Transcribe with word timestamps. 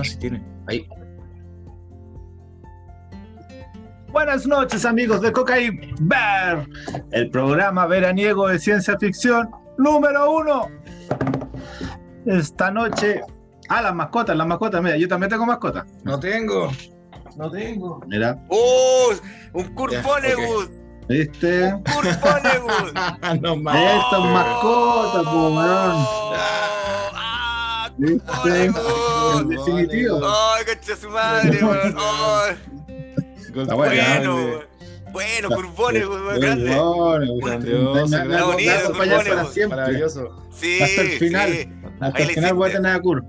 no, 0.00 0.04
sí 0.04 0.16
tiene. 0.16 0.42
Ahí. 0.66 0.88
Buenas 4.08 4.46
noches, 4.46 4.84
amigos 4.84 5.20
de 5.20 5.30
Cocaine 5.30 5.94
Bear, 6.00 6.66
el 7.12 7.30
programa 7.30 7.86
veraniego 7.86 8.48
de 8.48 8.58
ciencia 8.58 8.98
ficción 8.98 9.50
número 9.78 10.32
uno. 10.32 10.68
Esta 12.26 12.70
noche. 12.70 13.20
Ah, 13.68 13.82
las 13.82 13.94
mascotas, 13.94 14.36
las 14.36 14.46
mascotas. 14.46 14.82
Mira, 14.82 14.96
yo 14.96 15.06
también 15.06 15.30
tengo 15.30 15.46
mascotas. 15.46 15.86
No 16.02 16.18
tengo. 16.18 16.72
No 17.36 17.50
tengo. 17.50 18.00
Mira, 18.08 18.36
¡Oh! 18.48 19.12
¡Un 19.52 19.74
Ya, 19.90 20.02
Vonnegut! 20.02 20.70
¿viste? 21.08 21.72
¡Un 21.74 21.82
Vonnegut! 21.84 23.40
no 23.42 23.56
más. 23.56 23.76
Estas 23.76 24.20
mascotas, 24.20 25.22
po, 25.22 25.48
weón. 25.50 25.92
¡Oh! 25.94 26.34
¡Ah! 27.14 27.90
Kurt 27.96 28.10
¿Viste? 28.10 28.72
En 29.38 29.48
definitivo. 29.48 30.20
¡Ay, 30.24 30.64
concha 30.64 30.96
su 30.96 31.08
madre, 31.10 31.64
weón! 31.64 31.94
Bueno, 33.52 33.76
Bueno, 35.12 35.48
bueno, 35.48 35.72
Vonnegut, 35.76 36.20
weón, 36.20 36.40
grande. 36.40 36.76
Bueno, 36.76 37.34
Grandioso. 37.42 38.08
Maravilloso. 39.68 40.42
Sí, 40.52 40.80
Hasta 40.82 41.02
el 41.02 41.08
final. 41.18 41.50
sí. 41.52 41.68
Hasta 42.00 42.16
Ahí 42.18 42.22
el 42.22 42.28
le 42.28 42.34
final 42.34 42.54
voy 42.54 42.70
a 42.70 42.72
tener 42.72 42.92
a 42.92 43.00
Kurt. 43.00 43.24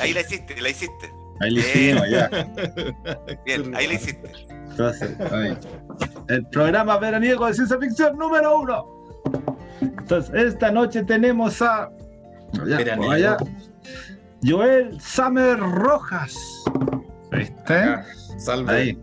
Ahí 0.00 0.12
la 0.12 0.20
hiciste, 0.20 0.60
la 0.60 0.68
hiciste. 0.68 1.10
Ahí 1.40 1.54
Bien. 1.54 1.66
hicimos, 1.66 2.10
ya. 2.10 2.28
Bien, 3.46 3.74
ahí 3.74 3.86
la 3.86 3.94
hiciste. 3.94 4.30
Entonces, 4.70 5.16
ahí. 5.32 5.56
El 6.28 6.46
programa 6.48 6.98
veraniego 6.98 7.46
de 7.46 7.54
ciencia 7.54 7.78
ficción 7.78 8.18
número 8.18 8.58
uno. 8.58 8.84
Entonces, 9.80 10.34
esta 10.34 10.70
noche 10.70 11.02
tenemos 11.04 11.62
a. 11.62 11.88
Allá, 12.60 12.76
Veraniego. 12.76 13.12
allá, 13.12 13.36
Joel 14.44 15.00
Summer 15.00 15.58
Rojas. 15.58 16.36
¿Viste? 17.32 17.74
Acá, 17.74 18.06
Salve. 18.38 18.72
Ahí. 18.72 18.98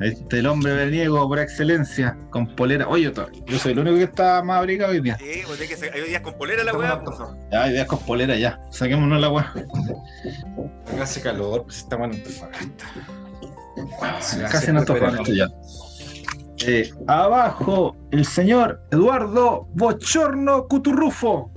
Este, 0.00 0.40
el 0.40 0.46
hombre 0.48 0.72
veraniego 0.72 1.28
por 1.28 1.38
excelencia, 1.38 2.16
con 2.30 2.56
polera. 2.56 2.88
Oye, 2.88 3.04
yo, 3.04 3.12
yo 3.46 3.58
soy 3.58 3.70
el 3.72 3.78
único 3.78 3.96
que 3.98 4.02
está 4.02 4.42
más 4.42 4.58
abrigado 4.58 4.90
hoy 4.92 5.00
día. 5.00 5.16
Sí, 5.18 5.42
pues 5.46 5.58
tiene 5.58 5.72
que 5.72 5.76
ser- 5.78 5.92
hay 5.94 6.02
días 6.08 6.22
con 6.22 6.34
polera 6.36 6.64
la 6.64 6.74
weá. 6.76 6.92
antojados. 6.94 7.36
Ya, 7.52 7.64
hoy 7.64 7.70
día 7.72 7.86
con 7.86 7.98
polera, 8.00 8.36
ya. 8.36 8.60
Saquémonos 8.72 9.20
la 9.20 9.30
weá. 9.30 9.54
Hace 11.00 11.20
calor, 11.20 11.62
pues 11.64 11.78
estamos 11.78 12.08
en 12.08 12.14
Antofagasta. 12.16 12.84
Sí, 14.20 14.38
Casi 14.40 14.56
hace 14.56 14.72
no 14.72 14.84
toca 14.84 15.00
verano. 15.00 15.22
esto 15.22 15.32
ya. 15.34 15.48
Eh, 16.66 16.90
abajo, 17.06 17.94
el 18.10 18.24
señor 18.24 18.80
Eduardo 18.90 19.68
Bochorno 19.74 20.66
Cuturrufo. 20.66 21.52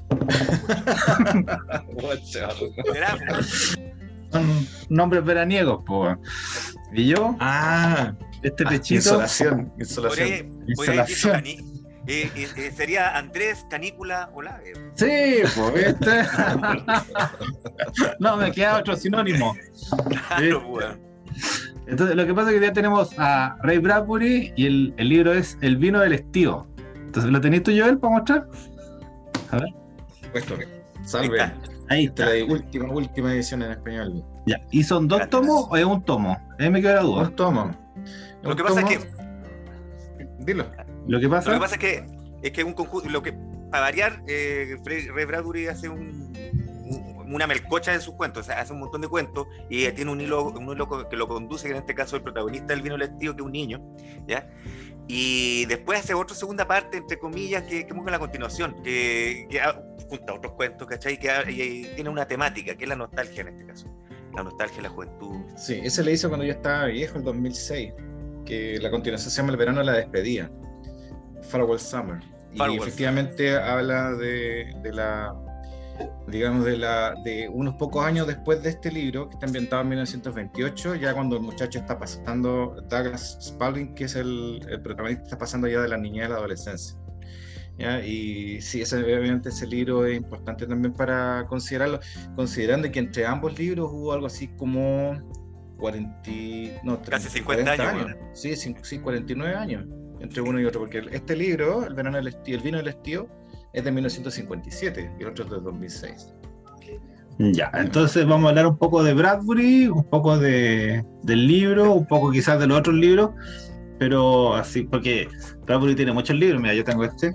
Son 4.31 4.67
nombres 4.89 5.23
veraniegos, 5.25 5.83
po. 5.85 6.15
Y 6.93 7.07
yo, 7.07 7.35
Ah, 7.39 8.13
este 8.43 8.63
ah, 8.65 8.69
pechito. 8.69 8.95
insolación. 8.95 9.73
Insolación. 9.79 11.31
Cani- 11.33 11.59
eh, 12.07 12.31
eh, 12.35 12.47
eh, 12.57 12.71
sería 12.75 13.15
Andrés 13.17 13.65
Canícula 13.69 14.31
Olave. 14.33 14.73
Sí, 14.95 15.41
pues, 15.55 15.73
¿viste? 15.99 16.23
no, 18.19 18.37
me 18.37 18.51
queda 18.51 18.77
otro 18.79 18.95
sinónimo. 18.95 19.55
Claro. 20.27 20.97
Entonces, 21.87 22.15
lo 22.15 22.25
que 22.25 22.33
pasa 22.33 22.49
es 22.49 22.59
que 22.59 22.65
ya 22.65 22.73
tenemos 22.73 23.09
a 23.17 23.57
Ray 23.63 23.79
Bradbury 23.79 24.53
y 24.55 24.65
el, 24.67 24.93
el 24.97 25.09
libro 25.09 25.33
es 25.33 25.57
El 25.61 25.77
vino 25.77 25.99
del 25.99 26.13
estío. 26.13 26.67
Entonces, 26.95 27.31
¿lo 27.31 27.41
tenés 27.41 27.63
tú, 27.63 27.71
Joel, 27.77 27.97
para 27.99 28.13
mostrar? 28.13 28.47
Puesto 30.31 30.57
que. 30.57 30.63
Ahí 30.65 31.05
Salve. 31.05 31.37
está. 31.37 31.53
Ahí 31.89 32.05
está. 32.05 32.35
es 32.35 32.47
la 32.47 32.53
última, 32.53 32.93
última 32.93 33.33
edición 33.33 33.61
en 33.63 33.71
español. 33.71 34.23
Ya. 34.45 34.59
¿Y 34.71 34.83
son 34.83 35.07
dos 35.07 35.19
Gracias. 35.19 35.31
tomos 35.41 35.67
o 35.69 35.77
es 35.77 35.85
un 35.85 36.03
tomo? 36.03 36.37
Ahí 36.59 36.69
me 36.69 36.81
queda 36.81 36.95
la 36.95 37.01
duda. 37.01 37.23
Un 37.23 37.35
tomo. 37.35 37.71
Lo 38.43 38.55
que 38.55 38.63
pasa 38.63 38.81
es 38.81 38.85
que, 38.85 38.99
Dilo. 40.39 40.65
Lo 41.07 41.19
que 41.19 41.27
pasa, 41.29 41.49
lo 41.49 41.55
que 41.55 41.61
pasa 41.61 41.75
es 41.75 41.81
que 41.81 42.05
es 42.41 42.51
que 42.51 42.63
un 42.63 42.73
conjunto, 42.73 43.09
lo 43.09 43.21
que 43.21 43.33
para 43.71 43.81
variar, 43.83 44.21
eh, 44.27 44.77
Ray 44.85 45.25
Bradbury 45.25 45.67
hace 45.67 45.89
un, 45.89 46.31
un- 46.85 47.33
una 47.33 47.45
melcocha 47.45 47.91
de 47.91 47.99
sus 48.01 48.15
cuentos, 48.15 48.41
o 48.41 48.51
sea, 48.51 48.59
hace 48.61 48.73
un 48.73 48.79
montón 48.79 49.01
de 49.01 49.07
cuentos 49.07 49.45
y 49.69 49.87
tiene 49.91 50.09
un 50.11 50.19
hilo, 50.21 50.45
un 50.45 50.71
hilo 50.71 51.07
que 51.09 51.15
lo 51.15 51.27
conduce, 51.27 51.65
que 51.67 51.71
en 51.73 51.77
este 51.79 51.93
caso 51.93 52.15
el 52.15 52.23
protagonista 52.23 52.67
del 52.73 52.81
vino 52.81 52.97
lectivo, 52.97 53.35
que 53.35 53.41
es 53.41 53.45
un 53.45 53.51
niño, 53.51 53.79
¿ya? 54.27 54.49
Y 55.11 55.65
después 55.65 55.99
hace 56.01 56.13
otra 56.13 56.35
segunda 56.35 56.67
parte, 56.67 56.97
entre 56.97 57.17
comillas, 57.17 57.63
que, 57.63 57.85
que 57.87 57.93
busca 57.93 58.11
la 58.11 58.19
continuación, 58.19 58.75
que, 58.83 59.47
que 59.49 59.59
ah, 59.59 59.81
junta 60.07 60.35
otros 60.35 60.53
cuentos, 60.53 60.87
¿cachai? 60.87 61.17
Que 61.17 61.31
ah, 61.31 61.49
y- 61.49 61.61
y 61.61 61.83
tiene 61.95 62.11
una 62.11 62.27
temática, 62.27 62.75
que 62.75 62.83
es 62.83 62.89
la 62.89 62.95
nostalgia 62.95 63.41
en 63.41 63.47
este 63.47 63.65
caso. 63.65 63.87
La 64.35 64.43
nostalgia 64.43 64.77
de 64.77 64.83
la 64.83 64.89
juventud. 64.89 65.37
Sí, 65.57 65.79
ese 65.83 66.03
le 66.03 66.11
hizo 66.11 66.27
cuando 66.29 66.45
yo 66.45 66.51
estaba 66.53 66.85
viejo, 66.85 67.17
en 67.17 67.23
2006. 67.23 67.91
Que 68.45 68.77
la 68.79 68.91
continuación 68.91 69.31
se 69.31 69.37
llama 69.37 69.49
El 69.51 69.57
verano 69.57 69.79
de 69.79 69.85
la 69.85 69.93
despedida. 69.93 70.51
Farewell 71.49 71.79
Summer. 71.79 72.19
Y 72.53 72.77
efectivamente 72.77 73.55
habla 73.57 74.11
de, 74.13 74.71
de 74.83 74.93
la. 74.93 75.33
Digamos, 76.27 76.65
de 76.65 76.77
la 76.77 77.15
de 77.23 77.49
unos 77.49 77.75
pocos 77.75 78.05
años 78.05 78.27
después 78.27 78.61
de 78.63 78.69
este 78.69 78.91
libro, 78.91 79.29
que 79.29 79.35
está 79.35 79.45
ambientado 79.45 79.81
en 79.81 79.89
1928, 79.89 80.95
ya 80.95 81.13
cuando 81.13 81.37
el 81.37 81.43
muchacho 81.43 81.79
está 81.79 81.97
pasando, 81.97 82.75
Douglas 82.89 83.37
Spalding, 83.41 83.95
que 83.95 84.05
es 84.05 84.15
el, 84.15 84.61
el 84.69 84.81
protagonista, 84.81 85.23
está 85.23 85.37
pasando 85.37 85.67
ya 85.67 85.81
de 85.81 85.89
la 85.89 85.97
niñez 85.97 86.25
a 86.25 86.29
la 86.29 86.35
adolescencia. 86.35 86.97
¿ya? 87.77 88.03
Y 88.03 88.61
sí, 88.61 88.81
ese, 88.81 88.97
obviamente 88.97 89.49
ese 89.49 89.67
libro 89.67 90.05
es 90.05 90.17
importante 90.17 90.67
también 90.67 90.93
para 90.93 91.45
considerarlo, 91.47 91.99
considerando 92.35 92.91
que 92.91 92.99
entre 92.99 93.25
ambos 93.25 93.57
libros 93.57 93.89
hubo 93.91 94.13
algo 94.13 94.27
así 94.27 94.47
como 94.57 95.17
40, 95.77 96.81
no, 96.83 97.01
Casi 97.01 97.29
30, 97.29 97.29
50 97.29 97.43
40 97.43 97.89
años, 97.89 98.17
Sí, 98.33 98.55
sí, 98.55 98.99
49 98.99 99.55
años 99.55 99.85
entre 100.19 100.41
uno 100.41 100.59
y 100.59 100.65
otro, 100.65 100.81
porque 100.81 101.03
este 101.11 101.35
libro, 101.35 101.85
El, 101.85 101.93
verano 101.93 102.17
del 102.17 102.27
estío, 102.27 102.57
el 102.57 102.61
vino 102.61 102.77
del 102.77 102.87
estío, 102.89 103.27
es 103.73 103.83
de 103.83 103.91
1957 103.91 105.11
y 105.19 105.23
el 105.23 105.29
otro 105.29 105.45
es 105.45 105.51
de 105.51 105.59
2006. 105.59 106.33
ya. 107.53 107.71
Entonces, 107.73 108.25
vamos 108.25 108.47
a 108.47 108.49
hablar 108.49 108.67
un 108.67 108.77
poco 108.77 109.03
de 109.03 109.13
Bradbury, 109.13 109.87
un 109.87 110.03
poco 110.03 110.37
de, 110.37 111.05
del 111.23 111.47
libro, 111.47 111.93
un 111.93 112.05
poco 112.05 112.31
quizás 112.31 112.59
de 112.59 112.67
los 112.67 112.79
otros 112.79 112.95
libros, 112.95 113.31
pero 113.97 114.55
así, 114.55 114.83
porque 114.83 115.27
Bradbury 115.65 115.95
tiene 115.95 116.11
muchos 116.11 116.35
libros. 116.35 116.61
Mira, 116.61 116.73
yo 116.73 116.83
tengo 116.83 117.03
este. 117.03 117.33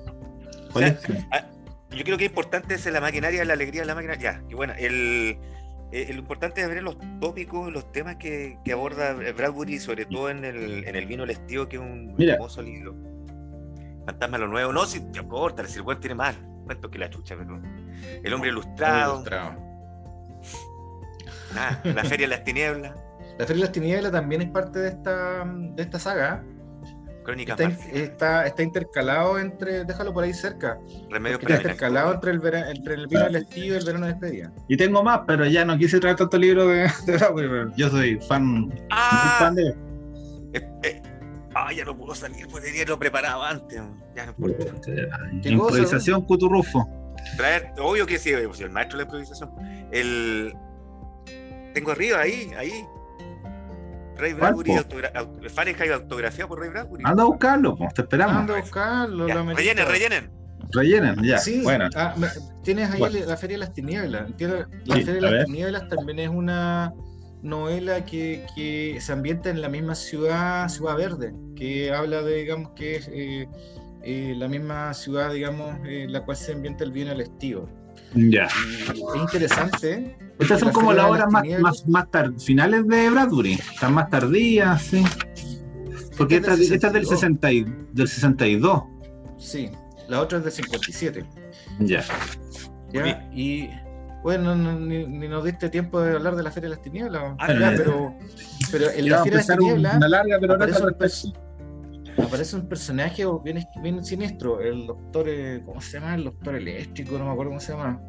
¿Cuál 0.73 0.85
O 0.85 1.07
sea, 1.07 1.29
ah, 1.31 1.45
yo 1.91 2.05
creo 2.05 2.19
que 2.19 2.25
importante 2.25 2.75
es 2.75 2.87
la 2.87 3.01
maquinaria, 3.01 3.45
la 3.45 3.53
alegría 3.53 3.83
de 3.83 3.87
la 3.87 3.95
máquina. 3.95 4.17
Ya, 4.19 4.43
que 4.49 4.55
bueno, 4.55 4.75
el, 4.79 5.39
eh, 5.93 6.13
lo 6.13 6.19
importante 6.19 6.61
es 6.61 6.69
ver 6.69 6.83
los 6.83 6.97
tópicos, 7.21 7.73
los 7.73 7.93
temas 7.93 8.17
que, 8.17 8.59
que 8.65 8.73
aborda 8.73 9.13
Bradbury, 9.13 9.79
sobre 9.79 10.07
todo 10.07 10.29
en 10.29 10.45
el, 10.45 10.85
en 10.89 10.97
el 10.97 11.07
vino 11.07 11.25
lestivo, 11.25 11.69
que 11.69 11.77
es 11.77 11.83
un 11.83 12.15
Mira. 12.17 12.35
hermoso 12.35 12.63
libro. 12.63 13.14
Fantasma 14.07 14.39
lo 14.39 14.49
nuevo, 14.49 14.73
no, 14.73 14.85
si 14.87 15.01
te 15.11 15.19
importa, 15.21 15.67
si 15.67 15.77
el 15.77 15.83
buen 15.83 15.99
tiene 16.01 16.15
más 16.15 16.37
cuento 16.65 16.91
que 16.91 16.99
la 16.99 17.09
chucha, 17.11 17.35
pero 17.37 17.61
el 18.23 18.33
hombre 18.35 18.51
ilustrado, 18.51 19.15
Ilustrado. 19.17 19.55
nada, 21.55 21.81
la 21.85 22.05
feria 22.05 22.27
de 22.29 22.37
las 22.37 22.45
tinieblas, 22.45 22.93
La 23.39 23.47
Feria 23.47 23.55
de 23.55 23.61
las 23.61 23.73
Tinieblas 23.73 24.13
también 24.13 24.43
es 24.43 24.51
parte 24.51 24.79
de 24.79 24.89
esta, 24.89 25.45
de 25.47 25.83
esta 25.83 25.99
saga. 25.99 26.43
crónicas 27.25 27.59
Está, 27.59 27.89
está, 27.99 28.47
está 28.47 28.63
intercalado 28.63 29.39
entre, 29.39 29.85
déjalo 29.85 30.13
por 30.13 30.25
ahí 30.25 30.33
cerca, 30.35 30.79
remedios 31.11 31.41
está 31.43 31.57
intercalado 31.57 32.15
entre 32.15 32.31
el, 32.33 32.39
vera- 32.41 32.71
entre 32.71 32.95
el 32.95 33.07
vino 33.07 33.25
del 33.25 33.37
estío 33.37 33.75
y 33.75 33.77
el 33.79 33.85
verano 33.85 34.07
de 34.07 34.13
despedida. 34.13 34.53
Y 34.69 34.77
tengo 34.77 35.03
más, 35.03 35.21
pero 35.27 35.45
ya 35.47 35.65
no 35.65 35.77
quise 35.79 35.99
traer 36.01 36.17
tanto 36.17 36.37
libro 36.39 36.67
de, 36.69 36.83
de 37.07 37.73
Yo 37.77 37.89
soy 37.91 38.19
fan, 38.29 38.73
¡Ah! 38.91 39.37
fan 39.39 39.55
de. 39.55 39.75
Eh, 40.53 40.69
eh, 40.85 41.03
ah, 41.67 41.73
ya 41.73 41.85
no 41.85 41.97
puedo 41.97 42.15
salir, 42.15 42.47
pues 42.49 42.65
tenía 42.65 42.85
lo 42.85 42.99
preparado 42.99 43.43
antes, 43.43 43.81
ya 44.15 44.27
no 44.27 44.33
importa. 44.33 44.65
¿Qué 45.43 45.49
Improvisación 45.51 46.23
Cuturrufo. 46.23 46.89
traer, 47.37 47.73
obvio 47.79 48.07
que 48.07 48.19
sí, 48.19 48.33
pues, 48.47 48.61
el 48.61 48.71
maestro 48.71 48.99
de 48.99 49.05
la 49.05 49.09
improvisación. 49.09 49.51
El 49.93 50.55
tengo 51.75 51.91
arriba 51.91 52.21
ahí, 52.21 52.51
ahí. 52.57 52.85
Ray 54.17 54.33
¿Cuál, 54.33 54.55
Bradbury, 54.55 54.71
autogra- 54.77 55.13
aut- 55.15 55.49
Fahrenheit 55.51 55.91
autografía 55.91 56.47
por 56.47 56.61
Ray 56.61 56.71
Bradbury. 56.71 57.03
Anda 57.05 57.25
a 57.25 57.27
buscarlo, 57.27 57.77
pues, 57.77 57.93
te 57.95 58.03
esperamos. 58.03 58.37
Anda 58.37 58.55
a 58.57 58.61
buscarlo, 58.61 59.27
Ya, 59.27 59.35
lo 59.35 59.41
amerita. 59.41 59.61
rellenen, 59.63 59.89
rellenen. 59.89 60.31
Rellenen, 60.73 61.23
ya. 61.25 61.39
Sí, 61.39 61.61
Bueno, 61.63 61.89
ah, 61.97 62.15
tienes 62.63 62.91
ahí 62.91 62.99
Bueno. 63.01 63.19
la 63.27 63.37
Feria 63.37 63.55
de 63.55 63.59
las 63.59 63.73
Tinieblas. 63.75 64.31
La 64.31 64.37
Sí, 64.97 65.05
Feria 65.05 65.15
de 65.15 65.21
las. 65.21 65.45
Tinieblas 65.47 65.89
también 65.89 66.19
es 66.21 66.29
una 66.29 66.93
novela 67.45 68.05
que, 68.05 68.45
que 68.57 68.99
se 69.01 69.13
ambienta 69.13 69.51
en 69.51 69.61
la 69.61 69.69
misma 69.69 69.95
ciudad, 69.95 70.69
Ciudad 70.69 70.97
Verde, 70.97 71.35
que 71.55 71.93
habla 71.93 72.23
de, 72.23 72.37
digamos, 72.39 72.71
que 72.75 72.97
es 72.97 73.09
eh, 73.13 73.47
eh, 74.03 74.35
la 74.37 74.49
misma 74.49 74.93
ciudad, 74.95 75.33
digamos, 75.33 75.79
en 75.87 76.11
la 76.13 76.25
cual 76.25 76.37
se 76.37 76.53
ambienta 76.53 76.83
el 76.85 76.91
vino 76.93 77.13
al 77.13 77.21
estío. 77.21 77.69
ya. 78.15 78.47
Es 78.47 79.21
interesante. 79.21 80.17
Estas 80.41 80.59
son 80.59 80.69
La 80.69 80.73
como 80.73 80.93
las 80.93 81.07
horas 81.07 81.31
más, 81.31 81.45
más, 81.61 81.87
más 81.87 82.07
finales 82.43 82.87
de 82.89 83.11
Bradbury. 83.11 83.53
Están 83.53 83.93
más 83.95 84.11
tardías, 84.11 84.83
sí. 84.83 85.05
Porque 86.17 86.37
Esta 86.37 86.53
esta, 86.55 86.63
es 86.63 86.69
del 86.69 86.75
esta 86.77 86.87
es 86.89 86.93
del, 86.93 87.07
60 87.07 87.53
y- 87.53 87.65
del 87.93 88.09
62. 88.09 88.83
Sí, 89.39 89.71
la 90.09 90.21
otra 90.21 90.39
es 90.39 90.45
de 90.45 90.51
57. 90.51 91.25
Ya. 91.81 92.05
¿ya? 92.93 93.29
Y 93.35 93.69
Bueno, 94.25 94.57
no, 94.57 94.81
ni, 94.81 95.07
ni 95.07 95.29
nos 95.29 95.45
diste 95.45 95.69
tiempo 95.69 96.01
de 96.01 96.17
hablar 96.17 96.35
de 96.35 96.43
la 96.43 96.51
Feria 96.51 96.71
de 96.71 96.75
las 96.77 96.83
Tinieblas, 96.83 97.35
Ah, 97.39 97.53
ya, 97.53 97.75
pero, 97.77 98.15
pero 98.73 98.91
en 98.91 99.09
la 99.11 99.23
Feria 99.23 99.39
de 99.41 99.45
las 99.47 99.59
Tinieblas 99.59 99.97
una 99.99 100.09
larga, 100.09 100.37
pero 100.41 100.57
no 100.57 100.65
aparece 100.65 100.83
un, 100.83 100.91
pers- 100.95 101.35
aparece 102.27 102.57
un 102.57 102.67
personaje 102.67 103.25
bien, 103.45 103.59
bien 103.83 104.03
siniestro, 104.03 104.61
el 104.63 104.87
doctor, 104.87 105.27
eh, 105.29 105.63
¿cómo 105.67 105.81
se 105.83 106.01
llama? 106.01 106.15
El 106.15 106.25
doctor 106.25 106.55
eléctrico, 106.57 107.19
no 107.19 107.27
me 107.27 107.33
acuerdo 107.33 107.51
cómo 107.51 107.61
se 107.61 107.73
llama. 107.73 108.01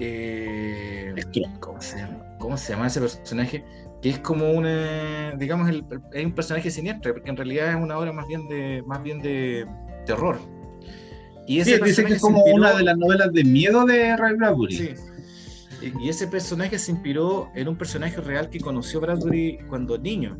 Eh. 0.00 1.14
¿cómo, 1.60 1.80
se 1.80 1.98
llama? 1.98 2.36
¿Cómo 2.40 2.56
se 2.56 2.72
llama 2.72 2.88
ese 2.88 3.00
personaje? 3.00 3.64
Que 4.02 4.10
es 4.10 4.18
como 4.18 4.50
una, 4.50 5.32
digamos, 5.38 5.70
es 6.12 6.24
un 6.26 6.32
personaje 6.34 6.70
siniestro, 6.72 7.14
porque 7.14 7.30
en 7.30 7.36
realidad 7.36 7.70
es 7.70 7.76
una 7.76 7.96
obra 7.96 8.12
más 8.12 8.26
bien 8.26 8.48
de, 8.48 8.82
más 8.86 9.00
bien 9.00 9.20
de 9.20 9.64
terror. 10.06 10.38
Y 11.46 11.62
Sí, 11.64 11.78
dice 11.82 12.04
que 12.04 12.14
es 12.14 12.20
como 12.20 12.38
inspiró- 12.38 12.54
una 12.56 12.72
de 12.74 12.82
las 12.84 12.96
novelas 12.96 13.32
de 13.32 13.44
miedo 13.44 13.84
de 13.84 14.16
Ray 14.16 14.34
Bradbury. 14.36 14.76
Sí. 14.76 14.94
Y, 15.82 16.06
y 16.06 16.08
ese 16.08 16.26
personaje 16.28 16.78
se 16.78 16.92
inspiró 16.92 17.50
en 17.54 17.68
un 17.68 17.76
personaje 17.76 18.18
real 18.20 18.48
que 18.48 18.60
conoció 18.60 19.00
Bradbury 19.00 19.58
cuando 19.68 19.98
niño. 19.98 20.38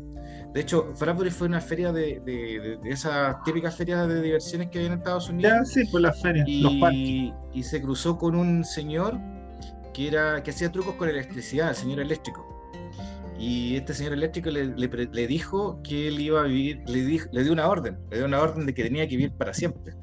De 0.53 0.61
hecho, 0.61 0.93
Bradbury 0.99 1.29
fue 1.31 1.47
una 1.47 1.59
feria 1.61 1.91
de, 1.91 2.21
de, 2.25 2.79
de- 2.81 2.89
esas 2.89 3.35
típicas 3.43 3.75
ferias 3.75 4.07
de 4.07 4.21
diversiones 4.21 4.69
que 4.69 4.79
hay 4.79 4.85
en 4.85 4.93
Estados 4.93 5.29
Unidos 5.29 5.51
Ya, 5.53 5.65
sí, 5.65 5.83
pues 5.91 6.01
las 6.01 6.19
ferias, 6.21 6.47
los 6.47 6.73
parques. 6.75 6.97
y, 6.99 7.33
y 7.53 7.63
se 7.63 7.81
cruzó 7.81 8.17
con 8.17 8.35
un 8.35 8.63
señor 8.63 9.19
que 9.93 10.07
era 10.07 10.41
que 10.43 10.51
hacía 10.51 10.71
trucos 10.71 10.95
con 10.95 11.09
electricidad, 11.09 11.69
el 11.69 11.75
señor 11.75 11.99
eléctrico. 11.99 12.45
Y 13.37 13.75
este 13.75 13.93
señor 13.93 14.13
eléctrico 14.13 14.49
le, 14.49 14.67
le 14.67 14.87
le 14.87 15.27
dijo 15.27 15.81
que 15.83 16.07
él 16.07 16.19
iba 16.21 16.39
a 16.39 16.43
vivir, 16.45 16.81
le, 16.87 17.03
dijo, 17.03 17.27
le 17.33 17.43
dio 17.43 17.51
una 17.51 17.67
orden, 17.67 17.97
le 18.09 18.17
dio 18.17 18.25
una 18.25 18.39
orden 18.39 18.65
de 18.65 18.73
que 18.73 18.83
tenía 18.83 19.05
que 19.07 19.17
vivir 19.17 19.33
para 19.33 19.53
siempre. 19.53 19.93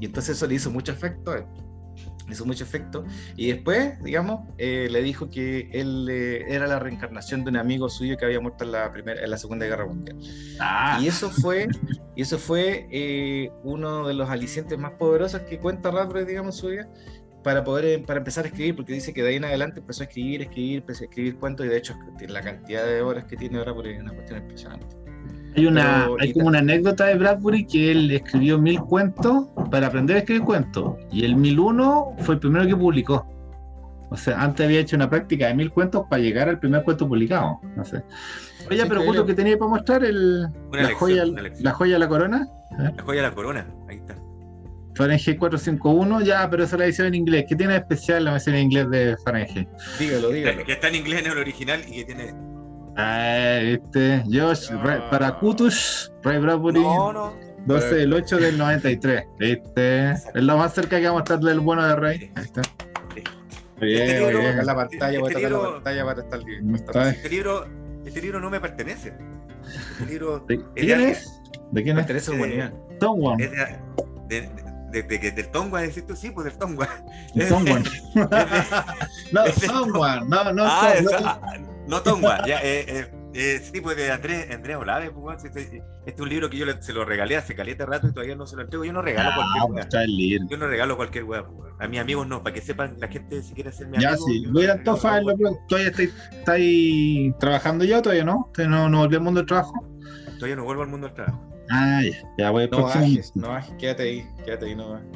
Y 0.00 0.06
entonces 0.06 0.36
eso 0.36 0.46
le 0.46 0.54
hizo 0.54 0.70
mucho 0.70 0.92
efecto 0.92 1.32
a 1.32 1.38
él. 1.38 1.44
Le 2.26 2.32
hizo 2.32 2.44
mucho 2.44 2.64
efecto. 2.64 3.04
Y 3.36 3.52
después, 3.52 4.02
digamos, 4.02 4.40
eh, 4.58 4.88
le 4.90 5.02
dijo 5.02 5.30
que 5.30 5.70
él 5.72 6.08
eh, 6.10 6.44
era 6.48 6.66
la 6.66 6.78
reencarnación 6.78 7.44
de 7.44 7.50
un 7.50 7.56
amigo 7.56 7.88
suyo 7.88 8.16
que 8.16 8.24
había 8.24 8.40
muerto 8.40 8.64
en 8.64 8.72
la, 8.72 8.92
primera, 8.92 9.22
en 9.22 9.30
la 9.30 9.38
Segunda 9.38 9.64
Guerra 9.66 9.86
Mundial. 9.86 10.18
Ah, 10.58 10.98
Y 11.00 11.06
eso 11.06 11.30
fue, 11.30 11.68
y 12.16 12.22
eso 12.22 12.38
fue 12.38 12.88
eh, 12.90 13.50
uno 13.62 14.08
de 14.08 14.14
los 14.14 14.28
alicientes 14.28 14.78
más 14.78 14.92
poderosos 14.92 15.42
que 15.42 15.58
cuenta 15.58 15.90
Bradbury, 15.90 16.24
digamos, 16.24 16.56
su 16.56 16.68
vida, 16.68 16.88
para 17.46 17.62
poder 17.62 17.84
eh, 17.84 17.98
para 18.04 18.18
empezar 18.18 18.44
a 18.44 18.48
escribir, 18.48 18.74
porque 18.74 18.92
dice 18.92 19.14
que 19.14 19.22
de 19.22 19.28
ahí 19.28 19.36
en 19.36 19.44
adelante 19.44 19.78
empezó 19.78 20.02
a 20.02 20.06
escribir, 20.06 20.42
escribir, 20.42 20.78
empezó 20.78 21.04
a 21.04 21.06
escribir 21.06 21.36
cuentos, 21.38 21.64
y 21.64 21.68
de 21.68 21.76
hecho 21.76 21.94
la 22.28 22.42
cantidad 22.42 22.84
de 22.84 23.00
obras 23.02 23.26
que 23.26 23.36
tiene 23.36 23.60
Bradbury 23.60 23.92
es 23.92 24.00
una 24.00 24.12
cuestión 24.12 24.40
impresionante. 24.42 25.05
Hay 25.56 25.66
una, 25.66 26.02
pero- 26.04 26.16
hay 26.20 26.32
como 26.32 26.46
una 26.48 26.58
anécdota 26.60 27.06
de 27.06 27.14
Bradbury 27.16 27.66
que 27.66 27.90
él 27.90 28.10
escribió 28.10 28.58
mil 28.58 28.78
cuentos 28.80 29.46
para 29.70 29.86
aprender 29.88 30.16
a 30.16 30.18
escribir 30.20 30.42
cuentos. 30.44 30.94
Y 31.10 31.24
el 31.24 31.36
1001 31.36 32.14
fue 32.20 32.34
el 32.36 32.40
primero 32.40 32.66
que 32.66 32.76
publicó. 32.76 33.26
O 34.08 34.16
sea, 34.16 34.40
antes 34.40 34.64
había 34.64 34.80
hecho 34.80 34.94
una 34.96 35.10
práctica 35.10 35.48
de 35.48 35.54
mil 35.54 35.70
cuentos 35.72 36.04
para 36.08 36.22
llegar 36.22 36.48
al 36.48 36.60
primer 36.60 36.84
cuento 36.84 37.08
publicado. 37.08 37.58
No 37.74 37.84
sé. 37.84 38.02
Oye, 38.70 38.82
Sí, 38.82 38.88
pero 38.88 39.00
que 39.00 39.06
Julio, 39.06 39.20
era- 39.22 39.26
¿qué 39.26 39.34
tenía 39.34 39.58
para 39.58 39.70
mostrar? 39.70 40.04
El, 40.04 40.42
la, 40.42 40.94
joya, 40.94 41.24
la 41.60 41.72
joya 41.72 41.92
de 41.94 41.98
la 41.98 42.08
corona. 42.08 42.48
La 42.78 43.02
joya 43.02 43.22
de 43.22 43.28
la 43.28 43.34
corona, 43.34 43.66
ahí 43.88 43.96
está. 43.96 44.14
Fahrenheit 44.94 45.38
451, 45.38 46.22
ya, 46.22 46.48
pero 46.48 46.64
esa 46.64 46.76
la 46.78 46.86
edición 46.86 47.08
en 47.08 47.16
inglés. 47.16 47.44
¿Qué 47.48 47.54
tiene 47.56 47.74
de 47.74 47.80
especial 47.80 48.24
la 48.24 48.32
versión 48.32 48.54
en 48.54 48.62
inglés 48.62 48.88
de 48.90 49.16
Fahrenheit? 49.24 49.68
Dígalo, 49.98 50.30
dígalo. 50.30 50.64
Que 50.64 50.72
está 50.72 50.88
en 50.88 50.94
inglés 50.94 51.20
en 51.26 51.32
el 51.32 51.38
original 51.38 51.80
y 51.86 51.96
que 51.96 52.04
tiene. 52.04 52.34
Ah, 52.96 53.58
este, 53.60 54.22
Josh, 54.32 54.70
Ah. 54.72 54.80
Ray- 54.84 55.00
para 55.10 55.38
Kutus, 55.38 56.12
Ray 56.22 56.38
Bradbury, 56.38 56.80
No, 56.80 57.12
no. 57.12 57.34
12 57.66 57.94
del 57.94 58.12
8 58.12 58.36
del 58.38 58.56
93. 58.58 59.24
Este, 59.40 60.10
es 60.12 60.24
lo 60.34 60.56
más 60.56 60.72
cerca 60.72 60.98
que 60.98 61.06
vamos 61.06 61.20
a 61.20 61.24
estar 61.24 61.40
del 61.40 61.60
bueno 61.60 61.86
de 61.86 61.96
Rey. 61.96 62.32
Ahí 62.36 62.44
está. 62.44 62.62
Sí. 62.62 63.22
Bien, 63.80 64.02
Este 64.02 64.18
libro- 64.20 64.38
bien. 64.38 64.66
La 64.66 64.74
pantalla, 64.74 65.20
voy 65.20 65.28
a 65.28 65.32
Este 65.32 65.34
tocar 65.34 65.42
la 65.42 65.48
libro- 65.58 65.74
pantalla 65.74 66.04
para 66.04 66.22
estar 66.22 66.44
bien. 66.44 66.74
Este 66.76 67.28
libro, 67.28 67.66
este 68.06 68.22
libro 68.22 68.40
no 68.40 68.50
me 68.50 68.60
pertenece. 68.60 69.14
Este 69.92 70.06
libro 70.06 70.38
¿De, 70.40 70.54
es 70.54 70.60
de 70.74 70.80
quién 70.80 71.00
es? 71.00 71.40
¿De 71.72 71.82
quién 71.82 71.96
es? 71.98 72.02
Interesa 72.02 72.32
humanidad. 72.32 72.72
Someone. 73.00 73.44
es 73.44 73.50
de, 73.50 73.58
de, 74.28 74.40
de- 74.92 75.02
de- 75.02 75.18
de- 75.18 75.32
del 75.32 75.48
Tongua, 75.50 75.80
decís 75.82 76.06
tú, 76.06 76.14
sí, 76.16 76.30
pues 76.30 76.44
del 76.46 76.56
Tongua. 76.56 76.88
Someone. 77.48 77.84
no, 79.32 79.44
es 79.44 79.60
de- 79.60 79.66
someone. 79.66 80.22
No, 80.28 80.52
no, 80.52 80.64
ah, 80.64 80.94
so- 81.02 81.10
esa- 81.10 81.20
no. 81.58 81.75
No 81.88 82.02
Tongua, 82.02 82.46
ya, 82.46 82.60
eh, 82.62 82.84
eh, 82.88 83.10
eh, 83.34 83.60
sí, 83.62 83.80
pues 83.80 83.96
de 83.96 84.10
Andrés, 84.10 84.50
Andrés 84.50 84.76
Olave, 84.76 85.10
pues, 85.10 85.42
sí, 85.42 85.48
sí, 85.54 85.60
este 85.60 85.80
es 86.14 86.20
un 86.20 86.28
libro 86.28 86.48
que 86.50 86.56
yo 86.56 86.66
le- 86.66 86.80
se 86.82 86.92
lo 86.92 87.04
regalé 87.04 87.36
hace 87.36 87.54
caliente 87.54 87.84
rato 87.86 88.08
y 88.08 88.12
todavía 88.12 88.34
no 88.36 88.46
se 88.46 88.56
lo 88.56 88.62
entrego. 88.62 88.84
Yo 88.84 88.92
no 88.92 89.02
regalo 89.02 89.30
Ah, 89.30 89.34
cualquier 89.36 89.62
pues 89.88 89.94
weá. 89.94 90.48
Yo 90.50 90.56
no 90.56 90.66
regalo 90.68 90.96
cualquier 90.96 91.24
weá, 91.24 91.46
pues. 91.46 91.72
A 91.78 91.88
mis 91.88 92.00
amigos 92.00 92.26
no, 92.26 92.42
para 92.42 92.54
que 92.54 92.60
sepan 92.62 92.96
la 92.98 93.08
gente 93.08 93.42
si 93.42 93.52
quiere 93.54 93.70
ser 93.72 93.88
mi 93.88 93.98
Ya, 94.00 94.10
amigo. 94.10 94.26
sí. 94.26 94.42
yo 94.42 94.48
no 94.48 94.52
Voy 94.54 94.62
a 94.62 94.64
ir 94.64 94.70
a 94.70 94.74
regalo 94.76 94.90
Antofa, 95.30 95.58
¿todavía 95.68 95.90
estáis, 95.90 96.14
estáis 96.32 97.38
trabajando 97.38 97.84
ya 97.84 97.98
o 97.98 98.02
todavía 98.02 98.24
no? 98.24 98.44
¿Usted 98.46 98.66
no, 98.66 98.88
no 98.88 98.98
volvió 99.00 99.18
al 99.18 99.24
mundo 99.24 99.40
del 99.40 99.46
trabajo? 99.46 99.86
Todavía 100.36 100.56
no 100.56 100.64
vuelvo 100.64 100.82
al 100.82 100.88
mundo 100.88 101.06
del 101.06 101.14
trabajo. 101.14 101.42
Ah, 101.70 102.00
ya, 102.02 102.16
ya 102.38 102.50
voy 102.50 102.68
No 102.70 102.82
bajes, 102.84 103.32
no 103.34 103.48
bajes, 103.48 103.74
quédate 103.78 104.02
ahí, 104.04 104.26
quédate 104.44 104.66
ahí, 104.66 104.74
no 104.76 104.90
bajes. 104.90 105.08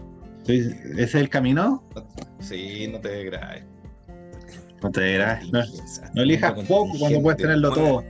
Sí, 0.44 0.58
¿Ese 0.92 1.02
es 1.02 1.14
el 1.14 1.28
camino? 1.28 1.88
Sí, 2.40 2.88
no 2.90 3.00
te 3.00 3.08
degrades. 3.08 3.64
No 4.82 4.90
te 4.90 5.02
dirás. 5.02 5.42
No, 5.50 5.60
Inteligencia. 5.60 6.10
no 6.14 6.22
elijas 6.22 6.52
poco 6.66 6.98
cuando 6.98 7.20
puedes 7.22 7.38
tenerlo 7.38 7.70
todo. 7.72 8.04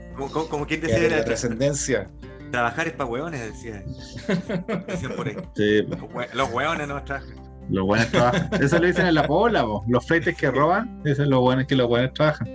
Como, 0.49 0.65
quien 0.65 0.81
decía, 0.81 1.09
la 1.09 1.23
trascendencia. 1.25 2.09
trabajar 2.51 2.87
es 2.87 2.93
para 2.93 3.09
hueones, 3.09 3.41
decía. 3.41 3.83
Decían 4.87 5.13
por 5.15 5.27
ahí. 5.27 5.35
Sí, 5.55 5.81
Los 5.83 5.99
hue- 5.99 6.33
Los 6.33 6.51
hueones 6.51 6.87
no 6.87 7.03
trabajan. 7.03 7.35
los 7.69 7.85
buenos 7.85 8.07
trabajan. 8.09 8.49
Eso 8.61 8.79
lo 8.79 8.87
dicen 8.87 9.05
en 9.07 9.15
la 9.15 9.27
pola, 9.27 9.63
po. 9.63 9.83
los 9.87 10.05
freites 10.05 10.35
que 10.37 10.49
roban, 10.51 11.01
eso 11.05 11.23
es 11.23 11.29
lo 11.29 11.41
bueno 11.41 11.61
es 11.61 11.67
que 11.67 11.75
los 11.75 11.87
buenos 11.87 12.13
trabajan. 12.13 12.47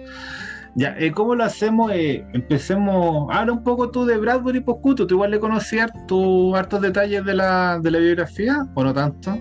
Ya, 0.74 0.94
eh, 0.98 1.10
¿cómo 1.12 1.34
lo 1.34 1.42
hacemos? 1.44 1.90
Eh, 1.92 2.22
empecemos. 2.34 3.34
Habla 3.34 3.52
un 3.52 3.64
poco 3.64 3.90
tú 3.90 4.04
de 4.04 4.18
Bradbury 4.18 4.60
Poscuto. 4.60 5.06
¿Tú 5.06 5.14
igual 5.14 5.30
le 5.30 5.40
conocías 5.40 5.90
hartos, 5.90 6.54
hartos 6.54 6.82
detalles 6.82 7.24
de 7.24 7.32
la, 7.34 7.78
de 7.82 7.90
la 7.90 7.98
biografía 7.98 8.66
o 8.74 8.84
no 8.84 8.92
tanto? 8.92 9.38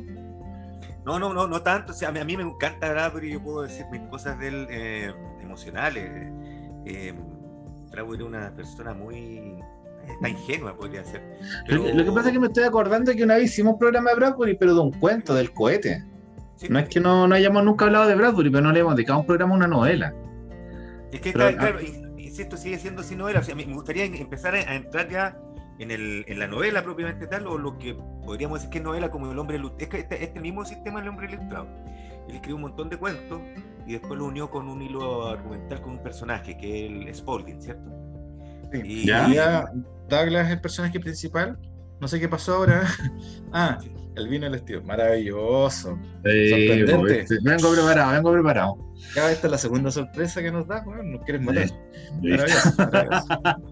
No, 1.06 1.20
no, 1.20 1.34
no, 1.34 1.48
no 1.48 1.62
tanto. 1.62 1.92
O 1.94 1.96
sea, 1.96 2.10
a 2.10 2.12
mí, 2.12 2.20
a 2.20 2.26
mí 2.26 2.36
me 2.36 2.44
encanta 2.44 2.90
Bradbury, 2.92 3.32
yo 3.34 3.42
puedo 3.44 3.62
decir 3.62 3.86
mis 3.92 4.02
cosas 4.10 4.40
de 4.40 4.48
él 4.48 4.68
eh, 4.70 5.14
emocionales. 5.42 6.04
Eh, 6.86 7.14
Bradbury 7.92 8.20
es 8.24 8.28
una 8.28 8.52
persona 8.56 8.94
muy. 8.94 9.60
Está 10.08 10.30
ingenua, 10.30 10.76
podría 10.76 11.04
ser. 11.04 11.22
Lo, 11.68 11.84
que, 11.84 11.94
lo 11.94 12.06
que 12.06 12.12
pasa 12.12 12.28
es 12.30 12.34
que 12.34 12.40
me 12.40 12.48
estoy 12.48 12.64
acordando 12.64 13.12
que 13.14 13.24
una 13.24 13.36
vez 13.36 13.46
hicimos 13.46 13.74
un 13.74 13.80
programa 13.80 14.12
de 14.12 14.16
Bradbury, 14.18 14.56
pero 14.58 14.74
de 14.76 14.80
un 14.82 14.92
cuento, 14.92 15.34
del 15.34 15.52
cohete. 15.52 16.04
Sí, 16.58 16.68
No 16.70 16.80
es 16.80 16.88
que 16.90 17.00
no, 17.00 17.28
no 17.28 17.36
hayamos 17.36 17.64
nunca 17.64 17.86
hablado 17.86 18.08
de 18.08 18.16
Bradbury, 18.16 18.50
pero 18.50 18.62
no 18.64 18.72
le 18.72 18.80
hemos 18.82 18.96
dedicado 18.96 19.20
un 19.20 19.26
programa 19.26 19.54
a 19.56 19.58
una 19.58 19.68
novela. 19.68 20.14
Es 21.12 21.22
que, 21.22 21.32
Pero, 21.34 21.58
claro, 21.58 21.82
in- 21.82 22.18
insisto, 22.20 22.56
sigue 22.56 22.78
siendo 22.78 23.02
sin 23.04 23.18
novela. 23.18 23.40
O 23.40 23.44
sea, 23.44 23.56
me 23.56 23.64
gustaría 23.66 24.06
empezar 24.06 24.54
a 24.56 24.76
entrar 24.76 25.10
ya 25.10 25.38
en, 25.80 25.92
el, 25.92 26.26
en 26.28 26.40
la 26.40 26.48
novela 26.48 26.84
propiamente 26.84 27.28
tal, 27.28 27.48
o 27.48 27.58
lo 27.58 27.78
que 27.78 27.96
podríamos 28.26 28.60
decir 28.60 28.70
que 28.72 28.78
es 28.80 28.84
novela 28.84 29.12
como 29.12 29.32
El 29.32 29.38
hombre 29.40 29.58
ilustrado. 29.58 29.84
Es 29.84 29.90
que 29.90 29.98
este, 30.00 30.24
este 30.24 30.40
mismo 30.40 30.66
sistema 30.66 31.00
del 31.00 31.10
hombre 31.10 31.28
ilustrado. 31.32 31.68
Él 32.28 32.36
escribió 32.36 32.56
un 32.56 32.62
montón 32.64 32.90
de 32.90 32.98
cuentos 32.98 33.40
y 33.86 33.94
después 33.94 34.18
lo 34.18 34.26
unió 34.26 34.50
con 34.50 34.68
un 34.68 34.82
hilo 34.82 35.28
argumental 35.28 35.82
con 35.82 35.92
un 35.94 36.04
personaje, 36.04 36.58
que 36.58 36.86
es 36.86 36.92
el 36.92 37.14
Spalding, 37.16 37.62
¿cierto? 37.62 37.90
Sí. 38.72 38.82
Y- 38.84 39.06
Ya. 39.06 39.66
Douglas 40.10 40.48
es 40.48 40.54
el 40.54 40.62
personaje 40.62 41.00
principal. 41.00 41.58
No 42.00 42.08
sé 42.08 42.20
qué 42.20 42.28
pasó 42.30 42.56
ahora. 42.56 42.84
Ah, 43.54 43.78
el 44.16 44.28
vino 44.28 44.46
del 44.46 44.56
estilo. 44.56 44.82
Maravilloso. 44.84 45.98
Sorprendente. 46.24 47.26
pues, 47.28 47.44
vengo 47.44 47.72
preparado, 47.74 48.12
vengo 48.12 48.32
preparado. 48.34 48.78
Ya 49.16 49.32
esta 49.32 49.48
es 49.48 49.52
la 49.52 49.58
segunda 49.58 49.92
sorpresa 49.92 50.42
que 50.42 50.52
nos 50.52 50.68
da, 50.68 50.82
weón. 50.86 51.12
Nos 51.12 51.24
quieres 51.24 51.42
matar. 51.42 51.68
Sí. 51.68 51.74
Maravilloso, 52.22 52.74
maravilloso. 52.78 53.28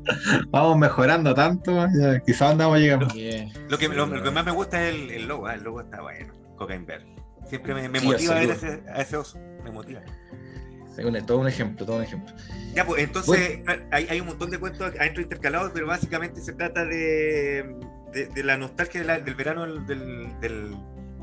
Vamos 0.50 0.78
mejorando 0.78 1.34
tanto, 1.34 1.88
ya, 2.00 2.20
quizás 2.20 2.52
andamos 2.52 2.80
llegando. 2.80 3.08
Lo 3.70 3.78
que, 3.78 3.88
lo, 3.90 4.06
lo 4.06 4.24
que 4.24 4.32
más 4.32 4.46
me 4.46 4.52
gusta 4.52 4.82
es 4.88 4.94
el, 4.96 5.10
el 5.12 5.28
logo, 5.28 5.48
ah, 5.48 5.56
el 5.56 5.64
logo 5.64 5.82
está 5.82 6.02
bueno, 6.02 6.34
Cocaine 6.58 6.86
Bear. 6.86 7.02
Siempre 7.48 7.74
me, 7.74 7.90
me 7.90 8.00
Sí, 8.00 8.06
motiva 8.08 8.36
a 8.36 8.40
ver 8.40 8.50
ese, 8.52 8.84
a 8.94 9.02
ese 9.02 9.18
oso, 9.18 9.38
me 9.64 9.72
motiva. 9.72 10.02
Un- 10.98 11.26
todo 11.26 11.40
un 11.40 11.48
ejemplo, 11.48 11.86
todo 11.86 11.98
un 11.98 12.04
ejemplo. 12.04 12.34
Ya, 12.76 12.86
pues 12.86 13.04
entonces 13.04 13.60
hay, 13.92 14.08
hay 14.10 14.20
un 14.22 14.28
montón 14.28 14.52
de 14.52 14.60
cuentos 14.60 14.94
adentro 15.00 15.22
intercalados, 15.24 15.72
pero 15.74 15.88
básicamente 15.88 16.40
se 16.42 16.54
trata 16.54 16.86
de, 16.86 17.76
de, 18.14 18.28
de 18.28 18.44
la 18.44 18.58
nostalgia 18.58 19.02
de 19.02 19.08
la- 19.08 19.20
del 19.20 19.36
verano 19.36 19.64
del, 19.66 19.86
del, 19.88 20.40
del 20.40 20.76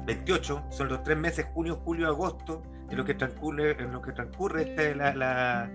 28, 0.06 0.64
son 0.70 0.88
los 0.88 1.02
tres 1.04 1.16
meses, 1.18 1.46
junio, 1.54 1.76
julio, 1.84 2.08
agosto, 2.08 2.62
en 2.90 2.96
lo 2.96 3.04
que 3.04 3.14
transcurre, 3.14 3.72
en 3.82 3.92
lo 3.92 4.02
que 4.02 4.12
transcurre 4.12 4.62
esta 4.62 4.82
es 4.82 4.96
la, 4.96 5.14
la, 5.14 5.70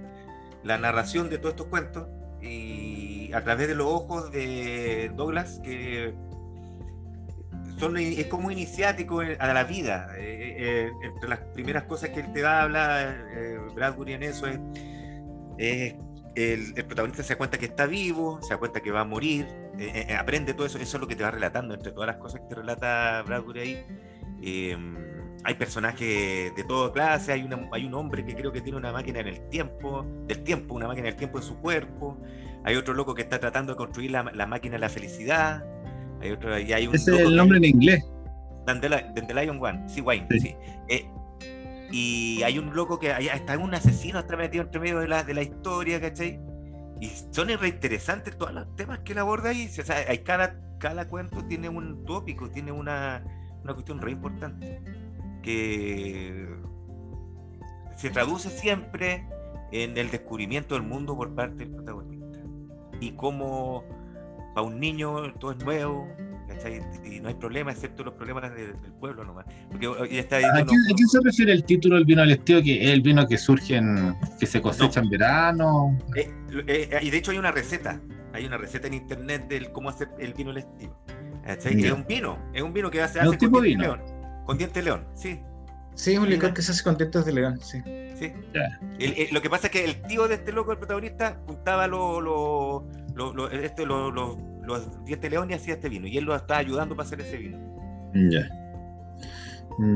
la 0.63 0.77
narración 0.77 1.29
de 1.29 1.37
todos 1.37 1.53
estos 1.53 1.67
cuentos, 1.67 2.07
y 2.41 3.31
a 3.33 3.43
través 3.43 3.67
de 3.67 3.75
los 3.75 3.87
ojos 3.87 4.31
de 4.31 5.11
Douglas, 5.15 5.59
que 5.63 6.13
son, 7.79 7.97
es 7.97 8.27
como 8.27 8.51
iniciático 8.51 9.21
a 9.21 9.53
la 9.53 9.63
vida. 9.63 10.09
eh, 10.17 10.55
eh, 10.57 10.91
entre 11.03 11.29
las 11.29 11.39
primeras 11.53 11.83
cosas 11.83 12.09
que 12.09 12.19
él 12.21 12.31
te 12.33 12.41
da, 12.41 12.63
habla 12.63 13.15
eh, 13.35 13.57
Bradbury 13.73 14.13
en 14.13 14.23
eso, 14.23 14.47
es, 14.47 14.59
es 15.57 15.95
el, 16.35 16.73
el 16.75 16.85
protagonista 16.85 17.23
se 17.23 17.33
da 17.33 17.37
cuenta 17.37 17.57
que 17.57 17.65
está 17.65 17.85
vivo, 17.85 18.41
se 18.41 18.53
da 18.53 18.57
cuenta 18.57 18.81
que 18.81 18.91
va 18.91 19.01
a 19.01 19.05
morir, 19.05 19.47
eh, 19.79 20.05
eh, 20.09 20.15
aprende 20.15 20.53
todo 20.53 20.67
eso, 20.67 20.77
eso 20.77 20.97
es 20.97 21.01
lo 21.01 21.07
que 21.07 21.15
te 21.15 21.23
va 21.23 21.31
relatando, 21.31 21.73
entre 21.73 21.91
todas 21.91 22.07
las 22.07 22.17
cosas 22.17 22.41
que 22.41 22.47
te 22.47 22.55
relata 22.55 23.23
Bradbury 23.23 23.59
ahí. 23.59 23.85
Eh, 24.41 24.77
hay 25.43 25.53
personajes 25.55 26.55
de 26.55 26.63
toda 26.67 26.91
clase, 26.91 27.31
hay, 27.31 27.43
una, 27.43 27.67
hay 27.71 27.85
un 27.85 27.93
hombre 27.93 28.25
que 28.25 28.35
creo 28.35 28.51
que 28.51 28.61
tiene 28.61 28.77
una 28.77 28.91
máquina 28.91 29.19
en 29.19 29.27
el 29.27 29.49
tiempo, 29.49 30.05
del 30.27 30.43
tiempo, 30.43 30.73
una 30.73 30.87
máquina 30.87 31.05
del 31.05 31.15
tiempo 31.15 31.37
en 31.37 31.43
su 31.43 31.57
cuerpo, 31.57 32.17
hay 32.63 32.75
otro 32.75 32.93
loco 32.93 33.13
que 33.13 33.21
está 33.21 33.39
tratando 33.39 33.73
de 33.73 33.77
construir 33.77 34.11
la, 34.11 34.23
la 34.33 34.47
máquina 34.47 34.73
de 34.73 34.79
la 34.79 34.89
felicidad, 34.89 35.63
hay 36.21 36.31
otro, 36.31 36.57
y 36.59 36.73
hay 36.73 36.87
un 36.87 36.95
Ese 36.95 37.13
es 37.13 37.21
el 37.21 37.35
nombre 37.35 37.57
en 37.57 37.65
inglés. 37.65 38.03
Dandelion 38.65 39.63
One, 39.63 39.87
sí, 39.87 40.01
Wayne, 40.01 40.27
sí. 40.39 40.55
Eh, 40.89 41.05
y 41.91 42.41
hay 42.41 42.57
un 42.57 42.75
loco 42.75 42.99
que 42.99 43.11
está 43.11 43.57
un 43.59 43.75
asesino 43.75 44.19
está 44.19 44.35
metido 44.35 44.63
entre 44.63 44.79
medio 44.79 44.99
de 44.99 45.07
la, 45.07 45.23
de 45.23 45.35
la 45.35 45.43
historia, 45.43 46.01
¿cachai? 46.01 46.39
Y 46.99 47.11
son 47.29 47.49
reinteresantes 47.49 48.35
todos 48.35 48.53
los 48.53 48.75
temas 48.75 48.99
que 48.99 49.11
él 49.11 49.19
aborda 49.19 49.49
ahí. 49.49 49.67
O 49.67 49.83
sea, 49.83 49.97
hay 50.07 50.19
cada, 50.19 50.59
cada 50.79 51.07
cuento 51.07 51.45
tiene 51.45 51.69
un 51.69 52.03
tópico, 52.05 52.49
tiene 52.49 52.71
una, 52.71 53.23
una 53.63 53.73
cuestión 53.73 54.01
re 54.01 54.11
importante 54.11 54.81
que 55.45 56.47
se 57.95 58.09
traduce 58.09 58.49
siempre 58.49 59.23
en 59.71 59.97
el 59.97 60.09
descubrimiento 60.09 60.75
del 60.75 60.83
mundo 60.83 61.15
por 61.15 61.33
parte 61.35 61.57
del 61.65 61.69
protagonista. 61.69 62.39
Y 62.99 63.11
como 63.11 63.83
para 64.55 64.65
un 64.65 64.79
niño 64.79 65.33
todo 65.33 65.51
es 65.51 65.63
nuevo, 65.63 66.07
y 67.05 67.19
no 67.19 67.27
hay 67.27 67.35
problema, 67.35 67.71
excepto 67.71 68.03
los 68.03 68.13
problemas 68.15 68.53
del 68.55 68.73
pueblo 68.99 69.23
nomás. 69.23 69.45
Porque, 69.69 69.87
está 70.17 70.37
¿A, 70.37 70.65
quién, 70.65 71.07
se 71.07 71.19
refiere 71.21 71.51
el 71.51 71.63
título 71.63 71.95
del 71.95 72.05
vino 72.05 72.21
al 72.21 72.31
estilo? 72.31 72.63
Que 72.63 72.85
es 72.85 72.91
el 72.91 73.01
vino 73.01 73.27
que 73.27 73.37
surge 73.37 73.75
en, 73.75 74.15
que 74.39 74.45
se 74.45 74.61
cosecha 74.61 75.01
en 75.01 75.09
verano. 75.09 75.97
Eh, 76.15 76.31
eh, 76.67 76.99
y 77.01 77.09
de 77.09 77.17
hecho 77.17 77.31
hay 77.31 77.37
una 77.37 77.51
receta, 77.51 78.01
hay 78.33 78.45
una 78.45 78.57
receta 78.57 78.87
en 78.87 78.95
internet 78.95 79.47
del 79.47 79.71
cómo 79.71 79.89
hacer 79.89 80.09
el 80.17 80.33
vino 80.33 80.51
al 80.51 80.57
estilo. 80.57 80.95
es 81.45 81.91
un 81.91 82.05
vino, 82.07 82.39
es 82.53 82.61
un 82.61 82.73
vino 82.73 82.89
que 82.89 82.97
se 83.07 83.19
hace 83.19 83.49
con 83.49 83.63
diente 83.63 83.83
león. 83.83 84.14
Con 84.45 84.57
diente 84.57 84.81
león, 84.81 85.05
sí. 85.13 85.41
Sí, 85.95 86.13
es 86.13 86.19
un 86.19 86.29
licor 86.29 86.53
que 86.53 86.61
se 86.61 86.71
hace 86.71 86.83
con 86.83 86.97
dientes 86.97 87.25
de 87.25 87.33
león, 87.33 87.59
sí. 87.61 87.81
Sí. 88.17 88.31
lo 89.31 89.41
que 89.41 89.49
pasa 89.49 89.67
es 89.67 89.71
que 89.71 89.85
el 89.85 90.01
tío 90.03 90.27
de 90.27 90.35
este 90.35 90.51
loco, 90.51 90.71
el 90.71 90.77
protagonista, 90.77 91.37
juntaba 91.45 91.87
los 91.87 92.21
lo, 92.23 92.85
lo, 93.33 93.49
este, 93.49 93.85
los 93.85 94.37
dientes 95.05 95.31
león 95.31 95.49
y 95.51 95.53
hacía 95.53 95.75
este 95.75 95.89
vino. 95.89 96.07
Y 96.07 96.17
él 96.17 96.25
lo 96.25 96.35
estaba 96.35 96.59
ayudando 96.59 96.95
para 96.95 97.07
hacer 97.07 97.21
ese 97.21 97.37
vino. 97.37 97.57
Ya. 98.13 98.49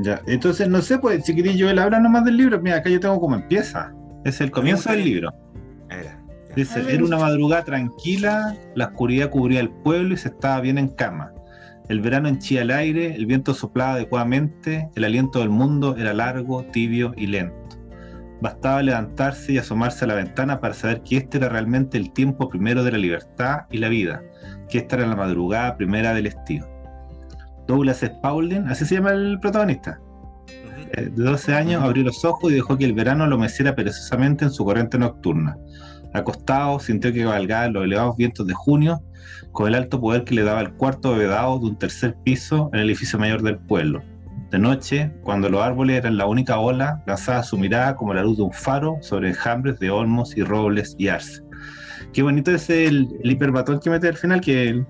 Ya. 0.02 0.22
Entonces, 0.28 0.68
no 0.68 0.82
sé, 0.82 0.98
pues, 1.00 1.26
si 1.26 1.36
queréis 1.36 1.58
yo 1.58 1.70
él 1.70 1.80
habla 1.80 2.00
nomás 2.00 2.26
del 2.26 2.38
libro. 2.38 2.60
Mira, 2.62 2.78
acá 2.78 2.90
yo 2.90 3.00
tengo 3.00 3.20
como 3.20 3.36
empieza. 3.36 3.94
Es 4.26 4.42
el 4.42 4.52
comienzo 4.52 4.92
del 4.92 5.04
libro. 5.04 5.34
Era. 5.90 6.20
Dice, 6.56 6.84
era 6.92 7.04
una 7.04 7.18
madrugada 7.18 7.64
tranquila, 7.64 8.58
la 8.76 8.88
oscuridad 8.88 9.30
cubría 9.30 9.60
el 9.60 9.70
pueblo 9.70 10.16
y 10.16 10.18
se 10.18 10.30
estaba 10.30 10.60
bien 10.62 10.78
en 10.78 10.90
cama. 10.90 11.32
El 11.90 12.02
verano 12.02 12.30
henchía 12.30 12.62
el 12.62 12.70
aire, 12.70 13.16
el 13.16 13.26
viento 13.26 13.56
soplaba 13.56 13.94
adecuadamente, 13.94 14.90
el 14.96 15.04
aliento 15.04 15.40
del 15.40 15.50
mundo 15.50 15.98
era 15.98 16.14
largo, 16.14 16.64
tibio 16.66 17.14
y 17.18 17.26
lento. 17.26 17.56
Bastaba 18.42 18.84
levantarse 18.84 19.54
y 19.54 19.58
asomarse 19.58 20.06
a 20.06 20.08
la 20.08 20.14
ventana 20.14 20.62
para 20.62 20.76
saber 20.76 21.02
que 21.02 21.18
este 21.18 21.40
era 21.40 21.50
realmente 21.50 21.98
el 21.98 22.14
tiempo 22.14 22.48
primero 22.48 22.84
de 22.84 22.92
la 22.92 23.00
libertad 23.00 23.62
y 23.72 23.80
la 23.80 23.90
vida, 23.90 24.22
que 24.70 24.78
esta 24.78 24.98
era 24.98 25.08
la 25.08 25.16
madrugada 25.16 25.76
primera 25.78 26.14
del 26.14 26.28
estío. 26.28 26.66
Douglas 27.68 28.06
Spaulding, 28.06 28.68
así 28.68 28.86
se 28.86 28.96
llama 28.96 29.12
el 29.12 29.40
protagonista, 29.40 30.00
eh, 30.94 31.10
de 31.12 31.24
12 31.24 31.54
años, 31.56 31.84
abrió 31.84 32.04
los 32.04 32.24
ojos 32.24 32.52
y 32.52 32.56
dejó 32.56 32.78
que 32.78 32.86
el 32.86 32.94
verano 32.94 33.28
lo 33.28 33.38
meciera 33.38 33.76
perezosamente 33.76 34.46
en 34.46 34.52
su 34.52 34.64
corriente 34.64 34.98
nocturna. 34.98 35.58
Acostado, 36.14 36.80
sintió 36.80 37.14
que 37.14 37.24
cabalgaba 37.24 37.68
los 37.70 37.84
elevados 37.84 38.18
vientos 38.18 38.48
de 38.48 38.54
junio, 38.54 39.02
con 39.52 39.68
el 39.68 39.76
alto 39.76 40.00
poder 40.00 40.24
que 40.24 40.36
le 40.36 40.44
daba 40.44 40.62
el 40.62 40.74
cuarto 40.74 41.16
vedado 41.16 41.60
de 41.60 41.66
un 41.66 41.78
tercer 41.78 42.16
piso 42.24 42.70
en 42.74 42.80
el 42.80 42.88
edificio 42.88 43.20
mayor 43.20 43.42
del 43.42 43.58
pueblo. 43.58 44.02
De 44.52 44.58
noche, 44.58 45.12
cuando 45.22 45.50
los 45.50 45.62
árboles 45.62 45.98
eran 45.98 46.18
la 46.18 46.26
única 46.26 46.58
ola, 46.58 47.04
lanzaba 47.06 47.44
su 47.44 47.58
mirada 47.58 47.96
como 47.96 48.14
la 48.14 48.24
luz 48.24 48.38
de 48.38 48.44
un 48.44 48.54
faro 48.54 48.98
sobre 49.02 49.30
enjambres 49.30 49.80
de 49.80 49.92
olmos 49.92 50.36
y 50.36 50.44
robles 50.44 50.96
y 50.98 51.08
arce. 51.08 51.44
Qué 52.14 52.24
bonito 52.24 52.52
es 52.52 52.70
el, 52.70 53.08
hiperbatón 53.24 53.80
que 53.80 53.90
mete 53.90 54.08
al 54.08 54.18
final, 54.18 54.42
que 54.42 54.70
el, 54.70 54.86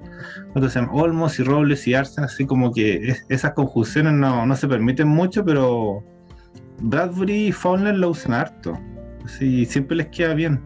se? 0.70 0.80
Olmos 0.80 1.38
y 1.40 1.44
Robles 1.44 1.86
y 1.88 1.94
Arsen, 1.94 2.24
así 2.24 2.46
como 2.46 2.72
que 2.72 3.14
esas 3.28 3.54
conjunciones 3.54 4.14
no, 4.14 4.56
se 4.56 4.68
permiten 4.68 5.10
mucho, 5.10 5.44
pero 5.44 6.04
Bradbury 6.80 7.48
y 7.48 7.52
Fowler 7.52 7.96
lo 7.96 8.12
usan 8.12 8.34
harto. 8.34 8.80
Así 9.26 9.66
siempre 9.66 9.98
les 9.98 10.08
queda 10.08 10.34
bien. 10.34 10.62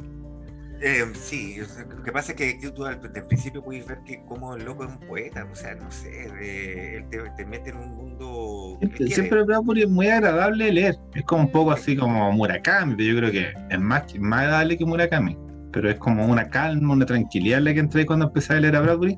Eh, 0.85 1.05
sí, 1.13 1.55
lo 1.95 2.03
que 2.03 2.11
pasa 2.11 2.33
es 2.33 2.37
que 2.37 2.71
tú 2.75 2.83
desde 2.83 3.19
el 3.19 3.25
principio 3.25 3.63
puedes 3.63 3.87
ver 3.87 3.99
que 4.05 4.21
como 4.25 4.53
el 4.53 4.65
loco 4.65 4.83
es 4.83 4.89
un 4.89 4.99
poeta, 4.99 5.47
o 5.49 5.55
sea, 5.55 5.75
no 5.75 5.89
sé, 5.89 6.25
él 6.25 7.05
te, 7.37 7.45
mete 7.45 7.69
en 7.69 7.77
un 7.77 7.95
mundo... 7.95 8.79
Siempre, 9.07 9.43
Bradbury 9.43 9.83
es 9.83 9.89
muy 9.89 10.09
agradable 10.09 10.73
leer, 10.73 10.97
es 11.15 11.23
como 11.23 11.43
un 11.43 11.51
poco 11.51 11.71
así 11.71 11.95
como 11.95 12.33
Murakami, 12.33 12.95
pero 12.95 13.09
yo 13.09 13.17
creo 13.17 13.31
que 13.31 13.53
es 13.73 13.79
más, 13.79 14.03
más 14.19 14.41
agradable 14.41 14.77
que 14.77 14.85
Murakami. 14.85 15.37
Pero 15.71 15.89
es 15.89 15.95
como 15.95 16.25
una 16.25 16.49
calma, 16.49 16.93
una 16.93 17.05
tranquilidad 17.05 17.61
la 17.61 17.73
que 17.73 17.79
entré 17.79 18.05
cuando 18.05 18.27
empecé 18.27 18.53
a 18.53 18.59
leer 18.59 18.75
a 18.75 18.81
Bradbury, 18.81 19.17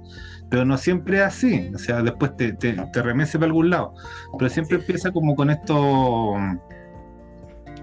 pero 0.52 0.66
no 0.66 0.78
siempre 0.78 1.18
es 1.18 1.24
así, 1.24 1.72
o 1.74 1.80
sea, 1.80 2.04
después 2.04 2.38
te, 2.38 2.54
te, 2.54 2.76
remece 3.02 3.40
para 3.40 3.48
algún 3.48 3.72
lado, 3.72 3.96
pero 4.38 4.50
siempre 4.52 4.78
empieza 4.78 5.12
como 5.12 5.36
con 5.36 5.50
esto, 5.50 6.36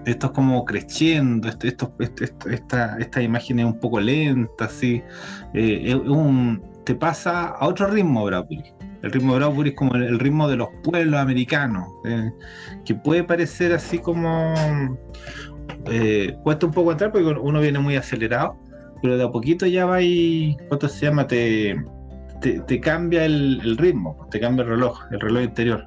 estos 0.05 0.31
como 0.31 0.65
creciendo, 0.65 1.49
esto, 1.49 1.93
esto, 1.99 2.49
esta, 2.49 2.97
esta 2.97 3.21
imagen 3.21 3.59
es 3.59 3.65
un 3.65 3.79
poco 3.79 3.99
lenta, 3.99 4.65
así, 4.65 5.01
eh, 5.53 5.99
te 6.83 6.95
pasa 6.95 7.47
a 7.47 7.67
otro 7.67 7.87
ritmo 7.87 8.25
Bradbury. 8.25 8.63
El 9.01 9.11
ritmo 9.11 9.33
de 9.33 9.39
Bradbury 9.39 9.69
es 9.69 9.75
como 9.75 9.95
el, 9.95 10.19
ritmo 10.19 10.47
de 10.47 10.57
los 10.57 10.69
pueblos 10.83 11.19
americanos, 11.19 11.87
eh, 12.05 12.31
que 12.85 12.95
puede 12.95 13.23
parecer 13.23 13.73
así 13.73 13.99
como 13.99 14.53
eh, 15.85 16.35
cuesta 16.43 16.65
un 16.65 16.71
poco 16.71 16.91
entrar 16.91 17.11
porque 17.11 17.27
uno 17.27 17.59
viene 17.59 17.79
muy 17.79 17.95
acelerado, 17.95 18.57
pero 19.01 19.17
de 19.17 19.23
a 19.23 19.29
poquito 19.29 19.65
ya 19.65 19.85
va 19.85 20.01
y, 20.01 20.55
¿cuánto 20.69 20.87
se 20.87 21.05
llama? 21.05 21.27
Te, 21.27 21.75
te, 22.41 22.79
cambia 22.79 23.25
el, 23.25 23.77
ritmo, 23.77 24.27
te 24.31 24.39
cambia 24.39 24.63
el 24.63 24.69
reloj, 24.69 24.99
el 25.11 25.19
reloj 25.19 25.43
interior. 25.43 25.85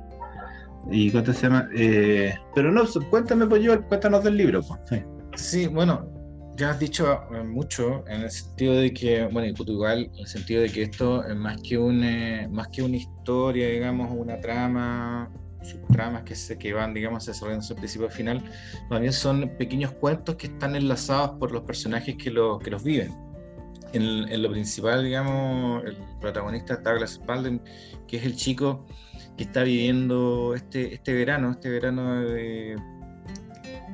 ¿Y 0.90 1.10
cuánto 1.10 1.32
se 1.32 1.42
llama? 1.42 1.68
Eh, 1.74 2.34
pero 2.54 2.70
no, 2.70 2.84
cuéntame, 3.10 3.46
pues 3.46 3.62
yo, 3.62 3.82
cuéntanos 3.86 4.24
del 4.24 4.36
libro. 4.36 4.62
Pues. 4.62 5.02
Sí. 5.34 5.66
bueno, 5.66 6.08
ya 6.56 6.70
has 6.70 6.78
dicho 6.78 7.20
eh, 7.34 7.42
mucho 7.42 8.04
en 8.08 8.22
el 8.22 8.30
sentido 8.30 8.74
de 8.74 8.92
que, 8.92 9.24
bueno, 9.26 9.48
y 9.48 9.70
igual, 9.70 10.10
en 10.14 10.20
el 10.20 10.26
sentido 10.26 10.62
de 10.62 10.70
que 10.70 10.82
esto 10.82 11.24
es 11.24 11.36
más 11.36 11.60
que, 11.62 11.76
un, 11.76 12.04
más 12.52 12.68
que 12.68 12.82
una 12.82 12.96
historia, 12.96 13.68
digamos, 13.68 14.10
una 14.16 14.40
trama 14.40 15.30
subtramas 15.66 16.22
que, 16.22 16.34
se, 16.34 16.56
que 16.58 16.72
van, 16.72 16.94
digamos, 16.94 17.26
desarrollando 17.26 17.64
su 17.64 17.74
principio 17.74 18.06
al 18.06 18.12
final, 18.12 18.42
también 18.88 19.12
son 19.12 19.50
pequeños 19.58 19.92
cuentos 19.92 20.36
que 20.36 20.46
están 20.46 20.76
enlazados 20.76 21.38
por 21.38 21.52
los 21.52 21.62
personajes 21.62 22.16
que, 22.16 22.30
lo, 22.30 22.58
que 22.58 22.70
los 22.70 22.82
viven. 22.82 23.12
En, 23.92 24.42
lo 24.42 24.50
principal, 24.50 25.04
digamos, 25.04 25.84
el 25.84 25.96
protagonista 26.20 26.76
Douglas 26.76 27.12
Spalding, 27.12 27.60
que 28.06 28.18
es 28.18 28.24
el 28.24 28.36
chico 28.36 28.84
que 29.36 29.44
está 29.44 29.62
viviendo 29.62 30.54
este, 30.54 30.94
este 30.94 31.12
verano, 31.12 31.50
este 31.50 31.70
verano 31.70 32.20
de, 32.20 32.76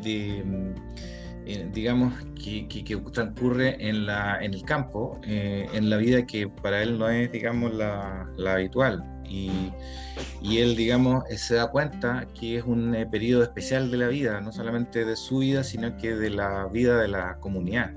eh, 0.04 1.68
digamos, 1.72 2.14
que, 2.42 2.68
que, 2.68 2.96
transcurre 3.12 3.76
en, 3.88 4.06
la, 4.06 4.38
en 4.42 4.54
el 4.54 4.62
campo, 4.62 5.20
eh, 5.25 5.66
en 5.72 5.90
la 5.90 5.96
vida 5.96 6.26
que 6.26 6.49
para 6.49 6.82
él 6.82 6.99
no 6.99 7.08
es, 7.08 7.30
digamos, 7.32 7.75
la, 7.75 8.28
la 8.37 8.54
habitual 8.54 9.04
y, 9.32 10.58
él, 10.58 10.76
digamos, 10.76 11.25
eh, 11.30 11.38
se 11.38 11.54
da 11.54 11.70
cuenta 11.70 12.26
que 12.38 12.58
es 12.58 12.64
un 12.64 12.94
eh, 12.94 13.06
periodo 13.06 13.42
especial 13.42 13.90
de 13.90 13.96
la 13.96 14.08
vida, 14.08 14.40
no 14.40 14.52
solamente 14.52 15.04
de 15.04 15.16
su 15.16 15.38
vida, 15.38 15.64
sino 15.64 15.96
que 15.96 16.14
de 16.14 16.30
la 16.30 16.66
vida 16.66 17.00
de 17.00 17.08
la 17.08 17.38
comunidad. 17.38 17.92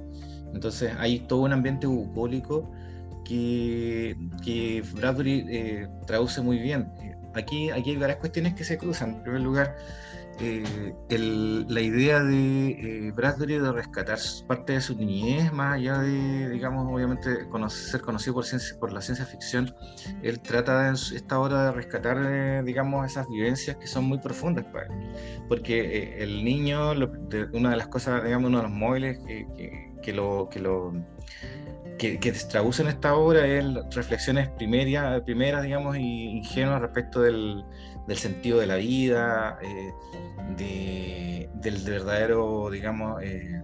Entonces 0.54 0.94
hay 0.98 1.20
todo 1.20 1.42
un 1.42 1.54
ambiente 1.54 1.88
bucólico 1.88 2.72
que, 3.26 4.16
que 4.44 4.84
Bradbury 4.94 5.46
eh, 5.50 5.88
traduce 6.08 6.42
muy 6.42 6.60
bien. 6.60 6.90
Aquí, 7.36 7.70
aquí 7.70 7.92
hay 7.92 7.98
varias 7.98 8.20
cuestiones 8.20 8.54
que 8.54 8.64
se 8.64 8.78
cruzan. 8.78 9.16
En 9.16 9.24
primer 9.24 9.42
lugar, 9.42 9.76
eh, 10.40 10.94
la 11.70 11.82
idea 11.82 12.22
de 12.22 12.72
eh, 13.08 13.12
Bradbury 13.16 13.58
de 13.58 13.72
rescatar 13.72 14.20
parte 14.48 14.74
de 14.74 14.82
su 14.82 14.96
niñez, 14.96 15.54
más 15.54 15.76
allá 15.76 16.00
de, 16.00 16.50
digamos, 16.50 16.86
obviamente 16.94 17.48
ser 17.70 18.02
conocido 18.02 18.34
por, 18.34 18.46
ciencia, 18.46 18.78
por 18.78 18.92
la 18.92 19.02
ciencia 19.02 19.26
ficción, 19.26 19.74
él 20.24 20.42
trata 20.42 20.90
en 20.90 20.96
esta 20.96 21.40
hora 21.40 21.66
de 21.66 21.72
rescatar, 21.72 22.18
eh, 22.20 22.62
digamos, 22.66 23.06
esas 23.06 23.30
vivencias 23.30 23.78
que 23.78 23.88
son 23.88 24.06
muy 24.06 24.18
profundas 24.18 24.66
para 24.66 24.88
él. 24.88 24.92
Porque 25.48 26.22
el 26.22 26.44
niño, 26.44 26.92
una 27.54 27.70
de 27.70 27.76
las 27.78 27.88
cosas, 27.88 28.24
digamos, 28.24 28.50
uno 28.50 28.58
de 28.58 28.64
los 28.64 28.74
móviles 28.74 29.20
que, 30.02 30.14
lo... 30.14 30.50
Que 30.50 30.60
lo 30.60 31.15
que, 31.98 32.20
que 32.20 32.32
traduce 32.32 32.82
en 32.82 32.90
esta 32.90 33.16
obra 33.16 33.46
es 33.46 33.66
reflexiones 33.94 34.50
primeras, 34.50 35.22
primeras 35.22 35.64
digamos, 35.64 35.98
y 35.98 36.38
ingenuas 36.38 36.82
respecto 36.82 37.22
del, 37.22 37.64
del 38.08 38.18
sentido 38.18 38.60
de 38.60 38.68
la 38.68 38.76
vida, 38.76 39.58
eh, 39.62 41.48
del 41.62 41.78
verdadero, 41.84 42.70
digamos, 42.70 43.22
eh, 43.24 43.62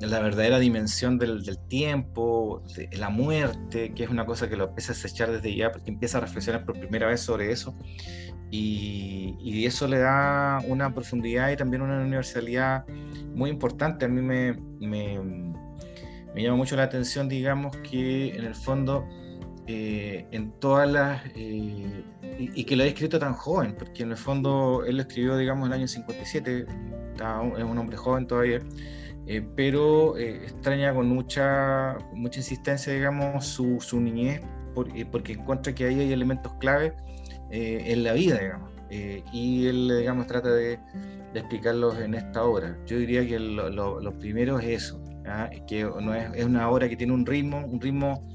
la 0.00 0.20
verdadera 0.20 0.58
dimensión 0.58 1.18
del, 1.18 1.58
tiempo, 1.68 2.62
de 2.76 2.96
la 2.96 3.10
muerte, 3.10 3.92
que 3.94 4.04
es 4.04 4.10
una 4.10 4.26
cosa 4.26 4.48
que 4.48 4.56
lo 4.56 4.68
empieza 4.68 4.92
a 4.92 4.94
acechar 4.94 5.30
desde 5.32 5.54
ya, 5.54 5.72
porque 5.72 5.90
empieza 5.90 6.18
a 6.18 6.20
reflexionar 6.20 6.64
por 6.64 6.78
primera 6.78 7.08
vez 7.08 7.20
sobre 7.20 7.50
eso. 7.50 7.76
Y, 8.50 9.66
eso 9.66 9.88
le 9.88 9.98
da 9.98 10.60
una 10.66 10.94
profundidad 10.94 11.50
y 11.50 11.56
también 11.56 11.82
una 11.82 12.00
universalidad 12.00 12.86
muy 13.34 13.50
importante. 13.50 14.06
A 14.06 14.08
mí 14.08 14.22
me, 14.22 14.54
me, 14.80 15.47
me 16.38 16.44
llama 16.44 16.58
mucho 16.58 16.76
la 16.76 16.84
atención, 16.84 17.28
digamos, 17.28 17.76
que 17.78 18.28
en 18.28 18.44
el 18.44 18.54
fondo, 18.54 19.04
eh, 19.66 20.24
en 20.30 20.52
todas 20.60 20.88
las... 20.88 21.20
Eh, 21.34 22.04
y, 22.38 22.62
que 22.62 22.76
lo 22.76 22.84
haya 22.84 22.92
escrito 22.92 23.18
tan 23.18 23.34
joven, 23.34 23.74
porque 23.76 24.04
en 24.04 24.12
el 24.12 24.16
fondo 24.16 24.84
él 24.86 24.98
lo 24.98 25.02
escribió, 25.02 25.36
digamos, 25.36 25.66
en 25.66 25.72
el 25.72 25.78
año 25.80 25.88
57, 25.88 26.64
es 27.56 27.64
un 27.64 27.78
hombre 27.78 27.96
joven 27.96 28.28
todavía. 28.28 28.60
Eh, 29.26 29.44
pero 29.56 30.16
extraña 30.16 30.94
con 30.94 31.08
mucha, 31.08 31.98
mucha 32.14 32.38
insistencia, 32.38 32.92
digamos, 32.92 33.44
su, 33.44 33.80
su 33.80 34.00
niñez, 34.00 34.40
porque 35.10 35.32
encuentra 35.32 35.74
que 35.74 35.86
ahí 35.86 35.98
hay 35.98 36.12
elementos 36.12 36.54
clave 36.60 36.94
eh, 37.50 37.82
en 37.86 38.04
la 38.04 38.12
vida, 38.12 38.38
digamos. 38.38 38.70
Eh, 38.90 39.24
y 39.32 39.66
él, 39.66 39.92
digamos, 39.98 40.28
trata 40.28 40.52
de, 40.52 40.78
explicarlos 41.34 41.98
en 41.98 42.14
esta 42.14 42.44
obra. 42.44 42.78
Yo 42.86 42.96
diría 42.98 43.26
que 43.26 43.38
lo, 43.38 44.18
primero 44.18 44.58
es 44.58 44.84
eso, 44.84 45.00
que 45.66 45.84
no 45.84 46.14
es, 46.14 46.30
es, 46.34 46.44
una 46.44 46.68
obra 46.70 46.88
que 46.88 46.96
tiene 46.96 47.12
un 47.12 47.26
ritmo, 47.26 47.58
un 47.58 47.80
ritmo 47.80 48.26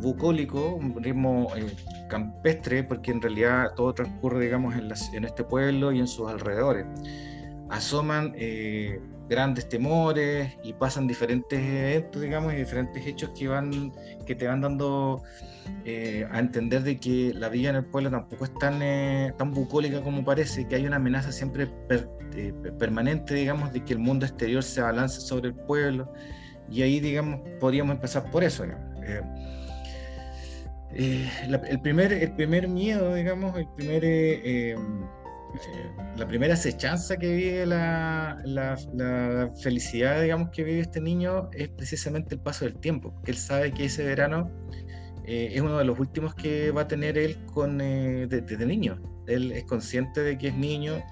bucólico, 0.00 0.74
un 0.74 1.02
ritmo 1.02 1.48
eh, 1.56 1.66
campestre, 2.08 2.84
porque 2.84 3.10
en 3.10 3.22
realidad 3.22 3.72
todo 3.76 3.94
transcurre, 3.94 4.44
digamos, 4.44 4.74
en, 4.74 4.92
en, 5.14 5.24
este 5.24 5.44
pueblo 5.44 5.92
y 5.92 6.00
en 6.00 6.06
sus 6.06 6.28
alrededores. 6.28 6.86
Asoman 7.70 8.34
grandes 9.28 9.66
temores 9.68 10.52
y 10.62 10.74
pasan 10.74 11.06
diferentes 11.06 11.58
eventos, 11.58 12.20
digamos, 12.20 12.52
y 12.52 12.56
diferentes 12.56 13.06
hechos 13.06 13.30
que, 13.30 13.48
van, 13.48 13.92
que 14.26 14.34
te 14.34 14.46
van 14.46 14.60
dando 14.60 15.22
eh, 15.84 16.26
a 16.30 16.38
entender 16.38 16.82
de 16.82 16.98
que 16.98 17.32
la 17.34 17.48
vida 17.48 17.70
en 17.70 17.76
el 17.76 17.84
pueblo 17.84 18.10
tampoco 18.10 18.44
es 18.44 18.54
tan, 18.58 18.82
eh, 18.82 19.32
tan 19.38 19.52
bucólica 19.52 20.02
como 20.02 20.24
parece, 20.24 20.66
que 20.66 20.76
hay 20.76 20.86
una 20.86 20.96
amenaza 20.96 21.32
siempre 21.32 21.68
eh, 21.88 22.52
permanente, 22.78 23.34
digamos, 23.34 23.72
de 23.72 23.82
que 23.84 23.94
el 23.94 24.00
mundo 24.00 24.26
exterior 24.26 24.62
se 24.62 24.80
balance 24.82 25.20
sobre 25.20 25.48
el 25.48 25.54
pueblo. 25.54 26.12
Y 26.72 26.82
ahí, 26.82 27.00
digamos, 27.00 27.40
podríamos 27.60 27.94
empezar 27.96 28.30
por 28.30 28.42
eso. 28.42 28.64
el, 30.94 31.80
primer, 31.82 32.12
el 32.12 32.32
primer 32.32 32.68
miedo, 32.68 33.14
digamos, 33.14 33.56
el 33.56 33.68
primer 33.76 34.04
la 36.16 36.26
primera 36.26 36.54
acechanza 36.54 37.16
que 37.16 37.34
vive 37.34 37.66
la, 37.66 38.40
la, 38.44 39.52
felicidad, 39.62 40.22
digamos, 40.22 40.50
que 40.50 40.64
vive 40.64 40.80
este 40.80 41.00
niño 41.00 41.50
es 41.52 41.68
precisamente 41.68 42.34
el 42.34 42.40
paso 42.40 42.64
del 42.64 42.78
tiempo, 42.78 43.12
porque 43.12 43.32
él 43.32 43.36
sabe 43.36 43.72
que 43.72 43.84
ese 43.86 44.04
verano 44.04 44.50
eh, 45.26 45.50
es 45.52 45.60
uno 45.60 45.78
de 45.78 45.84
los 45.84 45.98
últimos 45.98 46.34
que 46.34 46.70
va 46.70 46.82
a 46.82 46.88
tener 46.88 47.18
él 47.18 47.44
con, 47.46 47.80
eh, 47.80 48.26
desde 48.28 48.66
niño. 48.66 49.00
Él 49.26 49.52
es 49.52 49.64
consciente 49.64 50.22
de 50.22 50.36
que 50.36 50.48
es 50.48 50.54
niño, 50.56 51.02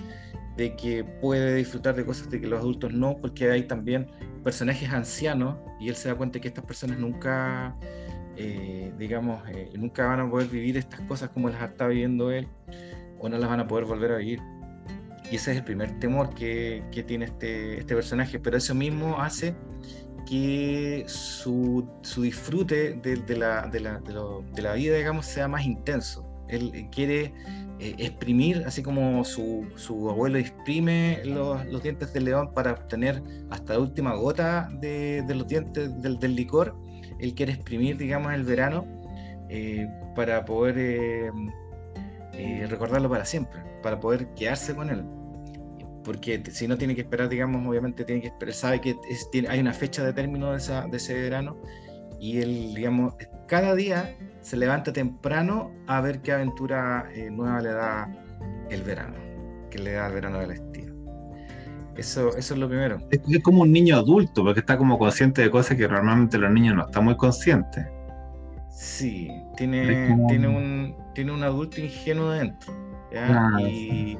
de 0.60 0.76
que 0.76 1.04
puede 1.04 1.54
disfrutar 1.54 1.96
de 1.96 2.04
cosas 2.04 2.28
de 2.28 2.38
que 2.38 2.46
los 2.46 2.60
adultos 2.60 2.92
no, 2.92 3.16
porque 3.16 3.50
hay 3.50 3.62
también 3.62 4.10
personajes 4.44 4.90
ancianos 4.90 5.56
y 5.80 5.88
él 5.88 5.96
se 5.96 6.10
da 6.10 6.14
cuenta 6.14 6.38
que 6.38 6.48
estas 6.48 6.66
personas 6.66 6.98
nunca, 6.98 7.74
eh, 8.36 8.92
digamos, 8.98 9.42
nunca 9.78 10.06
van 10.06 10.20
a 10.20 10.30
poder 10.30 10.48
vivir 10.48 10.76
estas 10.76 11.00
cosas 11.08 11.30
como 11.30 11.48
las 11.48 11.62
está 11.62 11.88
viviendo 11.88 12.30
él 12.30 12.46
o 13.18 13.30
no 13.30 13.38
las 13.38 13.48
van 13.48 13.60
a 13.60 13.66
poder 13.66 13.86
volver 13.86 14.12
a 14.12 14.16
vivir. 14.18 14.38
Y 15.32 15.36
ese 15.36 15.52
es 15.52 15.56
el 15.56 15.64
primer 15.64 15.98
temor 15.98 16.34
que, 16.34 16.82
que 16.92 17.04
tiene 17.04 17.24
este, 17.24 17.78
este 17.78 17.94
personaje, 17.94 18.38
pero 18.38 18.58
eso 18.58 18.74
mismo 18.74 19.18
hace 19.18 19.54
que 20.28 21.04
su, 21.06 21.88
su 22.02 22.20
disfrute 22.20 23.00
de, 23.02 23.16
de, 23.16 23.36
la, 23.38 23.66
de, 23.66 23.80
la, 23.80 23.98
de, 24.00 24.62
la, 24.62 24.74
vida, 24.74 24.94
digamos, 24.94 25.24
sea 25.24 25.48
más 25.48 25.64
intenso. 25.64 26.26
Él 26.48 26.88
quiere 26.92 27.32
eh, 27.80 27.94
exprimir, 27.96 28.62
así 28.66 28.82
como 28.82 29.24
su, 29.24 29.66
su 29.76 30.10
abuelo 30.10 30.36
exprime 30.36 31.22
los, 31.24 31.64
los, 31.66 31.82
dientes 31.82 32.12
del 32.12 32.26
león 32.26 32.52
para 32.52 32.72
obtener 32.72 33.22
hasta 33.48 33.72
la 33.72 33.78
última 33.80 34.14
gota 34.14 34.68
de, 34.80 35.24
los 35.28 35.48
dientes 35.48 36.02
del, 36.02 36.18
del, 36.18 36.36
licor, 36.36 36.76
él 37.18 37.34
quiere 37.34 37.52
exprimir, 37.52 37.96
digamos, 37.96 38.34
el 38.34 38.44
verano 38.44 38.84
eh, 39.48 39.88
para 40.14 40.44
poder 40.44 40.74
eh, 42.34 42.66
recordarlo 42.68 43.08
para 43.08 43.24
siempre, 43.24 43.62
para 43.82 43.98
poder 43.98 44.28
quedarse 44.34 44.74
con 44.74 44.90
él. 44.90 45.02
Porque 46.04 46.42
si 46.50 46.68
no 46.68 46.76
tiene 46.76 46.94
que 46.94 47.00
esperar, 47.00 47.30
digamos, 47.30 47.66
obviamente 47.66 48.04
tiene 48.04 48.20
que 48.20 48.28
esperar, 48.28 48.54
sabe 48.54 48.80
que 48.82 48.96
hay 49.48 49.58
una 49.58 49.72
fecha 49.72 50.04
de 50.04 50.12
término 50.12 50.50
de, 50.50 50.58
esa, 50.58 50.86
de 50.86 50.98
ese 50.98 51.14
verano 51.14 51.56
y 52.18 52.42
él, 52.42 52.74
digamos, 52.74 53.14
cada 53.46 53.74
día 53.74 54.14
se 54.40 54.56
levanta 54.56 54.92
temprano 54.92 55.72
a 55.86 56.00
ver 56.00 56.20
qué 56.22 56.32
aventura 56.32 57.08
eh, 57.14 57.30
nueva 57.30 57.60
le 57.60 57.70
da 57.70 58.12
el 58.70 58.82
verano, 58.82 59.16
que 59.70 59.78
le 59.78 59.92
da 59.92 60.06
el 60.06 60.14
verano 60.14 60.38
del 60.40 60.52
estilo. 60.52 60.94
Eso, 61.96 62.30
eso 62.36 62.54
es 62.54 62.60
lo 62.60 62.68
primero. 62.68 62.98
Es, 63.10 63.42
como 63.42 63.62
un 63.62 63.72
niño 63.72 63.96
adulto, 63.96 64.42
porque 64.42 64.60
está 64.60 64.78
como 64.78 64.98
consciente 64.98 65.42
de 65.42 65.50
cosas 65.50 65.76
que 65.76 65.86
normalmente 65.86 66.38
los 66.38 66.50
niños 66.50 66.76
no 66.76 66.86
están 66.86 67.04
muy 67.04 67.16
conscientes. 67.16 67.86
Sí, 68.70 69.28
tiene, 69.56 70.16
tiene, 70.28 70.48
un, 70.48 70.96
tiene 71.14 71.32
un 71.32 71.42
adulto 71.42 71.80
ingenuo 71.80 72.30
dentro. 72.30 72.72
Ah, 73.14 73.58
y, 73.60 74.16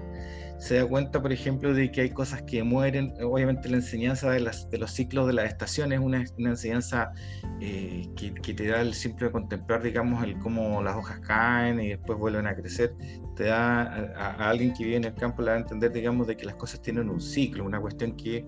se 0.60 0.76
da 0.76 0.86
cuenta, 0.86 1.22
por 1.22 1.32
ejemplo, 1.32 1.72
de 1.72 1.90
que 1.90 2.02
hay 2.02 2.10
cosas 2.10 2.42
que 2.42 2.62
mueren. 2.62 3.14
Obviamente 3.22 3.68
la 3.70 3.78
enseñanza 3.78 4.30
de, 4.30 4.40
los 4.40 4.90
ciclos 4.90 5.26
de 5.26 5.32
las 5.32 5.46
estaciones 5.46 5.98
es 5.98 6.04
una, 6.04 6.24
enseñanza 6.36 7.12
eh, 7.60 8.10
que, 8.14 8.34
que, 8.34 8.52
te 8.52 8.68
da 8.68 8.82
el 8.82 8.92
simple 8.92 9.30
contemplar, 9.30 9.82
digamos, 9.82 10.22
el 10.22 10.38
cómo 10.38 10.82
las 10.82 10.96
hojas 10.96 11.20
caen 11.20 11.80
y 11.80 11.88
después 11.88 12.18
vuelven 12.18 12.46
a 12.46 12.54
crecer. 12.54 12.94
Te 13.36 13.44
da 13.44 13.82
a, 14.16 14.50
alguien 14.50 14.74
que 14.74 14.84
vive 14.84 14.96
en 14.96 15.04
el 15.04 15.14
campo, 15.14 15.40
le 15.40 15.52
a 15.52 15.56
entender, 15.56 15.92
digamos, 15.92 16.26
de 16.26 16.36
que 16.36 16.44
las 16.44 16.56
cosas 16.56 16.82
tienen 16.82 17.08
un 17.08 17.22
ciclo, 17.22 17.64
una 17.64 17.80
cuestión 17.80 18.14
que 18.14 18.44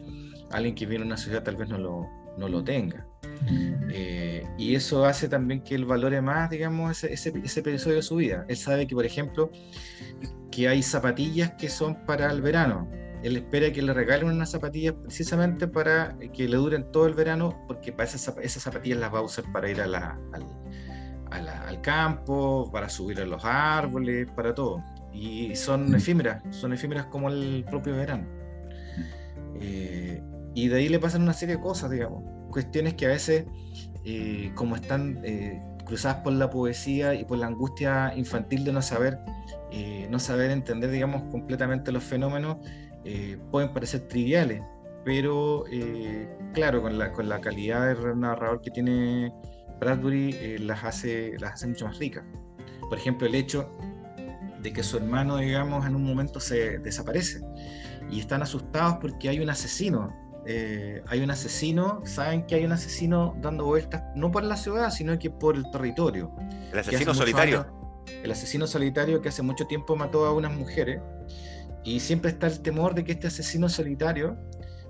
alguien 0.51 0.75
que 0.75 0.85
vive 0.85 0.97
en 0.97 1.07
una 1.07 1.17
ciudad 1.17 1.43
tal 1.43 1.57
vez 1.57 1.71
no 1.71 1.79
lo, 1.79 2.11
no 2.37 2.47
lo 2.47 2.63
tenga. 2.63 3.07
Eh, 3.49 4.45
y 4.59 4.75
eso 4.75 5.05
hace 5.05 5.29
también 5.29 5.63
que 5.63 5.75
él 5.75 5.85
valore 5.85 6.21
más, 6.21 6.51
digamos, 6.51 6.91
ese, 6.91 7.13
ese, 7.13 7.33
ese, 7.43 7.61
episodio 7.61 7.97
de 7.97 8.03
su 8.03 8.17
vida. 8.17 8.45
Él 8.49 8.57
sabe 8.57 8.87
que, 8.87 8.95
por 8.95 9.05
ejemplo, 9.05 9.51
que 10.51 10.69
hay 10.69 10.83
zapatillas 10.83 11.53
que 11.53 11.69
son 11.69 12.05
para 12.07 12.31
el 12.31 12.43
verano. 12.43 12.89
Él 13.23 13.37
espera 13.37 13.73
que 13.73 13.83
le 13.83 13.93
regalen 13.93 14.29
unas 14.29 14.51
zapatillas 14.51 14.95
precisamente 14.95 15.69
para 15.69 16.17
que 16.33 16.49
le 16.49 16.57
duren 16.57 16.91
todo 16.91 17.07
el 17.07 17.15
verano, 17.15 17.65
porque 17.69 17.93
para 17.93 18.09
esas, 18.09 18.35
esas 18.43 18.63
zapatillas 18.63 18.99
las 18.99 19.15
va 19.15 19.21
a 19.21 19.23
usar 19.23 19.45
para 19.53 19.71
ir 19.71 19.81
a 19.81 19.87
la, 19.87 20.19
al, 20.33 21.49
al, 21.49 21.81
campo, 21.81 22.69
para 22.73 22.89
subir 22.89 23.21
a 23.21 23.25
los 23.25 23.45
árboles, 23.45 24.29
para 24.35 24.55
todo. 24.55 24.83
Y 25.13 25.55
son 25.55 25.95
efímeras, 25.95 26.43
son 26.51 26.73
efímeras 26.73 27.07
como 27.07 27.29
el 27.29 27.65
propio 27.69 27.95
verano. 27.95 28.27
Eh, 29.61 30.21
y 30.55 30.69
de 30.69 30.77
ahí 30.77 30.89
le 30.89 30.99
pasan 30.99 31.23
una 31.23 31.33
serie 31.33 31.57
de 31.57 31.63
cosas, 31.63 31.91
digamos, 31.91 32.25
cuestiones 32.53 32.95
que 32.95 33.07
a 33.07 33.09
veces, 33.09 33.47
eh, 34.05 34.53
como 34.55 34.77
están 34.77 35.21
eh, 35.25 35.61
cruzadas 35.85 36.19
por 36.19 36.33
la 36.35 36.49
poesía 36.49 37.15
y 37.15 37.25
por 37.25 37.39
la 37.39 37.49
angustia 37.49 38.13
infantil 38.17 38.65
de 38.65 38.73
no 38.73 38.83
saber 38.83 39.19
eh, 39.73 40.07
no 40.11 40.19
saber 40.19 40.51
entender, 40.51 40.91
digamos, 40.91 41.23
completamente 41.31 41.91
los 41.93 42.05
fenómenos, 42.05 42.59
pueden 43.51 43.73
parecer 43.73 44.07
triviales, 44.07 44.63
pero 45.05 45.65
claro, 46.53 46.83
con 46.83 46.99
la, 46.99 47.11
con 47.11 47.29
la 47.29 47.41
calidad 47.41 47.97
de 47.97 48.15
narrador 48.15 48.61
que 48.61 48.71
tiene 48.71 49.33
Bradbury, 49.81 50.59
las, 50.59 50.85
hace, 50.85 51.37
las 51.41 51.55
hace 51.55 51.67
mucho 51.67 51.87
más 51.87 51.99
ricas. 51.99 52.23
Por 52.89 52.99
ejemplo, 52.99 53.27
el 53.27 53.35
hecho 53.35 53.69
de 54.63 54.73
que 54.73 54.83
su 54.83 54.99
hermano, 54.99 55.39
digamos, 55.39 55.85
en 55.87 55.97
un 55.97 56.05
momento 56.05 56.39
se 56.39 56.79
desaparece 56.79 57.41
y 58.11 58.21
están 58.21 58.43
asustados 58.43 58.99
porque 59.01 59.29
hay 59.29 59.41
un 59.41 59.51
asesino. 59.51 60.15
Hay 60.47 61.21
un 61.21 61.31
asesino, 61.31 62.01
saben 62.05 62.47
que 62.47 62.57
hay 62.57 62.65
un 62.65 62.73
asesino 62.73 63.37
dando 63.41 63.65
vueltas 63.65 64.03
no 64.17 64.31
por 64.31 64.45
la 64.45 64.57
ciudad, 64.57 64.91
sino 64.91 65.19
que 65.19 65.31
por 65.31 65.57
el 65.57 65.71
territorio. 65.71 66.33
El 66.73 66.79
asesino 66.79 67.15
solitario 67.15 67.83
el 68.23 68.31
asesino 68.31 68.67
solitario 68.67 69.21
que 69.21 69.29
hace 69.29 69.43
mucho 69.43 69.67
tiempo 69.67 69.97
mató 69.97 70.27
a 70.27 70.33
unas 70.33 70.55
mujeres. 70.55 71.01
Y 71.85 72.01
siempre 72.01 72.31
está 72.31 72.47
el 72.47 72.61
temor 72.61 72.95
de 72.95 73.05
que 73.05 73.13
este 73.13 73.27
asesino 73.27 73.69
solitario, 73.69 74.37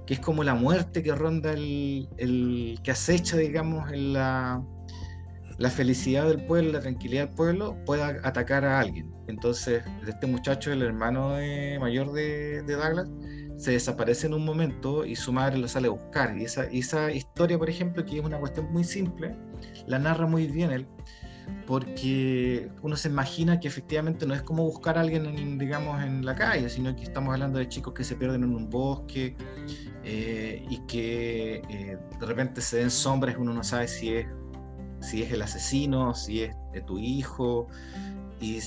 que 0.06 0.14
es 0.14 0.20
como 0.20 0.44
la 0.44 0.54
muerte 0.54 1.02
que 1.02 1.14
ronda 1.14 1.52
el, 1.52 2.08
el 2.18 2.78
que 2.82 2.90
acecha, 2.90 3.36
digamos, 3.38 3.90
en 3.92 4.12
la, 4.12 4.62
la 5.56 5.70
felicidad 5.70 6.28
del 6.28 6.44
pueblo, 6.44 6.72
la 6.72 6.80
tranquilidad 6.80 7.28
del 7.28 7.34
pueblo, 7.34 7.76
pueda 7.86 8.18
atacar 8.24 8.64
a 8.64 8.78
alguien. 8.78 9.10
Entonces, 9.26 9.82
este 10.06 10.26
muchacho, 10.26 10.70
el 10.70 10.82
hermano 10.82 11.36
mayor 11.80 12.12
de, 12.12 12.62
de, 12.62 12.74
Douglas, 12.74 13.08
se 13.62 13.70
desaparece 13.70 14.26
en 14.26 14.34
un 14.34 14.44
momento 14.44 15.04
y 15.04 15.14
su 15.14 15.32
madre 15.32 15.56
lo 15.56 15.68
sale 15.68 15.86
a 15.86 15.92
buscar. 15.92 16.36
Y 16.36 16.44
esa, 16.44 16.64
esa 16.64 17.12
historia, 17.12 17.56
por 17.56 17.70
ejemplo, 17.70 18.04
que 18.04 18.18
es 18.18 18.24
una 18.24 18.38
cuestión 18.38 18.72
muy 18.72 18.82
simple, 18.82 19.36
la 19.86 20.00
narra 20.00 20.26
muy 20.26 20.48
bien 20.48 20.72
él 20.72 20.88
porque 21.66 22.70
uno 22.82 22.96
se 22.96 23.08
imagina 23.08 23.60
que 23.60 23.68
efectivamente 23.68 24.26
no 24.26 24.34
es 24.34 24.42
como 24.42 24.64
buscar 24.64 24.98
a 24.98 25.02
alguien, 25.02 25.26
en, 25.26 25.58
digamos, 25.58 26.02
en 26.02 26.24
la 26.24 26.34
calle, 26.34 26.68
sino 26.68 26.94
que 26.94 27.04
estamos 27.04 27.32
hablando 27.32 27.58
de 27.58 27.68
chicos 27.68 27.94
que 27.94 28.04
se 28.04 28.16
pierden 28.16 28.42
en 28.44 28.54
un 28.54 28.68
bosque 28.68 29.36
eh, 30.04 30.64
y 30.68 30.78
que 30.86 31.62
eh, 31.68 31.98
de 32.18 32.26
repente 32.26 32.60
se 32.60 32.78
den 32.78 32.90
sombras, 32.90 33.36
uno 33.38 33.52
no 33.52 33.62
sabe 33.62 33.88
si 33.88 34.14
es, 34.14 34.26
si 35.00 35.22
es 35.22 35.32
el 35.32 35.42
asesino, 35.42 36.14
si 36.14 36.42
es 36.42 36.56
de 36.72 36.80
tu 36.80 36.98
hijo, 36.98 37.68
y, 38.40 38.58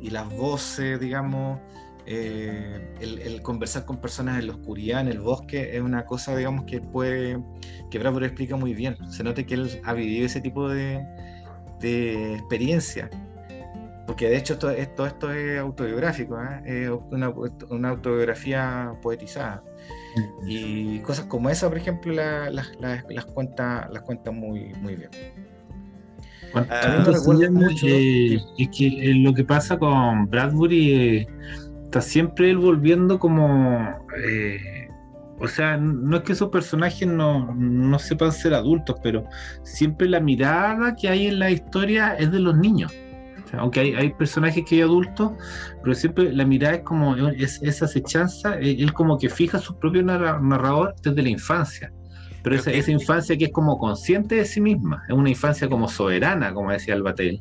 y 0.00 0.10
las 0.10 0.36
voces, 0.36 1.00
digamos, 1.00 1.58
eh, 2.06 2.94
el, 3.00 3.42
conversar 3.42 3.84
con 3.84 4.00
personas 4.00 4.38
en 4.38 4.48
la 4.48 4.54
oscuridad, 4.54 5.00
en 5.00 5.08
el 5.08 5.20
bosque, 5.20 5.76
es 5.76 5.82
una 5.82 6.04
cosa, 6.04 6.36
digamos, 6.36 6.64
que 6.64 6.80
puede, 6.80 7.42
que 7.90 7.98
Bradbury 7.98 8.26
explica 8.26 8.56
muy 8.56 8.74
bien. 8.74 8.96
Se 9.10 9.24
nota 9.24 9.42
que 9.44 9.54
él 9.54 9.80
ha 9.84 9.92
vivido 9.92 10.26
ese 10.26 10.40
tipo 10.40 10.68
de, 10.68 11.04
de 11.80 12.34
experiencia. 12.34 13.10
Porque 14.06 14.28
de 14.28 14.36
hecho 14.38 14.58
todo, 14.58 14.72
esto, 14.72 15.06
esto 15.06 15.32
es 15.32 15.60
autobiográfico, 15.60 16.36
¿eh? 16.42 16.62
es 16.64 16.90
una, 17.10 17.32
una, 17.68 17.90
autobiografía 17.90 18.92
poetizada. 19.02 19.62
Y 20.44 20.98
cosas 21.00 21.26
como 21.26 21.48
esa, 21.48 21.68
por 21.68 21.78
ejemplo, 21.78 22.12
las 22.12 23.24
cuenta, 23.32 23.88
las 23.92 24.02
cuenta 24.02 24.32
muy, 24.32 24.72
muy 24.80 24.96
bien. 24.96 25.10
Ah, 26.54 27.04
mucho, 27.52 27.86
eh, 27.86 28.40
es 28.58 28.68
que 28.70 28.86
eh, 28.86 29.14
lo 29.14 29.32
que 29.32 29.44
pasa 29.44 29.78
con 29.78 30.28
Bradbury 30.28 31.26
está 31.90 32.00
siempre 32.00 32.50
él 32.50 32.58
volviendo 32.58 33.18
como 33.18 33.98
o 35.40 35.48
sea, 35.48 35.76
no 35.78 36.18
es 36.18 36.22
que 36.22 36.32
esos 36.32 36.50
personajes 36.50 37.08
no, 37.08 37.54
no, 37.54 37.98
sepan 37.98 38.30
ser 38.30 38.52
adultos, 38.52 38.96
pero 39.02 39.24
siempre 39.62 40.06
la 40.06 40.20
mirada 40.20 40.94
que 40.94 41.08
hay 41.08 41.28
en 41.28 41.38
la 41.38 41.50
historia 41.50 42.14
es 42.14 42.30
de 42.30 42.40
los 42.40 42.56
niños. 42.56 42.92
aunque 43.54 43.80
hay, 43.80 43.94
hay, 43.94 44.10
personajes 44.12 44.64
que 44.68 44.76
hay 44.76 44.80
adultos, 44.82 45.32
pero 45.82 45.94
siempre 45.94 46.30
la 46.32 46.44
mirada 46.44 46.76
es 46.76 46.82
como 46.82 47.16
es, 47.16 47.60
esa 47.62 47.86
acechanza, 47.86 48.58
eh, 48.60 48.76
él 48.78 48.92
como 48.92 49.18
que 49.18 49.30
fija 49.30 49.58
su 49.58 49.78
propio 49.78 50.02
narrador 50.02 50.94
desde 51.02 51.22
la 51.22 51.30
infancia. 51.30 51.90
Pero 52.42 52.56
esa, 52.56 52.70
esa, 52.70 52.90
infancia 52.90 53.36
que 53.36 53.46
es 53.46 53.52
como 53.52 53.78
consciente 53.78 54.36
de 54.36 54.44
sí 54.44 54.60
misma, 54.60 55.02
es 55.08 55.14
una 55.14 55.30
infancia 55.30 55.68
como 55.68 55.88
soberana, 55.88 56.52
como 56.52 56.70
decía 56.70 56.94
Albatel. 56.94 57.40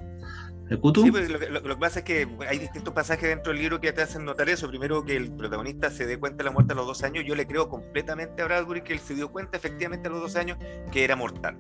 Sí, 0.69 1.11
pues, 1.11 1.29
lo, 1.29 1.63
que 1.63 1.75
pasa 1.77 1.99
es 1.99 2.05
que 2.05 2.27
hay 2.47 2.59
distintos 2.59 2.93
pasajes 2.93 3.27
dentro 3.27 3.51
del 3.51 3.61
libro 3.61 3.81
que 3.81 3.91
te 3.91 4.03
hacen 4.03 4.23
notar 4.23 4.49
eso. 4.49 4.67
Primero, 4.67 5.03
que 5.03 5.15
el 5.15 5.31
protagonista 5.31 5.89
se 5.89 6.05
dé 6.05 6.19
cuenta 6.19 6.37
de 6.37 6.43
la 6.43 6.51
muerte 6.51 6.73
a 6.73 6.75
los 6.75 6.85
dos 6.85 7.03
años. 7.03 7.23
Yo 7.25 7.35
le 7.35 7.47
creo 7.47 7.69
completamente 7.69 8.43
a 8.43 8.45
Bradbury 8.45 8.81
que 8.81 8.93
él 8.93 8.99
se 8.99 9.15
dio 9.15 9.31
cuenta 9.31 9.57
efectivamente 9.57 10.09
a 10.09 10.11
los 10.11 10.21
dos 10.21 10.35
años 10.35 10.59
que 10.91 11.03
era 11.03 11.15
mortal. 11.15 11.57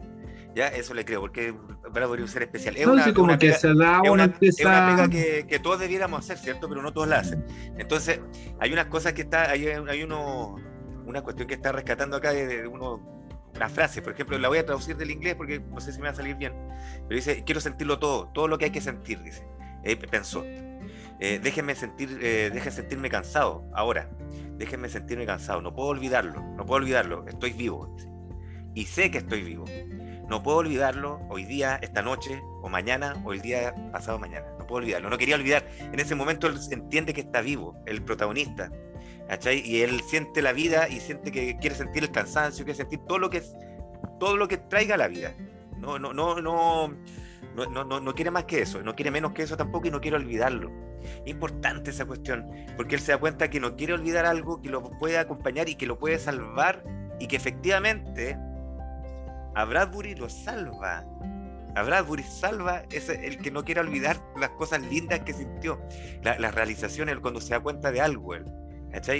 Ya, 0.55 0.67
eso 0.67 0.93
le 0.93 1.05
creo, 1.05 1.21
porque 1.21 1.55
Bradbury 1.91 2.21
es 2.21 2.29
un 2.29 2.33
ser 2.33 2.43
especial. 2.43 2.77
Es 2.77 2.85
una, 2.85 3.05
pega, 3.05 5.09
que, 5.09 5.45
que, 5.47 5.59
todos 5.59 5.79
debiéramos 5.79 6.19
hacer, 6.19 6.37
¿cierto? 6.37 6.69
Pero 6.69 6.83
no 6.83 6.93
todos 6.93 7.07
la 7.07 7.19
hacen. 7.19 7.43
Entonces, 7.77 8.19
hay 8.59 8.71
unas 8.71 8.85
cosas 8.87 9.13
que 9.13 9.23
está, 9.23 9.49
hay, 9.49 9.67
hay 9.67 10.03
uno, 10.03 10.55
una 11.05 11.23
cuestión 11.23 11.47
que 11.47 11.55
está 11.55 11.71
rescatando 11.71 12.17
acá 12.17 12.31
de 12.31 12.67
uno 12.67 13.18
una 13.55 13.69
frase, 13.69 14.01
por 14.01 14.13
ejemplo, 14.13 14.37
la 14.37 14.47
voy 14.47 14.59
a 14.59 14.65
traducir 14.65 14.95
del 14.95 15.11
inglés 15.11 15.35
porque 15.35 15.59
no 15.59 15.79
sé 15.79 15.91
si 15.91 15.99
me 15.99 16.05
va 16.05 16.11
a 16.11 16.15
salir 16.15 16.35
bien, 16.35 16.53
pero 17.07 17.15
dice, 17.15 17.43
quiero 17.43 17.61
sentirlo 17.61 17.99
todo, 17.99 18.27
todo 18.33 18.47
lo 18.47 18.57
que 18.57 18.65
hay 18.65 18.71
que 18.71 18.81
sentir, 18.81 19.21
dice, 19.21 19.45
eh, 19.83 19.95
pensó. 19.95 20.43
Eh, 21.21 21.39
déjenme 21.43 21.75
sentir, 21.75 22.17
eh, 22.21 22.71
sentirme 22.71 23.09
cansado. 23.09 23.69
Ahora, 23.73 24.09
déjenme 24.57 24.87
sentirme 24.87 25.25
cansado, 25.25 25.61
no 25.61 25.73
puedo 25.75 25.89
olvidarlo, 25.89 26.41
no 26.41 26.65
puedo 26.65 26.81
olvidarlo, 26.81 27.25
estoy 27.27 27.51
vivo, 27.51 27.95
y 28.73 28.85
sé 28.85 29.11
que 29.11 29.17
estoy 29.17 29.43
vivo, 29.43 29.65
no 30.29 30.43
puedo 30.43 30.57
olvidarlo 30.59 31.19
hoy 31.29 31.43
día, 31.43 31.79
esta 31.81 32.01
noche, 32.01 32.41
o 32.61 32.69
mañana, 32.69 33.21
o 33.25 33.33
el 33.33 33.41
día 33.41 33.73
pasado 33.91 34.19
mañana, 34.19 34.45
no 34.57 34.67
puedo 34.67 34.83
olvidarlo, 34.83 35.09
no 35.09 35.17
quería 35.17 35.35
olvidar, 35.35 35.67
en 35.79 35.99
ese 35.99 36.15
momento 36.15 36.47
él 36.47 36.57
entiende 36.71 37.13
que 37.13 37.21
está 37.21 37.41
vivo, 37.41 37.75
el 37.85 38.03
protagonista, 38.03 38.71
y 39.65 39.81
él 39.81 40.01
siente 40.01 40.41
la 40.41 40.53
vida 40.53 40.89
y 40.89 40.99
siente 40.99 41.31
que 41.31 41.57
quiere 41.57 41.75
sentir 41.75 42.03
el 42.03 42.11
cansancio, 42.11 42.65
quiere 42.65 42.77
sentir 42.77 42.99
todo 43.07 43.19
lo 43.19 43.29
que 43.29 43.43
todo 44.19 44.37
lo 44.37 44.47
que 44.47 44.57
traiga 44.57 44.97
la 44.97 45.07
vida. 45.07 45.35
No, 45.77 45.97
no, 45.97 46.13
no, 46.13 46.41
no, 46.41 46.89
no, 47.55 47.83
no, 47.83 47.99
no 47.99 48.15
quiere 48.15 48.31
más 48.31 48.45
que 48.45 48.61
eso, 48.61 48.81
no 48.81 48.95
quiere 48.95 49.11
menos 49.11 49.31
que 49.33 49.43
eso 49.43 49.55
tampoco 49.55 49.87
y 49.87 49.91
no 49.91 50.01
quiere 50.01 50.17
olvidarlo. 50.17 50.71
Importante 51.25 51.91
esa 51.91 52.05
cuestión, 52.05 52.45
porque 52.75 52.95
él 52.95 53.01
se 53.01 53.13
da 53.13 53.17
cuenta 53.17 53.49
que 53.49 53.59
no 53.59 53.75
quiere 53.75 53.93
olvidar 53.93 54.25
algo 54.25 54.61
que 54.61 54.69
lo 54.69 54.83
puede 54.83 55.17
acompañar 55.17 55.69
y 55.69 55.75
que 55.75 55.85
lo 55.85 55.97
puede 55.97 56.19
salvar 56.19 56.83
y 57.19 57.27
que 57.27 57.37
efectivamente 57.37 58.37
a 59.55 59.65
Bradbury 59.65 60.15
lo 60.15 60.29
salva. 60.29 61.05
A 61.75 61.83
Bradbury 61.83 62.23
salva 62.23 62.83
es 62.91 63.09
el 63.09 63.37
que 63.37 63.51
no 63.51 63.63
quiere 63.63 63.79
olvidar 63.81 64.21
las 64.37 64.49
cosas 64.51 64.81
lindas 64.81 65.19
que 65.19 65.33
sintió, 65.33 65.79
las 66.23 66.53
realizaciones, 66.53 67.19
cuando 67.19 67.39
se 67.39 67.51
da 67.51 67.59
cuenta 67.59 67.91
de 67.91 68.01
algo. 68.01 68.35
Él. 68.35 68.45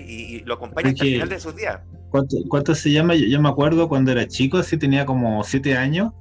Y, 0.08 0.42
lo 0.46 0.56
acompaña 0.56 0.90
hasta 0.90 1.06
el 1.06 1.14
final 1.14 1.30
de 1.30 1.40
sus 1.40 1.56
días. 1.56 1.80
¿Cuánto, 2.10 2.76
se 2.76 2.92
llama? 2.92 3.16
Yo, 3.16 3.40
me 3.42 3.50
acuerdo 3.50 3.88
cuando 3.88 4.12
era 4.12 4.28
chico, 4.28 4.58
así 4.58 4.78
tenía 4.78 5.06
como 5.06 5.44
siete 5.44 5.78
años, 5.78 6.12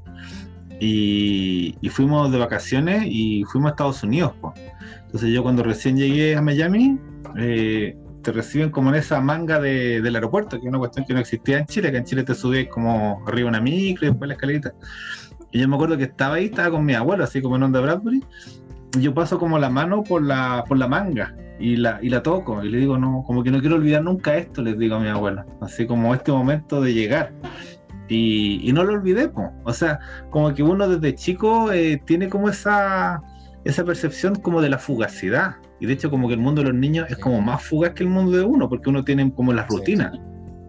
y, 0.81 1.75
fuimos 1.91 2.31
de 2.31 2.39
vacaciones 2.39 3.05
y 3.07 3.45
fuimos 3.45 3.71
a 3.71 3.73
Estados 3.73 4.03
Unidos. 4.03 4.33
Entonces 5.07 5.31
yo 5.31 5.43
cuando 5.43 5.63
recién 5.63 5.97
llegué 5.97 6.37
a 6.37 6.43
Miami, 6.43 6.99
eh, 7.39 7.97
te 8.23 8.33
reciben 8.33 8.71
como 8.71 8.91
en 8.91 8.97
esa 8.97 9.21
manga 9.21 9.59
del 9.59 10.15
aeropuerto, 10.15 10.59
que 10.59 10.67
es 10.67 10.69
una 10.69 10.79
cuestión 10.79 11.07
que 11.07 11.15
no 11.15 11.21
existía 11.21 11.59
en 11.59 11.67
Chile, 11.67 11.91
que 11.91 11.99
en 11.99 12.05
Chile 12.05 12.25
te 12.25 12.35
subes 12.35 12.69
como 12.69 13.25
arriba 13.27 13.49
una 13.49 13.61
micro 13.61 14.07
y 14.07 14.11
después 14.11 14.29
la 14.29 14.35
escalerita. 14.35 14.75
Y 15.51 15.61
yo 15.61 15.69
me 15.69 15.77
acuerdo 15.77 15.97
que 15.97 16.05
estaba 16.05 16.35
ahí, 16.35 16.47
estaba 16.47 16.71
con 16.71 16.85
mi 16.85 16.93
abuelo, 16.93 17.25
así 17.25 17.41
como 17.41 17.57
en 17.57 17.63
onda 17.63 17.81
Bradbury, 17.81 18.23
y 18.99 19.01
yo 19.01 19.15
paso 19.15 19.39
como 19.39 19.59
la 19.59 19.71
mano 19.71 20.05
por 20.05 20.23
la, 20.23 20.65
por 20.69 20.77
la 20.77 20.89
manga 20.89 21.35
y 21.59 21.77
la, 21.77 21.99
y 22.03 22.09
la 22.09 22.23
toco 22.23 22.62
y 22.62 22.71
le 22.71 22.79
digo, 22.79 22.99
no, 22.99 23.23
como 23.27 23.42
que 23.42 23.51
no 23.51 23.61
quiero 23.61 23.77
olvidar 23.77 24.03
nunca 24.03 24.37
esto, 24.37 24.62
les 24.62 24.79
digo 24.79 24.97
a 24.97 25.01
mi 25.01 25.09
abuela, 25.09 25.47
así 25.61 25.87
como 25.87 26.14
este 26.14 26.33
momento 26.33 26.81
de 26.81 26.94
llegar. 26.94 27.33
Y, 28.09 28.66
y 28.66 28.73
no 28.73 28.85
lo 28.85 28.94
olvidé, 28.94 29.31
o 29.64 29.73
sea, 29.73 29.99
como 30.31 30.55
que 30.55 30.62
uno 30.62 30.88
desde 30.88 31.14
chico 31.14 31.71
eh, 31.73 32.01
tiene 32.07 32.29
como 32.29 32.49
esa, 32.49 33.23
esa 33.64 33.85
percepción 33.85 34.35
como 34.37 34.62
de 34.62 34.71
la 34.71 34.79
fugacidad. 34.79 35.57
Y 35.81 35.87
de 35.87 35.92
hecho 35.92 36.11
como 36.11 36.27
que 36.27 36.35
el 36.35 36.40
mundo 36.40 36.62
de 36.62 36.68
los 36.68 36.79
niños 36.79 37.07
es 37.11 37.18
como 37.18 37.40
más 37.40 37.62
fugaz 37.62 37.92
que 37.92 38.05
el 38.05 38.09
mundo 38.09 38.37
de 38.37 38.44
uno, 38.44 38.68
porque 38.68 38.88
uno 38.88 39.05
tiene 39.05 39.33
como 39.33 39.53
las 39.53 39.68
rutinas. 39.68 40.18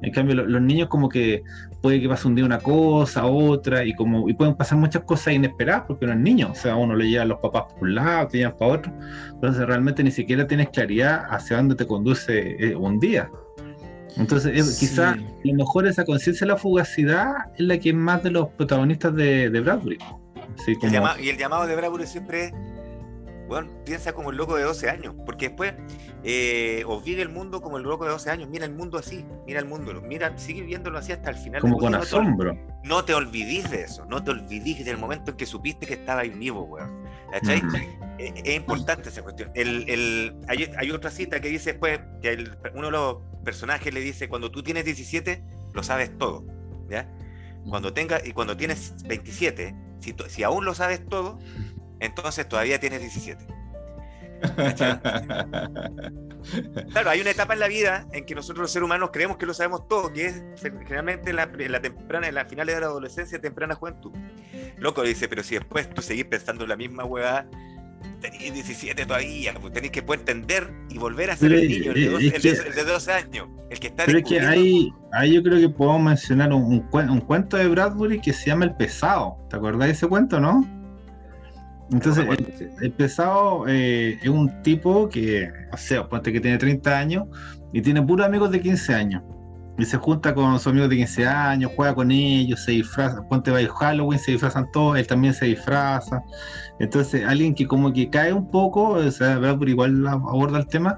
En 0.01 0.11
cambio, 0.11 0.35
los 0.35 0.61
niños 0.61 0.87
como 0.87 1.09
que 1.09 1.43
puede 1.81 2.01
que 2.01 2.07
pase 2.07 2.27
un 2.27 2.35
día 2.35 2.45
una 2.45 2.59
cosa, 2.59 3.25
otra, 3.25 3.83
y 3.83 3.93
como 3.93 4.29
y 4.29 4.33
pueden 4.33 4.55
pasar 4.55 4.77
muchas 4.77 5.03
cosas 5.03 5.33
inesperadas 5.33 5.83
porque 5.87 6.05
uno 6.05 6.13
es 6.13 6.19
niño. 6.19 6.49
O 6.51 6.55
sea, 6.55 6.75
uno 6.75 6.95
le 6.95 7.09
lleva 7.09 7.23
a 7.23 7.25
los 7.25 7.39
papás 7.39 7.65
por 7.73 7.83
un 7.83 7.95
lado, 7.95 8.27
te 8.27 8.37
llevan 8.37 8.55
para 8.57 8.71
otro. 8.71 8.93
Entonces 9.33 9.65
realmente 9.65 10.03
ni 10.03 10.11
siquiera 10.11 10.47
tienes 10.47 10.69
claridad 10.69 11.25
hacia 11.29 11.57
dónde 11.57 11.75
te 11.75 11.85
conduce 11.85 12.55
eh, 12.59 12.75
un 12.75 12.99
día. 12.99 13.29
Entonces, 14.17 14.77
quizá 14.79 15.11
a 15.11 15.17
lo 15.43 15.53
mejor 15.53 15.87
esa 15.87 16.03
conciencia 16.03 16.45
de 16.45 16.53
la 16.53 16.57
fugacidad 16.57 17.33
es 17.57 17.61
la 17.61 17.77
que 17.77 17.89
es 17.89 17.95
más 17.95 18.23
de 18.23 18.31
los 18.31 18.49
protagonistas 18.49 19.15
de, 19.15 19.49
Bradbury. 19.49 19.97
y 21.21 21.29
el 21.29 21.37
llamado 21.37 21.67
de 21.67 21.75
Bradbury 21.75 22.07
siempre 22.07 22.45
es 22.45 22.53
bueno, 23.49 23.71
piensa 23.83 24.13
como 24.13 24.29
el 24.29 24.37
loco 24.37 24.55
de 24.55 24.63
12 24.63 24.89
años, 24.89 25.15
porque 25.25 25.49
después 25.49 25.73
eh, 26.23 26.83
o 26.85 27.01
vive 27.01 27.23
el 27.23 27.29
mundo 27.29 27.61
como 27.61 27.77
el 27.77 27.83
loco 27.83 28.05
de 28.05 28.11
12 28.11 28.29
años, 28.29 28.49
mira 28.49 28.65
el 28.65 28.73
mundo 28.73 28.97
así, 28.97 29.25
mira 29.47 29.59
el 29.59 29.65
mundo, 29.65 29.99
mira, 30.01 30.37
sigue 30.37 30.61
viéndolo 30.61 30.99
así 30.99 31.11
hasta 31.11 31.31
el 31.31 31.35
final. 31.35 31.61
Como 31.61 31.77
con 31.77 31.95
asombro. 31.95 32.55
no 32.83 33.03
te 33.03 33.13
olvidís 33.15 33.69
de 33.71 33.81
eso, 33.81 34.05
no 34.05 34.23
te 34.23 34.31
olvidís 34.31 34.85
del 34.85 34.97
momento 34.97 35.31
en 35.31 35.37
que 35.37 35.47
supiste 35.47 35.87
que 35.87 35.95
estaba 35.95 36.21
ahí 36.21 36.29
vivo, 36.29 36.63
weón. 36.63 37.03
¿Cachai? 37.31 37.61
Mm. 37.61 37.75
Es, 38.19 38.55
importante 38.55 39.09
esa 39.09 39.23
cuestión. 39.23 39.49
El, 39.55 40.35
hay, 40.47 40.91
otra 40.91 41.09
cita 41.09 41.39
que 41.39 41.49
dice 41.49 41.71
después, 41.71 41.99
que 42.21 42.51
uno 42.75 42.87
de 42.87 42.91
los 42.91 43.17
personajes 43.43 43.93
le 43.93 44.01
dice, 44.01 44.29
cuando 44.29 44.51
tú 44.51 44.61
tienes 44.61 44.85
17, 44.85 45.43
lo 45.73 45.83
sabes 45.83 46.15
todo, 46.17 46.45
¿ya? 46.89 47.09
Cuando 47.67 47.93
tenga, 47.93 48.19
y 48.23 48.31
cuando 48.33 48.57
tienes 48.57 48.95
27, 49.07 49.75
si, 49.99 50.15
si 50.27 50.43
aún 50.43 50.65
lo 50.65 50.75
sabes 50.75 51.05
todo, 51.07 51.39
entonces 51.99 52.47
todavía 52.47 52.79
tienes 52.79 53.01
17. 53.01 53.59
claro, 56.91 57.09
hay 57.09 57.21
una 57.21 57.31
etapa 57.31 57.53
en 57.53 57.59
la 57.59 57.67
vida 57.67 58.07
en 58.13 58.25
que 58.25 58.35
nosotros 58.35 58.61
los 58.61 58.71
seres 58.71 58.85
humanos 58.85 59.09
creemos 59.11 59.35
que 59.37 59.45
lo 59.45 59.53
sabemos 59.53 59.85
todo, 59.87 60.13
que 60.13 60.27
es 60.27 60.41
generalmente 60.61 61.31
en 61.31 61.35
la, 61.35 61.51
temprana, 61.81 62.27
en 62.27 62.35
la 62.35 62.45
finales 62.45 62.75
de 62.75 62.81
la 62.81 62.87
adolescencia, 62.87 63.41
temprana 63.41 63.75
juventud. 63.75 64.13
Loco 64.77 65.03
dice, 65.03 65.27
pero 65.27 65.43
si 65.43 65.55
después 65.55 65.89
tú 65.89 66.01
seguís 66.01 66.23
pensando 66.25 66.63
en 66.63 66.69
la 66.69 66.77
misma 66.77 67.03
hueá, 67.03 67.45
tenés 68.21 68.53
17 68.53 69.05
todavía, 69.05 69.53
pues 69.59 69.73
tenés 69.73 69.91
que 69.91 70.01
poder 70.01 70.21
entender 70.21 70.71
y 70.89 70.97
volver 70.97 71.31
a 71.31 71.35
ser 71.35 71.51
el 71.53 71.67
niño, 71.67 71.91
el 71.91 72.75
de, 72.75 72.85
12, 72.85 73.11
años, 73.11 73.49
el 73.69 73.79
que 73.79 73.87
está 73.87 74.05
Pero 74.05 74.19
es 74.19 74.23
que 74.23 74.39
ahí, 74.39 74.93
ahí 75.11 75.33
yo 75.33 75.43
creo 75.43 75.59
que 75.59 75.67
podemos 75.69 76.01
mencionar 76.01 76.53
un, 76.53 76.87
un, 76.91 77.21
cuento 77.21 77.57
de 77.57 77.67
Bradbury 77.67 78.21
que 78.21 78.31
se 78.31 78.45
llama 78.47 78.63
El 78.65 78.75
Pesado. 78.75 79.37
¿Te 79.49 79.57
acordás 79.57 79.87
de 79.87 79.93
ese 79.93 80.07
cuento, 80.07 80.39
no? 80.39 80.78
Entonces, 81.91 82.25
el, 82.81 82.91
pesado 82.91 83.65
eh, 83.67 84.19
es 84.21 84.29
un 84.29 84.61
tipo 84.61 85.09
que, 85.09 85.51
o 85.73 85.77
sea, 85.77 86.07
ponte 86.07 86.31
que 86.31 86.39
tiene 86.39 86.57
30 86.57 86.97
años 86.97 87.23
y 87.73 87.81
tiene 87.81 88.01
puros 88.01 88.27
amigos 88.27 88.51
de 88.51 88.61
15 88.61 88.93
años. 88.93 89.23
y 89.77 89.85
se 89.85 89.97
junta 89.97 90.35
con 90.35 90.59
sus 90.59 90.67
amigos 90.67 90.89
de 90.89 90.97
15 90.97 91.25
años, 91.25 91.71
juega 91.75 91.95
con 91.95 92.11
ellos, 92.11 92.63
se 92.63 92.73
disfraza, 92.73 93.21
ponte 93.29 93.49
va 93.49 93.59
Halloween, 93.79 94.19
se 94.19 94.31
disfrazan 94.31 94.69
todos, 94.71 94.97
él 94.97 95.07
también 95.07 95.33
se 95.33 95.45
disfraza. 95.45 96.21
Entonces, 96.79 97.25
alguien 97.25 97.55
que 97.55 97.65
como 97.65 97.91
que 97.93 98.09
cae 98.09 98.33
un 98.33 98.51
poco, 98.51 98.89
o 98.89 99.11
sea, 99.11 99.39
por 99.57 99.69
igual 99.69 100.05
aborda 100.07 100.59
el 100.59 100.67
tema, 100.67 100.97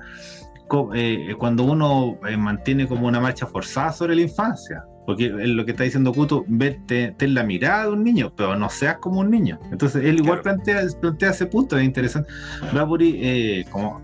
eh, 0.93 1.35
cuando 1.37 1.63
uno 1.63 2.17
eh, 2.27 2.37
mantiene 2.37 2.87
como 2.87 3.07
una 3.07 3.19
marcha 3.19 3.45
forzada 3.45 3.91
sobre 3.91 4.15
la 4.15 4.21
infancia. 4.21 4.83
Porque 5.11 5.29
lo 5.29 5.65
que 5.65 5.71
está 5.71 5.83
diciendo 5.83 6.13
Kuto, 6.13 6.45
vete, 6.47 7.13
ten 7.17 7.33
la 7.33 7.43
mirada 7.43 7.83
de 7.83 7.91
un 7.91 8.03
niño, 8.03 8.31
pero 8.35 8.55
no 8.55 8.69
seas 8.69 8.97
como 8.97 9.19
un 9.19 9.29
niño. 9.29 9.59
Entonces, 9.71 10.05
él 10.05 10.19
igual 10.19 10.41
plantea, 10.41 10.83
plantea 11.01 11.31
ese 11.31 11.47
punto, 11.47 11.77
es 11.77 11.83
interesante. 11.83 12.29
Bradbury, 12.71 13.19
eh, 13.21 13.65
como 13.69 14.01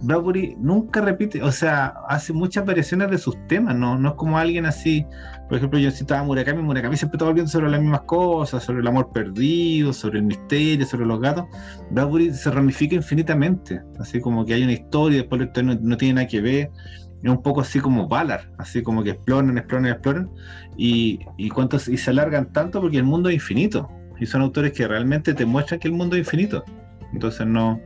Bradbury 0.00 0.56
nunca 0.60 1.00
repite, 1.00 1.42
o 1.42 1.50
sea, 1.50 1.94
hace 2.08 2.32
muchas 2.32 2.64
variaciones 2.64 3.10
de 3.10 3.18
sus 3.18 3.36
temas, 3.46 3.76
¿no? 3.76 3.98
No 3.98 4.10
es 4.10 4.14
como 4.14 4.38
alguien 4.38 4.66
así, 4.66 5.04
por 5.48 5.58
ejemplo, 5.58 5.78
yo 5.78 5.90
citaba 5.90 6.20
a 6.20 6.24
Murakami, 6.24 6.62
Murakami 6.62 6.96
siempre 6.96 7.16
estaba 7.16 7.30
hablando 7.30 7.50
sobre 7.50 7.68
las 7.68 7.80
mismas 7.80 8.02
cosas, 8.02 8.62
sobre 8.62 8.80
el 8.80 8.86
amor 8.86 9.10
perdido, 9.12 9.92
sobre 9.92 10.18
el 10.18 10.24
misterio, 10.24 10.86
sobre 10.86 11.06
los 11.06 11.20
gatos. 11.20 11.46
Bradbury 11.90 12.32
se 12.32 12.50
ramifica 12.50 12.94
infinitamente, 12.94 13.80
así 13.98 14.20
como 14.20 14.44
que 14.44 14.54
hay 14.54 14.62
una 14.62 14.72
historia, 14.72 15.18
después 15.18 15.40
la 15.40 15.46
historia 15.46 15.78
no, 15.80 15.96
tiene 15.96 16.14
nada 16.14 16.26
que 16.28 16.40
ver, 16.40 16.70
es 17.22 17.30
un 17.30 17.42
poco 17.42 17.60
así 17.60 17.80
como 17.80 18.08
Ballard, 18.08 18.50
así 18.58 18.82
como 18.82 19.02
que 19.02 19.10
exploran, 19.10 19.56
exploran, 19.58 19.86
exploran, 19.86 20.30
y, 20.76 21.20
y, 21.36 21.48
cuántos, 21.48 21.88
y 21.88 21.96
se 21.96 22.10
alargan 22.10 22.52
tanto 22.52 22.80
porque 22.80 22.98
el 22.98 23.04
mundo 23.04 23.28
es 23.28 23.36
infinito, 23.36 23.88
y 24.18 24.26
son 24.26 24.42
autores 24.42 24.72
que 24.72 24.86
realmente 24.86 25.34
te 25.34 25.44
muestran 25.44 25.80
que 25.80 25.88
el 25.88 25.94
mundo 25.94 26.16
es 26.16 26.20
infinito. 26.20 26.64
Entonces 27.12 27.46
no 27.46 27.80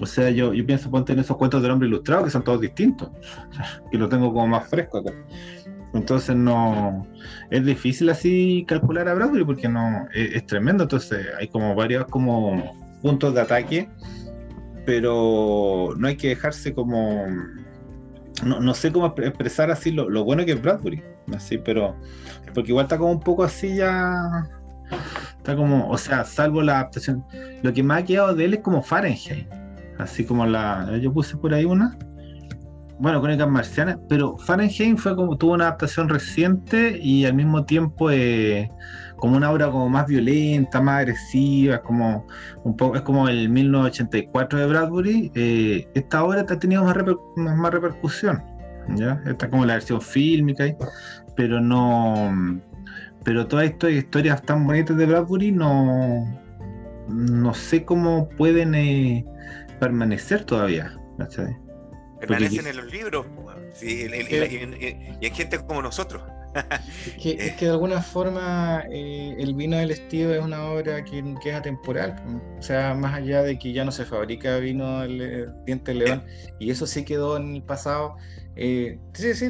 o 0.00 0.06
sea, 0.06 0.30
yo, 0.30 0.54
yo 0.54 0.64
pienso 0.64 0.90
ponte 0.90 1.12
en 1.12 1.18
esos 1.18 1.36
cuentos 1.36 1.62
del 1.62 1.72
hombre 1.72 1.88
ilustrado 1.88 2.24
que 2.24 2.30
son 2.30 2.42
todos 2.42 2.60
distintos, 2.60 3.10
que 3.90 3.98
lo 3.98 4.08
tengo 4.08 4.32
como 4.32 4.46
más 4.46 4.68
fresco 4.68 4.98
acá. 4.98 5.12
Entonces 5.92 6.36
no 6.36 7.06
es 7.50 7.64
difícil 7.64 8.08
así 8.10 8.64
calcular 8.66 9.08
a 9.08 9.14
Bradbury 9.14 9.44
porque 9.44 9.68
no 9.68 10.06
es, 10.14 10.46
tremendo. 10.46 10.84
Entonces 10.84 11.26
hay 11.38 11.48
como 11.48 11.74
varios 11.74 12.06
como 12.06 12.76
puntos 13.02 13.34
de 13.34 13.40
ataque, 13.40 13.88
pero 14.86 15.94
no 15.96 16.06
hay 16.06 16.16
que 16.16 16.28
dejarse 16.28 16.72
como 16.72 17.26
no, 18.44 18.60
no 18.60 18.74
sé 18.74 18.92
cómo 18.92 19.14
expresar 19.18 19.70
así 19.70 19.90
lo, 19.90 20.08
lo, 20.08 20.24
bueno 20.24 20.44
que 20.44 20.52
es 20.52 20.62
Bradbury, 20.62 21.02
así, 21.34 21.58
pero 21.58 21.96
porque 22.54 22.70
igual 22.70 22.84
está 22.84 22.98
como 22.98 23.12
un 23.12 23.20
poco 23.20 23.44
así 23.44 23.76
ya 23.76 24.48
está 25.36 25.56
como, 25.56 25.88
o 25.88 25.98
sea, 25.98 26.24
salvo 26.24 26.62
la 26.62 26.80
adaptación, 26.80 27.24
lo 27.62 27.72
que 27.72 27.82
más 27.82 28.02
ha 28.02 28.04
quedado 28.04 28.34
de 28.34 28.44
él 28.44 28.54
es 28.54 28.60
como 28.60 28.82
Fahrenheit 28.82 29.46
así 30.00 30.24
como 30.24 30.46
la. 30.46 30.98
Yo 30.98 31.12
puse 31.12 31.36
por 31.36 31.54
ahí 31.54 31.64
una. 31.64 31.96
Bueno, 32.98 33.20
Crónicas 33.22 33.48
Marcianas, 33.48 33.98
pero 34.08 34.36
Fahrenheit 34.36 34.98
fue 34.98 35.16
como, 35.16 35.36
tuvo 35.36 35.54
una 35.54 35.68
adaptación 35.68 36.08
reciente 36.08 36.98
y 37.00 37.24
al 37.24 37.32
mismo 37.32 37.64
tiempo 37.64 38.10
eh, 38.10 38.70
como 39.20 39.36
una 39.36 39.50
obra 39.50 39.70
como 39.70 39.88
más 39.88 40.06
violenta, 40.06 40.80
más 40.80 41.00
agresiva, 41.00 41.82
como 41.82 42.26
un 42.64 42.76
poco, 42.76 42.96
es 42.96 43.02
como 43.02 43.28
el 43.28 43.48
1984 43.48 44.58
de 44.58 44.66
Bradbury. 44.66 45.32
Eh, 45.34 45.88
esta 45.94 46.24
obra 46.24 46.40
ha 46.40 46.58
tenido 46.58 46.84
más, 46.84 46.96
más, 47.36 47.72
repercusión, 47.72 48.42
¿ya? 48.96 49.22
Está 49.26 49.48
como 49.48 49.64
la 49.64 49.74
versión 49.74 50.00
fílmica, 50.00 50.64
pero 51.36 51.60
no. 51.60 52.60
Pero 53.24 53.46
todas 53.46 53.66
estas 53.66 53.92
historias 53.92 54.42
tan 54.42 54.66
bonitas 54.66 54.96
de 54.96 55.06
Bradbury 55.06 55.52
no. 55.52 56.26
No 57.08 57.54
sé 57.54 57.84
cómo 57.84 58.28
pueden. 58.30 58.74
Eh, 58.74 59.24
permanecer 59.80 60.44
todavía. 60.44 60.92
Permanecen 62.20 62.66
en 62.66 62.76
los 62.76 62.92
libros 62.92 63.26
y, 63.82 64.02
en, 64.02 65.34
gente 65.34 65.58
como 65.66 65.82
nosotros. 65.82 66.22
es, 67.24 67.54
que, 67.56 67.64
de 67.64 67.70
alguna 67.70 68.02
forma 68.02 68.84
eh, 68.90 69.36
El 69.38 69.54
vino 69.54 69.76
del 69.76 69.90
estío 69.90 70.34
es 70.34 70.42
una 70.42 70.64
obra 70.64 71.04
que, 71.04 71.22
es 71.44 71.54
atemporal. 71.54 72.16
O 72.58 72.62
sea, 72.62 72.94
más 72.94 73.14
allá 73.14 73.42
de 73.42 73.58
que 73.58 73.72
ya 73.72 73.84
no 73.84 73.92
se 73.92 74.04
fabrica 74.04 74.58
vino 74.58 75.00
del 75.00 75.20
eh, 75.20 75.46
diente 75.66 75.92
de 75.92 75.98
león, 75.98 76.24
y 76.58 76.70
eso 76.70 76.86
sí 76.86 77.04
quedó 77.04 77.36
en 77.36 77.56
el 77.56 77.62
pasado, 77.62 78.16
eh, 78.56 78.98
sí, 79.14 79.34
sí, 79.34 79.48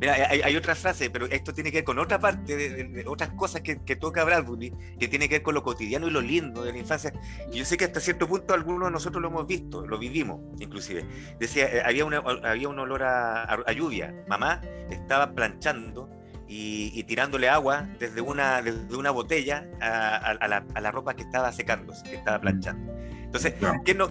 Mira, 0.00 0.14
hay, 0.30 0.56
otra 0.56 0.74
frase, 0.74 1.10
pero 1.10 1.26
esto 1.26 1.52
tiene 1.52 1.70
que 1.70 1.78
ver 1.78 1.84
con 1.84 1.98
otra 1.98 2.18
parte, 2.18 2.56
de, 2.56 3.04
otras 3.06 3.30
cosas 3.30 3.60
que, 3.60 3.76
toca 3.96 4.24
Bradbury, 4.24 4.72
que 4.98 5.08
tiene 5.08 5.28
que 5.28 5.36
ver 5.36 5.42
con 5.42 5.54
lo 5.54 5.62
cotidiano 5.62 6.08
y 6.08 6.10
lo 6.10 6.20
lindo 6.20 6.64
de 6.64 6.72
la 6.72 6.78
infancia. 6.78 7.12
Y 7.52 7.58
yo 7.58 7.64
sé 7.64 7.76
que 7.76 7.84
hasta 7.84 8.00
cierto 8.00 8.26
punto 8.26 8.54
algunos 8.54 8.88
de 8.88 8.92
nosotros 8.92 9.20
lo 9.20 9.28
hemos 9.28 9.46
visto, 9.46 9.86
lo 9.86 9.98
vivimos 9.98 10.40
inclusive. 10.58 11.04
Decía, 11.38 11.66
eh, 11.66 11.82
había, 11.84 12.04
una, 12.04 12.18
había 12.18 12.68
un 12.68 12.78
olor 12.78 13.02
a, 13.02 13.72
lluvia. 13.72 14.14
Mamá 14.26 14.62
estaba 14.90 15.34
planchando 15.34 16.10
y, 16.48 17.02
tirándole 17.04 17.48
agua 17.48 17.86
desde 18.00 18.20
una, 18.20 18.62
desde 18.62 18.96
una 18.96 19.10
botella 19.10 19.68
a, 19.80 20.48
la, 20.48 20.64
a, 20.74 20.80
la, 20.80 20.90
ropa 20.90 21.14
que 21.14 21.22
estaba 21.22 21.52
secándose, 21.52 22.02
que 22.04 22.16
estaba 22.16 22.40
planchando. 22.40 22.92
Entonces, 23.28 23.54
¿quién 23.84 23.98
no, 23.98 24.10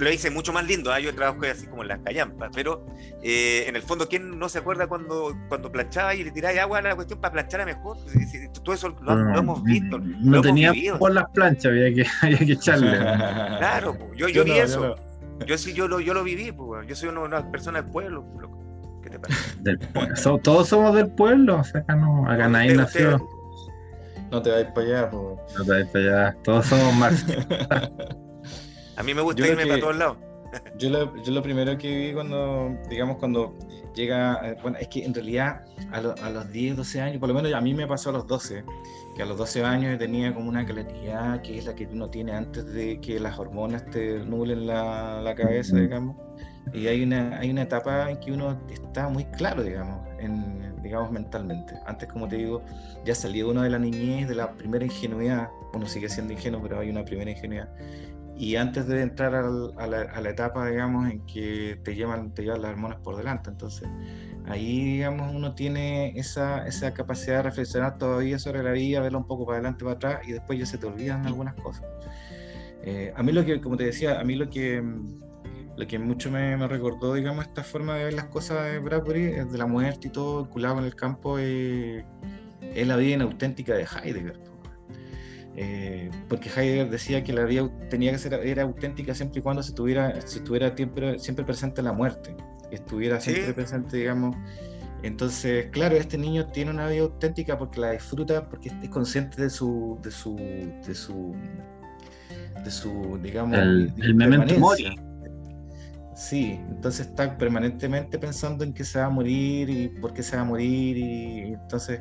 lo 0.00 0.12
hice 0.12 0.30
mucho 0.30 0.52
más 0.52 0.66
lindo, 0.66 0.92
¿ah? 0.92 1.00
yo 1.00 1.14
trabajo 1.14 1.40
así 1.50 1.66
como 1.66 1.80
en 1.80 1.88
las 1.88 2.00
callampas, 2.00 2.50
pero 2.54 2.84
eh, 3.22 3.64
en 3.66 3.76
el 3.76 3.82
fondo, 3.82 4.06
¿quién 4.08 4.38
no 4.38 4.50
se 4.50 4.58
acuerda 4.58 4.86
cuando, 4.86 5.34
cuando 5.48 5.72
planchaba 5.72 6.14
y 6.14 6.22
le 6.22 6.32
tiraba 6.32 6.60
agua 6.60 6.78
a 6.78 6.82
la 6.82 6.94
cuestión 6.94 7.18
para 7.18 7.32
planchar 7.32 7.62
a 7.62 7.64
mejor? 7.64 7.96
Todo 8.62 8.74
eso 8.74 8.94
lo, 9.00 9.38
hemos 9.38 9.64
visto. 9.64 9.98
No 9.98 10.42
tenía 10.42 10.74
por 10.98 11.14
las 11.14 11.30
planchas, 11.30 11.72
había 11.72 11.94
que, 11.94 12.06
había 12.22 12.38
que 12.38 12.52
echarle. 12.52 12.98
claro, 12.98 13.96
yo, 14.14 14.28
yo, 14.28 14.44
vi 14.44 14.58
eso. 14.58 14.96
Yo, 15.46 15.56
sí, 15.56 15.72
yo 15.72 15.88
lo, 15.88 16.00
yo 16.00 16.12
lo 16.12 16.22
viví, 16.22 16.52
pues, 16.52 16.86
yo 16.86 16.94
soy 16.94 17.08
una, 17.08 17.20
una 17.20 17.50
persona 17.50 17.80
del 17.80 17.90
pueblo. 17.90 18.22
¿Qué 19.02 19.08
te 19.08 19.18
parece? 19.18 19.56
Del 19.60 19.78
pueblo. 19.78 20.38
todos 20.42 20.68
somos 20.68 20.94
del 20.94 21.08
pueblo, 21.08 21.60
o 21.60 21.64
sea, 21.64 21.80
acá, 21.80 21.96
no, 21.96 22.30
acá 22.30 22.48
nadie 22.48 22.74
nació. 22.74 23.26
No 24.30 24.42
te 24.42 24.50
vayas 24.50 24.72
para 24.72 24.86
allá, 24.86 25.10
pues. 25.10 25.56
No 25.56 25.64
te 25.64 25.70
vayas 25.70 25.88
para 25.88 26.04
allá. 26.04 26.36
Todos 26.42 26.66
somos 26.66 26.94
más. 26.96 27.24
A 28.98 29.02
mí 29.04 29.14
me 29.14 29.22
gusta 29.22 29.46
irme 29.46 29.64
para 29.64 29.78
todos 29.78 29.96
lados. 29.96 30.16
Yo 30.76 30.90
lo, 30.90 31.22
yo 31.22 31.32
lo, 31.32 31.42
primero 31.42 31.76
que 31.76 32.08
vi 32.08 32.14
cuando, 32.14 32.76
digamos, 32.88 33.18
cuando 33.18 33.56
llega, 33.94 34.40
eh, 34.42 34.56
bueno, 34.62 34.78
es 34.80 34.88
que 34.88 35.04
en 35.04 35.12
realidad 35.14 35.62
a, 35.92 35.98
a, 35.98 36.30
los 36.30 36.50
10, 36.50 36.78
12 36.78 37.00
años, 37.02 37.18
por 37.18 37.28
lo 37.28 37.34
menos 37.34 37.52
a 37.52 37.60
mí 37.60 37.74
me 37.74 37.86
pasó 37.86 38.10
a 38.10 38.14
los 38.14 38.26
12, 38.26 38.64
que 39.14 39.22
a 39.22 39.26
los 39.26 39.36
12 39.36 39.62
años 39.62 39.98
tenía 39.98 40.34
como 40.34 40.48
una 40.48 40.64
claridad 40.64 41.42
que 41.42 41.58
es 41.58 41.66
la 41.66 41.74
que 41.74 41.86
uno 41.86 42.08
tiene 42.08 42.32
antes 42.32 42.64
de 42.72 42.98
que 43.00 43.20
las 43.20 43.38
hormonas 43.38 43.84
te 43.90 44.20
nublen 44.20 44.66
la, 44.66 45.20
la 45.22 45.34
cabeza, 45.34 45.76
digamos. 45.76 46.16
Y 46.72 46.86
hay 46.86 47.02
una, 47.02 47.38
hay 47.38 47.50
una 47.50 47.62
etapa 47.62 48.10
en 48.10 48.18
que 48.18 48.32
uno 48.32 48.58
está 48.70 49.08
muy 49.08 49.26
claro, 49.26 49.62
digamos, 49.62 50.06
en, 50.18 50.82
digamos, 50.82 51.12
mentalmente. 51.12 51.74
Antes, 51.86 52.08
como 52.08 52.26
te 52.26 52.36
digo, 52.36 52.62
ya 53.04 53.14
salió 53.14 53.50
uno 53.50 53.62
de 53.62 53.70
la 53.70 53.78
niñez, 53.78 54.28
de 54.28 54.34
la 54.34 54.50
primera 54.52 54.84
ingenuidad. 54.84 55.50
Uno 55.74 55.86
sigue 55.86 56.08
siendo 56.08 56.32
ingenuo, 56.32 56.62
pero 56.62 56.80
hay 56.80 56.88
una 56.90 57.04
primera 57.04 57.30
ingenuidad 57.30 57.68
y 58.38 58.54
antes 58.54 58.86
de 58.86 59.02
entrar 59.02 59.34
a, 59.34 59.86
la, 59.86 60.30
etapa, 60.30 60.68
digamos, 60.68 61.10
en 61.10 61.26
que 61.26 61.80
te 61.82 61.96
llevan, 61.96 62.32
te 62.32 62.42
llevan 62.42 62.62
las 62.62 62.70
hormonas 62.70 63.00
por 63.00 63.16
delante. 63.16 63.50
Entonces, 63.50 63.88
ahí, 64.46 64.92
digamos, 64.92 65.34
uno 65.34 65.56
tiene 65.56 66.16
esa, 66.16 66.64
esa 66.66 66.94
capacidad 66.94 67.38
de 67.38 67.42
reflexionar 67.42 67.98
todavía 67.98 68.38
sobre 68.38 68.62
la 68.62 68.70
vida, 68.70 69.00
verla 69.00 69.18
un 69.18 69.26
poco 69.26 69.44
para 69.44 69.58
adelante, 69.58 69.84
para 69.84 69.96
atrás, 69.96 70.20
y 70.28 70.32
después 70.32 70.56
ya 70.56 70.66
se 70.66 70.78
te 70.78 70.86
olvidan 70.86 71.26
algunas 71.26 71.54
cosas. 71.54 71.84
Eh, 72.84 73.12
a 73.16 73.22
mí 73.24 73.32
lo 73.32 73.44
que, 73.44 73.60
como 73.60 73.76
te 73.76 73.84
decía, 73.84 74.20
a 74.20 74.24
mí 74.24 74.36
lo 74.36 74.48
que, 74.48 74.84
lo 75.76 75.86
que 75.88 75.98
mucho 75.98 76.30
me, 76.30 76.56
me, 76.56 76.68
recordó, 76.68 77.14
digamos, 77.14 77.44
esta 77.44 77.64
forma 77.64 77.96
de 77.96 78.04
ver 78.04 78.14
las 78.14 78.26
cosas 78.26 78.70
de 78.70 78.78
Bradbury, 78.78 79.22
de 79.22 79.58
la 79.58 79.66
muerte 79.66 80.06
y 80.08 80.10
todo, 80.12 80.44
vinculado 80.44 80.78
en 80.78 80.84
el 80.84 80.94
campo, 80.94 81.40
eh, 81.40 82.04
es 82.62 82.86
la 82.86 82.96
vida 82.96 83.14
inauténtica 83.14 83.74
de 83.74 83.84
Heidegger. 83.84 84.47
Eh, 85.60 86.08
porque 86.28 86.48
Heidegger 86.48 86.88
decía 86.88 87.24
que 87.24 87.32
la 87.32 87.42
vida 87.42 87.68
tenía 87.90 88.12
que 88.12 88.18
ser 88.18 88.32
era 88.34 88.62
auténtica 88.62 89.12
siempre 89.12 89.40
y 89.40 89.42
cuando 89.42 89.60
se 89.60 89.72
tuviera, 89.72 90.20
si 90.20 90.38
estuviera 90.38 90.72
siempre, 90.76 91.18
siempre 91.18 91.44
presente 91.44 91.82
la 91.82 91.92
muerte, 91.92 92.36
estuviera 92.70 93.18
siempre 93.18 93.52
presente, 93.54 93.96
digamos. 93.96 94.36
Entonces, 95.02 95.66
claro, 95.72 95.96
este 95.96 96.16
niño 96.16 96.46
tiene 96.46 96.70
una 96.70 96.86
vida 96.86 97.02
auténtica 97.02 97.58
porque 97.58 97.80
la 97.80 97.90
disfruta, 97.90 98.48
porque 98.48 98.68
es 98.68 98.88
consciente 98.88 99.42
de 99.42 99.50
su, 99.50 99.98
de 100.00 100.12
su, 100.12 100.36
de 100.86 100.94
su, 100.94 101.34
de 102.64 102.70
su, 102.70 103.18
digamos, 103.20 103.58
el, 103.58 103.92
el 104.00 104.14
memento 104.14 104.56
mori. 104.60 104.96
Sí, 106.14 106.60
entonces 106.68 107.08
está 107.08 107.36
permanentemente 107.36 108.16
pensando 108.16 108.62
en 108.62 108.72
que 108.72 108.84
se 108.84 109.00
va 109.00 109.06
a 109.06 109.10
morir 109.10 109.68
y 109.68 109.88
por 109.88 110.12
qué 110.12 110.22
se 110.22 110.36
va 110.36 110.42
a 110.42 110.44
morir 110.44 110.96
y 110.96 111.52
entonces 111.54 112.00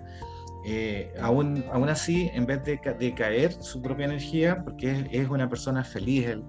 eh, 0.69 1.13
aún, 1.21 1.63
aún 1.71 1.87
así, 1.87 2.29
en 2.33 2.45
vez 2.45 2.61
de, 2.65 2.77
de, 2.99 3.13
caer 3.13 3.53
su 3.53 3.81
propia 3.81 4.03
energía, 4.03 4.61
porque 4.65 5.07
es, 5.11 5.29
una 5.29 5.47
persona 5.47 5.81
feliz, 5.81 6.27
él, 6.27 6.43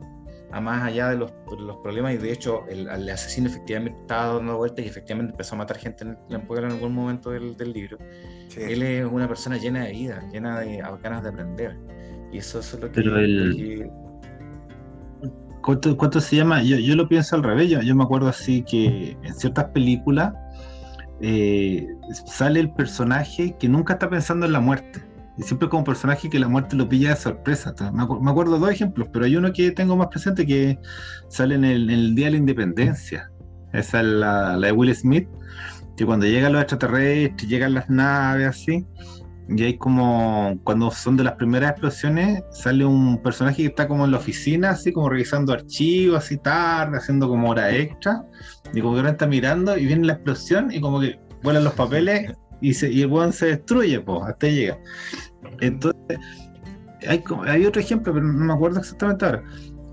a 0.50 0.60
más 0.60 0.82
allá 0.82 1.10
de 1.10 1.18
los, 1.18 1.32
los, 1.56 1.76
problemas, 1.76 2.14
y 2.14 2.16
de 2.16 2.32
hecho 2.32 2.64
el, 2.68 2.88
asesino 3.08 3.46
efectivamente 3.46 3.96
estaba 4.00 4.34
dando 4.34 4.56
vueltas 4.56 4.84
y 4.84 4.88
efectivamente 4.88 5.30
empezó 5.30 5.54
a 5.54 5.58
matar 5.58 5.78
gente 5.78 6.02
en, 6.02 6.18
en 6.30 6.42
en 6.50 6.64
algún 6.64 6.94
momento 6.94 7.30
del, 7.30 7.56
del 7.56 7.72
libro. 7.72 7.96
Él 8.56 8.82
es 8.82 9.06
una 9.06 9.28
persona 9.28 9.56
llena 9.56 9.84
de 9.84 9.92
vida, 9.92 10.28
llena 10.32 10.58
de 10.58 10.78
ganas 11.00 11.22
de 11.22 11.28
aprender. 11.28 11.76
Y 12.32 12.38
eso, 12.38 12.58
es 12.58 12.72
lo 12.74 12.90
que... 12.90 13.00
Pero 13.00 13.18
el... 13.18 13.88
¿Cuánto, 15.62 15.96
¿Cuánto, 15.96 16.20
se 16.20 16.34
llama? 16.34 16.60
Yo, 16.64 16.76
yo 16.76 16.96
lo 16.96 17.08
pienso 17.08 17.36
al 17.36 17.44
revés. 17.44 17.70
Yo, 17.70 17.82
yo 17.82 17.94
me 17.94 18.02
acuerdo 18.02 18.26
así 18.26 18.64
que 18.64 19.16
en 19.22 19.34
ciertas 19.36 19.66
películas 19.66 20.32
eh, 21.20 21.86
sale 22.26 22.60
el 22.60 22.70
personaje 22.70 23.56
que 23.58 23.68
nunca 23.68 23.94
está 23.94 24.08
pensando 24.08 24.46
en 24.46 24.52
la 24.52 24.60
muerte. 24.60 25.04
Y 25.36 25.42
siempre 25.42 25.68
como 25.68 25.84
personaje 25.84 26.28
que 26.28 26.38
la 26.38 26.48
muerte 26.48 26.74
lo 26.74 26.88
pilla 26.88 27.10
de 27.10 27.16
sorpresa. 27.16 27.72
Me, 27.92 28.02
acuerdo 28.02 28.54
de 28.54 28.60
dos 28.60 28.70
ejemplos, 28.70 29.08
pero 29.12 29.24
hay 29.24 29.36
uno 29.36 29.52
que 29.52 29.70
tengo 29.70 29.96
más 29.96 30.08
presente 30.08 30.44
que 30.44 30.78
sale 31.28 31.54
en 31.54 31.64
el, 31.64 32.14
Día 32.14 32.26
de 32.26 32.32
la 32.32 32.36
Independencia. 32.38 33.30
Esa 33.72 34.00
es 34.00 34.06
la, 34.06 34.56
la 34.56 34.66
de 34.66 34.72
Will 34.72 34.94
Smith, 34.94 35.28
que 35.96 36.04
cuando 36.04 36.26
llegan 36.26 36.52
los 36.52 36.62
extraterrestres, 36.62 37.48
llegan 37.48 37.74
las 37.74 37.88
naves 37.88 38.48
así, 38.48 38.84
y 39.48 39.62
hay 39.62 39.78
como, 39.78 40.58
cuando 40.62 40.90
son 40.90 41.16
de 41.16 41.24
las 41.24 41.34
primeras 41.34 41.70
explosiones, 41.70 42.42
sale 42.50 42.84
un 42.84 43.22
personaje 43.22 43.62
que 43.62 43.68
está 43.68 43.88
como 43.88 44.04
en 44.04 44.10
la 44.10 44.18
oficina, 44.18 44.70
así 44.70 44.92
como 44.92 45.08
revisando 45.08 45.54
archivos, 45.54 46.18
así 46.18 46.36
tarde, 46.36 46.98
haciendo 46.98 47.28
como 47.28 47.48
hora 47.48 47.74
extra, 47.74 48.24
y 48.72 48.80
como 48.80 48.94
que 48.94 49.00
ahora 49.00 49.12
está 49.12 49.26
mirando 49.26 49.76
y 49.76 49.86
viene 49.86 50.06
la 50.06 50.14
explosión 50.14 50.70
y 50.72 50.80
como 50.80 51.00
que 51.00 51.18
vuelan 51.42 51.64
los 51.64 51.74
papeles 51.74 52.32
y, 52.60 53.00
el 53.00 53.06
weón 53.06 53.32
se 53.32 53.46
destruye, 53.46 54.00
pues, 54.00 54.20
hasta 54.26 54.48
llega. 54.48 54.78
Entonces, 55.60 56.18
hay, 57.06 57.22
hay 57.46 57.66
otro 57.66 57.80
ejemplo, 57.80 58.12
pero 58.12 58.26
no 58.26 58.44
me 58.44 58.52
acuerdo 58.52 58.80
exactamente 58.80 59.24
ahora. 59.24 59.44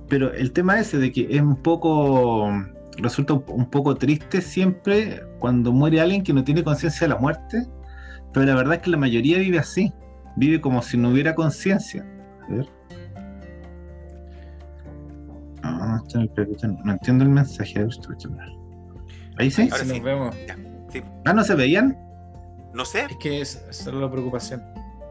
Pero 0.09 0.33
el 0.33 0.51
tema 0.51 0.79
ese 0.79 0.97
de 0.97 1.11
que 1.11 1.27
es 1.29 1.41
un 1.41 1.55
poco, 1.55 2.51
resulta 2.97 3.33
un 3.33 3.69
poco 3.69 3.95
triste 3.95 4.41
siempre 4.41 5.21
cuando 5.39 5.71
muere 5.71 6.01
alguien 6.01 6.23
que 6.23 6.33
no 6.33 6.43
tiene 6.43 6.63
conciencia 6.63 7.07
de 7.07 7.13
la 7.13 7.19
muerte 7.19 7.67
pero 8.35 8.47
la 8.47 8.55
verdad 8.55 8.73
es 8.73 8.81
que 8.81 8.89
la 8.89 8.97
mayoría 8.97 9.37
vive 9.37 9.57
así, 9.59 9.93
vive 10.35 10.59
como 10.59 10.81
si 10.81 10.97
no 10.97 11.09
hubiera 11.09 11.33
conciencia. 11.33 12.05
A 12.43 12.53
ver. 12.53 12.67
Ah, 15.63 16.01
no 16.13 16.91
entiendo 16.91 17.23
el 17.23 17.29
mensaje. 17.29 17.87
Ahí 19.37 19.51
sí. 19.51 19.69
Ahora 19.71 19.83
sí 19.83 19.89
nos 19.89 20.03
vemos. 20.03 20.35
Ah, 21.25 21.33
¿no 21.33 21.43
se 21.43 21.55
veían? 21.55 21.97
No 22.73 22.85
sé. 22.85 23.05
Es 23.09 23.17
que 23.17 23.41
es, 23.41 23.63
es 23.69 23.85
la 23.87 24.09
preocupación. 24.09 24.63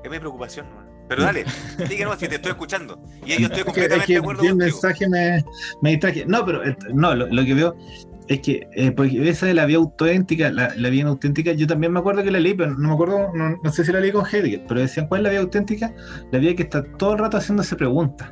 Es 0.02 0.10
mi 0.10 0.18
preocupación, 0.18 0.66
Pero 1.08 1.22
dale, 1.22 1.44
díganos 1.88 2.18
si 2.18 2.28
te 2.28 2.36
estoy 2.36 2.52
escuchando. 2.52 3.00
Y 3.24 3.40
yo 3.40 3.46
estoy 3.46 3.64
completamente 3.64 4.12
de 4.12 4.18
acuerdo. 4.18 4.42
El 4.42 4.56
mensaje 4.56 5.08
me, 5.08 5.44
me 5.82 5.90
distraje. 5.90 6.24
No, 6.26 6.44
pero 6.44 6.62
no, 6.92 7.14
lo, 7.14 7.26
lo, 7.26 7.44
que 7.44 7.54
veo 7.54 7.76
es 8.28 8.40
que 8.40 8.68
eh, 8.72 8.90
porque 8.90 9.28
esa 9.28 9.46
de 9.46 9.54
la 9.54 9.66
vía 9.66 9.76
auténtica, 9.76 10.50
la, 10.50 10.68
vía 10.88 11.06
auténtica, 11.06 11.52
yo 11.52 11.66
también 11.66 11.92
me 11.92 12.00
acuerdo 12.00 12.22
que 12.22 12.30
la 12.30 12.40
leí, 12.40 12.54
pero 12.54 12.74
no 12.74 12.88
me 12.88 12.94
acuerdo, 12.94 13.32
no, 13.34 13.72
sé 13.72 13.84
si 13.84 13.92
la 13.92 14.00
leí 14.00 14.12
con 14.12 14.24
Heidegger, 14.24 14.64
pero 14.66 14.80
decían, 14.80 15.08
¿cuál 15.08 15.20
es 15.20 15.24
la 15.24 15.30
vía 15.30 15.40
auténtica? 15.40 15.94
La 16.32 16.38
vía 16.38 16.54
que 16.54 16.62
está 16.62 16.82
todo 16.96 17.12
el 17.12 17.18
rato 17.18 17.36
haciéndose 17.36 17.76
preguntas. 17.76 18.30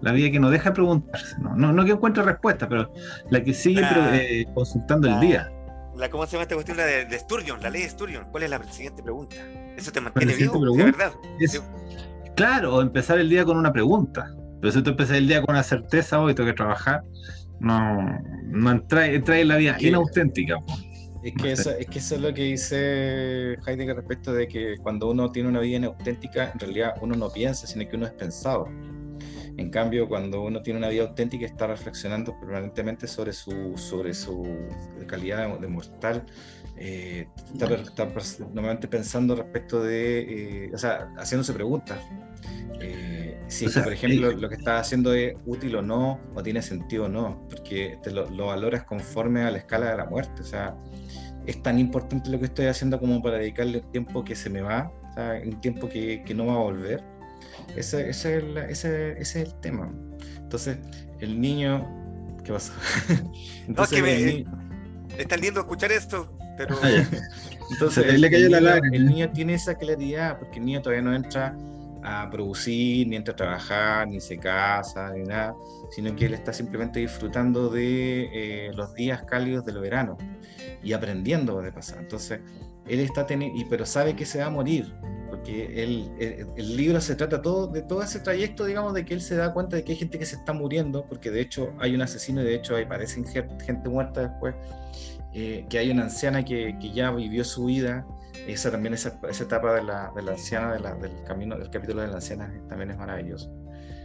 La 0.00 0.12
vía 0.12 0.30
que 0.30 0.40
no 0.40 0.50
deja 0.50 0.70
de 0.70 0.74
preguntarse, 0.74 1.36
no, 1.40 1.72
no, 1.72 1.84
que 1.84 1.92
encuentre 1.92 2.22
respuesta, 2.22 2.68
pero 2.68 2.92
la 3.28 3.42
que 3.42 3.52
sigue 3.52 3.82
eh, 4.12 4.46
consultando 4.54 5.08
el 5.08 5.20
día. 5.20 5.52
La, 5.96 6.08
¿Cómo 6.08 6.24
se 6.24 6.32
llama 6.32 6.44
esta 6.44 6.54
cuestión? 6.54 6.78
La 6.78 6.84
de, 6.84 7.18
Sturgeon, 7.18 7.60
la 7.62 7.68
ley 7.68 7.82
de 7.82 7.90
Sturgeon. 7.90 8.26
¿Cuál 8.30 8.44
es 8.44 8.50
la 8.50 8.62
siguiente 8.72 9.02
pregunta? 9.02 9.36
¿Eso 9.76 9.92
te 9.92 10.00
mantiene 10.00 10.34
vivo? 10.34 10.74
¿De 10.74 10.84
verdad? 10.84 11.12
claro, 12.34 12.80
empezar 12.80 13.18
el 13.18 13.28
día 13.28 13.44
con 13.44 13.58
una 13.58 13.72
pregunta. 13.72 14.34
Pero 14.60 14.72
si 14.72 14.82
tú 14.82 14.90
empezas 14.90 15.16
el 15.16 15.28
día 15.28 15.42
con 15.42 15.54
una 15.54 15.62
certeza, 15.62 16.20
hoy 16.20 16.34
tengo 16.34 16.48
que 16.48 16.56
trabajar, 16.56 17.02
no, 17.60 18.18
no 18.44 18.82
trae, 18.86 19.20
trae 19.20 19.44
la 19.44 19.56
vida 19.56 19.76
inauténtica. 19.80 20.56
Es 21.22 21.34
que, 21.34 21.52
eso, 21.52 21.70
es 21.70 21.86
que 21.86 21.98
eso 21.98 22.14
es 22.14 22.20
lo 22.22 22.32
que 22.32 22.42
dice 22.44 23.58
Heidegger 23.66 23.96
respecto 23.96 24.32
de 24.32 24.48
que 24.48 24.76
cuando 24.82 25.10
uno 25.10 25.30
tiene 25.30 25.50
una 25.50 25.60
vida 25.60 25.76
inauténtica, 25.76 26.50
en 26.50 26.58
realidad 26.58 26.94
uno 27.02 27.14
no 27.14 27.30
piensa, 27.30 27.66
sino 27.66 27.86
que 27.86 27.96
uno 27.96 28.06
es 28.06 28.12
pensado. 28.12 28.68
En 29.60 29.68
cambio, 29.68 30.08
cuando 30.08 30.40
uno 30.42 30.62
tiene 30.62 30.78
una 30.78 30.88
vida 30.88 31.02
auténtica, 31.02 31.44
está 31.44 31.66
reflexionando 31.66 32.34
permanentemente 32.40 33.06
sobre 33.06 33.34
su, 33.34 33.76
sobre 33.76 34.14
su 34.14 34.42
calidad 35.06 35.60
de, 35.60 35.68
mortal, 35.68 36.24
eh, 36.78 37.28
está, 37.52 38.08
normalmente 38.54 38.88
pensando 38.88 39.36
respecto 39.36 39.82
de, 39.82 40.64
eh, 40.64 40.70
o 40.72 40.78
sea, 40.78 41.12
haciéndose 41.18 41.52
preguntas. 41.52 41.98
Eh, 42.80 43.38
si, 43.48 43.68
por 43.68 43.92
ejemplo, 43.92 44.32
lo 44.32 44.48
que 44.48 44.54
estás 44.54 44.80
haciendo 44.80 45.12
es 45.12 45.34
útil 45.44 45.76
o 45.76 45.82
no, 45.82 46.18
o 46.34 46.42
tiene 46.42 46.62
sentido 46.62 47.04
o 47.04 47.08
no, 47.10 47.46
porque 47.50 47.98
te 48.02 48.12
lo, 48.12 48.24
valoras 48.46 48.84
conforme 48.84 49.42
a 49.42 49.50
la 49.50 49.58
escala 49.58 49.90
de 49.90 49.98
la 49.98 50.06
muerte. 50.06 50.40
O 50.40 50.46
sea, 50.46 50.74
es 51.44 51.62
tan 51.62 51.78
importante 51.78 52.30
lo 52.30 52.38
que 52.38 52.46
estoy 52.46 52.64
haciendo 52.64 52.98
como 52.98 53.22
para 53.22 53.36
dedicarle 53.36 53.80
un 53.80 53.92
tiempo 53.92 54.24
que 54.24 54.34
se 54.34 54.48
me 54.48 54.62
va, 54.62 54.90
o 55.10 55.12
sea, 55.12 55.42
un 55.44 55.60
tiempo 55.60 55.86
que, 55.86 56.22
que 56.24 56.34
no 56.34 56.46
va 56.46 56.54
a 56.54 56.58
volver. 56.58 57.09
Ese, 57.76 58.10
ese, 58.10 58.38
es 58.38 58.44
ese, 58.70 59.12
ese, 59.12 59.20
es 59.20 59.36
el 59.36 59.54
tema. 59.60 59.92
Entonces, 60.36 60.78
el 61.20 61.40
niño. 61.40 61.86
¿Qué 62.44 62.52
pasa? 62.52 62.72
Entonces, 63.66 63.68
no, 63.68 63.86
que 63.86 64.02
me, 64.02 64.44
está 65.18 65.36
lindo 65.36 65.60
escuchar 65.60 65.92
esto, 65.92 66.36
pero. 66.56 66.76
Ah, 66.82 67.04
Entonces, 67.70 68.04
el, 68.08 68.24
el 68.24 69.06
niño 69.06 69.30
tiene 69.32 69.54
esa 69.54 69.74
claridad, 69.74 70.38
porque 70.38 70.58
el 70.58 70.64
niño 70.64 70.82
todavía 70.82 71.02
no 71.02 71.14
entra 71.14 71.56
a 72.02 72.28
producir, 72.30 73.06
ni 73.06 73.16
entra 73.16 73.32
a 73.32 73.36
trabajar, 73.36 74.08
ni 74.08 74.20
se 74.20 74.38
casa, 74.38 75.12
ni 75.12 75.24
nada, 75.24 75.54
sino 75.90 76.14
que 76.16 76.26
él 76.26 76.34
está 76.34 76.52
simplemente 76.52 77.00
disfrutando 77.00 77.68
de 77.68 78.30
eh, 78.32 78.72
los 78.74 78.94
días 78.94 79.22
cálidos 79.24 79.64
del 79.64 79.78
verano 79.80 80.16
y 80.82 80.92
aprendiendo 80.92 81.60
de 81.60 81.72
pasar. 81.72 81.98
Entonces, 81.98 82.40
él 82.90 83.00
está 83.00 83.26
teniendo, 83.26 83.58
pero 83.68 83.86
sabe 83.86 84.16
que 84.16 84.26
se 84.26 84.40
va 84.40 84.46
a 84.46 84.50
morir, 84.50 84.92
porque 85.28 85.82
el, 85.82 86.10
el, 86.56 86.76
libro 86.76 87.00
se 87.00 87.14
trata 87.14 87.40
todo 87.40 87.68
de 87.68 87.82
todo 87.82 88.02
ese 88.02 88.20
trayecto, 88.20 88.64
digamos, 88.64 88.94
de 88.94 89.04
que 89.04 89.14
él 89.14 89.20
se 89.20 89.36
da 89.36 89.52
cuenta 89.52 89.76
de 89.76 89.84
que 89.84 89.92
hay 89.92 89.98
gente 89.98 90.18
que 90.18 90.26
se 90.26 90.36
está 90.36 90.52
muriendo, 90.52 91.06
porque 91.06 91.30
de 91.30 91.40
hecho 91.40 91.72
hay 91.78 91.94
un 91.94 92.02
asesino 92.02 92.42
y 92.42 92.44
de 92.44 92.54
hecho 92.56 92.76
aparecen 92.76 93.24
gente 93.26 93.88
muerta 93.88 94.22
después, 94.22 94.54
eh, 95.32 95.64
que 95.70 95.78
hay 95.78 95.90
una 95.90 96.04
anciana 96.04 96.44
que, 96.44 96.76
que 96.80 96.92
ya 96.92 97.12
vivió 97.12 97.44
su 97.44 97.66
vida 97.66 98.04
esa 98.46 98.70
también, 98.70 98.94
esa, 98.94 99.18
esa 99.28 99.44
etapa 99.44 99.74
de 99.74 99.82
la, 99.82 100.12
de 100.14 100.22
la 100.22 100.32
anciana, 100.32 100.72
de 100.72 100.80
la, 100.80 100.94
del 100.94 101.22
camino, 101.24 101.58
del 101.58 101.70
capítulo 101.70 102.02
de 102.02 102.08
la 102.08 102.16
anciana 102.16 102.52
también 102.68 102.90
es 102.90 102.98
maravilloso. 102.98 103.52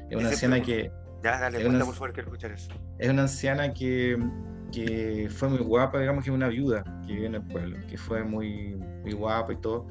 Es 0.10 0.18
una 0.18 0.30
anciana 0.30 0.62
que... 0.62 0.92
Ya, 1.24 1.40
dale, 1.40 1.62
es 1.62 1.68
una, 1.68 1.84
por 1.84 1.96
favor, 1.96 2.14
quiero 2.14 2.30
escuchar 2.30 2.52
eso. 2.52 2.70
Es 3.00 3.10
una 3.10 3.24
anciana 3.24 3.74
que, 3.74 4.18
que 4.76 5.30
fue 5.30 5.48
muy 5.48 5.60
guapa, 5.60 6.00
digamos 6.00 6.24
que 6.24 6.30
es 6.30 6.36
una 6.36 6.50
viuda 6.50 6.84
que 7.08 7.14
vive 7.14 7.28
en 7.28 7.36
el 7.36 7.44
pueblo, 7.44 7.78
que 7.88 7.98
fue 7.98 8.24
muy, 8.24 8.76
muy 9.02 9.14
guapa 9.14 9.54
y 9.54 9.58
todo, 9.58 9.88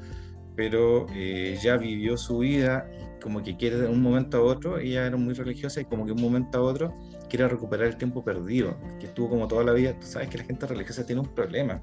pero 0.55 1.07
eh, 1.13 1.57
ya 1.61 1.77
vivió 1.77 2.17
su 2.17 2.39
vida 2.39 2.87
como 3.21 3.41
que 3.41 3.57
quiere 3.57 3.77
de 3.77 3.87
un 3.87 4.03
momento 4.03 4.37
a 4.37 4.41
otro, 4.41 4.77
ella 4.77 5.07
era 5.07 5.17
muy 5.17 5.33
religiosa 5.33 5.81
y 5.81 5.85
como 5.85 6.05
que 6.05 6.13
de 6.13 6.13
un 6.13 6.21
momento 6.21 6.59
a 6.59 6.61
otro 6.61 6.95
quiere 7.27 7.47
recuperar 7.47 7.87
el 7.87 7.97
tiempo 7.97 8.23
perdido, 8.23 8.77
que 8.99 9.07
estuvo 9.07 9.29
como 9.29 9.47
toda 9.47 9.63
la 9.63 9.73
vida, 9.73 9.99
tú 9.99 10.05
sabes 10.05 10.29
que 10.29 10.37
la 10.37 10.43
gente 10.43 10.67
religiosa 10.67 11.03
tiene 11.07 11.21
un 11.21 11.33
problema, 11.33 11.81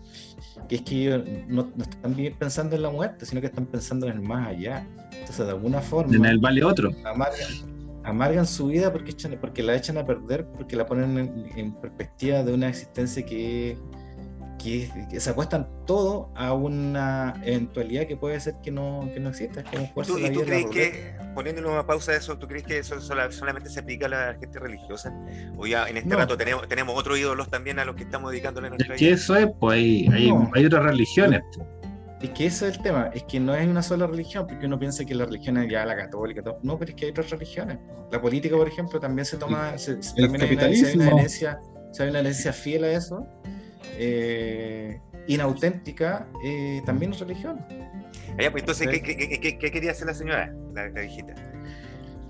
que 0.68 0.76
es 0.76 0.82
que 0.82 1.02
ellos 1.02 1.24
no, 1.48 1.72
están 1.80 2.14
pensando 2.38 2.76
en 2.76 2.82
la 2.82 2.90
muerte, 2.90 3.26
sino 3.26 3.40
que 3.40 3.48
están 3.48 3.66
pensando 3.66 4.06
en 4.06 4.12
el 4.12 4.20
más 4.22 4.46
allá. 4.46 4.86
Entonces, 5.10 5.44
de 5.44 5.50
alguna 5.50 5.80
forma... 5.80 6.14
En 6.14 6.24
el 6.24 6.38
vale 6.38 6.62
otro. 6.62 6.90
Amargan, 8.04 8.46
su 8.46 8.66
vida 8.66 8.92
porque, 8.92 9.12
echan, 9.12 9.38
porque 9.40 9.62
la 9.62 9.76
echan 9.76 9.98
a 9.98 10.04
perder, 10.04 10.46
porque 10.46 10.76
la 10.76 10.86
ponen 10.86 11.50
en 11.56 11.72
perspectiva 11.74 12.42
de 12.42 12.52
una 12.52 12.68
existencia 12.68 13.24
que 13.24 13.76
que, 14.62 15.20
se 15.20 15.30
acuestan 15.30 15.68
todo 15.86 16.30
a 16.34 16.52
una 16.52 17.34
eventualidad 17.44 18.06
que 18.06 18.16
puede 18.16 18.38
ser 18.40 18.54
que 18.62 18.70
no, 18.70 19.08
que 19.12 19.20
no 19.20 19.30
exista. 19.30 19.62
Que 19.64 19.90
¿Tú, 20.06 20.18
¿Y 20.18 20.30
tú 20.30 20.42
crees 20.42 20.66
que, 20.66 21.14
poniéndole 21.34 21.68
una 21.68 21.86
pausa 21.86 22.12
a 22.12 22.16
eso, 22.16 22.38
¿tú 22.38 22.46
crees 22.46 22.64
que 22.64 22.78
eso 22.78 23.00
solamente 23.00 23.68
se 23.68 23.80
aplica 23.80 24.06
a 24.06 24.08
la 24.08 24.36
gente 24.38 24.58
religiosa? 24.58 25.12
O 25.56 25.66
ya 25.66 25.88
en 25.88 25.96
este 25.96 26.14
rato 26.14 26.36
tenemos, 26.36 26.68
tenemos 26.68 26.96
otros 26.96 27.18
ídolos 27.18 27.48
también 27.48 27.78
a 27.78 27.84
los 27.84 27.96
que 27.96 28.04
estamos 28.04 28.30
dedicándole 28.30 28.70
nuestra 28.70 28.94
Es 28.94 29.00
que 29.00 29.10
eso 29.10 29.36
es, 29.36 29.48
pues 29.58 29.74
hay, 29.74 30.30
hay, 30.54 30.64
otras 30.64 30.84
religiones. 30.84 31.42
Es 32.22 32.30
que 32.30 32.46
ese 32.46 32.68
es 32.68 32.76
el 32.76 32.82
tema, 32.82 33.10
es 33.12 33.24
que 33.24 33.40
no 33.40 33.52
es 33.52 33.66
una 33.66 33.82
sola 33.82 34.06
religión, 34.06 34.46
porque 34.46 34.66
uno 34.66 34.78
piensa 34.78 35.04
que 35.04 35.12
la 35.12 35.24
religión 35.24 35.56
es 35.56 35.68
ya 35.68 35.84
la 35.84 35.96
católica, 35.96 36.40
no, 36.62 36.78
pero 36.78 36.90
es 36.90 36.96
que 36.96 37.06
hay 37.06 37.10
otras 37.10 37.30
religiones. 37.30 37.78
La 38.12 38.20
política, 38.22 38.56
por 38.56 38.68
ejemplo, 38.68 39.00
también 39.00 39.26
se 39.26 39.36
toma, 39.38 39.76
se, 39.76 39.96
también 39.96 40.42
hay 40.42 40.54
una, 40.54 41.08
herencia, 41.08 41.58
hay 41.98 42.08
una 42.08 42.20
herencia 42.20 42.52
fiel 42.52 42.84
a 42.84 42.92
eso, 42.92 43.26
eh, 43.98 45.00
inauténtica, 45.26 46.28
eh, 46.44 46.80
también 46.86 47.12
es 47.12 47.18
religión. 47.18 47.58
pues 48.36 48.54
entonces, 48.54 48.88
¿qué, 48.88 49.58
quería 49.58 49.90
hacer 49.90 50.06
la 50.06 50.14
señora, 50.14 50.54
la, 50.74 50.90
viejita? 50.90 51.34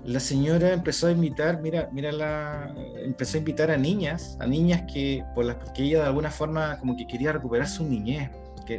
La 0.03 0.19
señora 0.19 0.73
empezó 0.73 1.05
a 1.05 1.11
invitar, 1.11 1.61
mira, 1.61 1.87
mira 1.93 2.11
la, 2.11 2.73
empezó 3.03 3.37
a 3.37 3.39
invitar 3.39 3.69
a 3.69 3.77
niñas, 3.77 4.37
a 4.39 4.47
niñas 4.47 4.85
que 4.91 5.23
por 5.35 5.45
las 5.45 5.57
que 5.73 5.83
ella 5.83 5.99
de 5.99 6.05
alguna 6.07 6.31
forma 6.31 6.79
como 6.79 6.97
que 6.97 7.05
quería 7.05 7.31
recuperar 7.31 7.67
su 7.67 7.87
niñez, 7.87 8.31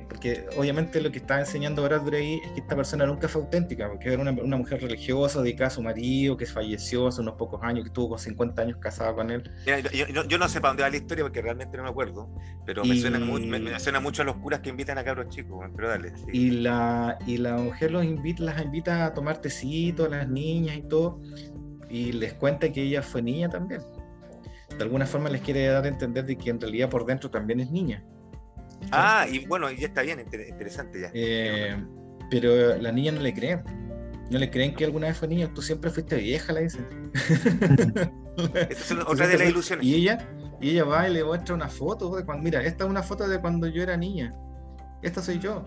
porque, 0.08 0.46
obviamente 0.56 1.00
lo 1.00 1.10
que 1.10 1.18
está 1.18 1.38
enseñando 1.38 1.82
Bradbury 1.82 2.40
es 2.44 2.50
que 2.52 2.60
esta 2.60 2.74
persona 2.74 3.06
nunca 3.06 3.28
fue 3.28 3.42
auténtica, 3.42 3.88
porque 3.88 4.12
era 4.12 4.22
una, 4.22 4.30
una, 4.30 4.56
mujer 4.56 4.80
religiosa 4.80 5.42
dedicada 5.42 5.68
a 5.68 5.70
su 5.70 5.82
marido, 5.82 6.36
que 6.36 6.46
falleció 6.46 7.08
hace 7.08 7.20
unos 7.20 7.34
pocos 7.34 7.62
años, 7.62 7.84
que 7.84 7.88
estuvo 7.88 8.10
con 8.10 8.18
50 8.18 8.62
años 8.62 8.78
casada 8.80 9.14
con 9.14 9.30
él. 9.30 9.50
yo, 9.92 10.38
no 10.38 10.48
sé 10.48 10.60
para 10.60 10.70
dónde 10.70 10.82
va 10.84 10.90
la 10.90 10.96
historia, 10.96 11.24
porque 11.24 11.42
realmente 11.42 11.76
no 11.76 11.82
me 11.82 11.90
acuerdo, 11.90 12.28
pero 12.64 12.84
me, 12.84 12.96
suena 12.96 13.18
me, 13.18 13.80
suena 13.80 14.00
mucho 14.00 14.22
a 14.22 14.24
los 14.24 14.36
curas 14.36 14.60
que 14.60 14.70
invitan 14.70 14.98
a 14.98 15.04
cabros 15.04 15.28
chicos, 15.28 15.64
pero 15.76 15.88
dale. 15.88 16.12
Y, 16.32 16.50
la, 16.50 17.18
y 17.26 17.36
la 17.36 17.56
mujer 17.56 17.90
los 17.90 18.04
invita, 18.04 18.42
las 18.44 18.62
invita 18.62 19.06
a 19.06 19.14
tomar 19.14 19.38
tecito, 19.38 20.06
a 20.06 20.08
las 20.08 20.28
niñas 20.28 20.76
y 20.76 20.82
todo, 20.82 21.20
y 21.90 22.12
les 22.12 22.32
cuenta 22.34 22.72
que 22.72 22.82
ella 22.82 23.02
fue 23.02 23.22
niña 23.22 23.48
también. 23.48 23.82
De 24.76 24.82
alguna 24.82 25.06
forma 25.06 25.28
les 25.28 25.42
quiere 25.42 25.66
dar 25.66 25.84
a 25.84 25.88
entender 25.88 26.24
de 26.24 26.36
que 26.36 26.50
en 26.50 26.60
realidad 26.60 26.88
por 26.88 27.04
dentro 27.06 27.30
también 27.30 27.60
es 27.60 27.70
niña 27.70 28.02
Ah, 28.92 29.26
y 29.30 29.46
bueno, 29.46 29.70
ya 29.70 29.86
está 29.86 30.02
bien, 30.02 30.20
interesante 30.20 31.00
ya. 31.00 31.10
Eh, 31.14 31.76
pero 32.30 32.76
la 32.76 32.92
niña 32.92 33.12
no 33.12 33.20
le 33.20 33.32
cree. 33.32 33.62
No 34.30 34.38
le 34.38 34.50
creen 34.50 34.74
que 34.74 34.84
alguna 34.84 35.08
vez 35.08 35.18
fue 35.18 35.28
niña, 35.28 35.52
tú 35.52 35.60
siempre 35.60 35.90
fuiste 35.90 36.16
vieja, 36.16 36.52
la 36.52 36.60
dicen. 36.60 37.12
Esa 38.70 38.94
es 38.94 39.00
otra 39.06 39.26
de 39.26 39.38
las 39.38 39.48
ilusiones. 39.48 39.84
Y 39.84 39.94
ella, 39.94 40.26
y 40.60 40.70
ella 40.70 40.84
va 40.84 41.08
y 41.08 41.12
le 41.12 41.22
muestra 41.22 41.54
una 41.54 41.68
foto 41.68 42.14
de 42.16 42.24
cuando, 42.24 42.42
mira, 42.42 42.62
esta 42.62 42.84
es 42.84 42.90
una 42.90 43.02
foto 43.02 43.28
de 43.28 43.40
cuando 43.40 43.66
yo 43.66 43.82
era 43.82 43.96
niña. 43.96 44.34
Esta 45.02 45.22
soy 45.22 45.38
yo. 45.38 45.66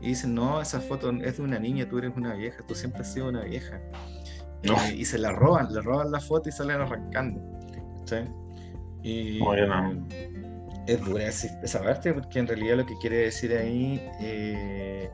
Y 0.00 0.08
dicen, 0.08 0.34
no, 0.34 0.60
esa 0.60 0.80
foto 0.80 1.10
es 1.10 1.38
de 1.38 1.42
una 1.42 1.58
niña, 1.58 1.88
tú 1.88 1.98
eres 1.98 2.12
una 2.14 2.34
vieja, 2.34 2.62
tú 2.66 2.74
siempre 2.74 3.00
has 3.00 3.12
sido 3.12 3.30
una 3.30 3.44
vieja. 3.44 3.80
Eh, 4.62 4.94
y 4.96 5.04
se 5.04 5.18
la 5.18 5.32
roban, 5.32 5.72
le 5.72 5.80
roban 5.80 6.10
la 6.10 6.20
foto 6.20 6.48
y 6.48 6.52
salen 6.52 6.80
arrancando. 6.82 7.40
¿sí? 8.04 8.16
Y 9.02 9.40
es 10.86 11.04
dura 11.04 11.28
esa 11.28 11.82
parte 11.82 12.12
porque 12.12 12.38
en 12.38 12.46
realidad 12.46 12.76
lo 12.76 12.86
que 12.86 12.96
quiere 12.98 13.16
decir 13.18 13.54
ahí, 13.54 14.06
eh, 14.20 15.10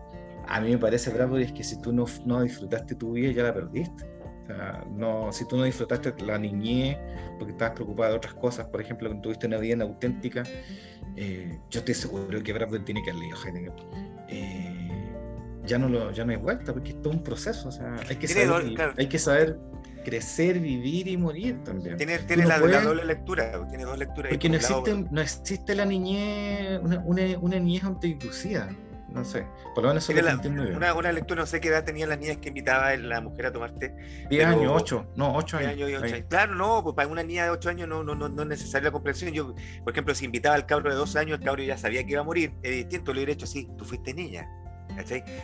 a 0.46 0.60
mí 0.60 0.70
me 0.70 0.78
parece 0.78 1.10
bravo, 1.10 1.38
es 1.38 1.52
que 1.52 1.62
si 1.62 1.80
tú 1.80 1.92
no, 1.92 2.06
no 2.24 2.42
disfrutaste 2.42 2.94
tu 2.94 3.12
vida 3.12 3.32
ya 3.32 3.42
la 3.44 3.54
perdiste. 3.54 4.04
O 4.42 4.46
sea, 4.46 4.84
no, 4.90 5.32
si 5.32 5.46
tú 5.46 5.56
no 5.56 5.64
disfrutaste 5.64 6.12
la 6.24 6.38
niñez 6.38 6.98
porque 7.38 7.52
estabas 7.52 7.74
preocupado 7.74 8.10
de 8.10 8.16
otras 8.16 8.34
cosas, 8.34 8.66
por 8.66 8.80
ejemplo, 8.80 9.08
que 9.10 9.16
tuviste 9.20 9.46
una 9.46 9.58
vida 9.58 9.82
auténtica, 9.84 10.42
eh, 11.16 11.58
yo 11.70 11.80
estoy 11.80 11.94
seguro 11.94 12.42
que 12.42 12.52
Bradbury 12.52 12.84
tiene 12.84 13.02
que 13.04 13.10
haber 13.10 13.22
leído 13.22 13.36
Heidegger. 13.44 13.72
Eh, 14.28 14.90
ya 15.66 15.78
no, 15.78 15.88
lo, 15.88 16.10
ya 16.10 16.24
no 16.24 16.32
hay 16.32 16.38
vuelta, 16.38 16.72
porque 16.72 16.90
es 16.90 17.02
todo 17.02 17.12
un 17.12 17.22
proceso. 17.22 17.68
O 17.68 17.72
sea, 17.72 17.94
hay 18.08 18.16
que, 18.16 18.26
saber, 18.26 18.94
hay 18.98 19.06
que 19.08 19.18
saber 19.18 19.56
crecer, 20.03 20.59
vivir 20.61 21.09
y 21.09 21.16
morir 21.16 21.62
también. 21.64 21.96
Tiene, 21.96 22.18
tiene 22.20 22.46
la, 22.46 22.59
doble 22.59 23.05
lectura, 23.05 23.66
tiene 23.68 23.84
dos 23.84 23.98
lecturas. 23.98 24.30
Porque 24.30 24.48
no 24.48 24.57
existe, 24.57 25.07
no 25.11 25.20
existe 25.20 25.74
la 25.74 25.84
niñez, 25.84 26.80
una, 26.82 26.98
una, 27.01 27.38
una 27.38 27.59
niñez 27.59 27.84
autoinducida. 27.84 28.70
No 29.12 29.24
sé, 29.24 29.44
por 29.74 29.82
lo 29.82 29.88
menos 29.88 30.09
eso 30.09 30.22
lo 30.22 30.76
una, 30.76 30.94
una, 30.94 31.11
lectura, 31.11 31.40
no 31.40 31.46
sé 31.46 31.61
qué 31.61 31.68
edad 31.68 31.84
tenían 31.84 32.09
las 32.09 32.18
niñas 32.18 32.36
que 32.36 32.48
invitaba 32.48 32.94
la 32.96 33.20
mujer 33.20 33.46
a 33.46 33.53
tomarte. 33.53 33.92
10 34.30 34.46
años, 34.46 34.72
8, 34.72 35.12
no, 35.16 35.34
8 35.34 35.57
años. 35.57 35.90
Claro, 36.28 36.55
no, 36.55 36.82
pues 36.84 36.94
para 36.94 37.09
una 37.09 37.24
niña 37.24 37.44
de 37.44 37.51
8 37.51 37.70
años 37.70 37.88
no, 37.88 38.05
no, 38.05 38.14
no, 38.14 38.28
no 38.28 38.42
es 38.42 38.48
necesaria 38.48 38.86
la 38.86 38.92
comprensión. 38.92 39.32
Yo, 39.32 39.55
por 39.82 39.92
ejemplo, 39.92 40.14
si 40.14 40.26
invitaba 40.26 40.55
al 40.55 40.64
cabro 40.64 40.90
de 40.90 40.96
12 40.96 41.18
años, 41.18 41.38
el 41.40 41.44
cabro 41.44 41.62
ya 41.62 41.76
sabía 41.76 42.05
que 42.05 42.12
iba 42.12 42.20
a 42.20 42.24
morir, 42.24 42.53
es 42.62 42.70
distinto, 42.70 43.12
le 43.12 43.20
hubiera 43.20 43.32
dicho, 43.32 43.46
sí, 43.46 43.68
tú 43.76 43.84
fuiste 43.84 44.14
niña. 44.14 44.48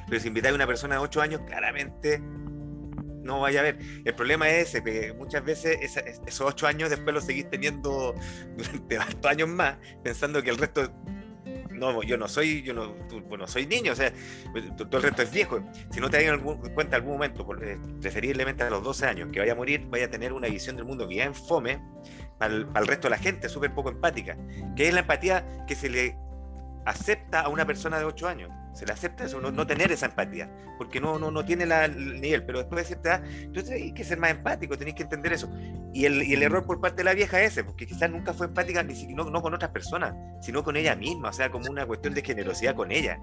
Pero 0.08 0.20
si 0.20 0.28
invitáis 0.28 0.52
a 0.52 0.54
una 0.54 0.66
persona 0.66 0.96
de 0.96 1.00
8 1.00 1.20
años, 1.20 1.40
claramente 1.46 2.22
no 3.26 3.40
vaya 3.40 3.60
a 3.60 3.62
ver. 3.64 3.78
El 4.04 4.14
problema 4.14 4.48
es 4.48 4.68
ese, 4.68 4.82
que 4.82 5.12
muchas 5.12 5.44
veces 5.44 5.78
esos 6.26 6.40
8 6.40 6.66
años 6.66 6.90
después 6.90 7.14
los 7.14 7.24
seguís 7.24 7.50
teniendo 7.50 8.14
durante 8.56 8.98
varios 8.98 9.24
años 9.26 9.48
más, 9.48 9.76
pensando 10.02 10.42
que 10.42 10.50
el 10.50 10.58
resto 10.58 10.90
no, 11.76 12.02
yo 12.02 12.16
no 12.16 12.28
soy, 12.28 12.62
yo 12.62 12.74
no, 12.74 12.94
bueno, 13.28 13.46
soy 13.46 13.66
niño, 13.66 13.92
o 13.92 13.94
sea, 13.94 14.12
todo 14.76 14.96
el 14.96 15.02
resto 15.02 15.22
es 15.22 15.30
viejo. 15.30 15.60
Si 15.90 16.00
no 16.00 16.10
te 16.10 16.24
das 16.24 16.38
en 16.38 16.72
cuenta 16.74 16.96
algún 16.96 17.12
momento, 17.12 17.46
eh, 17.62 17.78
preferiblemente 18.00 18.62
a 18.62 18.70
los 18.70 18.82
12 18.82 19.06
años, 19.06 19.28
que 19.32 19.40
vaya 19.40 19.52
a 19.52 19.56
morir, 19.56 19.86
vaya 19.88 20.06
a 20.06 20.10
tener 20.10 20.32
una 20.32 20.48
visión 20.48 20.76
del 20.76 20.84
mundo 20.84 21.06
bien 21.06 21.34
fome 21.34 21.80
para 22.38 22.54
el, 22.54 22.66
para 22.66 22.80
el 22.80 22.86
resto 22.86 23.08
de 23.08 23.10
la 23.10 23.18
gente, 23.18 23.48
súper 23.48 23.74
poco 23.74 23.90
empática, 23.90 24.36
que 24.74 24.88
es 24.88 24.94
la 24.94 25.00
empatía 25.00 25.64
que 25.66 25.74
se 25.74 25.88
le 25.88 26.16
acepta 26.86 27.40
a 27.40 27.48
una 27.48 27.66
persona 27.66 27.98
de 27.98 28.04
8 28.04 28.28
años 28.28 28.50
se 28.76 28.84
le 28.84 28.92
acepta 28.92 29.24
eso, 29.24 29.40
no, 29.40 29.66
tener 29.66 29.90
esa 29.90 30.06
empatía, 30.06 30.50
porque 30.76 31.00
no, 31.00 31.18
no, 31.18 31.30
no 31.30 31.44
tiene 31.46 31.64
la, 31.64 31.86
el 31.86 32.20
nivel, 32.20 32.44
pero 32.44 32.58
después 32.58 32.82
de 32.82 32.86
cierta 32.86 33.08
edad, 33.08 33.24
entonces 33.40 33.72
hay 33.72 33.92
que 33.92 34.04
ser 34.04 34.18
más 34.18 34.30
empático, 34.30 34.76
tenéis 34.76 34.96
que 34.96 35.04
entender 35.04 35.32
eso. 35.32 35.48
Y 35.94 36.04
el, 36.04 36.22
y 36.22 36.34
el, 36.34 36.42
error 36.42 36.66
por 36.66 36.78
parte 36.78 36.98
de 36.98 37.04
la 37.04 37.14
vieja 37.14 37.40
es 37.40 37.52
ese, 37.52 37.64
porque 37.64 37.86
quizás 37.86 38.10
nunca 38.10 38.34
fue 38.34 38.46
empática 38.46 38.82
ni 38.82 38.94
siquiera 38.94 39.24
no, 39.24 39.40
con 39.40 39.54
otras 39.54 39.70
personas, 39.70 40.14
sino 40.42 40.62
con 40.62 40.76
ella 40.76 40.94
misma, 40.94 41.30
o 41.30 41.32
sea, 41.32 41.50
como 41.50 41.70
una 41.70 41.86
cuestión 41.86 42.12
de 42.12 42.22
generosidad 42.22 42.74
con 42.74 42.92
ella. 42.92 43.18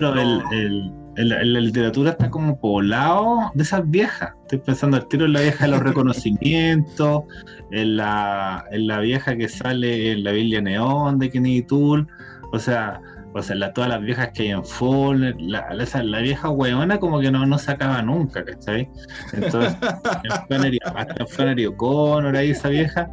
No, 0.00 0.14
el, 0.14 0.90
el, 1.16 1.28
la 1.28 1.60
literatura 1.60 2.12
está 2.12 2.30
como 2.30 2.58
poblado 2.58 3.52
de 3.54 3.62
esas 3.62 3.88
viejas. 3.88 4.32
Estoy 4.44 4.58
pensando 4.60 4.96
al 4.96 5.06
tiro 5.08 5.26
en 5.26 5.34
la 5.34 5.42
vieja 5.42 5.66
de 5.66 5.72
los 5.72 5.80
reconocimientos, 5.84 7.24
en 7.70 7.98
la, 7.98 8.64
en 8.70 8.86
la 8.86 9.00
vieja 9.00 9.36
que 9.36 9.48
sale 9.48 10.12
en 10.12 10.24
la 10.24 10.32
Biblia 10.32 10.62
Neón 10.62 11.18
de 11.18 11.30
Kennedy 11.30 11.62
Tool. 11.62 12.08
O 12.52 12.58
sea, 12.58 13.00
o 13.34 13.42
sea, 13.42 13.56
la, 13.56 13.72
todas 13.72 13.90
las 13.90 14.00
viejas 14.00 14.30
que 14.32 14.44
hay 14.44 14.50
en 14.50 14.64
full, 14.64 15.34
la, 15.38 15.66
la, 15.72 16.18
vieja 16.20 16.50
hueona 16.50 17.00
como 17.00 17.20
que 17.20 17.32
no, 17.32 17.44
no 17.44 17.58
se 17.58 17.72
acaba 17.72 18.00
nunca, 18.00 18.44
¿cachai? 18.44 18.88
Entonces, 19.32 19.76
hasta 19.82 21.26
Flannery 21.26 21.66
O'Connor 21.66 22.36
ahí 22.36 22.50
esa 22.50 22.68
vieja. 22.68 23.10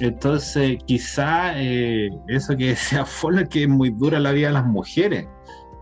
Entonces, 0.00 0.78
quizá 0.86 1.52
eh, 1.56 2.10
eso 2.26 2.56
que 2.56 2.68
decía 2.68 3.04
Fuller, 3.06 3.48
que 3.48 3.62
es 3.62 3.68
muy 3.68 3.90
dura 3.90 4.18
la 4.18 4.32
vida 4.32 4.48
de 4.48 4.54
las 4.54 4.66
mujeres. 4.66 5.28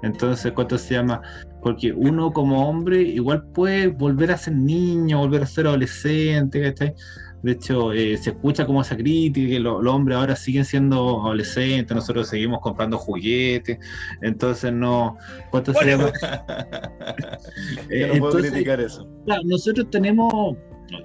Entonces, 0.02 0.52
¿cuánto 0.52 0.76
se 0.76 0.94
llama? 0.94 1.22
Porque 1.62 1.92
uno 1.92 2.30
como 2.30 2.68
hombre 2.68 3.00
igual 3.00 3.42
puede 3.54 3.88
volver 3.88 4.32
a 4.32 4.36
ser 4.36 4.54
niño, 4.54 5.18
volver 5.18 5.42
a 5.42 5.46
ser 5.46 5.66
adolescente, 5.66 6.60
¿cachai? 6.60 6.94
De 7.42 7.52
hecho, 7.52 7.92
eh, 7.92 8.16
se 8.16 8.30
escucha 8.30 8.66
como 8.66 8.82
esa 8.82 8.96
crítica, 8.96 9.48
que 9.48 9.60
los 9.60 9.86
hombres 9.86 10.18
ahora 10.18 10.34
siguen 10.34 10.64
siendo 10.64 11.22
adolescentes, 11.24 11.94
nosotros 11.94 12.28
seguimos 12.28 12.60
comprando 12.60 12.98
juguetes, 12.98 13.78
entonces 14.22 14.72
no... 14.72 15.16
¿Cuánto 15.50 15.72
se 15.72 15.84
llama? 15.84 16.10
Yo 17.90 18.08
no 18.08 18.18
puedo 18.18 18.38
criticar 18.38 18.80
eso. 18.80 19.08
nosotros 19.44 19.88
tenemos, 19.90 20.56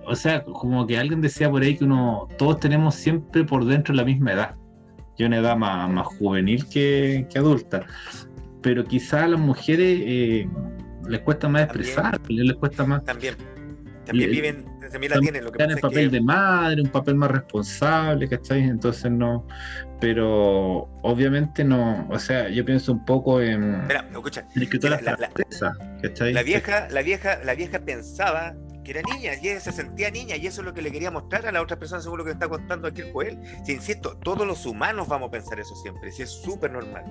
o 0.06 0.16
sea, 0.16 0.44
como 0.44 0.88
que 0.88 0.98
alguien 0.98 1.22
decía 1.22 1.52
por 1.52 1.62
ahí 1.62 1.78
que 1.78 1.84
uno, 1.84 2.28
todos 2.38 2.60
tenemos 2.60 2.96
siempre 2.96 3.44
por 3.44 3.66
dentro 3.66 3.94
la 3.94 4.04
misma 4.04 4.34
edad. 4.34 4.56
Yo 5.18 5.28
una 5.28 5.38
edad 5.38 5.56
más, 5.56 5.88
más 5.92 6.08
juvenil 6.08 6.68
que, 6.68 7.28
que, 7.32 7.38
adulta. 7.38 7.86
Pero 8.64 8.84
quizá 8.84 9.26
a 9.26 9.28
las 9.28 9.40
mujeres 9.40 10.02
eh, 10.04 10.50
les 11.08 11.20
cuesta 11.20 11.48
más 11.48 11.64
expresar, 11.64 12.20
les 12.28 12.56
cuesta 12.56 12.84
más... 12.86 13.04
También. 13.04 13.36
También 14.06 14.32
viven 14.32 14.73
también 14.94 15.12
la 15.12 15.20
tienen. 15.20 15.44
Lo 15.44 15.52
que 15.52 15.58
pasa 15.58 15.74
el 15.74 15.80
papel 15.80 16.12
de 16.12 16.22
madre, 16.22 16.82
un 16.82 16.90
papel 16.90 17.16
más 17.16 17.32
responsable, 17.32 18.30
¿cachai? 18.30 18.62
Entonces 18.62 19.12
no. 19.12 19.46
Pero 20.00 20.90
obviamente 21.02 21.64
no. 21.64 22.08
O 22.10 22.20
sea, 22.20 22.48
yo 22.50 22.64
pienso 22.64 22.94
un 22.94 23.04
poco 23.04 23.42
en. 23.42 23.82
Espera, 23.82 24.08
escucha. 24.12 24.46
La, 24.54 24.90
la, 24.90 25.00
la, 25.02 26.32
la, 26.32 26.44
vieja, 26.44 26.88
la, 26.90 27.02
vieja, 27.02 27.40
la 27.44 27.56
vieja 27.56 27.80
pensaba 27.80 28.56
que 28.84 28.92
era 28.92 29.02
niña 29.02 29.34
y 29.42 29.50
ella 29.50 29.60
se 29.60 29.72
sentía 29.72 30.12
niña 30.12 30.36
y 30.36 30.46
eso 30.46 30.62
es 30.62 30.66
lo 30.66 30.74
que 30.74 30.82
le 30.82 30.92
quería 30.92 31.10
mostrar 31.10 31.46
a 31.48 31.52
la 31.52 31.62
otra 31.62 31.80
persona 31.80 32.02
según 32.02 32.20
lo 32.20 32.26
que 32.26 32.32
está 32.32 32.48
contando 32.48 32.88
aquí 32.88 33.02
el 33.02 33.12
Joel. 33.12 33.40
Si 33.66 33.74
insisto, 33.74 34.18
todos 34.18 34.46
los 34.46 34.66
humanos 34.66 35.08
vamos 35.08 35.30
a 35.30 35.32
pensar 35.32 35.60
eso 35.60 35.76
siempre, 35.76 36.12
si 36.12 36.24
es 36.24 36.30
súper 36.30 36.72
normal. 36.72 37.04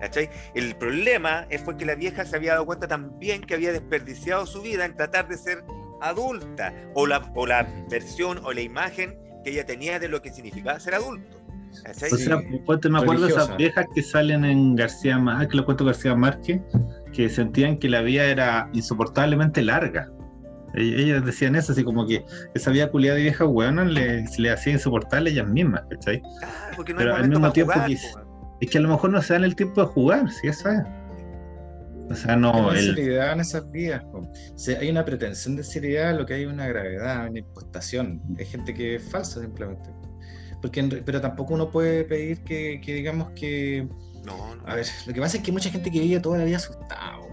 ¿cachai? 0.00 0.30
El 0.54 0.74
problema 0.76 1.46
es 1.50 1.62
fue 1.62 1.76
que 1.76 1.84
la 1.84 1.94
vieja 1.94 2.24
se 2.24 2.34
había 2.34 2.52
dado 2.52 2.66
cuenta 2.66 2.88
también 2.88 3.42
que 3.42 3.54
había 3.54 3.72
desperdiciado 3.72 4.46
su 4.46 4.62
vida 4.62 4.84
en 4.84 4.96
tratar 4.96 5.28
de 5.28 5.36
ser 5.36 5.64
adulta 6.00 6.74
o 6.94 7.06
la, 7.06 7.30
o 7.34 7.46
la 7.46 7.66
versión 7.90 8.40
o 8.44 8.52
la 8.52 8.60
imagen 8.60 9.18
que 9.44 9.50
ella 9.50 9.64
tenía 9.64 9.98
de 9.98 10.08
lo 10.08 10.22
que 10.22 10.32
significaba 10.32 10.78
ser 10.80 10.94
adulto. 10.94 11.40
O 12.12 12.16
sea, 12.16 12.36
me 12.36 12.98
acuerdo 12.98 13.26
de 13.26 13.32
esas 13.32 13.56
viejas 13.56 13.86
que 13.94 14.02
salen 14.02 14.44
en 14.44 14.74
García 14.74 15.18
Márquez, 15.18 15.48
que 15.50 15.56
lo 15.56 15.64
cuento 15.64 15.84
García 15.84 16.14
Márquez, 16.14 16.60
que 17.12 17.28
sentían 17.28 17.78
que 17.78 17.88
la 17.88 18.02
vida 18.02 18.24
era 18.24 18.68
insoportablemente 18.72 19.62
larga. 19.62 20.10
E-, 20.74 21.02
ellas 21.02 21.24
decían 21.24 21.54
eso, 21.54 21.72
así 21.72 21.84
como 21.84 22.06
que 22.06 22.24
esa 22.54 22.70
vida 22.70 22.90
culiada 22.90 23.16
de 23.16 23.22
vieja 23.22 23.44
buena 23.44 23.84
le, 23.84 24.24
le 24.36 24.50
hacía 24.50 24.72
insoportable 24.72 25.30
a 25.30 25.32
ellas 25.32 25.48
mismas, 25.48 25.82
¿cachai? 25.90 26.22
Pero 26.96 27.14
al 27.14 27.28
mismo 27.28 27.52
tiempo 27.52 27.74
es 28.60 28.70
que 28.70 28.78
a 28.78 28.80
lo 28.80 28.88
mejor 28.88 29.10
no 29.10 29.22
se 29.22 29.32
dan 29.32 29.44
el 29.44 29.56
tiempo 29.56 29.80
de 29.80 29.86
jugar, 29.86 30.30
si 30.30 30.48
eso 30.48 30.68
es. 30.68 30.82
O 32.10 32.14
sea, 32.14 32.34
no. 32.34 32.70
Hay 32.70 32.82
seriedad 32.82 33.32
en 33.32 33.40
esas 33.40 33.70
vidas. 33.70 34.02
hay 34.78 34.90
una 34.90 35.04
pretensión 35.04 35.54
de 35.54 35.62
seriedad, 35.62 36.16
lo 36.18 36.26
que 36.26 36.34
hay 36.34 36.44
una 36.44 36.66
gravedad, 36.66 37.28
una 37.28 37.38
impostación. 37.38 38.20
Hay 38.36 38.46
gente 38.46 38.74
que 38.74 38.96
es 38.96 39.10
falsa 39.10 39.40
simplemente. 39.40 39.90
Porque 40.60 40.82
pero 41.04 41.20
tampoco 41.20 41.54
uno 41.54 41.70
puede 41.70 42.04
pedir 42.04 42.42
que, 42.42 42.80
que 42.84 42.94
digamos 42.94 43.30
que. 43.36 43.88
No, 44.24 44.56
no, 44.56 44.66
A 44.66 44.74
ver, 44.74 44.86
lo 45.06 45.14
que 45.14 45.20
pasa 45.20 45.36
es 45.36 45.42
que 45.42 45.50
hay 45.50 45.54
mucha 45.54 45.70
gente 45.70 45.90
que 45.90 46.00
vive 46.00 46.20
toda 46.20 46.38
la 46.38 46.44
vida 46.44 46.56
asustado. 46.56 47.29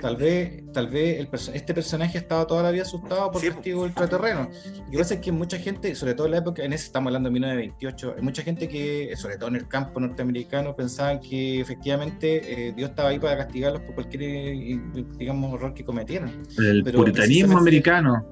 Tal 0.00 0.16
vez, 0.16 0.62
tal 0.72 0.88
vez 0.88 1.20
el 1.20 1.28
este 1.54 1.74
personaje 1.74 2.18
ha 2.18 2.20
estado 2.20 2.46
toda 2.46 2.62
la 2.62 2.70
vida 2.70 2.82
asustado 2.82 3.30
por 3.30 3.40
sí, 3.40 3.50
testigo 3.50 3.82
ultraterreno. 3.82 4.50
Lo 4.86 4.90
que 4.90 4.98
pasa 4.98 5.14
es 5.14 5.20
que 5.20 5.32
mucha 5.32 5.58
gente, 5.58 5.94
sobre 5.94 6.14
todo 6.14 6.26
en 6.26 6.32
la 6.32 6.38
época, 6.38 6.64
en 6.64 6.72
ese 6.72 6.86
estamos 6.86 7.08
hablando 7.08 7.28
de 7.28 7.32
1928, 7.34 8.14
hay 8.16 8.22
mucha 8.22 8.42
gente 8.42 8.68
que, 8.68 9.12
sobre 9.16 9.36
todo 9.36 9.48
en 9.48 9.56
el 9.56 9.68
campo 9.68 10.00
norteamericano, 10.00 10.74
pensaban 10.76 11.20
que 11.20 11.60
efectivamente 11.60 12.68
eh, 12.68 12.72
Dios 12.76 12.90
estaba 12.90 13.10
ahí 13.10 13.18
para 13.18 13.36
castigarlos 13.36 13.82
por 13.82 13.94
cualquier, 13.94 14.22
eh, 14.22 14.80
digamos, 15.16 15.54
error 15.54 15.74
que 15.74 15.84
cometieran. 15.84 16.42
El 16.58 16.84
puritanismo 16.84 17.58
americano. 17.58 18.26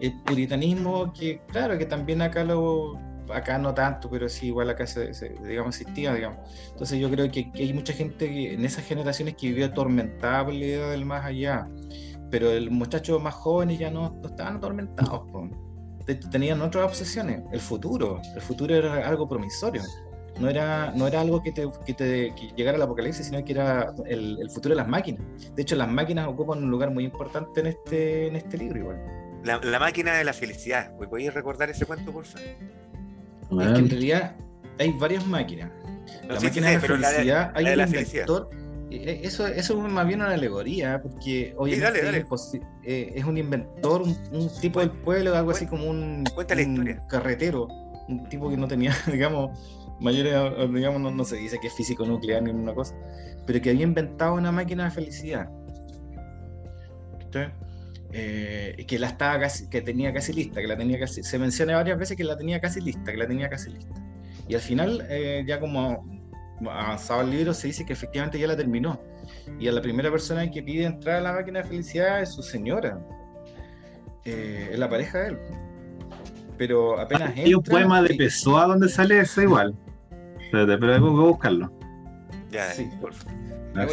El 0.00 0.12
puritanismo 0.22 1.12
que, 1.12 1.40
claro, 1.48 1.76
que 1.76 1.86
también 1.86 2.22
acá 2.22 2.44
lo 2.44 2.98
acá 3.32 3.58
no 3.58 3.74
tanto, 3.74 4.08
pero 4.10 4.28
sí, 4.28 4.46
igual 4.46 4.70
acá 4.70 4.86
se, 4.86 5.10
digamos, 5.44 5.80
existía, 5.80 6.14
digamos. 6.14 6.38
Entonces 6.70 6.98
yo 6.98 7.10
creo 7.10 7.30
que, 7.30 7.50
hay 7.54 7.72
mucha 7.72 7.92
gente 7.92 8.54
en 8.54 8.64
esas 8.64 8.84
generaciones 8.84 9.34
que 9.36 9.48
vivió 9.48 9.66
atormentada 9.66 10.44
por 10.44 10.54
la 10.54 10.64
idea 10.64 10.88
del 10.88 11.04
más 11.04 11.24
allá, 11.24 11.68
pero 12.30 12.50
el 12.50 12.70
muchacho 12.70 13.18
más 13.20 13.34
jóvenes 13.34 13.78
ya 13.78 13.90
no, 13.90 14.20
estaban 14.24 14.56
atormentados, 14.56 15.22
tenían 16.30 16.60
otras 16.62 16.84
obsesiones, 16.84 17.42
el 17.52 17.60
futuro, 17.60 18.20
el 18.34 18.40
futuro 18.40 18.74
era 18.74 19.06
algo 19.06 19.28
promisorio. 19.28 19.82
no 20.40 20.48
era, 20.48 20.92
no 20.96 21.06
era 21.06 21.20
algo 21.20 21.42
que 21.42 21.52
te, 21.52 21.68
que 21.86 21.94
te 21.94 22.34
que 22.34 22.52
llegara 22.56 22.76
al 22.76 22.82
apocalipsis, 22.82 23.26
sino 23.26 23.44
que 23.44 23.52
era 23.52 23.94
el, 24.06 24.38
el, 24.40 24.50
futuro 24.50 24.74
de 24.74 24.76
las 24.76 24.88
máquinas. 24.88 25.22
De 25.54 25.62
hecho, 25.62 25.76
las 25.76 25.88
máquinas 25.88 26.26
ocupan 26.26 26.62
un 26.62 26.70
lugar 26.70 26.90
muy 26.90 27.04
importante 27.04 27.60
en 27.60 27.66
este, 27.66 28.28
en 28.28 28.36
este 28.36 28.58
libro 28.58 28.78
igual. 28.78 29.22
La, 29.44 29.58
la 29.58 29.78
máquina 29.78 30.14
de 30.14 30.24
la 30.24 30.32
felicidad. 30.32 30.96
¿Podéis 30.96 31.34
recordar 31.34 31.68
ese 31.68 31.84
cuento, 31.84 32.12
por 32.12 32.24
favor? 32.24 32.48
Es 33.60 33.72
que 33.72 33.78
en 33.80 33.90
realidad 33.90 34.36
hay 34.78 34.90
varias 34.98 35.26
máquinas. 35.26 35.70
No, 36.26 36.34
la 36.34 36.40
sí, 36.40 36.46
máquina 36.46 36.68
sí, 36.68 36.74
de 36.74 36.80
pero 36.80 36.96
la 36.96 37.08
de- 37.08 37.14
felicidad, 37.16 37.52
hay 37.54 37.64
la 37.64 37.70
un 37.72 37.76
la 37.76 37.86
felicidad. 37.86 38.26
inventor. 38.28 38.48
eh, 38.90 39.20
Eso, 39.24 39.46
eso 39.46 39.86
es 39.86 39.92
más 39.92 40.06
bien 40.06 40.20
una 40.20 40.30
alegoría, 40.32 41.00
porque 41.02 41.54
dale, 41.80 41.98
es 41.98 42.04
dale. 42.04 42.18
eh, 42.84 43.12
es 43.14 43.24
un 43.24 43.36
inventor, 43.38 44.02
un, 44.02 44.16
un 44.32 44.48
tipo 44.60 44.80
del 44.80 44.90
pueblo, 44.90 45.34
algo 45.34 45.50
así 45.50 45.66
como 45.66 45.88
un, 45.88 46.24
carretero, 47.08 47.68
un 48.08 48.28
tipo 48.28 48.48
que 48.50 48.56
no 48.56 48.68
tenía, 48.68 48.94
digamos, 49.12 49.58
mayores, 50.00 50.34
digamos, 50.72 51.00
no, 51.00 51.10
no 51.10 51.24
se 51.24 51.36
dice 51.36 51.58
que 51.60 51.68
es 51.68 51.74
físico 51.74 52.04
nuclear 52.04 52.42
ni 52.42 52.50
una 52.50 52.74
cosa, 52.74 52.94
pero 53.46 53.60
que 53.60 53.70
había 53.70 53.82
inventado 53.84 54.34
una 54.34 54.52
máquina 54.52 54.84
de 54.84 54.90
felicidad. 54.90 55.48
Eh, 58.14 58.74
y 58.78 58.84
que 58.84 58.98
la 58.98 59.06
estaba 59.08 59.40
casi, 59.40 59.68
que 59.70 59.80
tenía 59.80 60.12
casi 60.12 60.32
lista, 60.34 60.60
que 60.60 60.66
la 60.66 60.76
tenía 60.76 60.98
casi, 60.98 61.22
se 61.22 61.38
menciona 61.38 61.76
varias 61.76 61.98
veces 61.98 62.16
que 62.16 62.24
la 62.24 62.36
tenía 62.36 62.60
casi 62.60 62.80
lista, 62.80 63.10
que 63.10 63.16
la 63.16 63.26
tenía 63.26 63.48
casi 63.48 63.70
lista. 63.70 63.94
Y 64.48 64.54
al 64.54 64.60
final, 64.60 65.06
eh, 65.08 65.44
ya 65.46 65.58
como 65.58 66.04
avanzado 66.60 67.22
el 67.22 67.30
libro, 67.30 67.54
se 67.54 67.68
dice 67.68 67.86
que 67.86 67.94
efectivamente 67.94 68.38
ya 68.38 68.46
la 68.46 68.56
terminó. 68.56 69.00
Y 69.58 69.66
a 69.68 69.72
la 69.72 69.80
primera 69.80 70.10
persona 70.10 70.50
que 70.50 70.62
pide 70.62 70.84
entrar 70.84 71.16
a 71.16 71.20
la 71.22 71.32
máquina 71.32 71.62
de 71.62 71.68
felicidad 71.68 72.20
es 72.20 72.32
su 72.34 72.42
señora. 72.42 73.00
Eh, 74.24 74.68
es 74.72 74.78
la 74.78 74.88
pareja 74.90 75.18
de 75.20 75.28
él. 75.28 75.38
Pero 76.58 77.00
apenas 77.00 77.34
Hay 77.36 77.54
un 77.54 77.60
entra, 77.60 77.70
poema 77.72 78.02
de 78.02 78.14
y- 78.14 78.18
Pessoa 78.18 78.66
donde 78.66 78.88
sale 78.88 79.18
eso 79.20 79.40
igual. 79.42 79.74
Espérate, 80.40 80.76
pero 80.78 80.94
tengo 80.94 81.08
que 81.16 81.28
buscarlo. 81.28 81.72
Ya, 82.50 82.70
Sí. 82.72 82.88
por 83.00 83.14
favor. 83.14 83.32
Ah, 83.74 83.86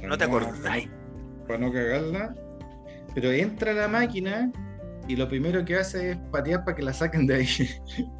no- 0.00 0.08
no 0.08 0.18
te 0.18 0.24
acordás. 0.24 0.60
Para 1.46 1.58
no 1.58 1.72
cagarla. 1.72 2.34
Pero 3.14 3.30
entra 3.30 3.70
a 3.70 3.74
la 3.74 3.88
máquina 3.88 4.50
y 5.06 5.16
lo 5.16 5.28
primero 5.28 5.64
que 5.64 5.76
hace 5.76 6.12
es 6.12 6.16
patear 6.32 6.64
para 6.64 6.74
que 6.76 6.82
la 6.82 6.92
saquen 6.92 7.26
de 7.26 7.34
ahí. 7.36 7.46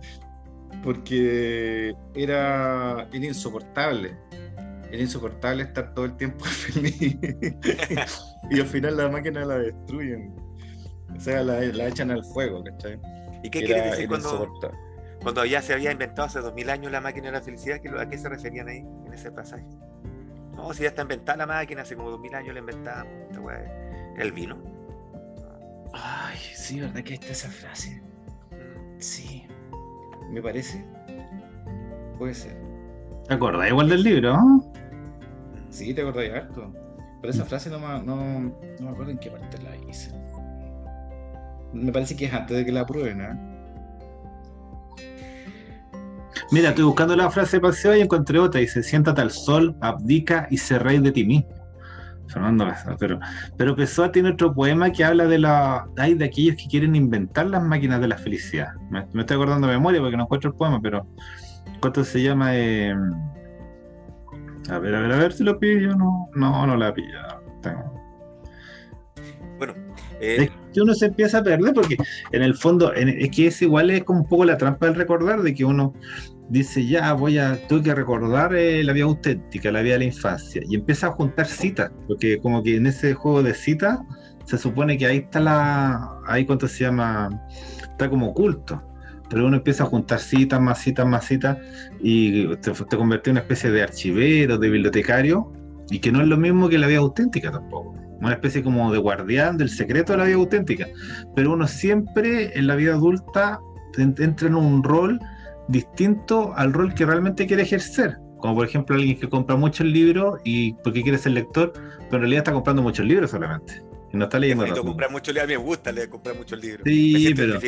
Porque 0.83 1.95
era, 2.15 3.09
era 3.13 3.27
insoportable. 3.27 4.17
Era 4.91 5.03
insoportable 5.03 5.63
estar 5.65 5.95
todo 5.95 6.05
el 6.05 6.17
tiempo 6.17 6.45
feliz. 6.45 7.17
y 8.51 8.61
al 8.61 8.67
final 8.67 8.97
la 8.97 9.09
máquina 9.09 9.45
la 9.45 9.59
destruyen. 9.59 10.35
O 11.17 11.21
sea, 11.21 11.43
la, 11.43 11.61
la 11.61 11.89
echan 11.89 12.11
al 12.11 12.25
fuego, 12.25 12.63
¿cachai? 12.65 12.99
¿Y 13.43 13.51
qué 13.51 13.63
quieres 13.63 13.91
decir 13.93 14.09
cuando, 14.09 14.49
cuando 15.23 15.45
ya 15.45 15.63
se 15.63 15.75
había 15.75 15.93
inventado 15.93 16.27
hace 16.27 16.41
2000 16.41 16.71
años 16.71 16.93
la 16.93 17.01
máquina 17.01 17.27
de 17.27 17.33
la 17.33 17.41
felicidad? 17.41 17.81
¿qué- 17.81 17.91
¿A 17.91 18.09
qué 18.09 18.19
se 18.19 18.29
referían 18.29 18.69
ahí 18.69 18.79
en 19.07 19.13
ese 19.13 19.31
pasaje? 19.31 19.65
No, 20.55 20.73
si 20.73 20.83
ya 20.83 20.89
está 20.89 21.03
inventada 21.03 21.39
la 21.39 21.47
máquina, 21.47 21.83
hace 21.83 21.97
como 21.97 22.11
2000 22.11 22.35
años 22.35 22.55
la 22.55 23.41
weá, 23.41 24.13
El 24.17 24.33
vino. 24.33 24.57
Ay, 25.93 26.39
sí, 26.55 26.81
¿verdad 26.81 27.03
que 27.03 27.15
está 27.15 27.29
esa 27.29 27.49
frase? 27.49 28.01
Mm. 28.51 29.01
Sí, 29.01 29.47
me 30.31 30.41
parece. 30.43 30.85
Puede 32.19 32.35
ser. 32.35 32.57
¿Te 33.29 33.35
acuerdas 33.35 33.69
igual 33.69 33.89
del 33.89 34.03
libro? 34.03 34.33
¿no? 34.37 34.73
Sí, 35.71 35.95
te 35.95 36.03
acordás 36.03 36.25
de 36.25 36.37
harto. 36.37 36.73
Pero 37.21 37.33
esa 37.33 37.45
frase 37.45 37.71
no, 37.71 37.79
me- 37.79 38.03
no, 38.05 38.17
no 38.17 38.53
me 38.81 38.91
acuerdo 38.91 39.11
en 39.13 39.19
qué 39.19 39.31
parte 39.31 39.59
la 39.63 39.77
hice. 39.77 40.13
Me 41.73 41.91
parece 41.91 42.17
que 42.17 42.27
es 42.27 42.33
antes 42.35 42.57
de 42.57 42.65
que 42.65 42.71
la 42.73 42.81
aprueben, 42.83 43.21
¿eh? 43.21 43.54
Mira, 46.51 46.71
estoy 46.71 46.85
buscando 46.85 47.17
la 47.17 47.31
frase 47.31 47.57
de 47.57 47.61
paseo 47.63 47.97
y 47.97 48.01
encontré 48.01 48.39
otra. 48.39 48.61
Dice, 48.61 48.83
siéntate 48.83 49.21
al 49.21 49.31
sol, 49.31 49.77
abdica 49.81 50.47
y 50.51 50.57
se 50.59 50.79
rey 50.79 50.99
de 50.99 51.13
ti 51.13 51.25
mismo. 51.25 51.49
Fernando 52.27 52.67
pero, 52.99 53.21
pero 53.57 53.77
Pessoa 53.77 54.11
tiene 54.11 54.31
otro 54.31 54.53
poema 54.55 54.91
que 54.91 55.05
habla 55.05 55.27
de 55.27 55.39
la 55.39 55.87
ay, 55.99 56.15
de 56.15 56.25
aquellos 56.25 56.57
que 56.57 56.67
quieren 56.69 56.97
inventar 56.97 57.47
las 57.47 57.63
máquinas 57.63 58.01
de 58.01 58.09
la 58.09 58.17
felicidad. 58.17 58.69
Me, 58.91 59.07
me 59.13 59.21
estoy 59.21 59.37
acordando 59.37 59.67
de 59.69 59.75
memoria 59.75 60.01
porque 60.01 60.17
no 60.17 60.25
encuentro 60.25 60.51
el 60.51 60.57
poema, 60.57 60.81
pero 60.81 61.07
¿cuánto 61.81 62.03
se 62.03 62.23
llama? 62.23 62.57
Eh, 62.57 62.95
a 64.71 64.79
ver, 64.79 64.95
a 64.95 65.01
ver, 65.01 65.13
a 65.13 65.17
ver 65.17 65.33
si 65.33 65.45
lo 65.45 65.59
pillo. 65.59 65.95
No, 65.97 66.29
no, 66.35 66.67
no 66.67 66.77
la 66.77 66.93
pillo. 66.95 67.19
Tengo- 67.61 67.93
Bueno, 69.59 69.75
eh, 70.19 70.51
que 70.75 70.81
uno 70.81 70.95
se 70.95 71.07
empieza 71.07 71.39
a 71.39 71.43
perder 71.43 71.73
porque 71.73 71.97
en 72.33 72.43
el 72.43 72.55
fondo 72.55 72.93
es 72.93 73.31
que 73.31 73.47
es 73.47 73.63
igual 73.63 73.91
es 73.91 74.05
como 74.05 74.21
un 74.21 74.29
poco 74.29 74.45
la 74.45 74.59
trampa 74.59 74.87
del 74.87 74.97
recordar 74.97 75.43
de 75.43 75.55
que 75.55 75.65
uno 75.65 75.95
dice 76.49 76.85
ya 76.87 77.13
voy 77.15 77.39
a 77.39 77.57
tengo 77.69 77.83
que 77.83 77.95
recordar 77.95 78.55
eh, 78.55 78.85
la 78.85 78.93
vida 78.93 79.05
auténtica 79.05 79.71
la 79.71 79.81
vida 79.81 79.95
de 79.95 80.01
la 80.01 80.05
infancia 80.07 80.61
y 80.69 80.75
empieza 80.75 81.07
a 81.07 81.11
juntar 81.13 81.47
citas 81.47 81.91
porque 82.07 82.39
como 82.39 82.63
que 82.63 82.77
en 82.77 82.87
ese 82.87 83.15
juego 83.15 83.43
de 83.43 83.55
citas 83.55 83.99
se 84.45 84.59
supone 84.59 84.99
que 84.99 85.07
ahí 85.07 85.19
está 85.19 85.41
la 85.41 86.19
ahí 86.27 86.45
cuánto 86.45 86.69
se 86.69 86.85
llama 86.85 87.31
está 87.81 88.11
como 88.11 88.29
oculto 88.29 88.83
pero 89.31 89.47
uno 89.47 89.57
empieza 89.57 89.85
a 89.85 89.87
juntar 89.87 90.19
citas 90.19 90.61
más 90.61 90.81
citas 90.81 91.07
más 91.07 91.25
citas 91.25 91.57
y 92.03 92.47
te, 92.57 92.73
te 92.73 92.97
convierte 92.97 93.31
en 93.31 93.35
una 93.35 93.41
especie 93.41 93.71
de 93.71 93.83
archivero 93.83 94.59
de 94.59 94.69
bibliotecario 94.69 95.51
y 95.91 95.99
que 95.99 96.13
no 96.13 96.21
es 96.21 96.29
lo 96.29 96.37
mismo 96.37 96.69
que 96.69 96.79
la 96.79 96.87
vida 96.87 96.99
auténtica 96.99 97.51
tampoco 97.51 98.04
una 98.27 98.35
especie 98.35 98.63
como 98.63 98.93
de 98.93 98.99
guardián 98.99 99.57
del 99.57 99.69
secreto 99.71 100.13
de 100.13 100.19
la 100.19 100.25
vida 100.25 100.37
auténtica. 100.37 100.87
Pero 101.35 101.53
uno 101.53 101.67
siempre 101.69 102.57
en 102.59 102.67
la 102.67 102.75
vida 102.77 102.95
adulta 102.95 103.61
en- 103.99 104.15
entra 104.19 104.49
en 104.49 104.55
un 104.57 104.83
rol 104.83 105.21
distinto 105.69 106.53
al 106.57 106.73
rol 106.73 106.95
que 106.95 107.07
realmente 107.07 107.47
quiere 107.47 107.63
ejercer. 107.63 108.17
Como 108.39 108.57
por 108.57 108.67
ejemplo 108.67 108.97
alguien 108.97 109.19
que 109.19 109.29
compra 109.29 109.57
muchos 109.57 109.87
libros 109.87 110.39
y 110.45 110.75
porque 110.85 111.03
quiere 111.03 111.17
ser 111.19 111.33
lector, 111.33 111.73
pero 111.75 112.17
en 112.17 112.21
realidad 112.21 112.39
está 112.41 112.53
comprando 112.53 112.83
muchos 112.83 113.07
libros 113.07 113.31
solamente. 113.31 113.83
Y 114.13 114.17
no 114.17 114.25
está 114.25 114.37
es 114.37 114.43
leyendo 114.43 114.83
comprar 114.85 115.11
muchos 115.11 115.35
libros. 115.35 115.45
A 115.45 115.47
mí 115.49 115.55
me 115.59 115.65
gusta 115.65 115.93
leer, 115.93 116.09
comprar 116.11 116.37
muchos 116.37 116.61
libros. 116.61 116.83
Sí, 116.85 117.27
me 117.31 117.35
pero- 117.35 117.59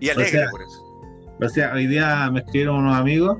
y 0.00 0.08
o 0.08 0.12
alegre 0.12 0.30
sea, 0.30 0.50
por 0.50 0.62
eso. 0.62 0.88
O 1.40 1.48
sea, 1.48 1.72
hoy 1.74 1.88
día 1.88 2.30
me 2.30 2.38
escribieron 2.40 2.76
unos 2.76 2.94
amigos 2.96 3.38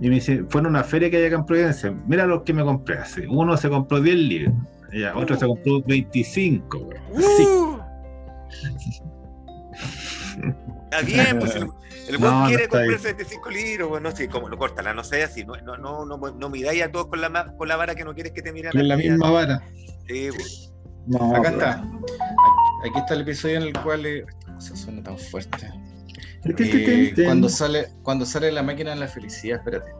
y 0.00 0.08
me 0.08 0.16
dicen, 0.16 0.46
fue 0.50 0.60
en 0.60 0.66
una 0.66 0.82
feria 0.82 1.08
que 1.08 1.18
hay 1.18 1.26
acá 1.26 1.36
en 1.36 1.46
Providencia, 1.46 1.94
mira 2.08 2.26
los 2.26 2.42
que 2.42 2.52
me 2.52 2.64
compré. 2.64 2.98
Así, 2.98 3.22
uno 3.28 3.56
se 3.56 3.68
compró 3.68 4.00
10 4.00 4.16
libros, 4.16 4.54
ya, 4.94 5.16
otro 5.16 5.36
se 5.36 5.46
compró 5.46 5.82
25. 5.82 6.78
güey. 6.78 6.98
¡Uh! 7.12 7.78
Está 10.84 11.00
bien, 11.02 11.38
pues 11.38 11.56
el, 11.56 11.62
el 12.08 12.14
No, 12.20 12.30
buen 12.30 12.40
no 12.40 12.46
quiere 12.46 12.68
comprarse 12.68 13.12
25 13.14 13.50
libros, 13.50 13.88
bueno, 13.88 14.10
sí, 14.12 14.28
como 14.28 14.48
lo 14.48 14.56
corta, 14.58 14.94
no 14.94 15.04
sé 15.04 15.22
así, 15.24 15.44
no, 15.44 15.56
no, 15.56 15.76
no, 15.76 16.04
no, 16.06 16.16
no 16.16 16.48
miráis 16.48 16.82
a 16.82 16.90
todos 16.92 17.06
con 17.08 17.20
la, 17.20 17.54
con 17.56 17.68
la 17.68 17.76
vara 17.76 17.94
que 17.94 18.04
no 18.04 18.14
quieres 18.14 18.32
que 18.32 18.42
te 18.42 18.52
miren. 18.52 18.72
Con 18.72 18.86
la 18.88 18.96
misma 18.96 19.30
vara. 19.30 19.62
Sí, 20.06 20.28
pues. 20.34 20.72
No, 21.06 21.34
Acá 21.36 21.42
pero- 21.42 21.54
está. 21.56 21.84
Aquí 22.88 22.98
está 22.98 23.14
el 23.14 23.20
episodio 23.22 23.56
en 23.56 23.62
el 23.64 23.72
cual. 23.82 24.06
eh, 24.06 24.24
cosa 24.54 24.76
suena 24.76 25.02
tan 25.02 25.18
fuerte. 25.18 25.66
Eh, 26.46 27.14
cuando 27.24 27.48
sale 27.48 27.88
cuando 28.02 28.26
sale 28.26 28.52
la 28.52 28.62
máquina 28.62 28.90
de 28.90 28.96
la 28.96 29.08
felicidad, 29.08 29.58
espérate. 29.58 29.90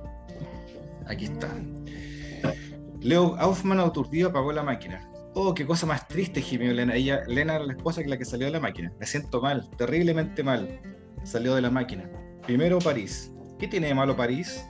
Aquí 1.07 1.25
está. 1.25 1.49
Leo 3.05 3.37
Aufman 3.37 3.81
aturdido 3.81 4.31
apagó 4.31 4.51
la 4.51 4.63
máquina. 4.63 5.07
Oh, 5.35 5.53
qué 5.53 5.67
cosa 5.67 5.85
más 5.85 6.09
triste, 6.09 6.41
gimió 6.41 6.73
Lena. 6.73 6.95
Ella, 6.95 7.23
Lena 7.27 7.57
era 7.57 7.65
la 7.67 7.75
esposa 7.75 8.03
que 8.03 8.09
la 8.09 8.17
que 8.17 8.25
salió 8.25 8.47
de 8.47 8.53
la 8.53 8.61
máquina. 8.61 8.91
Me 8.99 9.05
siento 9.05 9.43
mal, 9.43 9.69
terriblemente 9.77 10.43
mal. 10.43 10.81
Salió 11.23 11.55
de 11.55 11.61
la 11.61 11.69
máquina. 11.69 12.09
Primero 12.47 12.79
París. 12.79 13.31
¿Qué 13.59 13.69
tiene 13.69 13.89
de 13.89 13.95
malo 13.95 14.17
París? 14.17 14.65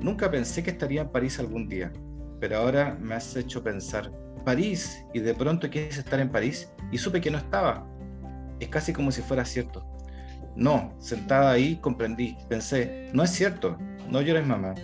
Nunca 0.00 0.30
pensé 0.30 0.62
que 0.62 0.70
estaría 0.70 1.02
en 1.02 1.10
París 1.10 1.38
algún 1.38 1.68
día, 1.68 1.92
pero 2.40 2.56
ahora 2.56 2.96
me 2.98 3.16
has 3.16 3.36
hecho 3.36 3.62
pensar. 3.62 4.10
París, 4.46 5.04
y 5.12 5.20
de 5.20 5.34
pronto 5.34 5.68
quise 5.68 6.00
estar 6.00 6.20
en 6.20 6.30
París 6.30 6.72
y 6.90 6.96
supe 6.96 7.20
que 7.20 7.30
no 7.30 7.36
estaba. 7.36 7.86
Es 8.60 8.68
casi 8.68 8.94
como 8.94 9.12
si 9.12 9.20
fuera 9.20 9.44
cierto. 9.44 9.86
No, 10.56 10.94
sentada 11.00 11.50
ahí 11.50 11.76
comprendí, 11.76 12.34
pensé, 12.48 13.10
no 13.12 13.22
es 13.22 13.30
cierto, 13.30 13.76
no 14.08 14.22
llores 14.22 14.46
mamá. 14.46 14.74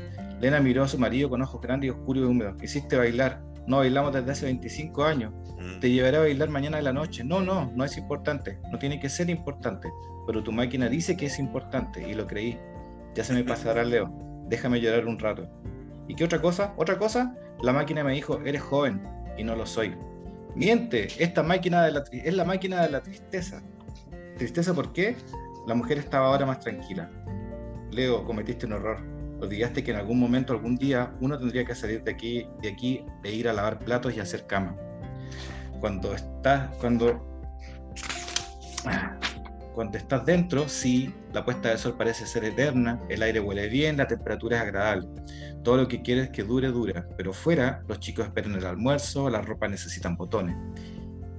Lena 0.40 0.60
miró 0.60 0.84
a 0.84 0.88
su 0.88 0.98
marido 0.98 1.28
con 1.28 1.42
ojos 1.42 1.60
grandes 1.60 1.88
y 1.88 1.90
oscuros 1.90 2.22
y 2.22 2.26
húmedos. 2.26 2.62
Hiciste 2.62 2.96
bailar, 2.96 3.42
no 3.66 3.78
bailamos 3.78 4.12
desde 4.12 4.30
hace 4.30 4.46
25 4.46 5.04
años. 5.04 5.32
Mm. 5.58 5.80
Te 5.80 5.90
llevaré 5.90 6.16
a 6.16 6.20
bailar 6.20 6.48
mañana 6.48 6.76
de 6.78 6.82
la 6.82 6.92
noche. 6.92 7.24
No, 7.24 7.40
no, 7.40 7.70
no 7.74 7.84
es 7.84 7.96
importante, 7.96 8.58
no 8.70 8.78
tiene 8.78 9.00
que 9.00 9.08
ser 9.08 9.28
importante, 9.30 9.88
pero 10.26 10.42
tu 10.42 10.52
máquina 10.52 10.88
dice 10.88 11.16
que 11.16 11.26
es 11.26 11.38
importante 11.38 12.08
y 12.08 12.14
lo 12.14 12.26
creí. 12.26 12.58
Ya 13.14 13.24
se 13.24 13.34
me 13.34 13.44
pasará, 13.52 13.84
Leo, 13.84 14.10
déjame 14.48 14.80
llorar 14.80 15.06
un 15.06 15.18
rato. 15.18 15.48
¿Y 16.06 16.14
qué 16.14 16.24
otra 16.24 16.40
cosa? 16.40 16.72
¿Otra 16.76 16.98
cosa? 16.98 17.34
La 17.62 17.72
máquina 17.72 18.04
me 18.04 18.14
dijo, 18.14 18.40
eres 18.44 18.62
joven 18.62 19.02
y 19.36 19.44
no 19.44 19.56
lo 19.56 19.66
soy. 19.66 19.94
Miente, 20.54 21.08
esta 21.18 21.42
máquina 21.42 21.84
de 21.84 21.92
la 21.92 22.04
es 22.10 22.34
la 22.34 22.44
máquina 22.44 22.82
de 22.82 22.90
la 22.90 23.02
tristeza. 23.02 23.62
¿Tristeza 24.38 24.72
por 24.72 24.92
qué? 24.92 25.16
La 25.66 25.74
mujer 25.74 25.98
estaba 25.98 26.28
ahora 26.28 26.46
más 26.46 26.60
tranquila. 26.60 27.10
Leo, 27.90 28.24
cometiste 28.24 28.64
un 28.64 28.72
error. 28.72 29.17
Olvidaste 29.40 29.84
que 29.84 29.92
en 29.92 29.98
algún 29.98 30.18
momento, 30.18 30.52
algún 30.52 30.76
día, 30.76 31.14
uno 31.20 31.38
tendría 31.38 31.64
que 31.64 31.74
salir 31.74 32.02
de 32.02 32.10
aquí, 32.10 32.46
de 32.60 32.70
aquí 32.70 33.04
e 33.22 33.32
ir 33.32 33.48
a 33.48 33.52
lavar 33.52 33.78
platos 33.78 34.14
y 34.16 34.20
hacer 34.20 34.46
cama. 34.46 34.76
Cuando 35.80 36.12
estás, 36.14 36.74
cuando, 36.76 37.24
cuando 39.74 39.96
estás 39.96 40.26
dentro, 40.26 40.68
sí, 40.68 41.14
la 41.32 41.44
puesta 41.44 41.70
de 41.70 41.78
sol 41.78 41.94
parece 41.96 42.26
ser 42.26 42.44
eterna, 42.44 43.00
el 43.08 43.22
aire 43.22 43.38
huele 43.38 43.68
bien, 43.68 43.96
la 43.96 44.08
temperatura 44.08 44.56
es 44.56 44.62
agradable. 44.62 45.08
Todo 45.62 45.76
lo 45.76 45.88
que 45.88 46.02
quieres 46.02 46.30
que 46.30 46.42
dure, 46.42 46.68
dura. 46.68 47.06
Pero 47.16 47.32
fuera, 47.32 47.82
los 47.86 48.00
chicos 48.00 48.26
esperan 48.26 48.54
el 48.54 48.66
almuerzo, 48.66 49.30
las 49.30 49.44
ropas 49.46 49.70
necesitan 49.70 50.16
botones. 50.16 50.56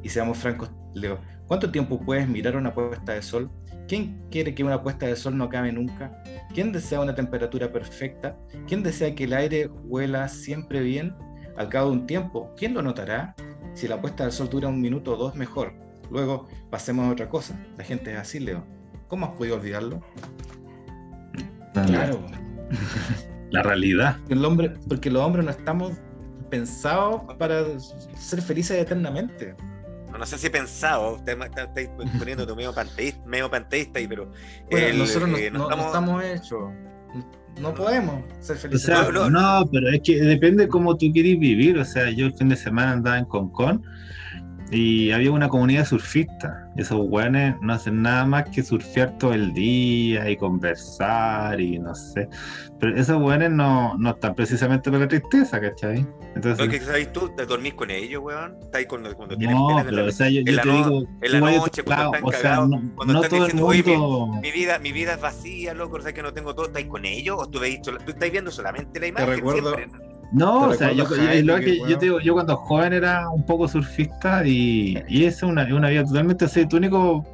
Y 0.03 0.07
seamos 0.07 0.37
francos, 0.37 0.71
Leo, 0.93 1.19
¿cuánto 1.47 1.69
tiempo 1.69 1.99
puedes 1.99 2.29
mirar 2.29 2.55
una 2.55 2.73
puesta 2.73 3.13
de 3.13 3.21
sol? 3.21 3.51
¿Quién 3.89 4.21
quiere 4.29 4.53
que 4.53 4.63
una 4.63 4.83
puesta 4.83 5.07
de 5.07 5.15
sol 5.15 5.35
no 5.35 5.45
acabe 5.45 5.71
nunca? 5.71 6.21
¿Quién 6.53 6.71
desea 6.71 7.01
una 7.01 7.15
temperatura 7.15 7.71
perfecta? 7.71 8.37
¿Quién 8.67 8.83
desea 8.83 9.15
que 9.15 9.23
el 9.23 9.33
aire 9.33 9.67
huela 9.67 10.27
siempre 10.27 10.81
bien? 10.81 11.15
Al 11.57 11.69
cabo 11.69 11.89
de 11.89 11.97
un 11.97 12.05
tiempo, 12.05 12.53
¿quién 12.55 12.75
lo 12.75 12.83
notará? 12.83 13.35
Si 13.73 13.87
la 13.87 13.99
puesta 13.99 14.25
de 14.25 14.31
sol 14.31 14.47
dura 14.47 14.67
un 14.67 14.79
minuto 14.79 15.13
o 15.13 15.17
dos, 15.17 15.33
mejor. 15.33 15.73
Luego 16.11 16.47
pasemos 16.69 17.07
a 17.07 17.11
otra 17.11 17.29
cosa. 17.29 17.59
La 17.79 17.83
gente 17.83 18.11
es 18.11 18.19
así, 18.19 18.39
Leo. 18.39 18.63
¿Cómo 19.07 19.25
has 19.25 19.31
podido 19.31 19.55
olvidarlo? 19.55 20.01
Claro. 21.73 22.23
La 23.49 23.63
realidad. 23.63 24.17
El 24.29 24.45
hombre, 24.45 24.71
porque 24.87 25.09
los 25.09 25.23
hombres 25.23 25.45
no 25.45 25.49
estamos 25.49 25.93
pensados 26.51 27.21
para 27.39 27.63
ser 27.79 28.39
felices 28.43 28.79
eternamente. 28.79 29.55
No, 30.17 30.25
sé 30.25 30.37
si 30.37 30.47
he 30.47 30.49
pensado, 30.49 31.15
usted 31.15 31.37
estáis 31.41 31.89
poniendo 32.17 32.55
medio 32.55 32.73
panteísta, 32.73 33.21
medio 33.25 33.49
panteísta 33.49 33.99
ahí, 33.99 34.07
pero 34.07 34.31
nosotros 34.97 35.39
eh, 35.39 35.51
no, 35.51 35.69
estamos... 35.69 36.23
hechos. 36.23 36.71
No 37.59 37.73
podemos 37.73 38.23
ser 38.39 38.57
felices. 38.57 38.95
no, 39.29 39.69
pero 39.71 39.89
es 39.89 40.01
que 40.03 40.21
depende 40.21 40.67
cómo 40.67 40.95
tú 40.95 41.11
quieres 41.11 41.39
vivir. 41.39 41.77
O 41.77 41.85
sea, 41.85 42.09
yo 42.09 42.27
el 42.27 42.33
fin 42.33 42.49
de 42.49 42.55
semana 42.55 42.93
andaba 42.93 43.17
en 43.17 43.25
Concon 43.25 43.83
y 44.71 45.11
había 45.11 45.31
una 45.31 45.49
comunidad 45.49 45.85
surfista. 45.85 46.69
Esos 46.75 46.99
weones 47.09 47.55
no 47.61 47.73
hacen 47.73 48.01
nada 48.01 48.25
más 48.25 48.49
que 48.49 48.63
surfear 48.63 49.17
todo 49.17 49.33
el 49.33 49.53
día 49.53 50.29
y 50.29 50.37
conversar 50.37 51.59
y 51.59 51.79
no 51.79 51.95
sé. 51.95 52.29
Pero 52.79 52.95
esos 52.95 53.21
weones 53.21 53.51
no, 53.51 53.97
no 53.97 54.11
están 54.11 54.35
precisamente 54.35 54.89
para 54.91 55.03
la 55.03 55.07
tristeza, 55.07 55.59
¿cachai? 55.59 56.05
Entonces, 56.35 56.69
¿Qué 56.69 56.79
sabes 56.79 57.11
tú? 57.11 57.29
¿Te 57.35 57.45
dormís 57.45 57.73
con 57.73 57.89
ellos, 57.89 58.21
weón? 58.23 58.55
¿Estás 58.61 58.85
cuando, 58.85 59.13
cuando 59.15 59.35
tienes 59.35 59.57
no, 59.57 59.81
pero, 59.83 60.05
o 60.05 60.11
sea, 60.11 60.29
yo, 60.29 60.43
te 60.43 60.51
digo, 60.51 61.03
en 61.21 61.31
la 61.31 61.39
noche, 61.39 61.83
cuando 61.83 62.15
están 62.15 62.29
cagados, 62.29 62.69
cuando 62.95 63.23
están 63.23 63.39
diciendo, 63.39 64.27
mi, 64.27 64.41
mi, 64.41 64.51
vida, 64.51 64.79
mi 64.79 64.91
vida 64.91 65.13
es 65.13 65.21
vacía, 65.21 65.73
loco, 65.73 65.97
o 65.97 66.01
sea 66.01 66.13
que 66.13 66.21
no 66.21 66.31
tengo 66.31 66.53
todo, 66.53 66.67
¿estáis 66.67 66.85
con 66.85 67.05
ellos? 67.05 67.37
¿O 67.39 67.49
tú, 67.49 67.59
veis, 67.59 67.81
tú 67.81 67.91
estás 68.07 68.31
viendo 68.31 68.51
solamente 68.51 68.99
la 68.99 69.07
imagen? 69.07 69.29
Te 69.29 69.35
recuerdo, 69.35 69.75
no, 70.31 70.67
o 70.67 70.73
sea, 70.73 70.91
yo, 70.91 71.05
yo, 71.07 72.19
yo, 72.19 72.33
cuando 72.33 72.55
joven 72.57 72.93
era 72.93 73.29
un 73.29 73.45
poco 73.45 73.67
surfista 73.67 74.45
y, 74.45 75.01
y 75.07 75.25
es 75.25 75.41
una, 75.41 75.63
una 75.73 75.89
vida 75.89 76.03
totalmente 76.03 76.45
así. 76.45 76.67
Tu 76.67 76.77
único 76.77 77.25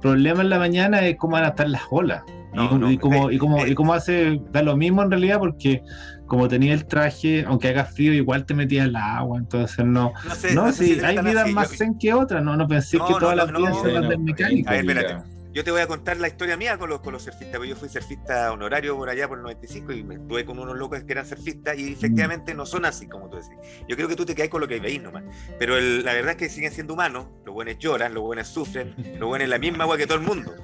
problema 0.00 0.42
en 0.42 0.50
la 0.50 0.58
mañana 0.58 1.06
es 1.06 1.16
cómo 1.16 1.34
van 1.34 1.44
a 1.44 1.48
estar 1.48 1.68
las 1.68 1.82
olas. 1.90 2.22
y, 2.52 2.98
como, 2.98 3.30
y, 3.30 3.38
como, 3.38 3.64
y 3.66 3.74
como 3.74 3.94
hace, 3.94 4.40
da 4.50 4.62
lo 4.62 4.76
mismo 4.76 5.02
en 5.02 5.10
realidad 5.10 5.38
porque 5.38 5.82
como 6.26 6.48
tenía 6.48 6.74
el 6.74 6.86
traje, 6.86 7.44
aunque 7.46 7.68
haga 7.68 7.84
frío, 7.84 8.12
igual 8.12 8.44
te 8.44 8.54
metías 8.54 8.86
el 8.86 8.96
agua, 8.96 9.38
entonces 9.38 9.84
no. 9.84 10.12
No, 10.54 10.72
sé, 10.72 11.04
hay 11.04 11.18
vidas 11.18 11.50
más 11.50 11.76
zen 11.76 11.96
que 11.98 12.12
otras, 12.12 12.42
no, 12.42 12.56
no 12.56 12.66
pensé 12.66 12.98
que 12.98 13.14
todas 13.20 13.36
las 13.36 13.52
vidas 13.52 13.76
las 13.84 14.08
del 14.08 14.18
mecánico. 14.18 14.68
A 14.68 14.72
ver, 14.72 14.80
espérate. 14.80 15.31
Yo 15.52 15.62
te 15.64 15.70
voy 15.70 15.82
a 15.82 15.86
contar 15.86 16.16
la 16.16 16.28
historia 16.28 16.56
mía 16.56 16.78
con 16.78 16.88
los, 16.88 17.00
con 17.00 17.12
los 17.12 17.22
surfistas, 17.22 17.56
porque 17.56 17.68
yo 17.68 17.76
fui 17.76 17.88
surfista 17.88 18.52
honorario 18.52 18.96
por 18.96 19.10
allá 19.10 19.28
por 19.28 19.36
el 19.36 19.44
95 19.44 19.92
y 19.92 20.02
me 20.02 20.14
estuve 20.14 20.46
con 20.46 20.58
unos 20.58 20.78
locos 20.78 21.04
que 21.04 21.12
eran 21.12 21.26
surfistas 21.26 21.78
y 21.78 21.92
efectivamente 21.92 22.54
no 22.54 22.64
son 22.64 22.86
así, 22.86 23.06
como 23.06 23.28
tú 23.28 23.36
decís. 23.36 23.56
Yo 23.86 23.96
creo 23.96 24.08
que 24.08 24.16
tú 24.16 24.24
te 24.24 24.34
caes 24.34 24.48
con 24.48 24.62
lo 24.62 24.68
que 24.68 24.80
veis 24.80 25.02
nomás. 25.02 25.24
Pero 25.58 25.78
la 25.78 26.14
verdad 26.14 26.30
es 26.32 26.36
que 26.36 26.48
siguen 26.48 26.72
siendo 26.72 26.94
humanos, 26.94 27.26
los 27.44 27.54
buenos 27.54 27.76
lloran, 27.78 28.14
los 28.14 28.22
buenos 28.22 28.48
sufren, 28.48 28.94
los 29.18 29.28
buenos 29.28 29.48
la 29.48 29.58
misma 29.58 29.84
agua 29.84 29.98
que 29.98 30.06
todo 30.06 30.18
el 30.18 30.24
mundo. 30.24 30.54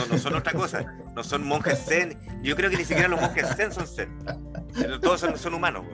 No, 0.00 0.14
no 0.14 0.18
son 0.18 0.34
otra 0.34 0.52
cosa, 0.52 0.84
no 1.14 1.22
son 1.22 1.46
monjes 1.46 1.84
zen. 1.86 2.16
Yo 2.42 2.56
creo 2.56 2.70
que 2.70 2.76
ni 2.76 2.84
siquiera 2.84 3.08
los 3.08 3.20
monjes 3.20 3.46
zen 3.56 3.72
son 3.72 3.86
zen. 3.86 4.18
Todos 5.00 5.20
son, 5.20 5.54
humanos. 5.54 5.84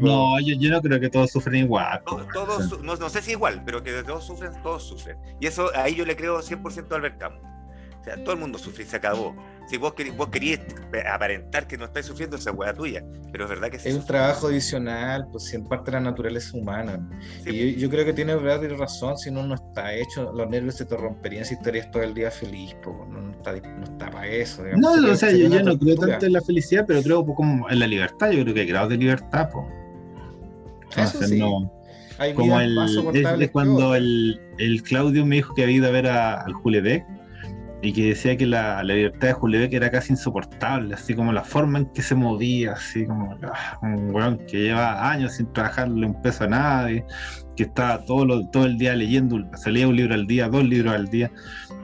no, 0.00 0.40
yo, 0.40 0.70
no 0.70 0.82
creo 0.82 1.00
que 1.00 1.10
todos 1.10 1.30
sufren 1.30 1.64
igual. 1.64 2.02
Todos, 2.32 2.82
no, 2.82 2.96
no, 2.96 3.08
sé 3.08 3.22
si 3.22 3.32
igual, 3.32 3.62
pero 3.64 3.82
que 3.82 4.02
todos 4.02 4.26
sufren, 4.26 4.52
todos 4.62 4.82
sufren. 4.82 5.16
Y 5.40 5.46
eso 5.46 5.70
ahí 5.74 5.94
yo 5.94 6.04
le 6.04 6.16
creo 6.16 6.40
100% 6.40 6.90
a 6.90 6.96
Albert 6.96 7.18
Camus. 7.18 7.42
O 8.00 8.04
sea, 8.04 8.16
todo 8.22 8.32
el 8.32 8.40
mundo 8.40 8.58
sufre 8.58 8.84
y 8.84 8.86
se 8.86 8.96
acabó. 8.96 9.36
Si 9.68 9.76
vos, 9.76 9.92
querías, 9.92 10.16
vos 10.16 10.28
querías 10.28 10.60
aparentar 11.12 11.66
que 11.66 11.76
no 11.76 11.84
estáis 11.84 12.06
sufriendo, 12.06 12.36
esa 12.36 12.52
hueá 12.52 12.72
tuya. 12.72 13.04
Pero 13.30 13.44
es 13.44 13.50
verdad 13.50 13.70
que 13.70 13.78
sí. 13.78 13.90
Es 13.90 13.96
un 13.96 14.06
trabajo 14.06 14.46
adicional, 14.46 15.26
pues 15.30 15.44
si 15.44 15.56
en 15.56 15.64
parte 15.64 15.90
de 15.90 15.98
la 15.98 16.00
naturaleza 16.00 16.56
humana. 16.56 17.06
y 17.44 17.76
yo, 17.76 17.90
creo 17.90 18.04
que 18.04 18.14
tiene 18.14 18.34
verdad 18.34 18.66
razón, 18.78 19.18
si 19.18 19.30
no, 19.30 19.46
no 19.46 19.54
está 19.54 19.94
hecho, 19.94 20.32
los 20.32 20.48
nervios 20.48 20.76
se 20.76 20.86
te 20.86 20.96
romperían 20.96 21.44
si 21.44 21.54
estarías 21.54 21.90
todo 21.90 22.02
el 22.02 22.14
día 22.14 22.30
feliz, 22.30 22.74
pues 22.82 22.96
no, 23.10 23.30
está, 23.30 23.52
no 23.52 23.84
está 23.84 24.10
para 24.10 24.26
eso. 24.26 24.64
no, 24.76 24.92
o 24.92 25.16
sea, 25.16 25.32
yo, 25.32 25.48
yo 25.48 25.62
no 25.62 25.78
creo 25.78 25.96
tanto 25.96 26.26
en 26.26 26.32
la 26.32 26.40
felicidad, 26.40 26.84
pero 26.86 27.02
creo 27.02 27.26
como 27.26 27.68
en 27.68 27.78
la 27.78 27.86
libertad. 27.86 28.30
Yo 28.30 28.42
creo 28.42 28.54
que 28.54 28.60
hay 28.60 28.66
grados 28.66 28.88
de 28.88 28.96
libertad, 28.96 29.50
pues. 29.52 29.66
Eso 30.96 31.26
sí. 31.26 31.38
no 31.38 31.78
como 32.34 32.60
el, 32.60 32.76
es, 33.14 33.50
cuando 33.50 33.94
el, 33.94 34.40
el, 34.58 34.82
Claudio 34.82 35.24
me 35.24 35.36
dijo 35.36 35.54
que 35.54 35.62
había 35.62 35.76
ido 35.76 35.86
a 35.86 35.90
ver 35.90 36.06
a, 36.08 36.42
al 36.42 36.54
Beck 36.82 37.04
y 37.80 37.92
que 37.92 38.08
decía 38.08 38.36
que 38.36 38.46
la, 38.46 38.82
libertad 38.82 39.28
de 39.28 39.32
Julio 39.34 39.60
era 39.70 39.90
casi 39.90 40.12
insoportable, 40.12 40.94
así 40.94 41.14
como 41.14 41.32
la 41.32 41.44
forma 41.44 41.78
en 41.78 41.86
que 41.92 42.02
se 42.02 42.14
movía, 42.14 42.72
así 42.72 43.06
como 43.06 43.38
ah, 43.42 43.78
un 43.82 44.10
weón 44.14 44.38
que 44.46 44.62
lleva 44.62 45.10
años 45.10 45.34
sin 45.34 45.52
trabajarle 45.52 46.06
un 46.06 46.20
peso 46.20 46.44
a 46.44 46.48
nadie, 46.48 47.04
que 47.56 47.64
estaba 47.64 48.04
todo, 48.04 48.48
todo 48.50 48.66
el 48.66 48.78
día 48.78 48.94
leyendo, 48.94 49.38
salía 49.56 49.86
un 49.86 49.96
libro 49.96 50.14
al 50.14 50.26
día, 50.26 50.48
dos 50.48 50.64
libros 50.64 50.94
al 50.94 51.08
día, 51.08 51.30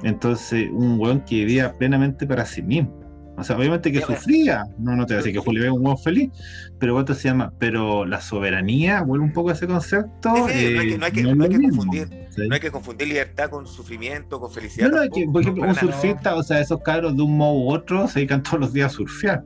entonces 0.03 0.68
un 0.72 0.99
weón 0.99 1.20
que 1.20 1.36
vivía 1.36 1.72
plenamente 1.72 2.26
para 2.26 2.45
sí 2.45 2.62
mismo. 2.62 3.03
O 3.37 3.43
sea, 3.43 3.57
obviamente 3.57 3.91
que 3.91 4.01
sufría, 4.01 4.64
no, 4.78 4.95
no 4.95 5.07
te 5.07 5.14
voy 5.14 5.18
a 5.18 5.22
decir 5.24 5.32
que 5.32 5.45
Julio 5.45 5.64
es 5.64 5.70
un 5.70 5.85
huevo 5.85 5.97
feliz, 5.97 6.30
pero 6.78 6.95
¿cuánto 6.95 7.14
se 7.14 7.28
llama? 7.28 7.53
Pero 7.59 8.05
la 8.05 8.20
soberanía, 8.20 9.03
vuelve 9.03 9.24
un 9.24 9.32
poco 9.32 9.51
a 9.51 9.55
ese 9.55 9.66
concepto. 9.66 10.30
no 10.32 10.47
hay 10.47 11.12
que, 11.12 11.28
confundir, 11.61 12.09
no 12.37 12.55
hay 12.55 12.61
que 12.61 12.70
confundir 12.70 13.09
libertad 13.09 13.51
con 13.51 13.66
sufrimiento, 13.66 14.39
con 14.39 14.53
felicidad. 14.53 14.89
No, 14.89 15.05
no, 15.05 15.11
que, 15.11 15.26
por 15.26 15.43
ejemplo, 15.43 15.64
un 15.64 15.74
surfista, 15.74 16.37
o 16.37 16.43
sea, 16.45 16.61
esos 16.61 16.80
cabros 16.82 17.16
de 17.16 17.22
un 17.22 17.37
modo 17.37 17.55
u 17.55 17.72
otro 17.72 18.07
se 18.07 18.20
dedican 18.20 18.43
todos 18.43 18.61
los 18.61 18.72
días 18.72 18.93
a 18.93 18.97
surfear. 18.97 19.43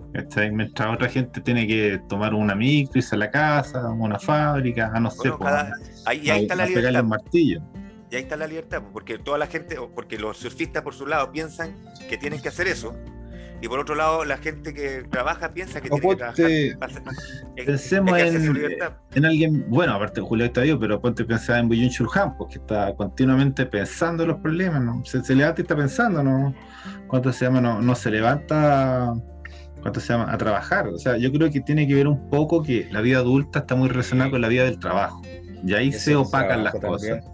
Mientras 0.53 0.95
otra 0.95 1.09
gente 1.09 1.41
tiene 1.41 1.66
que 1.66 2.01
tomar 2.09 2.34
una 2.34 2.55
micro, 2.55 2.99
irse 2.99 3.14
a 3.14 3.18
la 3.18 3.30
casa, 3.30 3.80
a 3.80 3.91
una 3.91 4.18
fábrica, 4.18 4.91
a 4.93 5.01
no 5.01 5.11
sé, 5.11 5.30
ahí, 6.05 6.28
ahí 6.28 6.43
está 6.43 6.57
la 6.57 6.66
libertad. 6.66 7.05
Los 7.05 7.34
Y 7.34 7.57
ahí 8.16 8.22
está 8.22 8.36
la 8.36 8.47
libertad, 8.47 8.82
porque 8.93 9.18
toda 9.18 9.39
la 9.39 9.47
gente, 9.47 9.76
porque 9.95 10.18
los 10.18 10.36
surfistas 10.36 10.82
por 10.82 10.95
su 10.95 11.07
lado 11.07 11.32
piensan 11.32 11.74
que 12.11 12.18
tienen 12.18 12.43
que 12.43 12.49
hacer 12.49 12.66
eso, 12.66 12.95
y 13.61 13.68
por 13.68 13.80
otro 13.80 13.94
lado, 13.94 14.24
la 14.24 14.38
gente 14.38 14.72
que 14.72 15.02
trabaja 15.11 15.52
piensa 15.52 15.80
que 15.80 15.90
tiene 15.90 16.09
que 16.09 16.16
trabajar. 16.16 16.46
Pensemos 17.66 18.18
en, 18.18 19.24
alguien, 19.24 19.64
bueno, 19.68 19.94
aparte 19.94 20.20
de 20.20 20.26
Julio 20.26 20.46
está 20.46 20.61
vivo, 20.61 20.78
pero 20.78 21.00
ponte 21.00 21.24
pensar 21.24 21.59
en 21.59 21.68
Buyun 21.68 21.90
Churhan, 21.90 22.36
porque 22.36 22.59
está 22.59 22.94
continuamente 22.94 23.66
pensando 23.66 24.22
en 24.22 24.28
los 24.28 24.38
problemas, 24.38 24.82
¿no? 24.82 25.04
Se, 25.04 25.34
levanta 25.34 25.61
y 25.61 25.62
está 25.62 25.74
pensando, 25.74 26.22
¿no? 26.22 26.54
¿Cuánto 27.09 27.32
se 27.32 27.46
llama? 27.46 27.61
No, 27.61 27.82
no 27.82 27.94
se 27.96 28.11
levanta, 28.12 29.12
¿cuánto 29.82 29.98
se 29.98 30.12
llama? 30.12 30.32
A 30.32 30.38
trabajar. 30.38 30.86
O 30.86 30.98
sea, 30.98 31.16
yo 31.16 31.32
creo 31.32 31.50
que 31.50 31.61
tiene 31.61 31.88
que 31.88 31.94
ver 31.94 32.06
un 32.06 32.30
poco 32.30 32.62
que 32.62 32.86
la 32.92 33.00
vida 33.00 33.18
adulta 33.18 33.61
está 33.61 33.74
muy 33.74 33.88
relacionada 33.88 34.30
con 34.30 34.40
la 34.40 34.48
vida 34.48 34.64
del 34.64 34.78
trabajo. 34.78 35.20
Y 35.64 35.74
ahí 35.74 35.90
se 35.90 36.14
opacan 36.14 36.62
las 36.62 36.74
cosas. 36.74 37.24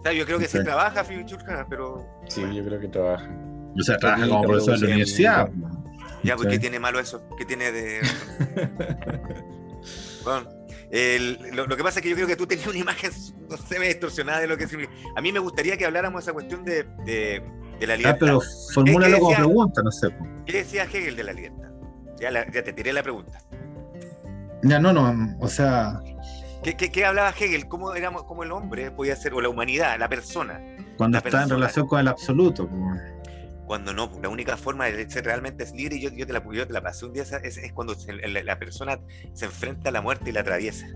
O 0.00 0.02
sea, 0.02 0.12
yo 0.12 0.26
creo 0.26 0.38
que 0.38 0.48
sí, 0.48 0.62
trabaja 0.62 1.02
Churhan, 1.24 1.66
pero. 1.68 2.06
Sí, 2.28 2.42
yo 2.54 2.64
creo 2.64 2.80
que 2.80 2.88
trabaja. 2.88 3.28
O 3.78 3.82
sea, 3.82 3.98
trabaja 3.98 4.28
como 4.28 4.42
profesor 4.42 4.74
de 4.74 4.80
la 4.80 4.86
universidad. 4.86 5.50
Ya, 6.22 6.36
pues, 6.36 6.48
¿qué 6.48 6.58
tiene 6.58 6.78
malo 6.78 7.00
eso? 7.00 7.22
¿Qué 7.38 7.44
tiene 7.44 7.72
de.? 7.72 8.00
bueno, 10.24 10.48
lo, 11.52 11.76
que 11.76 11.82
pasa 11.82 12.00
es 12.00 12.02
que 12.02 12.10
yo 12.10 12.16
creo 12.16 12.26
que 12.26 12.36
tú 12.36 12.46
tenías 12.46 12.66
una 12.66 12.78
imagen, 12.78 13.10
no 13.48 13.56
sé, 13.56 13.78
distorsionada 13.78 14.40
de 14.40 14.46
lo 14.46 14.56
que 14.56 14.66
significa. 14.66 14.92
A 15.16 15.20
mí 15.20 15.32
me 15.32 15.38
gustaría 15.38 15.76
que 15.76 15.86
habláramos 15.86 16.20
de 16.20 16.22
esa 16.24 16.32
cuestión 16.32 16.64
de, 16.64 16.84
de, 17.04 17.86
la 17.86 17.96
libertad. 17.96 18.16
Ah, 18.16 18.18
pero 18.18 18.40
formúlalo 18.74 19.18
como 19.18 19.36
pregunta, 19.36 19.82
no 19.82 19.90
sé. 19.90 20.08
¿Qué 20.46 20.58
decía 20.58 20.84
Hegel 20.84 21.16
de 21.16 21.24
la 21.24 21.32
libertad? 21.32 21.70
Ya, 22.18 22.30
ya 22.30 22.64
te 22.64 22.72
tiré 22.72 22.92
la 22.92 23.02
pregunta. 23.02 23.40
Ya, 24.62 24.78
no, 24.78 24.92
no, 24.92 25.36
o 25.40 25.48
sea. 25.48 26.00
¿Qué, 26.62 26.76
qué, 26.76 26.92
qué 26.92 27.06
hablaba 27.06 27.30
Hegel? 27.30 27.68
¿Cómo, 27.68 27.94
éramos, 27.94 28.24
¿Cómo 28.24 28.42
el 28.42 28.52
hombre 28.52 28.90
podía 28.90 29.16
ser, 29.16 29.32
o 29.32 29.40
la 29.40 29.48
humanidad, 29.48 29.98
la 29.98 30.10
persona? 30.10 30.60
Cuando 30.98 31.16
está 31.16 31.44
en 31.44 31.48
relación 31.48 31.86
con 31.86 32.00
el 32.00 32.08
absoluto. 32.08 32.68
Como 32.68 32.94
cuando 33.70 33.94
no, 33.94 34.10
la 34.20 34.28
única 34.28 34.56
forma 34.56 34.86
de 34.86 35.08
ser 35.08 35.24
realmente 35.24 35.62
es 35.62 35.72
libre, 35.72 35.94
y 35.94 36.00
yo, 36.00 36.10
yo, 36.10 36.26
te, 36.26 36.32
la, 36.32 36.42
yo 36.52 36.66
te 36.66 36.72
la 36.72 36.82
pasé 36.82 37.06
un 37.06 37.12
día, 37.12 37.22
es, 37.22 37.56
es 37.56 37.72
cuando 37.72 37.94
la, 38.44 38.58
persona 38.58 38.98
se 39.32 39.44
enfrenta 39.44 39.90
a 39.90 39.92
la 39.92 40.02
muerte 40.02 40.30
y 40.30 40.32
la 40.32 40.40
atraviesa. 40.40 40.88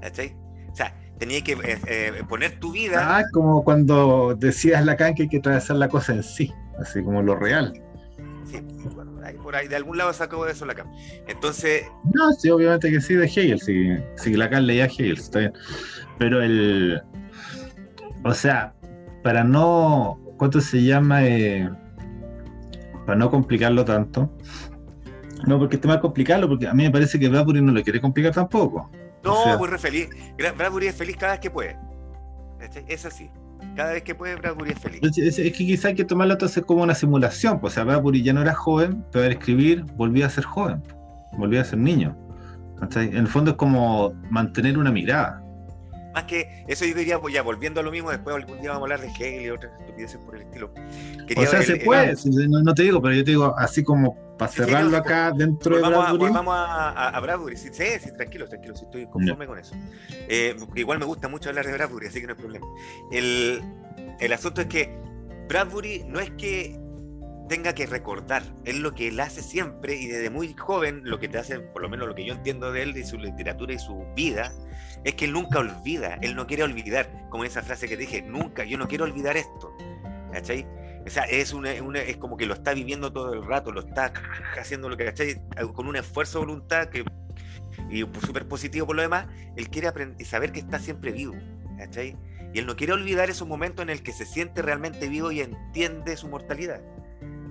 ¿Cachai? 0.00 0.34
O 0.72 0.74
sea, 0.74 0.96
tenía 1.18 1.44
que 1.44 1.52
eh, 1.52 1.78
eh, 1.86 2.22
poner 2.26 2.58
tu 2.60 2.72
vida. 2.72 3.18
Ah, 3.18 3.24
como 3.30 3.62
cuando 3.62 4.34
decías 4.38 4.82
Lacan 4.86 5.14
que 5.14 5.24
hay 5.24 5.28
que 5.28 5.36
atravesar 5.36 5.76
la 5.76 5.86
cosa 5.86 6.14
en 6.14 6.22
sí, 6.22 6.50
así 6.80 7.04
como 7.04 7.20
lo 7.20 7.36
real. 7.36 7.74
Sí, 8.46 8.58
bueno, 8.94 9.20
ahí, 9.22 9.34
por 9.34 9.54
ahí, 9.54 9.68
de 9.68 9.76
algún 9.76 9.98
lado 9.98 10.10
sacó 10.14 10.46
eso 10.46 10.64
Lacan. 10.64 10.90
Entonces. 11.28 11.82
No, 12.14 12.32
sí, 12.32 12.48
obviamente 12.48 12.90
que 12.90 13.02
sí, 13.02 13.16
de 13.16 13.26
Hegel, 13.26 13.60
sí, 13.60 13.98
sí 14.16 14.32
Lacan 14.32 14.66
leía 14.66 14.86
Hegel, 14.86 15.18
está 15.18 15.40
bien. 15.40 15.52
Pero 16.18 16.42
el. 16.42 17.02
O 18.24 18.32
sea, 18.32 18.72
para 19.22 19.44
no 19.44 20.24
¿cuánto 20.36 20.60
se 20.60 20.82
llama? 20.82 21.26
Eh, 21.26 21.70
para 23.04 23.18
no 23.18 23.30
complicarlo 23.30 23.84
tanto. 23.84 24.30
No, 25.46 25.58
porque 25.58 25.76
este 25.76 25.88
mal 25.88 26.00
complicarlo, 26.00 26.48
porque 26.48 26.66
a 26.66 26.74
mí 26.74 26.84
me 26.84 26.90
parece 26.90 27.18
que 27.18 27.28
Bradbury 27.28 27.60
no 27.60 27.72
lo 27.72 27.82
quiere 27.82 28.00
complicar 28.00 28.32
tampoco. 28.32 28.90
No, 29.22 29.58
pues 29.58 29.70
re 29.70 29.78
feliz. 29.78 30.08
Bradbury 30.56 30.86
es 30.86 30.94
feliz 30.94 31.16
cada 31.16 31.32
vez 31.32 31.40
que 31.40 31.50
puede. 31.50 31.76
Es 32.88 33.04
así. 33.04 33.30
Cada 33.76 33.92
vez 33.92 34.02
que 34.02 34.14
puede, 34.14 34.36
Bradbury 34.36 34.72
es 34.72 34.78
feliz. 34.78 35.00
Es, 35.18 35.36
que 35.36 35.52
quizá 35.52 35.88
hay 35.88 35.94
que 35.94 36.04
tomarlo 36.04 36.34
entonces 36.34 36.64
como 36.64 36.82
una 36.82 36.94
simulación. 36.94 37.60
Pues, 37.60 37.72
o 37.72 37.74
sea, 37.74 37.84
Bradbury 37.84 38.22
ya 38.22 38.32
no 38.32 38.42
era 38.42 38.54
joven, 38.54 39.04
pero 39.12 39.24
al 39.24 39.32
escribir 39.32 39.84
volvía 39.96 40.26
a 40.26 40.30
ser 40.30 40.44
joven. 40.44 40.82
Volvía 41.36 41.62
a 41.62 41.64
ser 41.64 41.78
niño. 41.78 42.16
En 42.96 43.16
el 43.16 43.28
fondo 43.28 43.52
es 43.52 43.56
como 43.56 44.14
mantener 44.30 44.78
una 44.78 44.90
mirada. 44.90 45.43
Más 46.14 46.24
que 46.24 46.64
eso 46.68 46.84
yo 46.84 46.94
diría, 46.94 47.20
pues 47.20 47.34
ya 47.34 47.42
volviendo 47.42 47.80
a 47.80 47.82
lo 47.82 47.90
mismo, 47.90 48.10
después 48.10 48.36
algún 48.36 48.60
día 48.60 48.70
vamos 48.70 48.88
a 48.88 48.94
hablar 48.94 49.00
de 49.00 49.08
Hegel 49.08 49.42
y 49.42 49.50
otras 49.50 49.72
estupideces 49.80 50.18
por 50.18 50.36
el 50.36 50.42
estilo. 50.42 50.72
o 51.36 51.46
sea, 51.46 51.62
se 51.62 51.76
puede, 51.76 52.14
no, 52.48 52.72
te 52.72 52.84
digo, 52.84 53.02
pero 53.02 53.14
yo 53.14 53.24
te 53.24 53.32
digo, 53.32 53.54
así 53.58 53.82
como 53.82 54.16
para 54.38 54.50
cerrarlo 54.50 54.96
acá 54.96 55.32
dentro 55.32 55.76
de 55.76 55.82
Bradbury. 55.82 56.32
vamos 56.32 56.54
a, 56.56 57.08
a, 57.08 57.20
Bradbury, 57.20 57.56
sí, 57.56 57.68
sí, 57.72 58.12
tranquilo, 58.16 58.48
tranquilo, 58.48 58.76
sí, 58.76 58.84
estoy 58.84 59.06
conforme 59.06 59.46
con 59.46 59.58
eso. 59.58 59.74
Eh, 60.28 60.56
igual 60.76 61.00
me 61.00 61.04
gusta 61.04 61.28
mucho 61.28 61.48
hablar 61.48 61.66
de 61.66 61.72
Bradbury, 61.72 62.06
así 62.06 62.20
que 62.20 62.26
no 62.26 62.34
hay 62.34 62.38
problema. 62.38 62.66
El, 63.10 63.60
el 64.20 64.32
asunto 64.32 64.60
es 64.60 64.68
que 64.68 64.96
Bradbury 65.48 66.04
no 66.06 66.20
es 66.20 66.30
que 66.30 66.78
tenga 67.48 67.74
que 67.74 67.86
recordar. 67.86 68.42
Es 68.64 68.78
lo 68.78 68.94
que 68.94 69.08
él 69.08 69.20
hace 69.20 69.42
siempre 69.42 69.94
y 69.96 70.06
desde 70.06 70.30
muy 70.30 70.54
joven 70.54 71.02
lo 71.04 71.18
que 71.18 71.28
te 71.28 71.38
hace, 71.38 71.60
por 71.60 71.82
lo 71.82 71.88
menos 71.88 72.08
lo 72.08 72.14
que 72.14 72.24
yo 72.24 72.34
entiendo 72.34 72.72
de 72.72 72.82
él, 72.82 72.92
de 72.92 73.04
su 73.04 73.18
literatura 73.18 73.74
y 73.74 73.78
su 73.78 74.04
vida, 74.14 74.52
es 75.04 75.14
que 75.14 75.26
él 75.26 75.32
nunca 75.32 75.58
olvida, 75.58 76.18
él 76.22 76.34
no 76.34 76.46
quiere 76.46 76.62
olvidar, 76.62 77.28
como 77.30 77.44
esa 77.44 77.62
frase 77.62 77.88
que 77.88 77.96
dije, 77.96 78.22
nunca, 78.22 78.64
yo 78.64 78.78
no 78.78 78.88
quiero 78.88 79.04
olvidar 79.04 79.36
esto. 79.36 79.76
¿Cachai? 80.32 80.66
O 81.06 81.10
sea, 81.10 81.24
es, 81.24 81.52
una, 81.52 81.70
es 81.70 82.16
como 82.16 82.36
que 82.36 82.46
lo 82.46 82.54
está 82.54 82.72
viviendo 82.72 83.12
todo 83.12 83.34
el 83.34 83.44
rato, 83.44 83.70
lo 83.70 83.80
está 83.80 84.12
haciendo 84.58 84.88
lo 84.88 84.96
que, 84.96 85.04
¿cachai? 85.04 85.40
Con 85.74 85.86
un 85.86 85.96
esfuerzo 85.96 86.40
de 86.40 86.46
voluntad 86.46 86.88
que, 86.88 87.04
y 87.90 88.00
súper 88.24 88.48
positivo 88.48 88.86
por 88.86 88.96
lo 88.96 89.02
demás, 89.02 89.26
él 89.56 89.68
quiere 89.68 89.88
aprender 89.88 90.26
saber 90.26 90.50
que 90.52 90.60
está 90.60 90.78
siempre 90.78 91.12
vivo. 91.12 91.34
¿cachai? 91.76 92.16
Y 92.52 92.58
él 92.58 92.66
no 92.66 92.76
quiere 92.76 92.92
olvidar 92.92 93.30
esos 93.30 93.46
momentos 93.46 93.82
en 93.82 93.90
el 93.90 94.02
que 94.02 94.12
se 94.12 94.24
siente 94.24 94.62
realmente 94.62 95.08
vivo 95.08 95.30
y 95.32 95.40
entiende 95.40 96.16
su 96.16 96.28
mortalidad. 96.28 96.80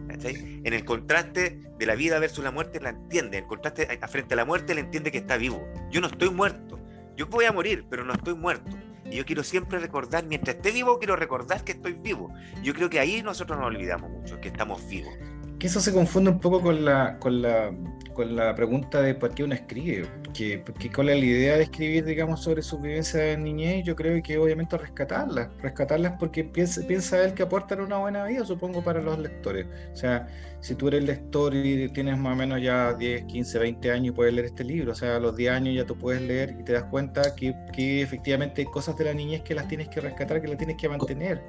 En 0.10 0.74
el 0.74 0.86
contraste 0.86 1.60
de 1.78 1.86
la 1.86 1.96
vida 1.96 2.20
versus 2.20 2.44
la 2.44 2.52
muerte, 2.52 2.80
la 2.80 2.90
entiende. 2.90 3.38
En 3.38 3.44
el 3.44 3.48
contraste 3.50 3.88
frente 4.08 4.34
a 4.36 4.38
la 4.38 4.46
muerte, 4.46 4.76
le 4.76 4.82
entiende 4.82 5.12
que 5.12 5.18
está 5.18 5.38
vivo. 5.38 5.68
Yo 5.92 6.02
no 6.02 6.08
estoy 6.08 6.30
muerto. 6.30 6.80
Yo 7.16 7.28
voy 7.28 7.46
a 7.46 7.52
morir, 7.52 7.86
pero 7.90 8.04
no 8.04 8.14
estoy 8.14 8.36
muerto. 8.36 8.72
Y 9.06 9.18
yo 9.18 9.26
quiero 9.26 9.44
siempre 9.44 9.80
recordar, 9.80 10.26
mientras 10.26 10.56
esté 10.56 10.72
vivo, 10.72 10.98
quiero 10.98 11.16
recordar 11.16 11.64
que 11.64 11.74
estoy 11.74 11.94
vivo. 11.94 12.34
Yo 12.64 12.74
creo 12.74 12.90
que 12.90 13.00
ahí 13.00 13.22
nosotros 13.22 13.60
nos 13.60 13.68
olvidamos 13.68 14.10
mucho, 14.10 14.40
que 14.40 14.48
estamos 14.48 14.88
vivos. 14.88 15.14
Que 15.60 15.68
eso 15.68 15.80
se 15.80 15.94
confunde 15.94 16.32
un 16.32 16.40
poco 16.40 16.62
con 16.62 16.84
la, 16.84 17.20
con 17.20 17.42
la 17.42 17.72
con 18.14 18.36
la 18.36 18.56
pregunta 18.56 19.02
de 19.02 19.16
por 19.16 19.34
qué 19.34 19.44
uno 19.44 19.54
escribe, 19.54 20.08
que, 20.34 20.64
cuál 20.94 21.10
es 21.10 21.20
la 21.20 21.26
idea 21.26 21.58
de 21.58 21.64
escribir, 21.64 22.06
digamos, 22.06 22.42
sobre 22.42 22.62
su 22.62 22.80
vivencia 22.80 23.20
de 23.20 23.38
niñez, 23.38 23.86
yo 23.86 23.96
creo 23.96 24.22
que 24.22 24.38
obviamente 24.38 24.78
rescatarlas, 24.78 25.50
rescatarlas 25.62 26.14
porque 26.20 26.44
piensa, 26.44 26.82
piensa 26.88 27.24
él 27.24 27.34
que 27.34 27.44
aportan 27.44 27.82
una 27.82 27.98
buena 27.98 28.26
vida, 28.26 28.46
supongo, 28.46 28.84
para 28.84 29.02
los 29.02 29.20
lectores. 29.20 29.68
O 29.92 29.96
sea, 29.96 30.28
si 30.60 30.76
tú 30.76 30.88
eres 30.88 31.04
lector 31.04 31.54
y 31.54 31.90
tienes 31.90 32.18
más 32.18 32.34
o 32.34 32.36
menos 32.36 32.62
ya 32.62 32.94
10, 32.94 33.26
15, 33.26 33.60
20 33.60 33.92
años 33.92 34.08
y 34.08 34.12
puedes 34.12 34.34
leer 34.34 34.46
este 34.46 34.64
libro, 34.64 34.94
o 34.94 34.96
sea, 34.96 35.18
a 35.18 35.20
los 35.20 35.36
10 35.36 35.52
años 35.52 35.76
ya 35.76 35.86
tú 35.86 35.98
puedes 35.98 36.22
leer 36.22 36.56
y 36.60 36.64
te 36.64 36.74
das 36.74 36.86
cuenta 36.86 37.36
que, 37.36 37.54
que 37.74 38.02
efectivamente 38.02 38.62
hay 38.62 38.68
cosas 38.68 38.98
de 38.98 39.06
la 39.06 39.14
niñez 39.14 39.42
que 39.42 39.56
las 39.56 39.68
tienes 39.68 39.90
que 39.90 40.00
rescatar, 40.00 40.42
que 40.42 40.48
las 40.48 40.58
tienes 40.58 40.78
que 40.78 40.88
mantener. 40.88 41.42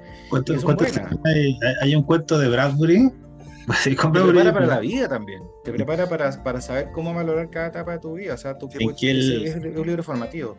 hay, 1.23 1.57
hay 1.81 1.95
un 1.95 2.03
cuento 2.03 2.37
de 2.37 2.49
Bradbury 2.49 3.11
te 3.83 3.95
prepara 3.95 4.53
para 4.53 4.65
la 4.65 4.79
vida 4.79 5.07
también. 5.07 5.43
Te 5.63 5.71
prepara 5.71 6.07
para, 6.07 6.43
para, 6.43 6.61
saber 6.61 6.91
cómo 6.93 7.13
valorar 7.13 7.49
cada 7.49 7.67
etapa 7.67 7.93
de 7.93 7.99
tu 7.99 8.13
vida. 8.13 8.33
O 8.35 8.37
sea, 8.37 8.57
tu, 8.57 8.69
es 8.69 9.55
un 9.55 9.87
libro 9.87 10.03
formativo. 10.03 10.57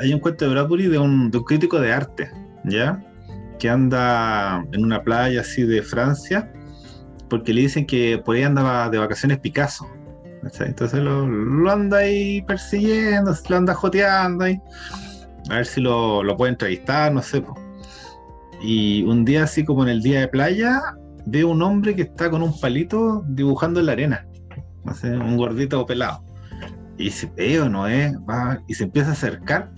Hay 0.00 0.12
un 0.12 0.20
cuento 0.20 0.44
de 0.44 0.50
Bradbury 0.50 0.88
de 0.88 0.98
un, 0.98 1.30
de 1.30 1.38
un 1.38 1.44
crítico 1.44 1.80
de 1.80 1.92
arte, 1.92 2.30
¿ya? 2.64 3.02
Que 3.58 3.70
anda 3.70 4.64
en 4.72 4.84
una 4.84 5.02
playa 5.02 5.40
así 5.40 5.62
de 5.62 5.82
Francia, 5.82 6.52
porque 7.30 7.54
le 7.54 7.62
dicen 7.62 7.86
que 7.86 8.20
por 8.22 8.36
ahí 8.36 8.42
andaba 8.42 8.90
de 8.90 8.98
vacaciones 8.98 9.38
Picasso. 9.38 9.86
Entonces 10.60 11.00
lo, 11.00 11.26
lo, 11.26 11.70
anda 11.70 11.98
ahí 11.98 12.42
persiguiendo, 12.42 13.34
lo 13.48 13.56
anda 13.56 13.74
joteando 13.74 14.44
ahí. 14.44 14.60
A 15.50 15.56
ver 15.56 15.66
si 15.66 15.80
lo, 15.80 16.22
lo 16.22 16.36
puede 16.36 16.52
entrevistar, 16.52 17.12
no 17.12 17.22
sé. 17.22 17.42
Y 18.60 19.02
un 19.04 19.24
día 19.24 19.44
así 19.44 19.64
como 19.64 19.82
en 19.84 19.88
el 19.88 20.02
día 20.02 20.20
de 20.20 20.28
playa, 20.28 20.80
ve 21.26 21.44
un 21.44 21.62
hombre 21.62 21.94
que 21.94 22.02
está 22.02 22.30
con 22.30 22.42
un 22.42 22.58
palito 22.60 23.24
dibujando 23.28 23.80
en 23.80 23.86
la 23.86 23.92
arena, 23.92 24.26
un 25.02 25.36
gordito 25.36 25.84
pelado. 25.86 26.24
Y 26.96 27.04
dice, 27.04 27.30
veo, 27.36 27.68
no 27.68 27.88
es, 27.88 28.14
va, 28.18 28.62
y 28.68 28.74
se 28.74 28.84
empieza 28.84 29.10
a 29.10 29.12
acercar, 29.12 29.72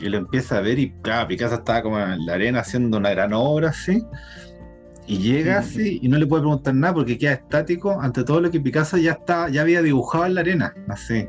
y 0.00 0.08
lo 0.08 0.18
empieza 0.18 0.58
a 0.58 0.60
ver, 0.60 0.78
y 0.78 0.92
claro, 1.02 1.28
Picasso 1.28 1.56
estaba 1.56 1.82
como 1.82 1.98
en 1.98 2.24
la 2.24 2.34
arena 2.34 2.60
haciendo 2.60 2.96
una 2.96 3.10
gran 3.10 3.32
obra 3.34 3.68
así, 3.68 4.02
y 5.06 5.18
llega 5.18 5.58
así 5.58 5.98
y 6.00 6.08
no 6.08 6.16
le 6.16 6.26
puede 6.26 6.42
preguntar 6.42 6.74
nada 6.74 6.94
porque 6.94 7.18
queda 7.18 7.32
estático 7.32 8.00
ante 8.00 8.22
todo 8.22 8.40
lo 8.40 8.50
que 8.50 8.60
Picasso 8.60 8.96
ya 8.96 9.12
está, 9.12 9.48
ya 9.48 9.62
había 9.62 9.82
dibujado 9.82 10.26
en 10.26 10.34
la 10.34 10.40
arena, 10.40 10.74
así. 10.88 11.26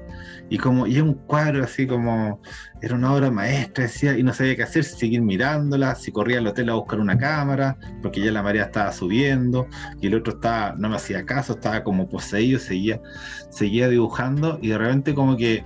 Y 0.53 0.59
como, 0.59 0.85
y 0.85 0.97
es 0.97 1.01
un 1.01 1.15
cuadro 1.15 1.63
así 1.63 1.87
como, 1.87 2.39
era 2.79 2.93
una 2.93 3.11
obra 3.11 3.31
maestra, 3.31 3.85
decía, 3.85 4.15
y 4.15 4.21
no 4.21 4.31
sabía 4.33 4.55
qué 4.55 4.61
hacer, 4.61 4.83
si 4.83 4.95
seguir 4.99 5.23
mirándola, 5.23 5.95
si 5.95 6.11
corría 6.11 6.37
al 6.37 6.45
hotel 6.45 6.69
a 6.69 6.75
buscar 6.75 6.99
una 6.99 7.17
cámara, 7.17 7.75
porque 8.03 8.21
ya 8.21 8.31
la 8.31 8.43
marea 8.43 8.65
estaba 8.65 8.91
subiendo, 8.91 9.65
y 9.99 10.05
el 10.05 10.13
otro 10.13 10.33
estaba, 10.35 10.75
no 10.77 10.89
me 10.89 10.97
hacía 10.97 11.25
caso, 11.25 11.53
estaba 11.53 11.83
como 11.83 12.07
poseído, 12.07 12.59
seguía, 12.59 13.01
seguía 13.49 13.89
dibujando, 13.89 14.59
y 14.61 14.67
de 14.67 14.77
repente 14.77 15.15
como 15.15 15.37
que 15.37 15.65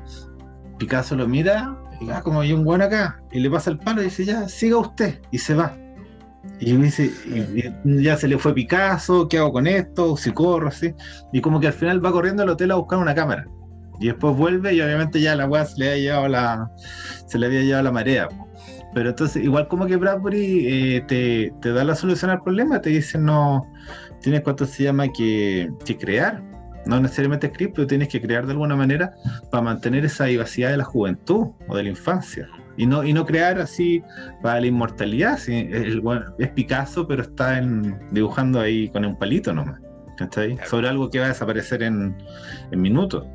Picasso 0.78 1.18
lo 1.18 1.28
mira, 1.28 1.78
y 2.00 2.10
ah, 2.10 2.22
como 2.22 2.40
hay 2.40 2.54
un 2.54 2.64
buen 2.64 2.82
acá, 2.82 3.22
y 3.34 3.42
le 3.42 3.50
pasa 3.50 3.72
el 3.72 3.80
palo 3.80 4.02
y 4.02 4.06
dice, 4.06 4.24
ya, 4.24 4.48
siga 4.48 4.78
usted, 4.78 5.20
y 5.32 5.38
se 5.38 5.54
va 5.54 5.76
y 6.62 6.72
me 6.76 6.86
dice, 6.86 7.12
ya 7.84 8.16
se 8.16 8.30
le 8.30 8.38
fue 8.38 8.54
Picasso, 8.54 9.28
¿qué 9.28 9.38
hago 9.38 9.52
con 9.52 9.68
esto? 9.68 10.16
Si 10.16 10.32
corro, 10.32 10.70
así. 10.70 10.94
Y 11.34 11.42
como 11.42 11.60
que 11.60 11.68
al 11.68 11.74
final 11.74 12.04
va 12.04 12.14
corriendo 12.14 12.44
al 12.44 12.50
hotel 12.50 12.72
a 12.72 12.76
buscar 12.76 13.00
una 13.00 13.14
cámara. 13.14 13.46
Y 14.00 14.08
después 14.08 14.36
vuelve 14.36 14.74
y 14.74 14.82
obviamente 14.82 15.20
ya 15.20 15.36
la 15.36 15.48
weá 15.48 15.66
se 15.66 15.80
le 15.80 15.92
había 15.92 16.02
llevado 16.02 16.28
la, 16.28 16.72
se 17.26 17.40
le 17.40 17.46
había 17.48 17.62
llevado 17.62 17.84
la 17.84 17.92
marea. 17.92 18.30
Pero 18.94 19.10
entonces, 19.10 19.44
igual 19.44 19.68
como 19.68 19.86
que 19.86 19.96
Bradbury 19.96 20.68
eh, 20.68 21.02
te, 21.08 21.54
te, 21.62 21.72
da 21.72 21.84
la 21.84 21.96
solución 21.96 22.32
al 22.32 22.42
problema, 22.42 22.82
te 22.82 22.90
dice, 22.90 23.18
no, 23.18 23.70
tienes 24.22 24.42
cuánto 24.42 24.66
se 24.66 24.84
llama 24.84 25.08
que, 25.10 25.70
que 25.86 25.98
crear. 25.98 26.42
No 26.86 27.02
necesariamente 27.02 27.48
escribir, 27.48 27.74
pero 27.76 27.86
tienes 27.88 28.08
que 28.08 28.22
crear 28.22 28.46
de 28.46 28.54
alguna 28.54 28.76
manera 28.76 29.14
para 29.52 29.62
mantener 29.62 30.06
esa 30.06 30.26
vivacidad 30.26 30.72
de 30.72 30.78
la 30.78 30.86
juventud 30.86 31.48
o 31.68 31.76
de 31.76 31.84
la 31.84 31.90
infancia. 31.90 32.48
Y 32.78 32.86
no, 32.86 33.04
y 33.04 33.12
no 33.12 33.26
crear 33.26 33.60
así 33.60 34.02
para 34.42 34.62
la 34.62 34.68
inmortalidad. 34.68 35.38
¿sí? 35.38 35.70
es 35.72 36.50
Picasso, 36.52 37.06
pero 37.08 37.24
está 37.24 37.58
en, 37.58 38.00
dibujando 38.12 38.62
ahí 38.62 38.90
con 38.90 39.04
un 39.04 39.18
palito 39.18 39.54
nomás. 39.54 39.82
Sobre 40.68 40.88
algo 40.88 41.10
que 41.10 41.20
va 41.20 41.26
a 41.26 41.30
desaparecer 41.30 41.84
en, 41.84 42.16
en 42.72 42.82
minutos. 42.82 43.26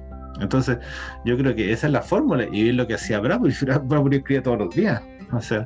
Entonces, 0.43 0.79
yo 1.25 1.37
creo 1.37 1.55
que 1.55 1.73
esa 1.73 1.87
es 1.87 1.93
la 1.93 2.03
fórmula 2.03 2.47
y 2.53 2.69
es 2.69 2.75
lo 2.75 2.87
que 2.87 2.95
hacía 2.95 3.21
Bradbury. 3.21 3.55
Bradbury 3.85 4.17
escribía 4.17 4.43
todos 4.43 4.59
los 4.59 4.75
días. 4.75 5.03
O 5.33 5.41
sea, 5.41 5.65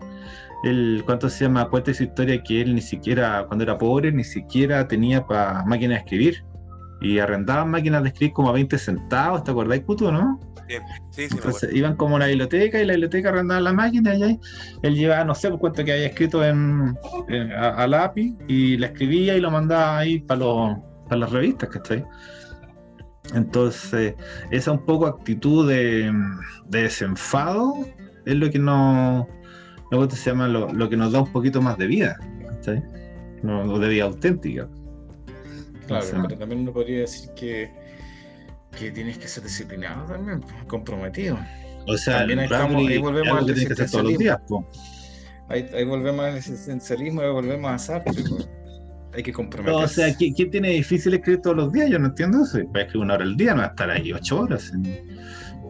él, 0.65 1.03
¿cuánto 1.05 1.29
se 1.29 1.45
llama? 1.45 1.69
Cuenta 1.69 1.91
esa 1.91 2.05
historia 2.05 2.43
que 2.43 2.63
él 2.63 2.75
ni 2.75 2.81
siquiera, 2.81 3.45
cuando 3.47 3.65
era 3.65 3.79
pobre, 3.79 4.13
ni 4.13 4.25
siquiera 4.25 4.87
tenía 4.87 5.27
para 5.27 5.65
máquina 5.65 5.95
de 5.95 6.01
escribir. 6.01 6.45
Y 7.01 7.19
arrendaban 7.19 7.71
máquinas 7.71 8.03
de 8.03 8.09
escribir 8.09 8.33
como 8.33 8.49
a 8.49 8.53
20 8.53 8.79
centavos, 8.79 9.45
¿te 9.45 9.51
acordáis, 9.51 9.83
puto, 9.83 10.11
no? 10.11 10.41
Entonces 11.17 11.73
iban 11.73 11.97
como 11.97 12.17
a 12.17 12.21
la 12.21 12.27
biblioteca 12.27 12.81
y 12.81 12.87
la 12.87 12.95
biblioteca 12.95 13.29
arrendaba 13.29 13.61
la 13.61 13.73
máquina 13.73 14.15
y 14.15 14.41
él 14.83 14.95
llevaba, 14.95 15.25
no 15.25 15.35
sé 15.35 15.51
por 15.51 15.61
cuánto 15.61 15.85
que 15.85 15.93
había 15.93 16.07
escrito 16.07 16.45
en, 16.45 16.99
a, 17.57 17.87
lápiz 17.87 18.35
y 18.49 18.77
la 18.77 18.89
escribía 18.89 19.37
y 19.37 19.41
lo 19.41 19.51
mandaba 19.51 19.99
ahí 19.99 20.19
para, 20.19 20.81
para 21.05 21.21
las 21.21 21.31
revistas, 21.31 21.69
¿cachai? 21.69 22.05
Entonces, 23.35 24.15
esa 24.51 24.73
un 24.73 24.85
poco 24.85 25.07
actitud 25.07 25.69
de, 25.69 26.13
desenfado 26.69 27.75
es 28.25 28.35
lo 28.35 28.51
que 28.51 28.59
no 28.59 29.29
luego 29.91 30.11
se 30.11 30.31
llama 30.31 30.49
lo, 30.49 30.89
que 30.89 30.97
nos 30.97 31.13
da 31.13 31.21
un 31.21 31.33
poquito 31.33 31.63
más 31.63 31.79
de 31.79 31.87
vida, 31.87 32.19
¿cachai? 32.49 32.83
No, 33.43 33.79
de 33.79 33.89
vida 33.89 34.05
auténtica. 34.05 34.69
Claro, 35.87 36.07
pero 36.11 36.39
también 36.39 36.63
uno 36.63 36.73
podría 36.73 37.01
decir 37.01 37.31
que 37.37 37.71
que 38.77 38.91
tienes 38.91 39.19
que 39.19 39.27
ser 39.27 39.43
disciplinado 39.43 40.07
también, 40.07 40.41
pues, 40.41 40.55
comprometido. 40.67 41.39
O 41.87 41.97
sea, 41.97 42.19
también 42.19 42.41
ahí, 42.41 42.99
volvemos 42.99 43.39
al 43.39 43.51
existencialismo. 43.51 44.69
Ahí, 45.49 45.69
ahí, 45.73 45.85
volvemos 45.85 46.25
al 46.25 46.37
existencialismo 46.37 47.23
y 47.23 47.29
volvemos 47.29 47.71
a 47.71 47.79
Sartre. 47.79 48.13
Pues. 48.29 48.49
Hay 49.17 49.23
que 49.23 49.33
comprometerse. 49.33 49.85
o 49.85 49.89
sea, 49.89 50.15
¿quién, 50.15 50.51
tiene 50.51 50.71
difícil 50.71 51.15
escribir 51.15 51.41
todos 51.41 51.57
los 51.57 51.73
días? 51.73 51.89
Yo 51.89 51.99
no 51.99 52.09
entiendo 52.09 52.43
eso. 52.43 52.59
A 52.59 52.61
escribir 52.61 52.97
una 53.05 53.15
hora 53.15 53.25
al 53.25 53.37
día, 53.37 53.55
no 53.55 53.61
va 53.61 53.65
a 53.65 53.71
estar 53.71 53.91
ahí 53.91 54.13
ocho 54.13 54.41
horas. 54.41 54.71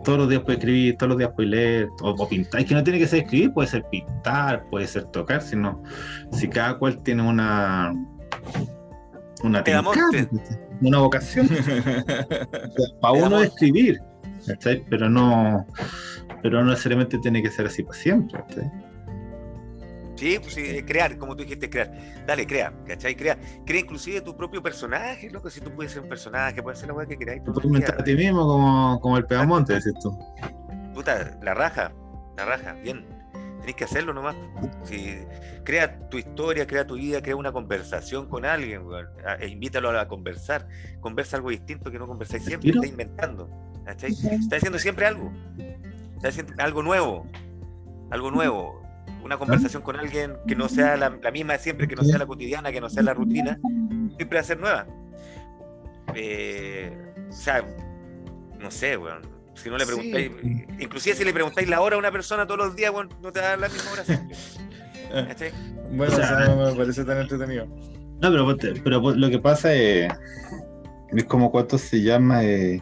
todos 0.05 0.19
los 0.19 0.29
días 0.29 0.43
puede 0.43 0.59
escribir, 0.59 0.97
todos 0.97 1.11
los 1.11 1.19
días 1.19 1.31
puede 1.35 1.49
leer 1.51 1.89
o, 2.03 2.29
pintar. 2.29 2.61
Es 2.61 2.67
que 2.67 2.75
no 2.75 2.83
tiene 2.83 2.99
que 2.99 3.07
ser 3.07 3.21
escribir, 3.21 3.53
puede 3.53 3.69
ser 3.69 3.85
pintar, 3.91 4.65
puede 4.69 4.87
ser 4.89 5.05
tocar, 5.05 5.43
sino 5.43 5.81
si 6.33 6.49
cada 6.49 6.77
cual 6.79 7.01
tiene 7.05 7.23
una 7.23 7.95
una 9.45 9.63
una 10.81 10.99
vocación. 10.99 11.49
para 13.01 13.15
uno 13.15 13.43
escribir, 13.43 14.01
pero 14.91 15.09
no 15.09 15.65
pero 16.43 16.63
no 16.63 16.71
necesariamente 16.71 17.19
tiene 17.19 17.43
que 17.43 17.51
ser 17.51 17.67
así 17.67 17.83
para 17.83 17.99
siempre. 17.99 18.45
Sí, 18.49 18.61
pues 20.41 20.55
sí, 20.55 20.83
crear, 20.83 21.19
como 21.19 21.37
tú 21.37 21.43
dijiste, 21.43 21.69
crear. 21.69 21.93
Dale, 22.27 22.47
crea, 22.47 22.73
¿cachai? 22.87 23.15
Crea. 23.15 23.39
Crea 23.65 23.81
inclusive 23.81 24.21
tu 24.23 24.37
propio 24.37 24.63
personaje, 24.63 25.31
loco. 25.31 25.51
Si 25.51 25.61
tú 25.61 25.71
puedes 25.75 25.93
ser 25.93 26.03
un 26.03 26.09
personaje, 26.09 26.63
puedes 26.63 26.79
ser 26.79 26.89
la 26.89 26.95
weá 26.95 27.07
que 27.07 27.19
queráis. 27.19 27.45
Tú 27.45 27.53
puedes 27.53 27.67
inventar 27.67 28.01
a 28.01 28.05
ti 28.05 28.15
mismo 28.15 28.47
como, 28.47 29.01
como 29.01 29.17
el 29.19 29.27
pegamonte, 29.27 29.75
decís 29.75 29.93
tú. 30.01 30.19
Puta, 30.95 31.39
la 31.43 31.55
raja, 31.55 31.93
la 32.37 32.45
raja, 32.45 32.73
bien. 32.75 33.05
Tenés 33.61 33.77
que 33.77 33.85
hacerlo 33.85 34.15
nomás. 34.15 34.37
Si, 34.85 35.19
crea 35.65 36.09
tu 36.09 36.19
historia, 36.19 36.67
crea 36.67 36.87
tu 36.87 36.95
vida, 36.95 37.21
crea 37.21 37.37
una 37.37 37.53
conversación 37.53 38.29
con 38.29 38.45
alguien, 38.45 38.83
e 39.41 39.49
invítalo 39.49 39.91
a 39.99 40.09
conversar. 40.09 40.69
Conversa 41.01 41.37
algo 41.37 41.51
distinto 41.51 41.91
que 41.91 41.99
no 41.99 42.07
conversáis 42.07 42.45
siempre, 42.45 42.71
está 42.71 42.87
inventando. 42.87 43.51
¿cachai? 43.85 44.13
Está 44.13 44.57
haciendo 44.57 44.79
siempre 44.79 45.07
algo. 45.07 45.33
Está 46.17 46.29
haciendo 46.29 46.55
algo 46.59 46.83
nuevo. 46.83 47.27
Algo 48.11 48.31
nuevo 48.31 48.86
una 49.27 49.37
conversación 49.37 49.83
con 49.83 49.97
alguien 49.97 50.37
que 50.47 50.55
no 50.55 50.69
sea 50.69 50.97
la, 50.97 51.11
misma 51.31 51.55
de 51.55 51.59
siempre, 51.59 51.89
que 51.89 51.97
no 51.97 52.05
sea 52.05 52.19
la 52.19 52.27
cotidiana, 52.27 52.73
que 52.73 52.81
no 52.81 52.89
sea 52.89 53.03
la 53.03 53.15
rutina, 53.15 53.59
siempre 54.17 54.37
va 54.37 54.41
a 54.41 54.45
ser 54.45 54.59
nueva. 54.59 54.87
Eh, 56.15 56.97
o 57.29 57.33
sea, 57.33 57.65
no 58.59 58.71
sé, 58.71 58.97
weón. 58.97 59.23
Si 59.55 59.71
no 59.71 59.79
le 59.79 59.87
preguntáis, 59.87 60.31
inclusive 60.79 61.17
si 61.17 61.25
le 61.25 61.33
preguntáis 61.33 61.69
la 61.69 61.81
hora 61.81 61.97
a 61.97 61.99
una 61.99 62.13
persona 62.13 62.47
todos 62.47 62.59
los 62.59 62.77
días, 62.77 62.93
weón, 62.93 63.09
no 63.23 63.33
te 63.33 63.41
da 63.41 63.57
la 63.57 63.69
misma 63.69 63.93
hora 63.93 64.05
siempre. 64.05 64.37
bueno, 65.93 66.13
o 66.13 66.17
sea, 66.17 66.41
no 66.47 66.71
me 66.71 66.77
parece 66.77 67.05
tan 67.05 67.19
entretenido. 67.19 67.67
No, 68.21 68.31
pero, 68.31 68.57
pero 68.85 69.15
lo 69.15 69.31
que 69.31 69.39
pasa 69.39 69.75
es, 69.75 70.13
es 71.15 71.25
como 71.25 71.51
cuánto 71.51 71.79
se 71.79 72.03
llama, 72.03 72.45
eh, 72.45 72.81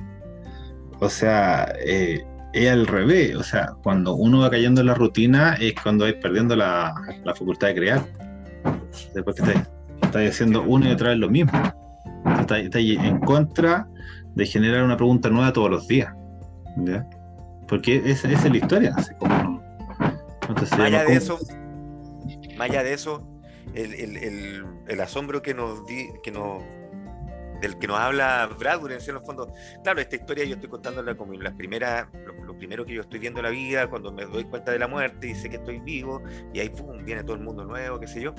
o 1.01 1.09
sea, 1.09 1.73
eh, 1.85 2.25
es 2.55 2.71
al 2.71 2.87
revés, 2.87 3.35
o 3.35 3.43
sea, 3.43 3.75
cuando 3.83 4.15
uno 4.15 4.39
va 4.41 4.51
cayendo 4.51 4.81
en 4.81 4.87
la 4.87 4.95
rutina 4.95 5.55
es 5.55 5.75
cuando 5.75 6.05
vais 6.05 6.15
perdiendo 6.15 6.55
la, 6.55 6.95
facultad 7.25 7.69
de 7.69 7.75
crear. 7.75 8.07
Después 9.13 9.37
que 9.37 9.55
estáis, 10.03 10.31
haciendo 10.31 10.63
uno 10.63 10.89
y 10.89 10.93
otra 10.93 11.11
vez 11.11 11.19
lo 11.19 11.29
mismo. 11.29 11.53
Estáis, 12.39 12.97
en 12.99 13.19
contra 13.21 13.89
de 14.35 14.47
generar 14.47 14.85
una 14.85 14.97
pregunta 14.97 15.29
nueva 15.31 15.53
todos 15.53 15.69
los 15.69 15.89
días. 15.89 16.15
Porque 17.67 18.01
esa, 18.05 18.31
es 18.31 18.49
la 18.49 18.57
historia. 18.57 18.95
Así 18.97 19.13
como, 19.19 19.61
más 20.49 20.73
allá 20.73 21.05
de 21.05 21.15
eso, 21.15 21.39
más 22.57 22.71
allá 22.71 22.85
de 22.85 22.93
eso, 22.93 23.27
el, 23.75 25.01
asombro 25.01 25.43
que 25.43 25.55
nos, 25.55 25.85
di, 25.87 26.07
que 26.23 26.31
nos 26.31 26.63
del 27.61 27.79
que 27.79 27.87
nos 27.87 27.99
habla 27.99 28.49
Bradbury, 28.59 28.95
en 28.95 29.17
el 29.17 29.21
fondo. 29.23 29.53
Claro, 29.83 30.01
esta 30.01 30.17
historia 30.17 30.45
yo 30.45 30.55
estoy 30.55 30.69
contándola 30.69 31.17
como 31.17 31.33
las 31.35 31.55
primeras, 31.55 32.07
lo, 32.55 32.59
primero 32.59 32.85
que 32.85 32.95
yo 32.95 33.03
estoy 33.03 33.19
viendo 33.19 33.41
en 33.41 33.45
la 33.45 33.51
vida, 33.51 33.89
cuando 33.89 34.13
me 34.13 34.25
doy 34.25 34.45
cuenta 34.45 34.73
de 34.73 34.79
la 34.79 34.89
muerte 34.89 35.29
y 35.29 35.35
sé 35.35 35.51
que 35.51 35.57
estoy 35.57 35.81
vivo, 35.81 36.23
y 36.53 36.61
ahí 36.61 36.69
pum, 36.69 37.05
viene 37.05 37.23
todo 37.23 37.37
el 37.37 37.43
mundo 37.43 37.65
nuevo, 37.65 38.01
qué 38.01 38.07
sé 38.07 38.21
yo. 38.21 38.35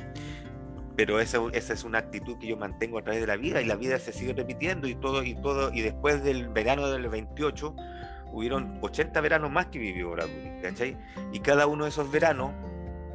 Pero 0.96 1.20
esa, 1.20 1.40
esa 1.52 1.74
es 1.74 1.84
una 1.84 2.00
actitud 2.00 2.38
que 2.38 2.48
yo 2.48 2.58
mantengo 2.58 3.00
a 3.00 3.04
través 3.04 3.22
de 3.22 3.28
la 3.28 3.36
vida, 3.36 3.62
y 3.62 3.66
la 3.66 3.76
vida 3.76 4.00
se 4.00 4.14
sigue 4.14 4.34
repitiendo, 4.34 4.88
y 4.88 4.96
todo, 4.96 5.24
y 5.24 5.36
todo, 5.36 5.74
y 5.74 5.82
después 5.82 6.24
del 6.24 6.50
verano 6.50 6.88
del 6.88 7.08
28, 7.10 7.76
hubieron 8.32 8.80
80 8.82 9.20
veranos 9.22 9.52
más 9.52 9.68
que 9.68 9.80
vivió 9.80 10.12
Bradbury, 10.12 10.62
¿cachai? 10.62 10.98
Y 11.32 11.40
cada 11.40 11.68
uno 11.68 11.86
de 11.86 11.90
esos 11.90 12.12
veranos 12.12 12.52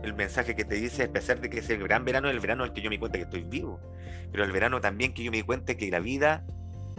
el 0.03 0.15
mensaje 0.15 0.57
que 0.57 0.65
te 0.65 0.77
dice, 0.77 1.05
a 1.05 1.13
pesar 1.13 1.41
de 1.41 1.51
que 1.51 1.59
es 1.59 1.69
el 1.71 1.83
gran 1.83 2.05
verano, 2.05 2.31
el 2.31 2.41
verano 2.41 2.65
el 2.65 2.73
que 2.73 2.81
yo 2.81 2.89
me 2.89 2.97
di 2.97 3.01
cuenta 3.01 3.19
que 3.19 3.25
estoy 3.25 3.45
vivo, 3.45 3.81
pero 4.33 4.45
el 4.45 4.53
verano 4.53 4.81
también 4.81 5.13
que 5.13 5.23
yo 5.23 5.31
me 5.31 5.39
di 5.39 5.43
cuenta 5.43 5.75
que 5.75 5.91
la 5.91 6.01
vida 6.01 6.45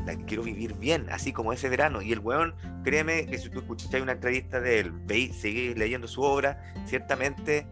la 0.05 0.15
quiero 0.25 0.43
vivir 0.43 0.73
bien, 0.75 1.07
así 1.09 1.31
como 1.31 1.53
ese 1.53 1.69
verano. 1.69 2.01
Y 2.01 2.11
el 2.11 2.19
weón, 2.19 2.55
créeme 2.83 3.25
que 3.25 3.37
si 3.37 3.49
tú 3.49 3.59
escuchas 3.59 3.93
una 4.01 4.13
entrevista 4.13 4.59
de 4.59 4.79
él, 4.79 4.91
veis, 5.05 5.35
seguís 5.35 5.77
leyendo 5.77 6.07
su 6.07 6.21
obra, 6.21 6.61
ciertamente 6.85 7.67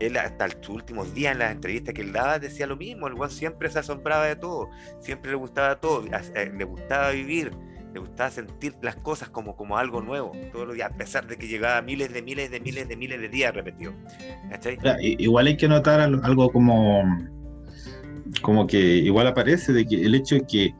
él 0.00 0.16
hasta 0.16 0.48
sus 0.60 0.76
últimos 0.76 1.12
días 1.14 1.32
en 1.32 1.40
las 1.40 1.52
entrevistas 1.52 1.94
que 1.94 2.02
él 2.02 2.12
daba 2.12 2.38
decía 2.38 2.66
lo 2.66 2.76
mismo, 2.76 3.08
el 3.08 3.14
weón 3.14 3.30
siempre 3.30 3.70
se 3.70 3.80
asombraba 3.80 4.26
de 4.26 4.36
todo, 4.36 4.70
siempre 5.00 5.30
le 5.30 5.36
gustaba 5.36 5.80
todo, 5.80 6.04
eh, 6.06 6.52
le 6.56 6.64
gustaba 6.64 7.10
vivir, 7.10 7.50
le 7.92 8.00
gustaba 8.00 8.30
sentir 8.30 8.76
las 8.82 8.96
cosas 8.96 9.28
como, 9.28 9.56
como 9.56 9.76
algo 9.76 10.00
nuevo 10.00 10.32
todos 10.52 10.66
los 10.66 10.76
días, 10.76 10.92
a 10.92 10.96
pesar 10.96 11.26
de 11.26 11.36
que 11.36 11.48
llegaba 11.48 11.82
miles 11.82 12.12
de 12.12 12.22
miles 12.22 12.50
de 12.50 12.60
miles 12.60 12.88
de 12.88 12.96
miles 12.96 13.20
de 13.20 13.28
días 13.28 13.54
repetido. 13.54 13.92
igual 15.00 15.46
hay 15.46 15.56
que 15.56 15.68
notar 15.68 16.00
algo 16.00 16.50
como, 16.52 17.02
como 18.42 18.66
que 18.66 18.78
igual 18.78 19.26
aparece 19.26 19.72
de 19.72 19.86
que 19.86 20.04
el 20.04 20.14
hecho 20.14 20.36
de 20.36 20.46
que 20.46 20.74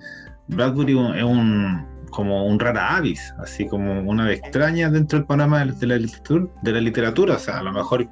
Bradbury 0.49 0.93
es 1.17 1.25
un 1.25 1.87
como 2.11 2.47
un 2.47 2.59
rara 2.59 2.97
avis, 2.97 3.35
así 3.39 3.67
como 3.67 4.01
una 4.01 4.25
ave 4.25 4.35
extraña 4.35 4.91
dentro 4.91 5.19
del 5.19 5.27
panorama 5.27 5.65
de 5.65 5.87
la, 5.87 5.97
literatura, 5.97 6.47
de 6.63 6.73
la 6.73 6.81
literatura. 6.81 7.35
O 7.35 7.39
sea, 7.39 7.59
a 7.59 7.63
lo 7.63 7.73
mejor 7.73 8.09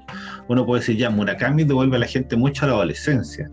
uno 0.49 0.67
puede 0.67 0.81
decir 0.81 0.97
ya, 0.97 1.11
Murakami 1.11 1.65
devuelve 1.65 1.97
a 1.97 2.01
la 2.01 2.07
gente 2.07 2.37
mucho 2.37 2.65
a 2.65 2.69
la 2.69 2.75
adolescencia. 2.75 3.51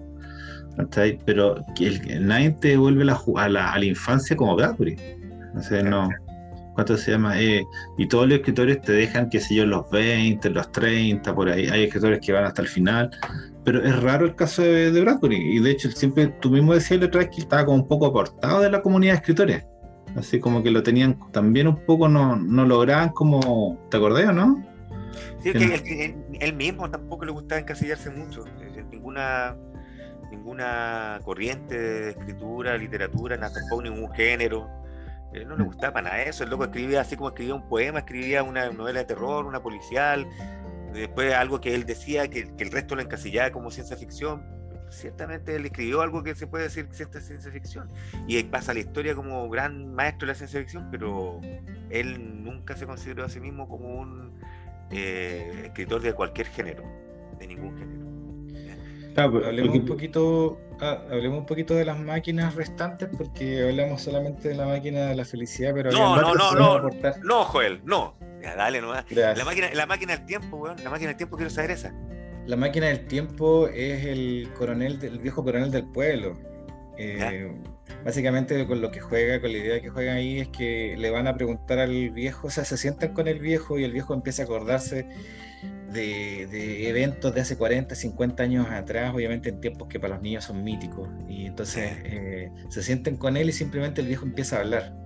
Pero 1.25 1.63
que 1.75 2.19
nadie 2.19 2.51
te 2.51 2.69
devuelve 2.69 3.03
a, 3.03 3.49
la, 3.49 3.73
a 3.73 3.79
la 3.79 3.85
infancia 3.85 4.35
como 4.35 4.55
Bradbury. 4.55 4.97
Sé, 5.61 5.83
no. 5.83 6.09
¿Cuánto 6.73 6.97
se 6.97 7.11
llama? 7.11 7.39
Eh, 7.39 7.63
y 7.99 8.07
todos 8.07 8.27
los 8.27 8.39
escritores 8.39 8.81
te 8.81 8.93
dejan, 8.93 9.29
qué 9.29 9.39
sé 9.39 9.53
yo, 9.55 9.65
los 9.65 9.89
20, 9.91 10.49
los 10.49 10.71
30, 10.71 11.35
por 11.35 11.49
ahí. 11.49 11.67
Hay 11.67 11.83
escritores 11.83 12.19
que 12.19 12.31
van 12.31 12.45
hasta 12.45 12.63
el 12.63 12.67
final. 12.67 13.11
Pero 13.63 13.83
es 13.83 14.01
raro 14.01 14.25
el 14.25 14.35
caso 14.35 14.61
de, 14.61 14.91
Bradbury. 15.01 15.57
Y 15.57 15.59
de 15.59 15.71
hecho, 15.71 15.89
siempre 15.91 16.27
tú 16.27 16.49
mismo 16.49 16.73
decías 16.73 16.99
la 16.99 17.07
otra 17.07 17.21
vez 17.21 17.29
que 17.29 17.41
estaba 17.41 17.65
como 17.65 17.77
un 17.77 17.87
poco 17.87 18.07
apartado 18.07 18.61
de 18.61 18.69
la 18.69 18.81
comunidad 18.81 19.13
de 19.13 19.17
escritores. 19.17 19.65
Así 20.15 20.39
como 20.39 20.61
que 20.61 20.69
lo 20.69 20.83
tenían 20.83 21.17
también 21.31 21.67
un 21.67 21.85
poco, 21.85 22.07
no, 22.07 22.35
no 22.35 22.65
lograban 22.65 23.09
como. 23.09 23.79
¿Te 23.89 23.97
acordás 23.97 24.29
o 24.29 24.33
no? 24.33 24.63
Sí, 25.41 25.49
es 25.49 25.81
que 25.81 26.15
él, 26.39 26.53
mismo 26.53 26.89
tampoco 26.89 27.25
le 27.25 27.31
gustaba 27.31 27.59
encasillarse 27.59 28.09
mucho. 28.09 28.45
En 28.75 28.89
ninguna 28.89 29.55
ninguna 30.31 31.19
corriente 31.23 31.79
de 31.79 32.09
escritura, 32.09 32.75
literatura, 32.75 33.39
tampoco 33.39 33.83
ningún 33.83 34.11
género 34.13 34.67
él 35.33 35.47
no 35.47 35.55
le 35.55 35.63
gustaba 35.63 35.93
para 35.93 36.09
nada 36.09 36.23
eso. 36.23 36.43
El 36.43 36.49
loco 36.49 36.65
escribía 36.65 37.01
así 37.01 37.15
como 37.15 37.29
escribía 37.29 37.55
un 37.55 37.67
poema, 37.67 37.99
escribía 37.99 38.43
una 38.43 38.69
novela 38.69 38.99
de 38.99 39.05
terror, 39.05 39.45
una 39.45 39.61
policial. 39.61 40.27
Después 40.93 41.33
algo 41.33 41.59
que 41.59 41.73
él 41.73 41.85
decía 41.85 42.27
que, 42.29 42.51
el 42.57 42.71
resto 42.71 42.95
lo 42.95 43.01
encasillaba 43.01 43.51
como 43.51 43.71
ciencia 43.71 43.97
ficción. 43.97 44.43
Ciertamente 44.89 45.55
él 45.55 45.65
escribió 45.65 46.01
algo 46.01 46.21
que 46.21 46.35
se 46.35 46.45
puede 46.45 46.65
decir 46.65 46.85
que 46.85 46.91
es 46.91 47.25
ciencia 47.25 47.51
ficción. 47.51 47.89
Y 48.27 48.41
pasa 48.43 48.73
la 48.73 48.81
historia 48.81 49.15
como 49.15 49.49
gran 49.49 49.93
maestro 49.93 50.27
de 50.27 50.33
la 50.33 50.35
ciencia 50.35 50.59
ficción, 50.59 50.89
pero 50.91 51.41
él 51.89 52.43
nunca 52.43 52.75
se 52.75 52.85
consideró 52.85 53.25
a 53.25 53.29
sí 53.29 53.39
mismo 53.39 53.67
como 53.67 53.87
un 53.87 54.39
eh, 54.91 55.63
escritor 55.65 56.01
de 56.01 56.13
cualquier 56.13 56.47
género, 56.47 56.83
de 57.39 57.47
ningún 57.47 57.75
género. 57.77 59.45
hablemos 59.45 59.75
un 59.75 59.85
poquito 59.85 60.59
Ah, 60.85 61.01
hablemos 61.09 61.39
un 61.39 61.45
poquito 61.45 61.75
de 61.75 61.85
las 61.85 61.97
máquinas 61.97 62.55
restantes 62.55 63.07
porque 63.15 63.69
hablamos 63.69 64.01
solamente 64.01 64.49
de 64.49 64.55
la 64.55 64.65
máquina 64.65 65.05
de 65.05 65.15
la 65.15 65.23
felicidad, 65.23 65.71
pero 65.73 65.91
no, 65.91 66.19
no, 66.19 66.33
no, 66.33 66.51
no, 66.53 66.89
no, 67.23 67.43
Joel, 67.45 67.81
no. 67.85 68.15
Ya, 68.43 68.55
dale 68.55 68.81
nomás. 68.81 69.05
La 69.09 69.45
máquina, 69.45 69.69
la 69.73 69.85
máquina 69.85 70.17
del 70.17 70.25
tiempo, 70.25 70.57
weón. 70.57 70.83
La 70.83 70.89
máquina 70.89 71.09
del 71.09 71.17
tiempo 71.17 71.37
quiero 71.37 71.49
saber 71.49 71.71
esa. 71.71 71.93
La 72.45 72.57
máquina 72.57 72.87
del 72.87 73.07
tiempo 73.07 73.69
es 73.69 74.05
el 74.05 74.49
coronel, 74.57 74.99
el 75.01 75.19
viejo 75.19 75.43
coronel 75.43 75.71
del 75.71 75.85
pueblo. 75.85 76.37
Eh, 76.97 77.51
básicamente 78.03 78.67
con 78.67 78.81
lo 78.81 78.91
que 78.91 78.99
juega, 78.99 79.39
con 79.39 79.51
la 79.51 79.57
idea 79.57 79.81
que 79.81 79.89
juega 79.89 80.13
ahí 80.13 80.41
es 80.41 80.49
que 80.49 80.95
le 80.97 81.09
van 81.09 81.27
a 81.27 81.35
preguntar 81.35 81.79
al 81.79 82.11
viejo, 82.11 82.47
o 82.47 82.49
sea, 82.51 82.65
se 82.65 82.77
sientan 82.77 83.13
con 83.13 83.27
el 83.27 83.39
viejo 83.39 83.79
y 83.79 83.83
el 83.83 83.93
viejo 83.93 84.13
empieza 84.13 84.43
a 84.43 84.45
acordarse 84.45 85.07
de, 85.93 86.89
eventos 86.89 87.33
de 87.33 87.41
hace 87.41 87.57
40, 87.57 87.95
50 87.95 88.43
años 88.43 88.67
atrás, 88.69 89.13
obviamente 89.13 89.49
en 89.49 89.61
tiempos 89.61 89.87
que 89.87 89.99
para 89.99 90.15
los 90.15 90.23
niños 90.23 90.43
son 90.43 90.63
míticos. 90.63 91.07
Y 91.29 91.45
entonces 91.45 91.91
eh, 92.03 92.51
se 92.69 92.83
sienten 92.83 93.15
con 93.15 93.37
él 93.37 93.49
y 93.49 93.53
simplemente 93.53 94.01
el 94.01 94.07
viejo 94.07 94.25
empieza 94.25 94.57
a 94.57 94.59
hablar. 94.59 95.02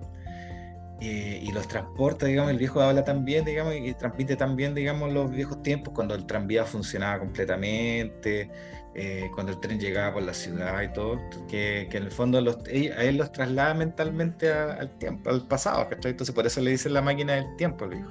Eh, 1.00 1.40
y 1.44 1.52
los 1.52 1.68
transporta, 1.68 2.26
digamos, 2.26 2.50
el 2.50 2.58
viejo 2.58 2.80
habla 2.80 3.04
también, 3.04 3.44
digamos, 3.44 3.74
y 3.76 3.94
transmite 3.94 4.34
también, 4.34 4.74
digamos, 4.74 5.12
los 5.12 5.30
viejos 5.30 5.62
tiempos, 5.62 5.94
cuando 5.94 6.16
el 6.16 6.26
tranvía 6.26 6.64
funcionaba 6.64 7.20
completamente, 7.20 8.50
eh, 8.94 9.30
cuando 9.32 9.52
el 9.52 9.60
tren 9.60 9.78
llegaba 9.78 10.14
por 10.14 10.24
la 10.24 10.34
ciudad 10.34 10.82
y 10.82 10.92
todo, 10.92 11.20
que, 11.48 11.86
que 11.88 11.98
en 11.98 12.02
el 12.02 12.10
fondo 12.10 12.40
los, 12.40 12.56
a 12.66 13.04
él 13.04 13.16
los 13.16 13.30
traslada 13.30 13.74
mentalmente 13.74 14.50
al 14.50 14.90
tiempo, 14.98 15.30
al 15.30 15.46
pasado, 15.46 15.88
Entonces 15.92 16.34
por 16.34 16.44
eso 16.44 16.60
le 16.60 16.72
dicen 16.72 16.94
la 16.94 17.02
máquina 17.02 17.34
del 17.34 17.54
tiempo, 17.56 17.84
el 17.84 17.90
viejo. 17.90 18.10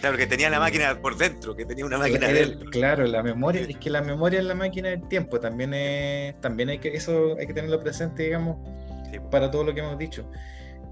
Claro, 0.00 0.18
que 0.18 0.26
tenía 0.26 0.50
la 0.50 0.60
máquina 0.60 1.00
por 1.00 1.16
dentro, 1.16 1.56
que 1.56 1.64
tenía 1.64 1.86
una 1.86 1.96
máquina 1.96 2.28
dentro. 2.28 2.68
Claro, 2.70 3.06
la 3.06 3.22
memoria, 3.22 3.62
es 3.62 3.78
que 3.78 3.88
la 3.88 4.02
memoria 4.02 4.40
es 4.40 4.44
la 4.44 4.54
máquina 4.54 4.90
del 4.90 5.08
tiempo, 5.08 5.40
también 5.40 5.72
es, 5.72 6.38
también 6.42 6.68
hay 6.68 6.78
que, 6.78 6.94
eso 6.94 7.36
hay 7.38 7.46
que 7.46 7.54
tenerlo 7.54 7.80
presente, 7.80 8.24
digamos, 8.24 8.58
para 9.30 9.50
todo 9.50 9.64
lo 9.64 9.72
que 9.72 9.80
hemos 9.80 9.96
dicho. 9.96 10.30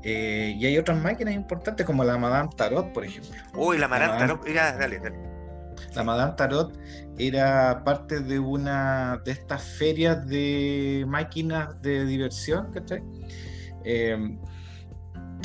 Eh, 0.09 0.55
y 0.57 0.65
hay 0.65 0.79
otras 0.79 1.03
máquinas 1.03 1.35
importantes 1.35 1.85
como 1.85 2.05
la 2.05 2.17
Madame 2.17 2.49
Tarot, 2.57 2.93
por 2.93 3.05
ejemplo. 3.05 3.33
Uy, 3.57 3.77
la 3.77 3.89
Madame 3.89 4.17
Tarot, 4.17 4.47
ya, 4.47 4.77
dale, 4.77 5.01
dale. 5.01 5.19
La 5.97 6.05
Madame 6.05 6.35
Tarot 6.37 6.79
era 7.19 7.83
parte 7.85 8.21
de 8.21 8.39
una 8.39 9.21
de 9.25 9.33
estas 9.33 9.65
ferias 9.65 10.25
de 10.29 11.05
máquinas 11.09 11.83
de 11.83 12.05
diversión, 12.05 12.73
¿cachai? 12.73 13.03
Eh, 13.85 14.39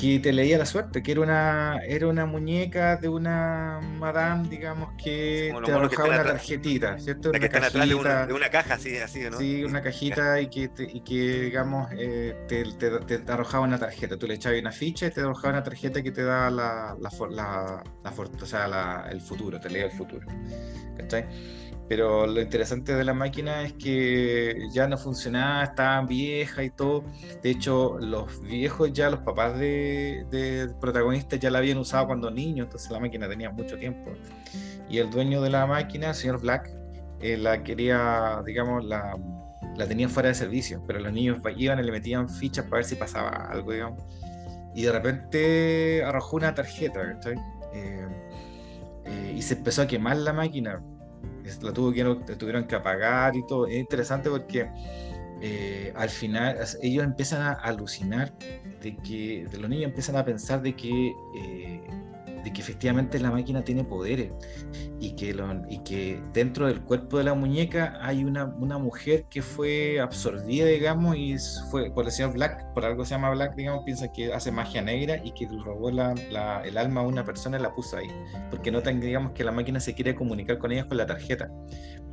que 0.01 0.19
te 0.19 0.33
leía 0.33 0.57
la 0.57 0.65
suerte, 0.65 1.03
que 1.03 1.11
era 1.11 1.21
una, 1.21 1.79
era 1.85 2.07
una 2.07 2.25
muñeca 2.25 2.97
de 2.97 3.07
una 3.07 3.79
madame, 3.99 4.49
digamos, 4.49 4.93
que 4.93 5.53
te 5.63 5.71
arrojaba 5.71 6.09
una 6.09 6.23
tarjetita, 6.23 6.97
¿cierto? 6.97 7.31
La 7.31 7.39
que 7.39 7.45
una 7.55 7.67
atrás 7.67 7.87
de 7.87 7.93
una, 7.93 8.25
de 8.25 8.33
una, 8.33 8.49
caja, 8.49 8.73
así, 8.73 8.97
así, 8.97 9.19
¿no? 9.29 9.37
Sí, 9.37 9.63
una 9.63 9.79
cajita 9.83 10.41
y 10.41 10.47
que, 10.47 10.71
y 10.91 11.01
que 11.01 11.41
digamos, 11.41 11.87
eh, 11.91 12.35
te, 12.47 12.63
te, 12.79 13.19
te, 13.19 13.31
arrojaba 13.31 13.63
una 13.63 13.77
tarjeta. 13.77 14.17
Tú 14.17 14.25
le 14.25 14.33
echabas 14.33 14.59
una 14.59 14.71
ficha 14.71 15.05
y 15.05 15.11
te 15.11 15.21
arrojaba 15.21 15.53
una 15.53 15.63
tarjeta 15.63 16.01
que 16.01 16.11
te 16.11 16.23
daba 16.23 16.49
la, 16.49 16.97
la, 16.99 17.11
la, 17.29 17.83
la 18.03 18.09
o 18.09 18.45
sea, 18.47 19.05
el 19.07 19.21
futuro, 19.21 19.59
te 19.59 19.69
leía 19.69 19.85
el 19.85 19.91
futuro. 19.91 20.25
¿Cachai? 20.97 21.27
Pero 21.91 22.25
lo 22.25 22.39
interesante 22.39 22.95
de 22.95 23.03
la 23.03 23.13
máquina 23.13 23.63
es 23.63 23.73
que 23.73 24.69
ya 24.71 24.87
no 24.87 24.97
funcionaba, 24.97 25.65
estaba 25.65 26.01
vieja 26.05 26.63
y 26.63 26.69
todo. 26.69 27.03
De 27.43 27.49
hecho, 27.49 27.97
los 27.99 28.41
viejos 28.43 28.93
ya, 28.93 29.09
los 29.09 29.19
papás 29.19 29.59
de, 29.59 30.25
de 30.31 30.73
protagonistas 30.79 31.37
ya 31.41 31.51
la 31.51 31.57
habían 31.57 31.79
usado 31.79 32.07
cuando 32.07 32.31
niños, 32.31 32.67
entonces 32.67 32.89
la 32.91 33.01
máquina 33.01 33.27
tenía 33.27 33.49
mucho 33.49 33.77
tiempo. 33.77 34.09
Y 34.89 34.99
el 34.99 35.09
dueño 35.09 35.41
de 35.41 35.49
la 35.49 35.67
máquina, 35.67 36.07
el 36.07 36.15
señor 36.15 36.39
Black, 36.39 36.71
eh, 37.19 37.35
la 37.35 37.61
quería, 37.61 38.41
digamos, 38.45 38.85
la, 38.85 39.17
tenía 39.85 40.07
fuera 40.07 40.29
de 40.29 40.35
servicio, 40.35 40.81
pero 40.87 40.97
los 41.01 41.11
niños 41.11 41.39
iban 41.57 41.77
y 41.77 41.83
le 41.83 41.91
metían 41.91 42.29
fichas 42.29 42.63
para 42.67 42.77
ver 42.77 42.85
si 42.85 42.95
pasaba 42.95 43.31
algo, 43.51 43.73
digamos. 43.73 44.01
Y 44.73 44.83
de 44.83 44.93
repente 44.93 46.03
arrojó 46.05 46.37
una 46.37 46.55
tarjeta. 46.55 47.19
Eh, 47.73 48.07
eh, 49.03 49.33
y 49.35 49.41
se 49.41 49.55
empezó 49.55 49.81
a 49.81 49.87
quemar 49.87 50.15
la 50.15 50.31
máquina 50.31 50.81
la 51.61 51.73
tuvo 51.73 51.91
que, 51.91 52.35
tuvieron 52.35 52.65
que 52.65 52.75
apagar 52.75 53.35
y 53.35 53.45
todo. 53.45 53.67
Es 53.67 53.77
interesante 53.77 54.29
porque 54.29 54.69
eh, 55.41 55.91
al 55.95 56.09
final 56.09 56.57
ellos 56.81 57.03
empiezan 57.03 57.41
a 57.41 57.53
alucinar 57.53 58.33
de 58.81 58.95
que 58.97 59.47
de 59.49 59.57
los 59.57 59.69
niños 59.69 59.85
empiezan 59.85 60.15
a 60.15 60.25
pensar 60.25 60.61
de 60.61 60.75
que 60.75 61.13
eh, 61.35 61.81
de 62.43 62.53
que 62.53 62.61
efectivamente 62.61 63.19
la 63.19 63.31
máquina 63.31 63.63
tiene 63.63 63.83
poderes 63.83 64.31
y 64.99 65.15
que, 65.15 65.35
y 65.69 65.79
que 65.79 66.21
dentro 66.33 66.67
del 66.67 66.81
cuerpo 66.81 67.17
de 67.17 67.23
la 67.23 67.33
muñeca 67.33 67.97
hay 68.01 68.23
una, 68.23 68.45
una, 68.45 68.77
mujer 68.77 69.25
que 69.29 69.41
fue 69.41 69.99
absorbida, 69.99 70.65
digamos, 70.65 71.15
y 71.15 71.37
fue 71.69 71.91
por 71.91 72.09
señor 72.11 72.33
Black, 72.33 72.73
por 72.73 72.85
algo 72.85 73.05
se 73.05 73.11
llama 73.11 73.31
Black, 73.31 73.55
digamos, 73.55 73.83
piensa 73.83 74.11
que 74.11 74.33
hace 74.33 74.51
magia 74.51 74.81
negra 74.81 75.21
y 75.23 75.31
que 75.31 75.47
robó 75.47 75.91
la, 75.91 76.13
el 76.63 76.77
alma 76.77 77.01
a 77.01 77.03
una 77.03 77.23
persona 77.23 77.57
y 77.57 77.61
la 77.61 77.73
puso 77.73 77.97
ahí, 77.97 78.07
porque 78.49 78.71
notan, 78.71 78.99
digamos, 78.99 79.31
que 79.33 79.43
la 79.43 79.51
máquina 79.51 79.79
se 79.79 79.93
quiere 79.93 80.15
comunicar 80.15 80.57
con 80.57 80.71
ellos 80.71 80.85
con 80.85 80.97
la 80.97 81.05
tarjeta, 81.05 81.49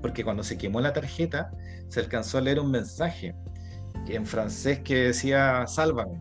porque 0.00 0.24
cuando 0.24 0.42
se 0.42 0.58
quemó 0.58 0.80
la 0.80 0.92
tarjeta 0.92 1.50
se 1.88 2.00
alcanzó 2.00 2.38
a 2.38 2.40
leer 2.40 2.60
un 2.60 2.70
mensaje 2.70 3.34
en 4.06 4.26
francés 4.26 4.80
que 4.80 4.96
decía 4.96 5.66
sálvame, 5.66 6.20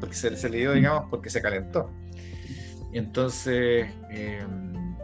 porque 0.00 0.14
se, 0.14 0.36
se 0.36 0.48
leyó, 0.48 0.72
digamos, 0.72 1.04
porque 1.10 1.30
se 1.30 1.40
calentó. 1.40 1.90
Entonces, 2.94 3.88
em, 4.10 4.96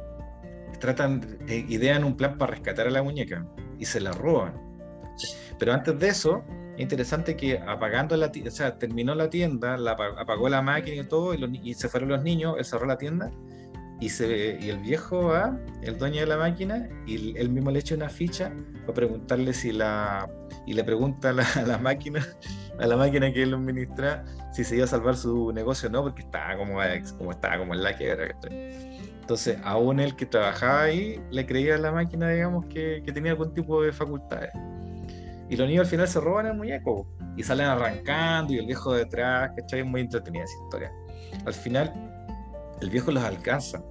tratan, 0.79 1.39
eh, 1.49 1.67
idean 1.69 2.05
un 2.05 2.17
plan 2.17 2.39
para 2.39 2.53
rescatar 2.53 2.87
a 2.87 2.91
la 2.91 3.03
muñeca 3.03 3.45
y 3.79 3.85
se 3.85 4.01
la 4.01 4.13
roban. 4.13 4.55
Pero 5.59 5.73
antes 5.73 5.99
de 5.99 6.09
eso, 6.09 6.45
es 6.77 6.81
interesante 6.81 7.37
que 7.37 7.59
apagando 7.59 8.17
la 8.17 8.31
tienda, 8.31 8.51
o 8.51 8.55
sea, 8.55 8.79
terminó 8.79 9.15
la 9.17 9.29
tienda, 9.29 9.77
apagó 10.19 10.49
la 10.49 10.63
máquina 10.63 11.03
y 11.03 11.05
todo, 11.05 11.35
y, 11.35 11.75
se 11.75 11.89
fueron 11.89 12.11
los 12.11 12.23
niños, 12.23 12.55
él 12.59 12.65
cerró 12.65 12.87
la 12.87 12.97
tienda, 12.97 13.31
y, 14.01 14.09
se, 14.09 14.59
y 14.61 14.71
el 14.71 14.79
viejo 14.79 15.25
va, 15.25 15.59
el 15.83 15.99
dueño 15.99 16.21
de 16.21 16.27
la 16.27 16.39
máquina, 16.39 16.89
y 17.07 17.37
él 17.37 17.51
mismo 17.51 17.71
le 17.71 17.81
echa 17.81 17.95
una 17.95 18.09
ficha 18.09 18.53
para 18.81 18.95
preguntarle 18.95 19.53
si 19.53 19.73
la. 19.73 20.29
Y 20.67 20.75
le 20.75 20.85
pregunta 20.85 21.31
a 21.31 21.33
la, 21.33 21.47
a 21.57 21.63
la 21.63 21.79
máquina, 21.79 22.27
a 22.79 22.87
la 22.87 22.97
máquina 22.97 23.33
que 23.33 23.43
él 23.43 23.55
administra, 23.55 24.25
si 24.53 24.65
se 24.65 24.77
iba 24.77 24.85
a 24.85 24.89
salvar 24.89 25.17
su 25.17 25.53
negocio 25.53 25.89
o 25.89 25.93
no, 25.93 26.03
porque 26.03 26.23
estaba 26.23 26.57
como, 26.57 26.79
como 27.19 27.31
estaba 27.31 27.59
como 27.59 27.75
en 27.75 27.83
la 27.83 27.95
quiebra. 27.95 28.35
Entonces, 29.21 29.59
aún 29.63 30.01
el 30.01 30.17
que 30.17 30.27
trabajaba 30.27 30.83
ahí 30.83 31.21
le 31.31 31.47
creía 31.47 31.77
a 31.77 31.79
la 31.79 31.93
máquina, 31.93 32.31
digamos, 32.31 32.67
que, 32.67 33.03
que 33.05 33.13
tenía 33.13 33.33
algún 33.33 33.55
tipo 33.55 33.83
de 33.83 33.93
facultades. 33.93 34.51
Y 35.49 35.57
los 35.57 35.69
niños 35.69 35.83
al 35.83 35.91
final 35.91 36.09
se 36.09 36.21
roban 36.21 36.47
el 36.47 36.55
muñeco 36.55 37.07
y 37.37 37.43
salen 37.43 37.67
arrancando 37.67 38.53
y 38.53 38.59
el 38.59 38.67
viejo 38.67 38.95
detrás, 38.95 39.51
¿cachai? 39.57 39.81
Es 39.81 39.87
muy 39.87 40.01
entretenida 40.01 40.45
esa 40.45 40.55
historia. 40.65 40.93
Al 41.45 41.55
final, 41.55 41.93
el 42.81 42.91
viejo 42.91 43.11
los 43.11 43.23
alcanza, 43.23 43.83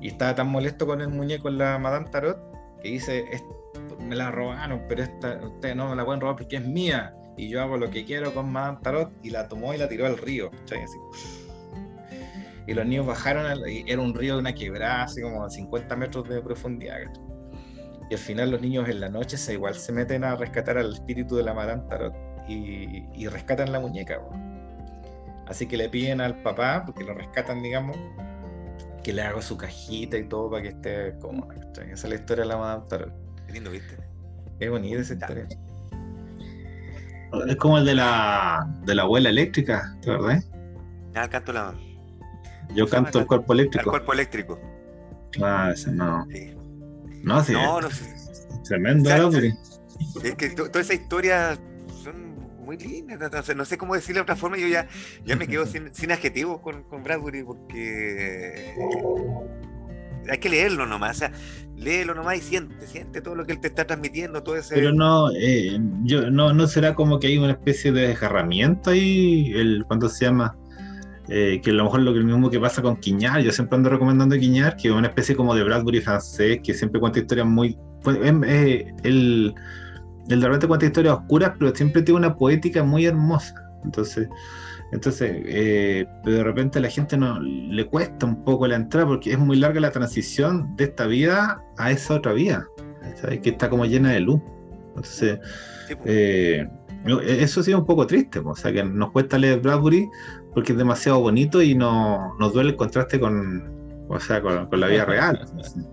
Y 0.00 0.08
estaba 0.08 0.34
tan 0.34 0.48
molesto 0.48 0.86
con 0.86 1.00
el 1.00 1.08
muñeco 1.08 1.48
en 1.48 1.58
la 1.58 1.78
Madame 1.78 2.08
Tarot 2.10 2.38
que 2.82 2.88
dice, 2.88 3.24
me 4.00 4.16
la 4.16 4.30
robaron, 4.30 4.82
pero 4.88 5.04
esta, 5.04 5.38
ustedes 5.44 5.76
no 5.76 5.88
me 5.88 5.96
la 5.96 6.04
pueden 6.04 6.20
robar 6.20 6.36
porque 6.36 6.56
es 6.56 6.66
mía 6.66 7.14
y 7.36 7.48
yo 7.48 7.62
hago 7.62 7.76
lo 7.76 7.90
que 7.90 8.04
quiero 8.04 8.34
con 8.34 8.50
Madame 8.50 8.78
Tarot 8.82 9.10
y 9.22 9.30
la 9.30 9.48
tomó 9.48 9.72
y 9.72 9.78
la 9.78 9.88
tiró 9.88 10.06
al 10.06 10.18
río. 10.18 10.50
Y 12.66 12.74
los 12.74 12.86
niños 12.86 13.06
bajaron, 13.06 13.68
y 13.68 13.90
era 13.90 14.00
un 14.00 14.14
río 14.14 14.34
de 14.34 14.40
una 14.40 14.54
quebrada, 14.54 15.04
así 15.04 15.20
como 15.20 15.44
a 15.44 15.50
50 15.50 15.96
metros 15.96 16.28
de 16.28 16.40
profundidad. 16.40 16.98
Y 18.10 18.14
al 18.14 18.20
final 18.20 18.50
los 18.50 18.60
niños 18.60 18.88
en 18.88 19.00
la 19.00 19.08
noche 19.08 19.36
se 19.36 19.54
igual 19.54 19.74
se 19.74 19.92
meten 19.92 20.22
a 20.22 20.36
rescatar 20.36 20.78
al 20.78 20.92
espíritu 20.92 21.36
de 21.36 21.44
la 21.44 21.54
Madame 21.54 21.82
Tarot 21.88 22.14
y, 22.48 23.26
rescatan 23.26 23.72
la 23.72 23.80
muñeca. 23.80 24.20
Así 25.52 25.66
que 25.66 25.76
le 25.76 25.90
piden 25.90 26.22
al 26.22 26.40
papá, 26.42 26.82
porque 26.86 27.04
lo 27.04 27.12
rescatan, 27.12 27.62
digamos, 27.62 27.94
que 29.04 29.12
le 29.12 29.20
haga 29.20 29.42
su 29.42 29.58
cajita 29.58 30.16
y 30.16 30.26
todo 30.26 30.50
para 30.50 30.62
que 30.62 30.68
esté 30.70 31.14
cómodo. 31.20 31.52
Esa 31.52 31.92
es 31.92 32.04
la 32.04 32.14
historia 32.14 32.44
de 32.44 32.48
la 32.48 32.56
Madame 32.56 32.84
Tarot. 32.88 33.12
Qué 33.46 33.52
lindo, 33.52 33.70
¿viste? 33.70 33.98
Es 34.58 34.70
bonita 34.70 35.02
esa 35.02 35.12
historia. 35.12 35.46
Es 37.48 37.56
como 37.56 37.76
el 37.76 37.84
de 37.84 37.94
la, 37.96 38.66
de 38.86 38.94
la 38.94 39.02
abuela 39.02 39.28
eléctrica, 39.28 39.94
¿te 40.00 40.10
verdad? 40.10 40.42
Ah, 41.14 41.28
canto 41.28 41.52
la. 41.52 41.74
Yo 42.74 42.88
canto 42.88 43.18
el 43.18 43.26
cuerpo 43.26 43.52
eléctrico. 43.52 43.84
El 43.84 43.90
cuerpo 43.90 44.12
eléctrico. 44.14 44.58
Ah, 45.42 45.68
ese 45.74 45.92
no. 45.92 46.26
No, 47.24 47.44
sí. 47.44 47.52
No, 47.52 47.78
no 47.78 47.88
Tremendo, 48.64 49.10
Es 50.24 50.34
que 50.34 50.48
toda 50.48 50.80
esa 50.80 50.94
historia 50.94 51.58
No 53.54 53.64
sé 53.64 53.78
cómo 53.78 53.94
decirlo 53.94 54.20
de 54.20 54.22
otra 54.22 54.36
forma. 54.36 54.56
Yo 54.58 54.68
ya, 54.68 54.88
ya 55.24 55.36
me 55.36 55.46
quedo 55.46 55.66
sin, 55.66 55.94
sin 55.94 56.12
adjetivos 56.12 56.60
con, 56.60 56.84
con 56.84 57.02
Bradbury 57.02 57.42
porque 57.44 58.74
hay 60.28 60.38
que 60.38 60.48
leerlo 60.48 60.86
nomás, 60.86 61.16
o 61.16 61.18
sea, 61.20 61.32
léelo 61.76 62.14
nomás 62.14 62.38
y 62.38 62.40
siente, 62.40 62.86
siente 62.86 63.20
todo 63.20 63.34
lo 63.34 63.44
que 63.44 63.52
él 63.52 63.60
te 63.60 63.68
está 63.68 63.86
transmitiendo, 63.86 64.42
todo 64.42 64.56
ese... 64.56 64.74
Pero 64.74 64.92
no, 64.92 65.30
eh, 65.32 65.78
yo, 66.04 66.30
no, 66.30 66.52
no 66.52 66.66
será 66.66 66.94
como 66.94 67.18
que 67.18 67.28
hay 67.28 67.38
una 67.38 67.52
especie 67.52 67.92
de 67.92 68.08
desgarramiento 68.08 68.90
ahí, 68.90 69.52
el, 69.54 69.84
¿cuánto 69.86 70.08
se 70.08 70.26
llama? 70.26 70.56
Eh, 71.28 71.60
que 71.62 71.70
a 71.70 71.74
lo 71.74 71.84
mejor 71.84 72.00
lo 72.00 72.12
mismo 72.12 72.50
que 72.50 72.60
pasa 72.60 72.82
con 72.82 72.96
Quiñar, 72.96 73.40
yo 73.40 73.52
siempre 73.52 73.76
ando 73.76 73.90
recomendando 73.90 74.36
Quiñar, 74.36 74.76
que 74.76 74.88
es 74.88 74.94
una 74.94 75.08
especie 75.08 75.34
como 75.34 75.54
de 75.54 75.64
Bradbury 75.64 76.00
francés, 76.00 76.60
que 76.62 76.74
siempre 76.74 77.00
cuenta 77.00 77.18
historias 77.18 77.46
muy... 77.46 77.76
Pues, 78.02 78.18
eh, 78.22 78.92
el, 79.04 79.54
el 80.28 80.40
de 80.40 80.46
repente 80.46 80.68
cuenta 80.68 80.86
historias 80.86 81.14
oscuras, 81.14 81.52
pero 81.58 81.74
siempre 81.74 82.02
tiene 82.02 82.18
una 82.18 82.36
poética 82.36 82.82
muy 82.82 83.06
hermosa. 83.06 83.54
Entonces, 83.84 84.28
entonces, 84.92 85.42
eh, 85.46 86.06
de 86.24 86.44
repente 86.44 86.78
a 86.78 86.82
la 86.82 86.90
gente 86.90 87.16
no 87.16 87.40
le 87.40 87.86
cuesta 87.86 88.26
un 88.26 88.44
poco 88.44 88.66
la 88.66 88.76
entrada 88.76 89.06
porque 89.06 89.32
es 89.32 89.38
muy 89.38 89.56
larga 89.56 89.80
la 89.80 89.90
transición 89.90 90.76
de 90.76 90.84
esta 90.84 91.06
vida 91.06 91.62
a 91.78 91.90
esa 91.90 92.14
otra 92.14 92.34
vida, 92.34 92.66
que 93.42 93.50
está 93.50 93.70
como 93.70 93.86
llena 93.86 94.12
de 94.12 94.20
luz. 94.20 94.40
Entonces, 94.88 95.40
eh, 96.04 96.68
eso 97.24 97.62
sí 97.62 97.70
es 97.70 97.76
un 97.76 97.86
poco 97.86 98.06
triste, 98.06 98.40
o 98.40 98.54
sea, 98.54 98.70
que 98.70 98.84
nos 98.84 99.12
cuesta 99.12 99.38
leer 99.38 99.60
Bradbury 99.60 100.08
porque 100.52 100.72
es 100.72 100.78
demasiado 100.78 101.20
bonito 101.20 101.62
y 101.62 101.74
no, 101.74 102.36
nos 102.38 102.52
duele 102.52 102.70
el 102.70 102.76
contraste 102.76 103.18
con, 103.18 104.06
o 104.08 104.20
sea, 104.20 104.42
con, 104.42 104.68
la 104.78 104.86
vida 104.88 105.06
real, 105.06 105.46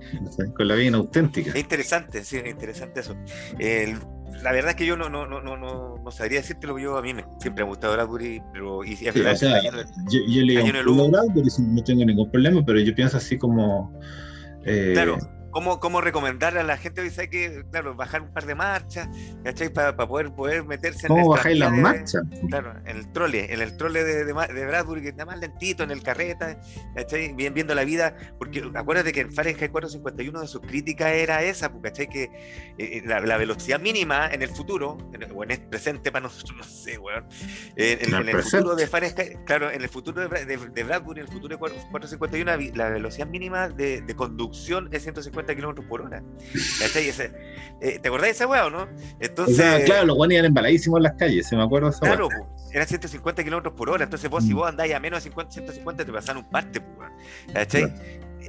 con 0.57 0.67
la 0.67 0.75
vida 0.75 0.97
auténtica. 0.97 1.51
Es 1.51 1.59
interesante, 1.59 2.25
sí, 2.25 2.35
es 2.35 2.49
interesante 2.49 2.99
eso. 2.99 3.15
El, 3.57 3.95
la 4.43 4.51
verdad 4.51 4.71
es 4.71 4.75
que 4.75 4.85
yo 4.85 4.95
no, 4.97 5.09
no, 5.09 5.25
no, 5.25 5.41
no, 5.41 5.97
no 5.97 6.11
sabría 6.11 6.39
decirte 6.39 6.67
lo 6.67 6.75
que 6.75 6.83
yo 6.83 6.97
a 6.97 7.01
mí 7.01 7.13
me, 7.13 7.25
siempre 7.39 7.63
me 7.63 7.67
ha 7.67 7.69
gustado 7.69 7.93
Bradbury, 7.93 8.41
pero 8.53 8.83
y, 8.83 8.97
y 8.99 9.09
o 9.09 9.35
sea, 9.35 9.61
yo, 9.61 10.19
yo 10.27 10.41
leo 10.43 11.09
Bradbury 11.09 11.49
no 11.59 11.83
tengo 11.83 12.05
ningún 12.05 12.31
problema, 12.31 12.63
pero 12.65 12.79
yo 12.79 12.93
pienso 12.95 13.17
así 13.17 13.37
como 13.37 13.93
eh, 14.65 14.91
claro 14.93 15.17
cómo, 15.51 15.79
cómo 15.79 16.01
recomendarle 16.01 16.59
a 16.59 16.63
la 16.63 16.77
gente 16.77 17.01
hoy, 17.01 17.09
sabe 17.09 17.29
que, 17.29 17.63
claro, 17.71 17.95
bajar 17.95 18.21
un 18.21 18.33
par 18.33 18.45
de 18.45 18.55
marchas, 18.55 19.09
¿cachai? 19.43 19.69
Para 19.69 19.95
poder, 19.95 20.31
poder 20.31 20.63
meterse 20.65 21.07
en 21.07 21.13
¿Cómo 21.13 21.29
bajáis 21.29 21.57
las 21.57 21.71
marchas? 21.71 22.23
Claro, 22.49 22.73
en 22.85 22.97
el 22.97 23.11
trole, 23.11 23.53
en 23.53 23.61
el 23.61 23.77
trole 23.77 24.03
de, 24.03 24.25
de, 24.25 24.33
de, 24.33 24.65
Bradbury, 24.65 25.01
que 25.01 25.09
está 25.09 25.25
más 25.25 25.39
lentito, 25.39 25.83
en 25.83 25.91
el 25.91 26.03
carreta, 26.03 26.59
¿cachai? 26.95 27.33
Bien 27.33 27.53
viendo 27.53 27.75
la 27.75 27.83
vida, 27.83 28.15
porque 28.37 28.63
acuérdate 28.73 29.11
que 29.11 29.21
en 29.21 29.33
Fahrenheit 29.33 29.71
451 29.71 30.41
de 30.41 30.47
sus 30.47 30.61
críticas 30.61 31.11
era 31.13 31.43
esa, 31.43 31.71
pues, 31.71 31.83
¿cachai? 31.83 32.07
Que 32.07 32.23
eh, 32.23 32.31
eh, 32.77 33.03
la, 33.05 33.37
velocidad 33.37 33.79
mínima 33.79 34.27
en 34.27 34.41
el 34.41 34.49
futuro, 34.49 34.97
o 35.33 35.43
en 35.43 35.51
el 35.51 35.61
presente 35.61 36.11
para 36.11 36.23
nosotros, 36.27 36.57
no 36.57 36.63
sé, 36.63 36.97
weón. 36.97 37.25
En, 37.75 38.13
el, 38.13 38.43
futuro 38.43 38.75
de 38.75 38.87
Fahrenheit, 38.87 39.43
claro, 39.45 39.71
en 39.71 39.81
el 39.81 39.89
futuro 39.89 40.27
de, 40.27 40.57
de, 40.57 40.83
Bradbury, 40.83 41.21
en 41.21 41.27
el 41.27 41.31
futuro 41.31 41.55
de 41.55 41.59
451, 41.59 42.51
la 42.75 42.89
velocidad 42.89 43.27
mínima 43.27 43.69
de, 43.69 44.03
conducción 44.15 44.89
es 44.91 45.03
150 45.03 45.38
kilómetros 45.45 45.85
por 45.87 46.01
hora. 46.01 46.21
Eh, 47.81 47.99
¿Te 48.01 48.07
acordás 48.07 48.27
de 48.27 48.31
esa 48.31 48.47
weón, 48.47 48.73
no? 48.73 48.87
Entonces, 49.19 49.85
claro, 49.85 50.05
los 50.05 50.17
weones 50.17 50.35
iban 50.35 50.45
embaladísimos 50.45 50.97
en 50.97 51.03
las 51.03 51.13
calles, 51.13 51.47
se 51.47 51.55
me 51.55 51.63
acuerdo 51.63 51.89
esa 51.89 51.99
Claro, 51.99 52.27
eran 52.71 52.87
150 52.87 53.43
kilómetros 53.43 53.73
por 53.73 53.89
hora. 53.89 54.03
Entonces, 54.03 54.29
vos, 54.29 54.43
si 54.43 54.53
mm. 54.53 54.57
vos 54.57 54.67
andáis 54.67 54.93
a 54.93 54.99
menos 54.99 55.19
de 55.19 55.29
50, 55.29 55.51
150, 55.51 56.05
te 56.05 56.11
pasan 56.11 56.37
un 56.37 56.49
parte, 56.49 56.81
pues, 56.81 57.09
¿cachai? 57.53 57.93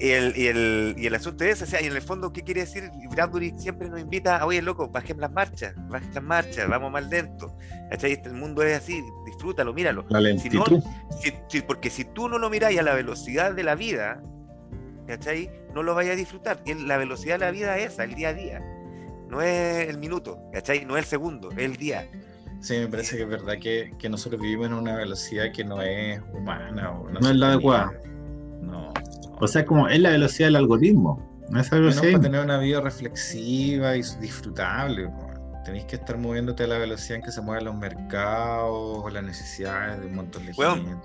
Y 0.00 0.10
el, 0.10 0.36
y, 0.36 0.46
el, 0.46 0.94
y 0.96 1.06
el, 1.06 1.14
asunto 1.14 1.44
es, 1.44 1.60
o 1.62 1.66
sea, 1.66 1.82
y 1.82 1.86
en 1.86 1.94
el 1.94 2.00
fondo, 2.00 2.32
¿qué 2.32 2.42
quiere 2.42 2.62
decir? 2.62 2.90
Bradbury 3.10 3.54
siempre 3.58 3.88
nos 3.88 4.00
invita 4.00 4.44
oye, 4.46 4.62
loco, 4.62 4.88
bajemos 4.88 5.20
las 5.20 5.32
marchas, 5.32 5.74
bajen 5.88 6.14
las 6.14 6.22
marchas, 6.22 6.68
vamos 6.68 6.90
más 6.90 7.06
lento. 7.08 7.54
¿Cachai? 7.90 8.12
Este, 8.12 8.28
el 8.28 8.34
mundo 8.36 8.62
es 8.62 8.78
así, 8.78 9.02
disfrútalo, 9.26 9.74
míralo. 9.74 10.06
La 10.08 10.20
lentitud. 10.20 10.82
Si 11.48 11.60
porque 11.62 11.90
si 11.90 12.04
tú 12.04 12.28
no 12.28 12.38
lo 12.38 12.48
miráis 12.48 12.78
a 12.78 12.82
la 12.82 12.94
velocidad 12.94 13.52
de 13.52 13.62
la 13.62 13.74
vida, 13.74 14.22
¿cachai? 15.10 15.50
No 15.74 15.82
lo 15.82 15.94
vayas 15.94 16.14
a 16.14 16.16
disfrutar. 16.16 16.62
La 16.86 16.96
velocidad 16.96 17.34
de 17.34 17.44
la 17.46 17.50
vida 17.50 17.76
es 17.78 17.92
esa, 17.92 18.04
el 18.04 18.14
día 18.14 18.28
a 18.28 18.34
día. 18.34 18.60
No 19.28 19.42
es 19.42 19.88
el 19.88 19.98
minuto, 19.98 20.38
¿cachai? 20.52 20.84
No 20.84 20.96
es 20.96 21.04
el 21.04 21.08
segundo, 21.08 21.50
es 21.50 21.58
el 21.58 21.76
día. 21.76 22.08
Sí, 22.60 22.78
me 22.78 22.86
parece 22.86 23.16
que 23.16 23.22
es 23.24 23.28
verdad 23.28 23.54
que, 23.60 23.92
que 23.98 24.08
nosotros 24.08 24.40
vivimos 24.40 24.68
en 24.68 24.74
una 24.74 24.96
velocidad 24.96 25.52
que 25.52 25.64
no 25.64 25.82
es 25.82 26.20
humana. 26.32 26.90
O 26.92 27.08
no, 27.08 27.18
es 27.18 27.36
la 27.36 27.48
adecuada. 27.48 27.92
No. 28.62 28.92
O 29.40 29.48
sea, 29.48 29.64
como 29.64 29.88
es 29.88 29.98
la 29.98 30.10
velocidad 30.10 30.48
del 30.48 30.56
algoritmo. 30.56 31.28
No 31.48 31.60
es 31.60 31.70
velocidad. 31.70 32.12
para 32.12 32.20
tener 32.20 32.44
una 32.44 32.58
vida 32.58 32.80
reflexiva 32.80 33.96
y 33.96 34.02
disfrutable 34.20 35.10
tenéis 35.64 35.84
que 35.84 35.96
estar 35.96 36.16
moviéndote 36.16 36.64
a 36.64 36.66
la 36.66 36.78
velocidad 36.78 37.16
en 37.16 37.22
que 37.22 37.32
se 37.32 37.40
mueven 37.40 37.64
los 37.64 37.76
mercados 37.76 39.00
o 39.04 39.10
las 39.10 39.22
necesidades 39.22 40.00
de 40.00 40.06
un 40.06 40.14
montón 40.14 40.46
de 40.46 40.54
gente. 40.54 40.96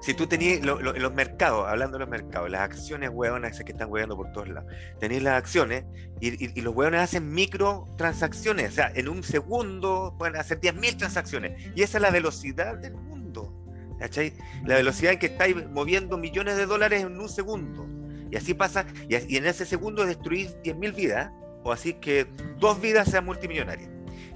Si 0.00 0.14
tú 0.14 0.26
tenías 0.26 0.64
los 0.64 1.14
mercados, 1.14 1.66
hablando 1.68 1.98
de 1.98 2.00
los 2.00 2.08
mercados, 2.08 2.50
las 2.50 2.60
acciones 2.60 3.10
hueonas 3.12 3.52
esas 3.52 3.64
que 3.64 3.72
están 3.72 3.90
hueando 3.90 4.16
por 4.16 4.32
todos 4.32 4.48
lados, 4.48 4.72
tenéis 5.00 5.22
las 5.22 5.34
acciones 5.34 5.84
y, 6.20 6.60
los 6.60 6.74
hueones 6.74 7.00
hacen 7.00 7.32
microtransacciones, 7.32 8.72
o 8.72 8.74
sea, 8.74 8.92
en 8.94 9.08
un 9.08 9.22
segundo 9.22 10.14
pueden 10.18 10.36
hacer 10.36 10.60
10.000 10.60 10.96
transacciones 10.96 11.72
y 11.74 11.82
esa 11.82 11.98
es 11.98 12.02
la 12.02 12.10
velocidad 12.10 12.76
del 12.76 12.94
mundo. 12.94 13.52
¿Cachai? 13.98 14.34
La 14.64 14.76
velocidad 14.76 15.12
en 15.12 15.18
que 15.18 15.26
estáis 15.26 15.54
moviendo 15.70 16.18
millones 16.18 16.56
de 16.56 16.66
dólares 16.66 17.04
en 17.04 17.18
un 17.18 17.28
segundo. 17.28 17.86
Y 18.30 18.36
así 18.36 18.52
pasa, 18.52 18.86
y, 19.08 19.16
y 19.32 19.36
en 19.36 19.46
ese 19.46 19.64
segundo 19.64 20.04
destruís 20.04 20.56
10.000 20.64 20.94
vidas, 20.94 21.30
o 21.62 21.72
así 21.72 21.94
que 21.94 22.26
dos 22.58 22.80
vidas 22.80 23.08
sean 23.08 23.24
multimillonarias. 23.24 23.93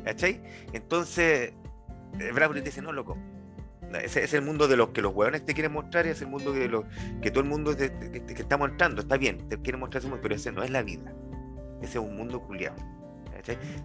¿Cachai? 0.09 0.41
Entonces, 0.73 1.53
eh, 2.19 2.33
Bradbury 2.33 2.63
dice, 2.63 2.81
no, 2.81 2.93
loco. 2.93 3.19
Ese 4.03 4.25
es 4.25 4.33
el 4.33 4.41
mundo 4.41 4.67
de 4.67 4.75
los 4.77 4.89
que 4.89 5.03
los 5.03 5.15
hueones 5.15 5.45
te 5.45 5.53
quieren 5.53 5.73
mostrar 5.73 6.07
y 6.07 6.11
es 6.11 6.23
el 6.23 6.29
mundo 6.29 6.55
que, 6.55 6.71
que 7.21 7.31
todo 7.31 7.43
el 7.43 7.49
mundo 7.49 7.77
que 7.77 7.93
está 8.27 8.57
mostrando. 8.57 9.03
Está 9.03 9.19
bien, 9.19 9.47
te 9.51 9.61
quiere 9.61 9.77
mostrar 9.77 10.01
ese 10.01 10.09
mundo, 10.09 10.23
pero 10.23 10.35
ese 10.35 10.51
no 10.51 10.63
es 10.63 10.71
la 10.71 10.83
vida. 10.83 11.13
Ese 11.83 11.99
es 11.99 12.05
un 12.05 12.17
mundo 12.17 12.41
culiado. 12.41 12.77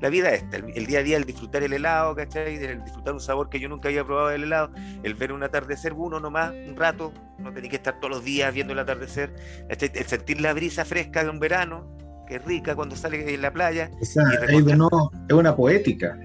La 0.01 0.09
vida 0.09 0.29
es 0.31 0.43
esta, 0.43 0.57
el, 0.57 0.85
día 0.85 0.99
a 0.99 1.03
día, 1.03 1.17
el 1.17 1.25
disfrutar 1.25 1.63
el 1.63 1.73
helado, 1.73 2.15
¿cachai? 2.15 2.55
El 2.55 2.83
disfrutar 2.83 3.13
un 3.13 3.19
sabor 3.19 3.49
que 3.49 3.59
yo 3.59 3.69
nunca 3.69 3.89
había 3.89 4.03
probado 4.03 4.29
del 4.29 4.43
helado, 4.43 4.71
el 5.03 5.13
ver 5.15 5.31
un 5.31 5.43
atardecer 5.43 5.93
uno 5.93 6.19
nomás, 6.19 6.51
un 6.51 6.75
rato, 6.75 7.13
no 7.37 7.53
tenía 7.53 7.69
que 7.69 7.75
estar 7.77 7.99
todos 7.99 8.15
los 8.15 8.23
días 8.23 8.53
viendo 8.53 8.73
el 8.73 8.79
atardecer, 8.79 9.33
el 9.69 10.07
sentir 10.07 10.41
la 10.41 10.53
brisa 10.53 10.85
fresca 10.85 11.23
de 11.23 11.29
un 11.29 11.39
verano, 11.39 11.92
que 12.27 12.35
es 12.35 12.45
rica 12.45 12.75
cuando 12.75 12.95
sale 12.95 13.33
en 13.33 13.41
la 13.41 13.51
playa. 13.51 13.89
es 14.01 15.33
una 15.33 15.55
poética. 15.55 16.17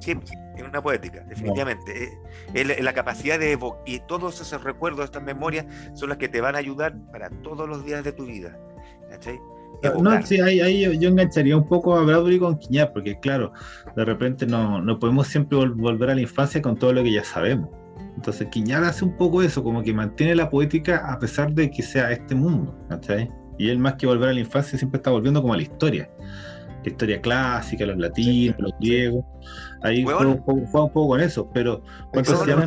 Sí, 0.00 0.14
es 0.56 0.62
una 0.62 0.82
poética, 0.82 1.24
definitivamente. 1.28 2.18
Es, 2.54 2.82
la 2.82 2.92
capacidad 2.92 3.38
de 3.38 3.58
y 3.86 4.00
todos 4.00 4.40
esos 4.40 4.62
recuerdos, 4.62 5.04
estas 5.04 5.22
memorias, 5.22 5.66
son 5.94 6.08
las 6.08 6.18
que 6.18 6.28
te 6.28 6.40
van 6.40 6.54
a 6.54 6.58
ayudar 6.58 6.96
para 7.12 7.30
todos 7.30 7.68
los 7.68 7.84
días 7.84 8.04
de 8.04 8.12
tu 8.12 8.26
vida. 8.26 8.58
No, 10.00 10.22
sí, 10.22 10.40
ahí, 10.40 10.98
yo, 10.98 11.08
engancharía 11.08 11.56
un 11.56 11.68
poco 11.68 11.96
a 11.96 12.02
Bradbury 12.02 12.38
con 12.38 12.58
Quiñá, 12.58 12.92
porque 12.92 13.18
claro, 13.20 13.52
de 13.94 14.04
repente 14.04 14.46
no, 14.46 14.80
no 14.80 14.98
podemos 14.98 15.28
siempre 15.28 15.58
volver 15.68 16.10
a 16.10 16.14
la 16.14 16.20
infancia 16.22 16.62
con 16.62 16.76
todo 16.76 16.92
lo 16.92 17.02
que 17.02 17.12
ya 17.12 17.24
sabemos. 17.24 17.68
Entonces 18.16 18.48
Quiñar 18.48 18.82
hace 18.84 19.04
un 19.04 19.16
poco 19.16 19.42
eso, 19.42 19.62
como 19.62 19.82
que 19.82 19.92
mantiene 19.92 20.34
la 20.34 20.48
poética 20.48 21.12
a 21.12 21.18
pesar 21.18 21.52
de 21.52 21.70
que 21.70 21.82
sea 21.82 22.10
este 22.10 22.34
mundo, 22.34 22.74
¿cachai? 22.88 23.30
Y 23.58 23.70
él 23.70 23.78
más 23.78 23.94
que 23.94 24.06
volver 24.06 24.30
a 24.30 24.32
la 24.32 24.40
infancia 24.40 24.78
siempre 24.78 24.98
está 24.98 25.10
volviendo 25.10 25.40
como 25.40 25.54
a 25.54 25.56
la 25.56 25.62
historia. 25.62 26.10
La 26.82 26.90
historia 26.90 27.20
clásica, 27.20 27.84
los 27.86 27.96
latinos, 27.96 28.56
los 28.58 28.72
griegos. 28.80 29.24
Ahí 29.82 30.04
juega, 30.04 30.26
un 30.26 30.70
poco 30.70 31.08
con 31.08 31.20
eso, 31.20 31.50
pero 31.52 31.82
cuando 32.12 32.36
se 32.36 32.46
llama 32.46 32.66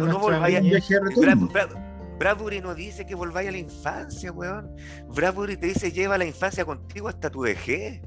Bradbury 2.19 2.59
no 2.59 2.75
dice 2.75 3.05
que 3.05 3.15
volváis 3.15 3.47
a 3.47 3.51
la 3.53 3.57
infancia, 3.57 4.31
weón. 4.31 4.75
Bradbury 5.07 5.55
te 5.55 5.67
dice 5.67 5.91
lleva 5.91 6.17
la 6.17 6.25
infancia 6.25 6.65
contigo 6.65 7.07
hasta 7.07 7.29
tu 7.29 7.41
vejez. 7.41 8.01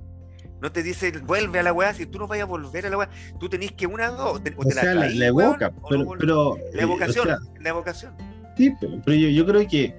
No 0.60 0.70
te 0.70 0.82
dice 0.82 1.10
vuelve 1.24 1.58
a 1.58 1.62
la 1.62 1.72
weá, 1.72 1.92
si 1.94 2.06
tú 2.06 2.18
no 2.18 2.28
vayas 2.28 2.44
a 2.44 2.46
volver 2.46 2.86
a 2.86 2.90
la 2.90 2.98
weá, 2.98 3.10
tú 3.40 3.48
tenés 3.48 3.72
que 3.72 3.86
una 3.86 4.10
dos. 4.10 4.36
O, 4.36 4.40
te, 4.40 4.54
o, 4.56 4.62
sea, 4.70 4.94
la, 4.94 5.26
evoca, 5.26 5.72
pero, 6.18 6.56
la 6.72 6.82
evocación, 6.82 7.28
la 7.58 7.68
evocación. 7.70 8.14
Sí, 8.56 8.72
pero, 8.80 9.16
yo, 9.16 9.28
yo 9.28 9.46
creo 9.46 9.66
que 9.66 9.96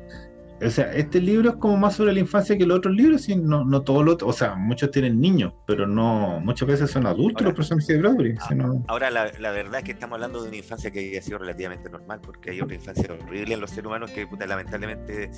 o 0.66 0.70
sea, 0.70 0.92
este 0.94 1.20
libro 1.20 1.52
es 1.52 1.56
como 1.56 1.78
más 1.78 1.96
sobre 1.96 2.14
la 2.14 2.20
infancia 2.20 2.58
que 2.58 2.66
los 2.66 2.78
otros 2.78 2.96
libros, 2.96 3.28
y 3.30 3.36
no, 3.36 3.66
no 3.66 3.82
todos 3.82 4.04
los, 4.04 4.22
o 4.24 4.34
sea, 4.34 4.56
muchos 4.56 4.92
tienen 4.92 5.20
niños, 5.20 5.54
pero 5.66 5.88
no, 5.88 6.40
muchas 6.40 6.68
veces 6.68 6.92
son 6.92 7.06
adultos 7.06 7.44
los 7.44 7.54
personajes 7.54 7.88
de 7.88 7.98
Bradbury. 7.98 8.36
Ah, 8.40 8.74
ahora, 8.88 9.12
la, 9.12 9.32
la, 9.40 9.52
verdad 9.52 9.80
es 9.80 9.84
que 9.84 9.92
estamos 9.92 10.16
hablando 10.16 10.42
de 10.42 10.50
una 10.50 10.58
infancia 10.58 10.92
que 10.92 11.18
ha 11.18 11.22
sido 11.22 11.40
relativamente 11.40 11.90
normal, 11.90 12.20
porque 12.22 12.52
hay 12.52 12.62
otra 12.62 12.76
infancia 12.76 13.08
horrible 13.12 13.54
en 13.54 13.62
los 13.62 13.70
seres 13.72 13.86
humanos 13.86 14.12
que 14.12 14.28
lamentablemente 14.48 15.32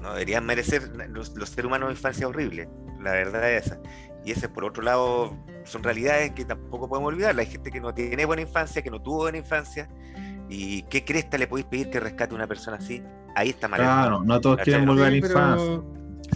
no 0.00 0.12
deberían 0.12 0.46
merecer 0.46 0.82
los, 1.08 1.28
seres 1.28 1.64
humanos 1.64 1.90
infancia 1.90 2.26
horrible, 2.26 2.68
la 3.02 3.12
verdad 3.12 3.52
es 3.52 3.66
esa. 3.66 3.80
Y 4.24 4.32
ese, 4.32 4.48
por 4.48 4.64
otro 4.64 4.82
lado, 4.82 5.36
son 5.64 5.82
realidades 5.82 6.32
que 6.32 6.44
tampoco 6.44 6.88
podemos 6.88 7.08
olvidar. 7.08 7.38
Hay 7.38 7.46
gente 7.46 7.70
que 7.70 7.80
no 7.80 7.94
tiene 7.94 8.26
buena 8.26 8.42
infancia, 8.42 8.82
que 8.82 8.90
no 8.90 9.00
tuvo 9.00 9.18
buena 9.18 9.38
infancia, 9.38 9.88
¿Y 10.50 10.82
qué 10.82 11.04
cresta 11.04 11.38
le 11.38 11.46
podéis 11.46 11.68
pedir 11.68 11.90
que 11.90 12.00
rescate 12.00 12.34
a 12.34 12.36
una 12.36 12.48
persona 12.48 12.76
así? 12.76 13.00
Ahí 13.34 13.50
está 13.50 13.68
mal. 13.68 13.80
Claro, 13.80 14.22
no 14.24 14.40
todos 14.40 14.58
quieren 14.58 14.86
volver 14.86 15.06
a 15.06 15.10
la 15.10 15.16
infancia. 15.16 15.80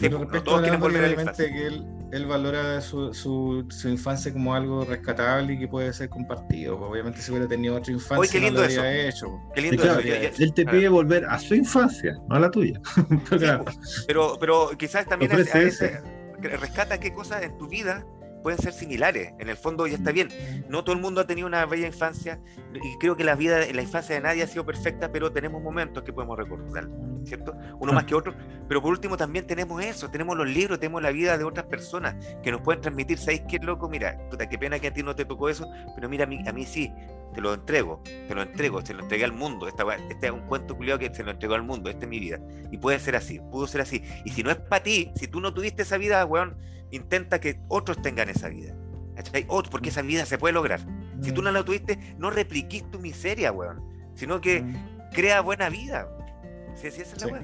Pero, 0.00 0.24
no 0.24 0.42
todos 0.42 0.62
quieren 0.62 0.80
volver 0.80 1.04
a 1.04 1.06
la 1.08 1.12
infancia. 1.12 1.52
que 1.52 1.66
él, 1.66 1.86
él 2.12 2.26
valora 2.26 2.80
su, 2.80 3.12
su, 3.14 3.66
su, 3.70 3.88
infancia 3.88 4.32
como 4.32 4.54
algo 4.54 4.84
rescatable 4.84 5.54
y 5.54 5.58
que 5.58 5.68
puede 5.68 5.92
ser 5.92 6.08
compartido. 6.08 6.78
Obviamente 6.80 7.20
si 7.20 7.30
hubiera 7.30 7.48
tenido 7.48 7.76
otra 7.76 7.92
infancia 7.92 8.18
Oye, 8.18 8.30
qué 8.30 8.40
lindo 8.40 8.62
no 8.62 8.68
lo 8.68 8.80
habría 8.80 9.08
hecho. 9.08 9.40
Qué 9.54 9.62
lindo 9.62 9.84
eso. 9.84 9.98
Él 10.38 10.54
te 10.54 10.64
pide 10.64 10.88
volver 10.88 11.24
a 11.26 11.38
su 11.38 11.54
infancia, 11.54 12.14
no 12.28 12.36
a 12.36 12.40
la 12.40 12.50
tuya. 12.50 12.80
pero, 14.06 14.36
pero 14.38 14.70
quizás 14.76 15.06
también 15.06 15.32
a, 15.32 15.36
rescata 16.56 16.98
qué 16.98 17.12
cosas 17.12 17.42
en 17.42 17.56
tu 17.58 17.68
vida 17.68 18.04
pueden 18.44 18.60
ser 18.60 18.74
similares. 18.74 19.32
En 19.38 19.48
el 19.48 19.56
fondo 19.56 19.86
ya 19.86 19.96
está 19.96 20.12
bien. 20.12 20.28
No 20.68 20.84
todo 20.84 20.94
el 20.94 21.00
mundo 21.00 21.22
ha 21.22 21.26
tenido 21.26 21.48
una 21.48 21.64
bella 21.64 21.86
infancia 21.86 22.38
y 22.74 22.98
creo 22.98 23.16
que 23.16 23.24
la 23.24 23.34
vida, 23.34 23.60
la 23.72 23.80
infancia 23.80 24.14
de 24.14 24.20
nadie 24.20 24.42
ha 24.42 24.46
sido 24.46 24.66
perfecta, 24.66 25.10
pero 25.10 25.32
tenemos 25.32 25.62
momentos 25.62 26.04
que 26.04 26.12
podemos 26.12 26.36
recordar, 26.36 26.86
¿cierto? 27.24 27.56
Uno 27.80 27.94
más 27.94 28.04
que 28.04 28.14
otro. 28.14 28.34
Pero 28.68 28.82
por 28.82 28.90
último 28.90 29.16
también 29.16 29.46
tenemos 29.46 29.82
eso, 29.82 30.10
tenemos 30.10 30.36
los 30.36 30.46
libros, 30.46 30.78
tenemos 30.78 31.00
la 31.00 31.10
vida 31.10 31.38
de 31.38 31.44
otras 31.44 31.64
personas 31.66 32.16
que 32.42 32.52
nos 32.52 32.60
pueden 32.60 32.82
transmitir. 32.82 33.16
¿Sabéis 33.16 33.44
qué 33.48 33.58
loco? 33.60 33.88
Mira, 33.88 34.18
puta, 34.28 34.46
qué 34.46 34.58
pena 34.58 34.78
que 34.78 34.88
a 34.88 34.92
ti 34.92 35.02
no 35.02 35.16
te 35.16 35.24
tocó 35.24 35.48
eso, 35.48 35.66
pero 35.94 36.10
mira, 36.10 36.24
a 36.24 36.26
mí, 36.26 36.46
a 36.46 36.52
mí 36.52 36.66
sí. 36.66 36.92
Te 37.34 37.40
lo 37.40 37.52
entrego, 37.52 38.00
te 38.04 38.32
lo 38.32 38.42
entrego, 38.42 38.80
se 38.84 38.94
lo 38.94 39.02
entregué 39.02 39.24
al 39.24 39.32
mundo. 39.32 39.66
Esta, 39.66 39.82
este 40.08 40.26
es 40.26 40.32
un 40.32 40.42
cuento 40.42 40.76
culiado 40.76 41.00
que 41.00 41.12
se 41.12 41.24
lo 41.24 41.32
entregó 41.32 41.54
al 41.54 41.64
mundo. 41.64 41.90
Esta 41.90 42.04
es 42.04 42.08
mi 42.08 42.20
vida. 42.20 42.38
Y 42.70 42.76
puede 42.76 43.00
ser 43.00 43.16
así, 43.16 43.40
pudo 43.50 43.66
ser 43.66 43.80
así. 43.80 44.04
Y 44.24 44.30
si 44.30 44.44
no 44.44 44.50
es 44.50 44.56
para 44.56 44.84
ti, 44.84 45.10
si 45.16 45.26
tú 45.26 45.40
no 45.40 45.52
tuviste 45.52 45.82
esa 45.82 45.96
vida, 45.96 46.24
weón, 46.26 46.56
intenta 46.96 47.40
que 47.40 47.60
otros 47.68 48.00
tengan 48.02 48.28
esa 48.28 48.48
vida. 48.48 48.74
Otro, 49.48 49.70
porque 49.70 49.90
esa 49.90 50.02
vida 50.02 50.26
se 50.26 50.38
puede 50.38 50.54
lograr. 50.54 50.80
Si 51.20 51.32
tú 51.32 51.42
no 51.42 51.52
la 51.52 51.64
tuviste, 51.64 51.98
no 52.18 52.30
repliquís 52.30 52.90
tu 52.90 52.98
miseria, 52.98 53.52
weón. 53.52 53.80
Sino 54.14 54.40
que 54.40 54.62
mm. 54.62 54.74
crea 55.12 55.40
buena 55.40 55.68
vida. 55.68 56.08
Sí, 56.74 56.90
sí, 56.90 57.02
esa 57.02 57.16
es 57.16 57.30
la 57.30 57.42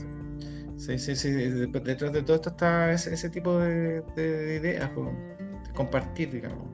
Sí, 0.77 0.99
sí, 0.99 1.15
sí. 1.15 1.31
Detrás 1.31 2.13
de 2.13 2.23
todo 2.23 2.37
esto 2.37 2.51
está 2.51 2.93
ese, 2.93 3.31
tipo 3.31 3.59
de, 3.59 4.03
ideas, 4.17 4.91
de 4.91 5.73
compartir, 5.75 6.33
digamos. 6.33 6.67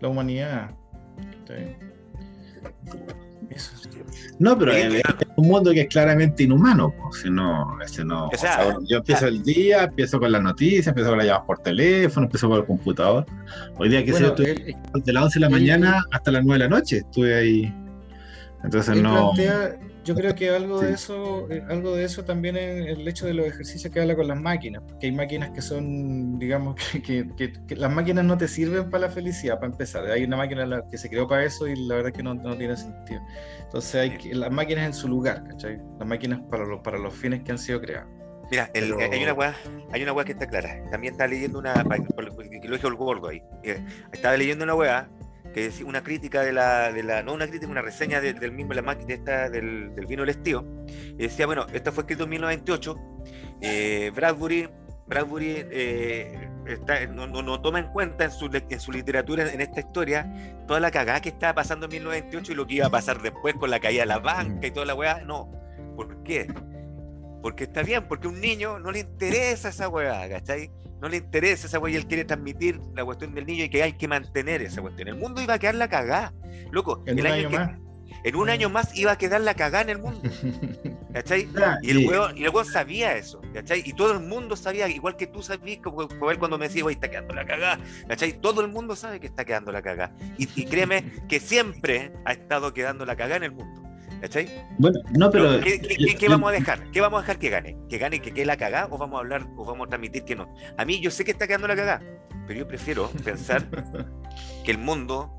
La 0.00 0.08
humanidad. 0.08 0.70
No, 4.38 4.58
pero 4.58 4.72
es 4.72 5.02
un 5.36 5.48
mundo 5.48 5.72
que 5.72 5.82
es 5.82 5.88
claramente 5.88 6.44
inhumano. 6.44 6.94
Si 7.12 7.30
no, 7.30 7.78
no, 8.04 8.30
yo 8.88 8.98
empiezo 8.98 9.26
el 9.26 9.42
día, 9.42 9.84
empiezo 9.84 10.18
con 10.18 10.32
las 10.32 10.42
noticias, 10.42 10.88
empiezo 10.88 11.10
con 11.10 11.18
las 11.18 11.26
llamadas 11.26 11.46
por 11.46 11.58
teléfono, 11.58 12.26
empiezo 12.26 12.48
por 12.48 12.60
el 12.60 12.66
computador. 12.66 13.26
Hoy 13.76 13.88
día 13.90 14.04
que 14.04 14.12
bueno, 14.12 14.28
estuve 14.28 14.76
de 14.94 15.12
las 15.12 15.24
11 15.24 15.38
de 15.38 15.40
la 15.40 15.50
mañana 15.50 16.04
hasta 16.10 16.30
las 16.30 16.44
9 16.44 16.62
de 16.62 16.68
la 16.68 16.76
noche, 16.76 16.96
estuve 16.98 17.34
ahí. 17.34 17.74
Entonces 18.64 19.00
no. 19.00 19.32
Yo 20.06 20.14
creo 20.14 20.34
que 20.36 20.50
algo 20.50 20.80
de 20.80 20.92
eso, 20.92 21.50
eh, 21.50 21.64
algo 21.68 21.96
de 21.96 22.04
eso 22.04 22.24
también 22.24 22.56
es 22.56 22.86
el 22.86 23.08
hecho 23.08 23.26
de 23.26 23.34
los 23.34 23.44
ejercicios 23.44 23.92
que 23.92 24.00
habla 24.00 24.14
con 24.14 24.28
las 24.28 24.40
máquinas, 24.40 24.82
porque 24.86 25.06
hay 25.06 25.12
máquinas 25.12 25.50
que 25.50 25.60
son, 25.60 26.38
digamos, 26.38 26.76
que, 27.04 27.26
las 27.70 27.92
máquinas 27.92 28.24
no 28.24 28.38
te 28.38 28.46
sirven 28.46 28.88
para 28.88 29.08
la 29.08 29.12
felicidad, 29.12 29.56
para 29.56 29.72
empezar. 29.72 30.06
Hay 30.06 30.22
una 30.22 30.36
máquina 30.36 30.80
que 30.88 30.96
se 30.96 31.10
creó 31.10 31.26
para 31.26 31.44
eso 31.44 31.66
y 31.66 31.74
la 31.74 31.96
verdad 31.96 32.12
es 32.12 32.16
que 32.16 32.22
no, 32.22 32.34
no 32.34 32.56
tiene 32.56 32.76
sentido. 32.76 33.20
Entonces 33.64 33.94
hay 33.96 34.16
que, 34.16 34.32
las 34.32 34.52
máquinas 34.52 34.86
en 34.86 34.94
su 34.94 35.08
lugar, 35.08 35.42
¿cachai? 35.48 35.80
Las 35.98 36.06
máquinas 36.06 36.40
para 36.50 36.64
los, 36.64 36.80
para 36.82 36.98
los 36.98 37.12
fines 37.12 37.42
que 37.42 37.50
han 37.50 37.58
sido 37.58 37.80
creadas. 37.80 38.06
Mira, 38.48 38.70
hay 38.72 39.24
una 39.24 39.32
weá, 39.32 39.56
hay 39.90 40.02
una 40.04 40.12
weá 40.12 40.24
que 40.24 40.32
está 40.32 40.46
clara. 40.46 40.88
También 40.92 41.14
está 41.14 41.26
leyendo 41.26 41.58
una, 41.58 41.74
que 41.74 42.68
lo 42.68 42.76
dije 42.76 42.86
el 42.86 42.94
gordo 42.94 43.26
ahí. 43.26 43.42
Eh, 43.64 43.84
estaba 44.12 44.36
leyendo 44.36 44.62
una 44.62 44.76
weá 44.76 45.08
que 45.56 45.64
es 45.64 45.80
una 45.80 46.02
crítica 46.02 46.42
de 46.42 46.52
la, 46.52 46.92
de 46.92 47.02
la 47.02 47.22
no 47.22 47.32
una 47.32 47.46
crítica, 47.46 47.72
una 47.72 47.80
reseña 47.80 48.20
del 48.20 48.52
mismo 48.52 48.74
la 48.74 48.82
máquina 48.82 49.14
esta, 49.14 49.48
del, 49.48 49.94
del, 49.94 50.04
vino 50.04 50.20
del 50.20 50.28
estío. 50.28 50.66
Y 50.86 51.22
decía, 51.22 51.46
bueno, 51.46 51.64
esto 51.72 51.92
fue 51.92 52.02
escrito 52.02 52.24
en 52.24 52.28
1928. 52.28 52.96
Eh, 53.62 54.12
Bradbury, 54.14 54.68
Bradbury 55.06 55.54
eh, 55.70 56.50
no, 57.10 57.26
no, 57.26 57.62
toma 57.62 57.78
en 57.78 57.86
cuenta 57.86 58.26
en 58.26 58.32
su, 58.32 58.50
en 58.52 58.80
su 58.80 58.92
literatura, 58.92 59.50
en 59.50 59.62
esta 59.62 59.80
historia, 59.80 60.30
toda 60.68 60.78
la 60.78 60.90
cagada 60.90 61.22
que 61.22 61.30
estaba 61.30 61.54
pasando 61.54 61.86
en 61.86 61.92
1928 61.92 62.52
y 62.52 62.54
lo 62.54 62.66
que 62.66 62.74
iba 62.74 62.88
a 62.88 62.90
pasar 62.90 63.22
después 63.22 63.54
con 63.54 63.70
la 63.70 63.80
caída 63.80 64.02
de 64.02 64.08
la 64.08 64.18
banca 64.18 64.66
y 64.66 64.70
toda 64.72 64.84
la 64.84 64.94
weá. 64.94 65.24
No. 65.24 65.50
¿Por 65.96 66.22
qué? 66.22 66.52
Porque 67.40 67.64
está 67.64 67.82
bien, 67.82 68.06
porque 68.08 68.26
a 68.26 68.30
un 68.30 68.42
niño 68.42 68.78
no 68.78 68.92
le 68.92 68.98
interesa 68.98 69.70
esa 69.70 69.88
weá, 69.88 70.28
¿cachai? 70.28 70.70
No 71.00 71.08
le 71.08 71.18
interesa 71.18 71.66
esa 71.66 71.78
weá 71.78 71.92
y 71.92 71.96
él 71.96 72.06
quiere 72.06 72.24
transmitir 72.24 72.80
la 72.94 73.04
cuestión 73.04 73.34
del 73.34 73.46
niño 73.46 73.64
y 73.64 73.68
que 73.68 73.82
hay 73.82 73.92
que 73.94 74.08
mantener 74.08 74.62
esa 74.62 74.80
cuestión. 74.80 75.08
El 75.08 75.16
mundo 75.16 75.42
iba 75.42 75.54
a 75.54 75.58
quedar 75.58 75.74
la 75.74 75.88
cagada. 75.88 76.32
Loco, 76.70 77.02
en 77.06 77.20
un 77.20 77.26
año, 77.26 77.50
más. 77.50 77.70
En 78.24 78.36
un 78.36 78.50
año 78.50 78.70
más 78.70 78.96
iba 78.96 79.12
a 79.12 79.18
quedar 79.18 79.40
la 79.40 79.54
cagada 79.54 79.82
en 79.82 79.90
el 79.90 79.98
mundo. 79.98 80.20
¿Cachai? 81.12 81.48
Y 81.82 81.90
el 81.90 82.08
weón, 82.08 82.36
y 82.36 82.44
el 82.44 82.52
sabía 82.64 83.16
eso, 83.16 83.40
¿cachai? 83.54 83.82
Y 83.84 83.92
todo 83.92 84.12
el 84.12 84.20
mundo 84.20 84.56
sabía, 84.56 84.88
igual 84.88 85.16
que 85.16 85.26
tú 85.26 85.42
sabías, 85.42 85.78
como, 85.82 86.02
él 86.30 86.38
cuando 86.38 86.58
me 86.58 86.68
decía, 86.68 86.84
oye, 86.84 86.94
está 86.94 87.08
quedando 87.08 87.34
la 87.34 87.46
cagada, 87.46 87.78
¿cachai? 88.06 88.34
Todo 88.34 88.60
el 88.60 88.68
mundo 88.68 88.96
sabe 88.96 89.20
que 89.20 89.26
está 89.26 89.44
quedando 89.44 89.72
la 89.72 89.80
cagada. 89.80 90.14
Y, 90.36 90.48
y 90.60 90.66
créeme 90.66 91.04
que 91.28 91.40
siempre 91.40 92.12
ha 92.24 92.32
estado 92.32 92.74
quedando 92.74 93.06
la 93.06 93.16
cagada 93.16 93.36
en 93.36 93.44
el 93.44 93.52
mundo. 93.52 93.85
¿Cachai? 94.20 94.48
Bueno, 94.78 94.98
no, 95.16 95.30
pero. 95.30 95.60
¿Qué, 95.60 96.28
vamos 96.28 96.50
a 96.50 96.52
dejar? 96.52 96.90
¿Qué 96.90 97.00
vamos 97.00 97.18
a 97.18 97.20
dejar 97.22 97.38
que 97.38 97.50
gane? 97.50 97.76
¿Que 97.88 97.98
gane 97.98 98.20
que 98.20 98.32
quede 98.32 98.46
la 98.46 98.56
cagada 98.56 98.88
o 98.90 98.98
vamos 98.98 99.16
a 99.16 99.20
hablar 99.20 99.46
o 99.56 99.64
vamos 99.64 99.86
a 99.86 99.88
transmitir 99.90 100.24
que 100.24 100.34
no? 100.34 100.52
A 100.76 100.84
mí 100.84 101.00
yo 101.00 101.10
sé 101.10 101.24
que 101.24 101.30
está 101.30 101.46
quedando 101.46 101.68
la 101.68 101.76
cagada, 101.76 102.02
pero 102.46 102.60
yo 102.60 102.68
prefiero 102.68 103.10
pensar 103.24 103.66
que 104.64 104.70
el 104.70 104.78
mundo 104.78 105.32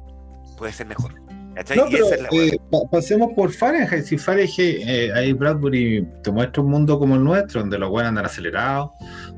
puede 0.57 0.73
ser 0.73 0.87
mejor. 0.87 1.26
No, 1.75 1.85
pero, 1.89 2.07
eh, 2.31 2.57
pasemos 2.91 3.31
por 3.35 3.51
Fahrenheit. 3.51 4.03
Si 4.03 4.17
Fahrenheit, 4.17 4.57
eh, 4.59 5.11
ahí 5.13 5.33
Bradbury 5.33 6.07
te 6.23 6.31
muestra 6.31 6.61
un 6.61 6.69
mundo 6.69 6.99
como 6.99 7.15
el 7.15 7.23
nuestro, 7.23 7.61
donde 7.61 7.79
los 7.79 7.89
buenos 7.89 8.09
andan 8.09 8.25
acelerados, 8.25 8.91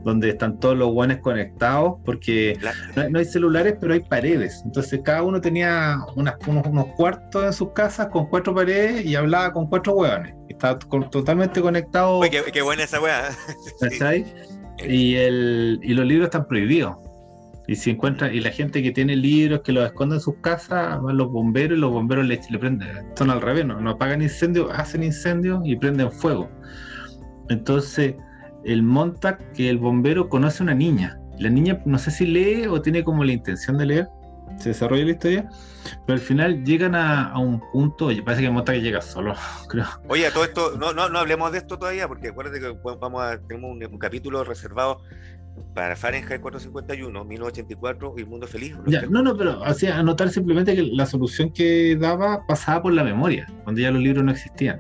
donde 0.04 0.30
están 0.30 0.60
todos 0.60 0.78
los 0.78 0.94
buenos 0.94 1.18
conectados, 1.20 1.96
porque 2.06 2.58
no, 2.96 3.20
hay 3.20 3.26
celulares, 3.26 3.76
pero 3.80 3.94
hay 3.94 4.02
paredes. 4.02 4.62
Entonces 4.66 5.00
cada 5.04 5.24
uno 5.24 5.40
tenía 5.40 5.98
unas, 6.16 6.36
unos, 6.48 6.88
cuartos 6.96 7.46
en 7.46 7.54
sus 7.54 7.72
casas 7.74 8.08
con 8.08 8.28
cuatro 8.28 8.54
paredes 8.54 9.06
y 9.06 9.16
hablaba 9.16 9.54
con 9.54 9.68
cuatro 9.68 9.94
hueones. 9.94 10.34
Estaba 10.50 10.78
totalmente 10.78 11.62
conectado. 11.62 12.20
Uy, 12.20 12.30
qué, 12.30 12.62
buena 12.62 12.84
esa 12.84 13.00
hueá. 13.02 13.30
Y, 14.88 15.16
el, 15.16 15.82
y 15.84 15.94
los 15.94 16.06
libros 16.06 16.28
están 16.28 16.48
prohibidos. 16.48 16.96
Y 17.70 17.76
si 17.76 17.92
encuentra, 17.92 18.34
y 18.34 18.40
la 18.40 18.50
gente 18.50 18.82
que 18.82 18.92
tiene 18.92 19.16
libros 19.16 19.62
que 19.64 19.72
los 19.72 19.86
esconde 19.86 20.16
en 20.16 20.22
sus 20.22 20.34
casas, 20.38 21.00
van 21.04 21.18
los 21.18 21.32
bomberos 21.32 21.78
y 21.78 21.82
los 21.82 21.92
bomberos 21.92 22.26
le, 22.26 22.42
le 22.50 22.58
prenden, 22.58 22.90
son 23.16 23.30
al 23.30 23.42
revés, 23.42 23.64
no, 23.64 23.88
apagan 23.88 24.24
incendios, 24.24 24.72
hacen 24.74 25.04
incendios 25.04 25.62
y 25.64 25.76
prenden 25.76 26.12
fuego. 26.12 26.50
Entonces, 27.50 28.16
el 28.66 28.82
monta 28.82 29.38
que 29.54 29.70
el 29.70 29.78
bombero 29.78 30.30
conoce 30.30 30.64
a 30.64 30.66
una 30.66 30.74
niña. 30.74 31.20
La 31.38 31.52
niña 31.52 31.80
no 31.86 32.00
sé 32.00 32.10
si 32.10 32.26
lee 32.26 32.66
o 32.66 32.82
tiene 32.82 33.04
como 33.04 33.24
la 33.24 33.34
intención 33.34 33.78
de 33.78 33.86
leer, 33.86 34.08
se 34.58 34.70
desarrolla 34.70 35.06
la 35.06 35.12
historia, 35.12 35.50
pero 36.06 36.20
al 36.20 36.20
final 36.20 36.64
llegan 36.64 36.96
a, 36.96 37.38
un 37.38 37.62
punto, 37.72 38.08
oye, 38.08 38.22
parece 38.22 38.42
que 38.42 38.48
el 38.48 38.54
monta 38.54 38.74
que 38.74 38.82
llega 38.82 39.02
solo, 39.02 39.34
creo. 39.70 39.86
Oye, 40.08 40.30
todo 40.32 40.44
esto, 40.44 40.78
no, 40.78 40.94
no, 40.94 41.10
no 41.10 41.20
hablemos 41.20 41.52
de 41.52 41.60
esto 41.60 41.78
todavía, 41.78 42.08
porque 42.08 42.30
acuérdate 42.30 42.60
que 42.60 42.76
vamos 42.84 43.22
a, 43.22 43.40
tenemos 43.40 43.72
un 43.72 44.00
capítulo 44.00 44.44
reservado 44.44 45.02
para 45.74 45.96
Fahrenheit 45.96 46.42
451, 46.42 47.26
1984 47.26 48.16
y 48.18 48.26
Mundo 48.26 48.48
Feliz. 48.48 48.76
no, 49.10 49.22
no, 49.22 49.38
pero 49.38 49.64
hacía 49.64 49.98
anotar 49.98 50.30
simplemente 50.30 50.76
que 50.76 50.84
la 50.84 51.06
solución 51.06 51.52
que 51.52 51.96
daba 52.00 52.46
pasaba 52.48 52.84
por 52.84 52.94
la 52.94 53.04
memoria, 53.04 53.48
cuando 53.64 53.82
ya 53.82 53.92
los 53.92 54.02
libros 54.02 54.24
no 54.24 54.32
existían. 54.32 54.80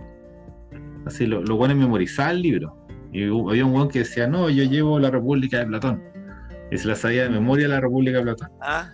Así, 1.06 1.26
lo, 1.26 1.42
lo 1.42 1.56
bueno 1.56 1.74
es 1.74 1.80
memorizar 1.80 2.32
el 2.32 2.42
libro. 2.42 2.76
Y 3.12 3.24
había 3.24 3.66
un 3.66 3.74
buen 3.74 3.90
que 3.90 4.00
decía, 4.00 4.28
no, 4.28 4.50
yo 4.50 4.64
llevo 4.64 5.00
la 5.00 5.10
República 5.10 5.60
de 5.60 5.66
Platón. 5.66 6.04
Y 6.72 6.78
se 6.78 6.88
la 6.88 6.96
sabía 6.96 7.24
de 7.24 7.30
memoria 7.30 7.68
la 7.68 7.80
República 7.80 8.18
de 8.20 8.24
Platón. 8.24 8.50
Ah, 8.62 8.94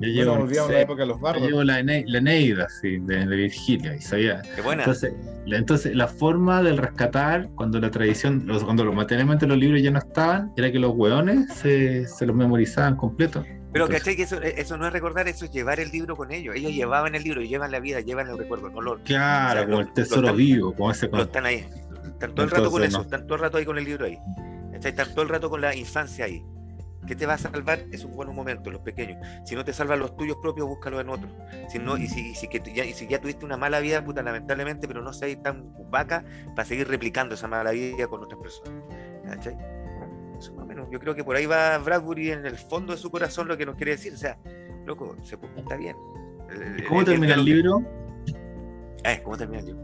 yo 0.00 0.08
llevo, 0.08 0.68
la 0.68 0.80
época 0.80 1.02
de 1.02 1.08
los 1.08 1.20
bardos. 1.20 1.46
llevo 1.46 1.62
la, 1.62 1.78
Eneida, 1.78 2.68
sí, 2.80 2.98
de, 2.98 3.26
Virgilia, 3.26 3.94
y 3.94 4.00
sabía. 4.00 4.42
Qué 4.54 4.62
buena. 4.62 4.82
Entonces 4.82 5.12
la, 5.46 5.56
entonces, 5.56 5.94
la 5.94 6.06
forma 6.06 6.62
del 6.62 6.78
rescatar, 6.78 7.48
cuando 7.54 7.80
la 7.80 7.90
tradición, 7.90 8.46
cuando 8.64 8.84
los, 8.84 8.94
materialmente 8.94 9.46
los 9.46 9.58
libros 9.58 9.82
ya 9.82 9.90
no 9.90 9.98
estaban, 9.98 10.52
era 10.56 10.70
que 10.70 10.78
los 10.78 10.92
hueones 10.94 11.52
se, 11.54 12.06
se 12.06 12.26
los 12.26 12.36
memorizaban 12.36 12.96
completos. 12.96 13.46
Pero 13.72 13.88
¿cachai? 13.88 14.16
Que 14.16 14.22
eso, 14.22 14.40
eso 14.42 14.76
no 14.76 14.86
es 14.86 14.92
recordar, 14.92 15.28
eso 15.28 15.44
es 15.44 15.52
llevar 15.52 15.78
el 15.78 15.90
libro 15.90 16.16
con 16.16 16.32
ellos. 16.32 16.56
Ellos 16.56 16.72
llevaban 16.72 17.14
el 17.14 17.22
libro, 17.22 17.40
llevan 17.40 17.70
la 17.70 17.78
vida, 17.78 18.00
llevan 18.00 18.28
el 18.28 18.36
recuerdo, 18.36 18.68
no 18.70 18.80
lo. 18.80 18.98
Claro, 19.04 19.64
como 19.66 19.80
el 19.80 19.92
tesoro 19.92 20.34
vivo, 20.34 20.74
como 20.74 20.90
ese. 20.90 21.08
Lo 21.08 21.22
están 21.22 21.46
ahí. 21.46 21.66
Están 22.04 22.34
todo 22.34 22.44
el 22.44 22.50
rato 22.50 22.70
con 22.70 22.82
eso, 22.82 23.00
están 23.02 23.26
todo 23.26 23.36
el 23.36 23.40
rato 23.40 23.58
ahí 23.58 23.64
con 23.64 23.78
el 23.78 23.84
libro 23.84 24.06
ahí. 24.06 24.18
Están 24.72 25.14
todo 25.14 25.22
el 25.22 25.28
rato 25.28 25.48
con 25.48 25.60
la 25.60 25.74
infancia 25.74 26.24
ahí. 26.24 26.42
¿Qué 27.06 27.16
te 27.16 27.26
va 27.26 27.34
a 27.34 27.38
salvar? 27.38 27.84
Es 27.90 28.04
un 28.04 28.12
buen 28.12 28.34
momento, 28.34 28.70
los 28.70 28.82
pequeños. 28.82 29.18
Si 29.44 29.54
no 29.54 29.64
te 29.64 29.72
salvan 29.72 30.00
los 30.00 30.16
tuyos 30.16 30.36
propios, 30.36 30.66
búscalos 30.68 31.00
en 31.00 31.08
otros. 31.08 31.32
Si 31.68 31.78
no, 31.78 31.96
y 31.96 32.06
si, 32.06 32.34
si 32.34 32.48
que 32.48 32.60
ya, 32.74 32.84
y 32.84 32.92
si 32.92 33.06
ya 33.06 33.20
tuviste 33.20 33.44
una 33.44 33.56
mala 33.56 33.80
vida, 33.80 34.04
puta, 34.04 34.22
lamentablemente, 34.22 34.86
pero 34.86 35.02
no 35.02 35.12
seas 35.12 35.42
tan 35.42 35.74
vaca 35.90 36.24
para 36.54 36.66
seguir 36.66 36.88
replicando 36.88 37.34
esa 37.34 37.48
mala 37.48 37.70
vida 37.70 38.06
con 38.06 38.22
otras 38.22 38.40
personas. 38.40 38.84
¿Cachai? 39.24 39.56
Eso 40.38 40.54
más 40.54 40.64
o 40.64 40.66
menos. 40.66 40.88
Yo 40.90 41.00
creo 41.00 41.14
que 41.14 41.24
por 41.24 41.36
ahí 41.36 41.46
va 41.46 41.78
Bradbury 41.78 42.32
en 42.32 42.46
el 42.46 42.56
fondo 42.56 42.92
de 42.92 42.98
su 42.98 43.10
corazón 43.10 43.48
lo 43.48 43.56
que 43.56 43.66
nos 43.66 43.76
quiere 43.76 43.92
decir. 43.92 44.12
O 44.12 44.18
sea, 44.18 44.38
loco, 44.86 45.16
se 45.22 45.38
está 45.56 45.76
bien. 45.76 45.96
¿Cómo 46.88 47.04
termina 47.04 47.34
el, 47.34 47.44
libro? 47.44 47.82
Eh, 49.04 49.20
¿cómo 49.22 49.36
termina 49.36 49.60
el 49.60 49.66
libro? 49.66 49.82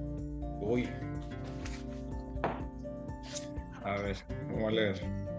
Uy. 0.60 0.88
A 3.84 4.02
ver, 4.02 4.16
vamos 4.48 4.68
a 4.68 4.70
leer. 4.72 5.35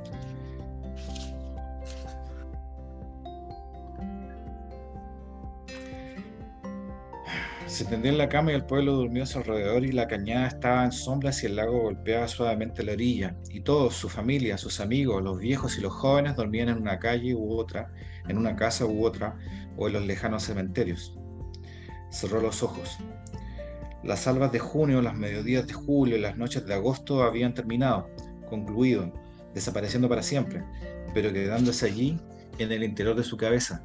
Se 7.68 7.84
tendió 7.84 8.10
en 8.10 8.18
la 8.18 8.30
cama 8.30 8.54
y 8.54 8.56
el 8.56 8.64
pueblo 8.64 8.94
durmió 8.94 9.24
a 9.24 9.26
su 9.26 9.40
alrededor 9.40 9.84
y 9.84 9.92
la 9.92 10.08
cañada 10.08 10.48
estaba 10.48 10.86
en 10.86 10.94
sombras 10.94 11.44
y 11.44 11.48
el 11.48 11.58
lago 11.58 11.82
golpeaba 11.82 12.26
suavemente 12.30 12.82
la 12.82 12.94
orilla. 12.94 13.36
Y 13.50 13.60
todos, 13.60 13.94
su 13.94 14.08
familia, 14.08 14.58
sus 14.58 14.80
amigos, 14.80 15.22
los 15.22 15.38
viejos 15.38 15.78
y 15.78 15.82
los 15.82 15.92
jóvenes 15.92 16.38
dormían 16.38 16.70
en 16.70 16.78
una 16.78 16.98
calle 16.98 17.36
u 17.36 17.52
otra, 17.52 17.92
en 18.30 18.38
una 18.38 18.56
casa 18.56 18.86
u 18.86 19.06
otra, 19.06 19.38
o 19.76 19.88
en 19.88 19.94
los 19.94 20.06
lejanos 20.06 20.44
cementerios. 20.44 21.18
Cerró 22.10 22.40
los 22.40 22.64
ojos. 22.64 23.00
Las 24.02 24.28
albas 24.28 24.54
de 24.54 24.60
junio, 24.60 25.02
las 25.02 25.16
mediodías 25.16 25.68
de 25.68 25.74
julio 25.74 26.16
y 26.16 26.22
las 26.22 26.38
noches 26.38 26.66
de 26.66 26.74
agosto 26.74 27.22
habían 27.22 27.54
terminado, 27.54 28.10
concluido, 28.50 29.12
desapareciendo 29.54 30.08
para 30.08 30.24
siempre, 30.24 30.64
pero 31.14 31.34
quedándose 31.34 31.88
allí 31.88 32.18
en 32.60 32.72
el 32.72 32.86
interior 32.86 33.18
de 33.18 33.24
su 33.24 33.36
cabeza. 33.36 33.84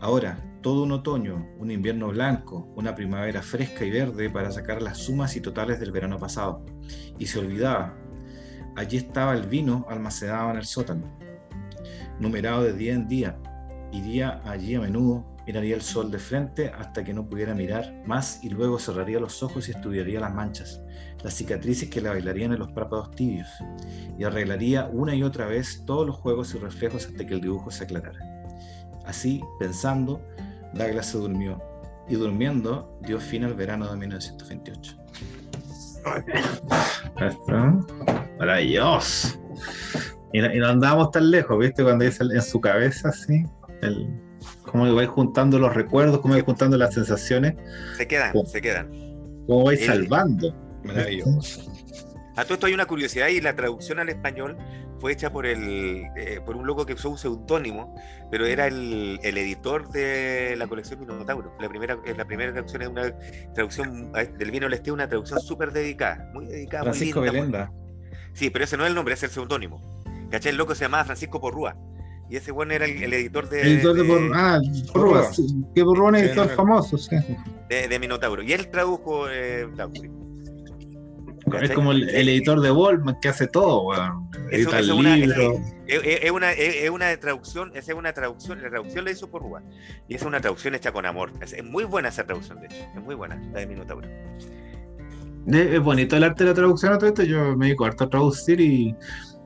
Ahora, 0.00 0.38
todo 0.62 0.82
un 0.82 0.92
otoño, 0.92 1.48
un 1.58 1.70
invierno 1.70 2.08
blanco, 2.08 2.72
una 2.76 2.94
primavera 2.94 3.42
fresca 3.42 3.84
y 3.84 3.90
verde 3.90 4.30
para 4.30 4.50
sacar 4.50 4.82
las 4.82 4.98
sumas 4.98 5.36
y 5.36 5.40
totales 5.40 5.80
del 5.80 5.92
verano 5.92 6.18
pasado. 6.18 6.64
Y 7.18 7.26
se 7.26 7.38
olvidaba. 7.38 7.96
Allí 8.76 8.98
estaba 8.98 9.34
el 9.34 9.46
vino 9.46 9.86
almacenado 9.88 10.50
en 10.50 10.58
el 10.58 10.64
sótano, 10.64 11.18
numerado 12.18 12.62
de 12.62 12.72
día 12.72 12.94
en 12.94 13.08
día. 13.08 13.38
Iría 13.92 14.40
allí 14.44 14.74
a 14.76 14.80
menudo, 14.80 15.26
miraría 15.46 15.74
el 15.74 15.82
sol 15.82 16.10
de 16.10 16.18
frente 16.18 16.68
hasta 16.68 17.02
que 17.02 17.12
no 17.12 17.28
pudiera 17.28 17.54
mirar 17.54 18.02
más 18.06 18.44
y 18.44 18.50
luego 18.50 18.78
cerraría 18.78 19.18
los 19.18 19.42
ojos 19.42 19.68
y 19.68 19.72
estudiaría 19.72 20.20
las 20.20 20.32
manchas, 20.32 20.80
las 21.24 21.34
cicatrices 21.34 21.90
que 21.90 22.00
le 22.00 22.08
bailarían 22.08 22.52
en 22.52 22.60
los 22.60 22.70
párpados 22.70 23.10
tibios, 23.12 23.48
y 24.16 24.22
arreglaría 24.22 24.86
una 24.92 25.14
y 25.14 25.24
otra 25.24 25.46
vez 25.46 25.82
todos 25.86 26.06
los 26.06 26.16
juegos 26.16 26.54
y 26.54 26.58
reflejos 26.58 27.06
hasta 27.06 27.26
que 27.26 27.34
el 27.34 27.40
dibujo 27.40 27.70
se 27.70 27.84
aclarara. 27.84 28.20
Así, 29.04 29.40
pensando, 29.58 30.22
Douglas 30.74 31.06
se 31.06 31.18
durmió 31.18 31.60
y 32.08 32.14
durmiendo 32.14 32.98
dio 33.02 33.20
fin 33.20 33.44
al 33.44 33.54
verano 33.54 33.90
de 33.90 33.96
1928. 33.96 34.96
Maravilloso. 38.38 39.38
Y 40.32 40.40
no, 40.40 40.54
y 40.54 40.58
no 40.58 40.68
andábamos 40.68 41.10
tan 41.10 41.30
lejos, 41.30 41.58
¿viste? 41.58 41.82
Cuando 41.82 42.04
dice 42.04 42.24
en 42.24 42.42
su 42.42 42.60
cabeza, 42.60 43.08
así, 43.08 43.44
el, 43.82 44.08
cómo 44.62 44.92
vais 44.94 45.08
juntando 45.08 45.58
los 45.58 45.74
recuerdos, 45.74 46.20
cómo 46.20 46.34
vais 46.34 46.44
juntando 46.44 46.76
las 46.76 46.94
sensaciones. 46.94 47.54
Se 47.96 48.06
quedan, 48.06 48.34
se 48.46 48.60
quedan. 48.60 48.90
Cómo 49.46 49.64
vais 49.64 49.84
salvando. 49.84 50.54
Maravilloso. 50.84 51.70
A 52.36 52.44
todo 52.44 52.54
esto 52.54 52.66
hay 52.66 52.74
una 52.74 52.86
curiosidad 52.86 53.28
y 53.28 53.40
la 53.40 53.54
traducción 53.54 53.98
al 53.98 54.08
español 54.08 54.56
fue 55.00 55.12
hecha 55.12 55.32
por 55.32 55.46
el 55.46 56.04
eh, 56.16 56.40
por 56.44 56.56
un 56.56 56.66
loco 56.66 56.84
que 56.84 56.92
usó 56.92 57.10
un 57.10 57.18
seudónimo, 57.18 57.94
pero 58.30 58.46
era 58.46 58.66
el, 58.66 59.18
el, 59.22 59.38
editor 59.38 59.88
de 59.90 60.54
la 60.56 60.66
colección 60.66 61.00
Minotauro. 61.00 61.56
La 61.58 61.68
primera, 61.68 61.98
la 62.16 62.24
primera 62.24 62.52
traducción 62.52 62.82
es 62.82 62.88
una 62.88 63.14
traducción 63.54 64.12
del 64.12 64.50
vino 64.50 64.66
del 64.66 64.74
este, 64.74 64.92
una 64.92 65.08
traducción 65.08 65.40
súper 65.40 65.72
dedicada, 65.72 66.30
muy 66.34 66.46
dedicada. 66.46 66.84
Francisco 66.84 67.20
muy 67.20 67.30
Belenda. 67.30 67.72
Sí, 68.34 68.50
pero 68.50 68.64
ese 68.64 68.76
no 68.76 68.84
es 68.84 68.90
el 68.90 68.94
nombre, 68.94 69.14
es 69.14 69.22
el 69.22 69.30
seudónimo. 69.30 70.02
¿Cachai? 70.30 70.50
El 70.50 70.58
loco 70.58 70.74
se 70.74 70.84
llamaba 70.84 71.04
Francisco 71.04 71.40
Porrúa. 71.40 71.76
Y 72.28 72.36
ese 72.36 72.52
bueno 72.52 72.72
era 72.74 72.84
el, 72.84 73.02
el 73.02 73.12
editor 73.12 73.48
de. 73.48 73.62
El 73.62 73.68
editor 73.78 73.96
de, 73.96 74.02
de 74.02 74.08
Por... 74.08 74.30
Ah, 74.34 74.60
Porrúa. 74.92 75.32
Sí, 75.32 75.46
que 75.74 75.82
Porrúa 75.82 76.10
es 76.10 76.22
un 76.22 76.28
editor 76.28 76.48
famoso, 76.50 76.96
sí. 76.96 77.16
De, 77.68 77.88
de, 77.88 77.98
Minotauro. 77.98 78.42
Y 78.42 78.52
él 78.52 78.70
tradujo 78.70 79.28
eh, 79.28 79.66
es 81.58 81.70
como 81.72 81.92
el, 81.92 82.08
el, 82.10 82.28
editor 82.28 82.60
de 82.60 82.70
Volman 82.70 83.18
que 83.20 83.28
hace 83.28 83.46
todo, 83.46 83.82
weón. 83.82 84.30
Eso, 84.50 84.76
eso 84.76 84.96
una, 84.96 85.16
es, 85.16 85.30
es, 85.86 86.30
una, 86.30 86.52
es, 86.52 86.90
una 86.90 87.16
traducción, 87.16 87.72
es 87.74 87.88
una 87.88 88.12
traducción, 88.12 88.62
la 88.62 88.70
traducción 88.70 89.04
la 89.04 89.10
hizo 89.10 89.30
por 89.30 89.42
Rubén. 89.42 89.64
Y 90.08 90.14
es 90.14 90.22
una 90.22 90.40
traducción 90.40 90.74
hecha 90.74 90.92
con 90.92 91.06
amor. 91.06 91.32
Es, 91.40 91.52
es, 91.52 91.64
muy 91.64 91.84
buena 91.84 92.08
esa 92.08 92.24
traducción, 92.24 92.60
de 92.60 92.66
hecho. 92.66 92.86
Es 92.94 93.02
muy 93.02 93.14
buena, 93.14 93.36
la 93.52 93.60
de 93.60 93.66
Minotauro. 93.66 94.08
Es 95.46 95.80
bonito 95.80 96.16
el 96.16 96.24
arte 96.24 96.44
de 96.44 96.50
la 96.50 96.54
traducción 96.54 96.92
a 96.92 96.98
todo 96.98 97.08
esto. 97.08 97.22
Yo 97.22 97.56
me 97.56 97.66
dedico 97.66 97.84
harto 97.84 98.04
a 98.04 98.10
traducir 98.10 98.60
y, 98.60 98.94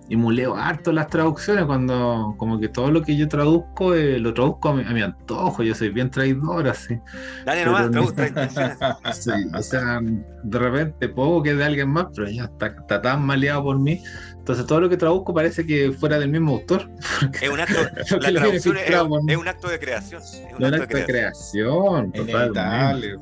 y 0.08 0.16
muleo 0.16 0.54
harto 0.54 0.92
las 0.92 1.08
traducciones 1.08 1.64
cuando 1.64 2.34
como 2.36 2.60
que 2.60 2.68
todo 2.68 2.90
lo 2.90 3.02
que 3.02 3.16
yo 3.16 3.26
traduzco 3.26 3.94
eh, 3.94 4.18
lo 4.18 4.34
traduzco 4.34 4.68
a 4.68 4.74
mi, 4.74 4.82
a 4.82 4.90
mi, 4.90 5.00
antojo. 5.00 5.62
Yo 5.62 5.74
soy 5.74 5.88
bien 5.88 6.10
traidor 6.10 6.68
así. 6.68 6.98
Dale 7.44 7.64
nomás, 7.64 7.90
sí, 9.18 9.30
o 9.54 9.62
sea, 9.62 10.00
de 10.02 10.58
repente 10.58 11.08
puedo 11.08 11.42
que 11.42 11.54
de 11.54 11.64
alguien 11.64 11.88
más, 11.88 12.06
pero 12.14 12.28
ya 12.28 12.44
está, 12.44 12.66
está 12.66 13.00
tan 13.00 13.22
maleado 13.22 13.64
por 13.64 13.78
mí. 13.78 14.02
Entonces 14.36 14.66
todo 14.66 14.80
lo 14.80 14.90
que 14.90 14.98
traduzco 14.98 15.32
parece 15.32 15.66
que 15.66 15.90
fuera 15.92 16.18
del 16.18 16.28
mismo 16.28 16.52
autor. 16.52 16.90
Es 17.40 17.48
un 17.48 17.60
acto, 17.60 17.80
la 18.20 18.32
traducción 18.32 18.76
es, 18.76 18.90
es, 18.90 19.36
un 19.36 19.48
acto 19.48 19.68
de 19.68 19.78
creación. 19.78 20.20
Es 20.20 20.42
un, 20.58 20.64
acto, 20.64 20.82
acto, 20.82 20.96
de 20.98 21.04
creación. 21.06 22.12
creación 22.12 22.12
Inevitable. 22.14 23.16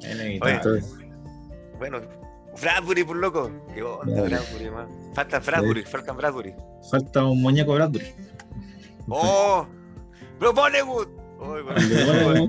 Inevitable. 0.00 0.82
Bueno, 1.78 2.00
Bradbury, 2.60 3.04
por 3.04 3.16
loco. 3.16 3.50
Qué 3.74 3.82
onda. 3.82 4.22
Bradbury, 4.22 4.70
man. 4.70 4.88
Falta 5.14 5.40
Bradbury, 5.40 5.82
sí. 5.82 5.86
falta 5.86 6.12
Bradbury. 6.12 6.54
Falta 6.90 7.24
un 7.24 7.40
muñeco 7.42 7.74
Bradbury. 7.74 8.06
¡Oh! 9.08 9.66
¡Bro 10.38 10.52
Bollywood! 10.52 11.08
Oh, 11.38 11.56
bueno. 11.62 12.48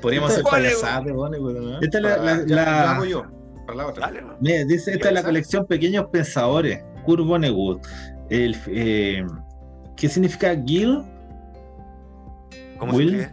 Podríamos 0.00 0.32
hacer 0.32 0.44
payasadas 0.44 1.04
de 1.04 1.12
Bollywood, 1.12 1.54
¿no? 1.54 1.80
Esta 1.80 1.98
es 1.98 2.04
la. 2.04 2.16
la, 2.18 2.36
la... 2.46 2.92
hago 2.92 3.04
yo. 3.04 3.24
Para 3.66 3.78
la 3.78 3.86
otra. 3.86 4.06
Dale. 4.06 4.22
Mira, 4.40 4.64
dice: 4.64 4.92
Esta 4.92 5.08
es 5.08 5.14
la 5.14 5.22
colección 5.22 5.66
Pequeños 5.66 6.06
Pensadores, 6.12 6.82
Kurt 7.04 7.24
Vonnegut. 7.24 7.84
El, 8.30 8.56
eh, 8.66 9.24
¿Qué 9.96 10.08
significa 10.08 10.54
Gil? 10.64 11.02
¿Cómo 12.78 12.94
Will? 12.94 13.28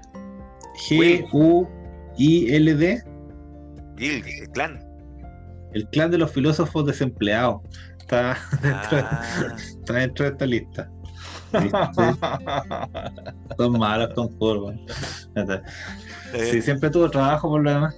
G-U-I-L-D. 0.90 1.74
Gil, 3.98 4.26
el 4.26 4.50
clan. 4.50 4.91
El 5.74 5.88
clan 5.90 6.12
de 6.12 6.18
los 6.18 6.32
filósofos 6.32 6.86
desempleados. 6.86 7.62
Está 8.00 8.38
dentro, 8.62 8.98
ah. 9.00 9.56
está 9.58 9.94
dentro 9.94 10.26
de 10.26 10.32
esta 10.32 10.46
lista. 10.46 10.92
Son 13.58 13.78
malos 13.78 14.14
con 14.14 14.30
curvas. 14.38 14.76
Sí, 16.34 16.62
siempre 16.62 16.90
tuvo 16.90 17.10
trabajo 17.10 17.50
por 17.50 17.64
lo 17.64 17.72
demás. 17.72 17.96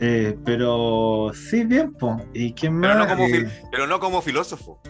Eh, 0.00 0.38
pero 0.44 1.32
sí, 1.34 1.64
bien, 1.64 1.92
po. 1.92 2.20
¿Y 2.32 2.52
quién 2.52 2.74
más? 2.74 2.92
Pero 2.92 3.04
no 3.04 3.08
como, 3.08 3.26
eh, 3.26 3.62
pero 3.70 3.86
no 3.86 4.00
como 4.00 4.22
filósofo. 4.22 4.80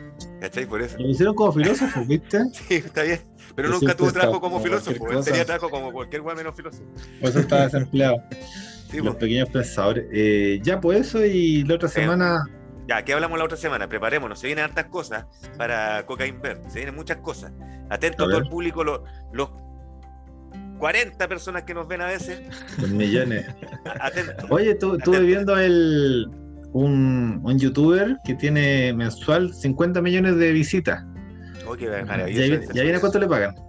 ¿Cachai? 0.41 0.67
Por 0.67 0.83
eso. 0.83 0.99
Lo 0.99 1.09
hicieron 1.09 1.35
como 1.35 1.53
filósofo, 1.53 2.05
¿viste? 2.05 2.45
sí, 2.53 2.75
está 2.75 3.03
bien. 3.03 3.21
Pero 3.55 3.71
nunca 3.71 3.97
tuvo 3.97 4.13
trabajo 4.13 4.41
como, 4.41 4.57
como 4.57 4.65
filósofo. 4.65 5.11
Él 5.11 5.25
tenía 5.25 5.45
trabajo 5.45 5.71
como 5.71 5.93
cualquier 5.93 6.23
guay 6.23 6.37
menos 6.37 6.55
filósofo. 6.55 6.85
Por 7.21 7.31
eso 7.31 7.41
estaba 7.41 7.63
desempleado. 7.63 8.23
Sí, 8.89 8.97
los 8.98 9.09
pues. 9.09 9.16
pequeños 9.16 9.51
pensadores. 9.51 10.06
Eh, 10.12 10.60
ya, 10.62 10.81
pues 10.81 11.01
eso, 11.01 11.24
y 11.24 11.65
la 11.65 11.74
otra 11.74 11.89
semana. 11.89 12.43
Eh, 12.48 12.85
ya, 12.89 13.05
¿qué 13.05 13.12
hablamos 13.12 13.39
la 13.39 13.44
otra 13.44 13.59
semana? 13.59 13.89
Preparémonos. 13.89 14.39
Se 14.40 14.47
vienen 14.47 14.65
hartas 14.65 14.86
cosas 14.86 15.27
para 15.59 16.06
Cocaine 16.06 16.40
Bear. 16.40 16.62
Se 16.69 16.78
vienen 16.78 16.94
muchas 16.94 17.19
cosas. 17.19 17.52
Atento 17.90 18.24
a, 18.24 18.28
todo 18.28 18.39
el 18.39 18.48
público, 18.48 18.82
los, 18.82 19.01
los 19.32 19.51
40 20.78 21.28
personas 21.28 21.65
que 21.65 21.74
nos 21.74 21.86
ven 21.86 22.01
a 22.01 22.06
veces. 22.06 22.40
Millones. 22.89 23.47
Atento. 24.01 24.47
Oye, 24.48 24.74
tú, 24.74 24.97
estuve 24.97 25.20
viendo 25.20 25.59
el, 25.59 26.27
un, 26.73 27.40
un, 27.44 27.59
youtuber 27.59 28.16
que 28.24 28.35
tiene 28.35 28.94
mensual 28.94 29.52
50 29.52 30.01
millones 30.01 30.36
de 30.36 30.52
visitas. 30.52 31.05
Oh, 31.66 31.77
qué 31.77 31.90
maravilloso. 32.06 32.69
¿Ya, 32.69 32.73
ya 32.73 32.82
viene 32.85 33.01
cuánto 33.01 33.19
le 33.19 33.27
pagan? 33.27 33.68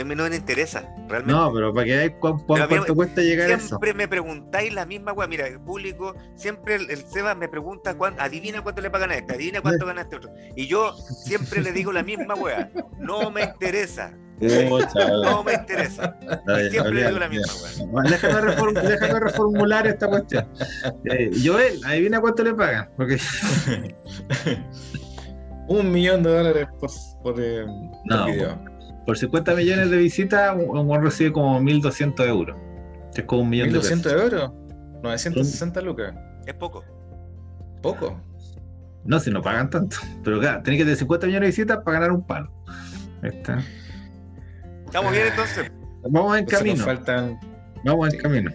A 0.00 0.04
mí 0.04 0.14
no 0.14 0.28
me 0.28 0.36
interesa, 0.36 0.88
realmente. 1.08 1.32
No, 1.32 1.52
pero 1.52 1.72
para 1.72 1.84
que 1.84 1.96
veáis 1.96 2.12
cuánto, 2.20 2.44
cuánto 2.46 2.94
cuesta 2.94 3.20
llegar 3.20 3.50
a 3.50 3.54
eso. 3.54 3.68
Siempre 3.68 3.94
me 3.94 4.08
preguntáis 4.08 4.72
la 4.72 4.86
misma 4.86 5.12
weá. 5.12 5.26
Mira, 5.26 5.46
el 5.46 5.60
público, 5.60 6.14
siempre 6.36 6.76
el, 6.76 6.90
el 6.90 7.04
Seba 7.04 7.34
me 7.34 7.48
pregunta, 7.48 7.94
cuánto, 7.96 8.22
adivina 8.22 8.62
cuánto 8.62 8.80
le 8.80 8.90
pagan 8.90 9.10
a 9.10 9.16
este, 9.16 9.34
adivina 9.34 9.60
cuánto 9.60 9.86
gana 9.90 10.02
este 10.02 10.16
otro. 10.16 10.30
Y 10.56 10.66
yo 10.66 10.94
siempre 10.96 11.60
le 11.60 11.72
digo 11.72 11.92
la 11.92 12.02
misma 12.02 12.34
weá. 12.34 12.70
No 12.98 13.30
me 13.30 13.44
interesa. 13.44 14.12
no 14.40 15.44
me 15.44 15.54
interesa. 15.54 16.16
Y 16.66 16.70
siempre 16.70 16.94
le 16.94 17.06
digo 17.06 17.18
la 17.18 17.28
misma 17.28 17.52
weá. 17.92 18.10
Déjame, 18.10 18.40
reform, 18.40 18.74
déjame 18.74 19.20
reformular 19.20 19.86
esta 19.86 20.08
cuestión. 20.08 20.48
Eh, 21.04 21.30
Joel, 21.44 21.80
adivina 21.84 22.20
cuánto 22.20 22.42
le 22.44 22.54
pagan. 22.54 22.90
Porque... 22.96 23.18
Un 25.68 25.92
millón 25.92 26.24
de 26.24 26.30
dólares 26.30 26.66
por, 26.80 26.90
por, 27.22 27.40
eh, 27.40 27.64
no, 28.04 28.24
por 28.24 28.32
video. 28.32 28.79
Por 29.06 29.18
50 29.18 29.54
millones 29.54 29.90
de 29.90 29.96
visitas, 29.96 30.56
uno 30.56 31.00
recibe 31.00 31.32
como 31.32 31.60
1.200 31.60 32.26
euros. 32.26 32.56
Es 33.14 33.24
como 33.24 33.42
un 33.42 33.50
millón 33.50 33.72
de 33.72 33.78
pesos. 33.80 33.98
¿1.200 34.04 34.22
euros? 34.22 34.52
960 35.02 35.80
lucas. 35.80 36.14
Es 36.46 36.54
poco. 36.54 36.84
¿Poco? 37.82 38.20
No, 39.04 39.18
si 39.18 39.30
no 39.30 39.42
pagan 39.42 39.70
tanto. 39.70 39.96
Pero 40.22 40.38
claro, 40.40 40.62
tenés 40.62 40.78
que 40.78 40.84
tener 40.84 40.98
50 40.98 41.26
millones 41.26 41.46
de 41.46 41.62
visitas 41.62 41.78
para 41.84 42.00
ganar 42.00 42.12
un 42.12 42.26
palo. 42.26 42.52
Está. 43.22 43.62
Estamos 44.86 45.12
bien 45.12 45.26
entonces. 45.28 45.72
Vamos 46.08 46.38
en 46.38 46.46
camino. 46.46 46.76
Nos 46.76 46.84
faltan... 46.84 47.40
Vamos 47.84 48.12
en 48.12 48.20
camino. 48.20 48.50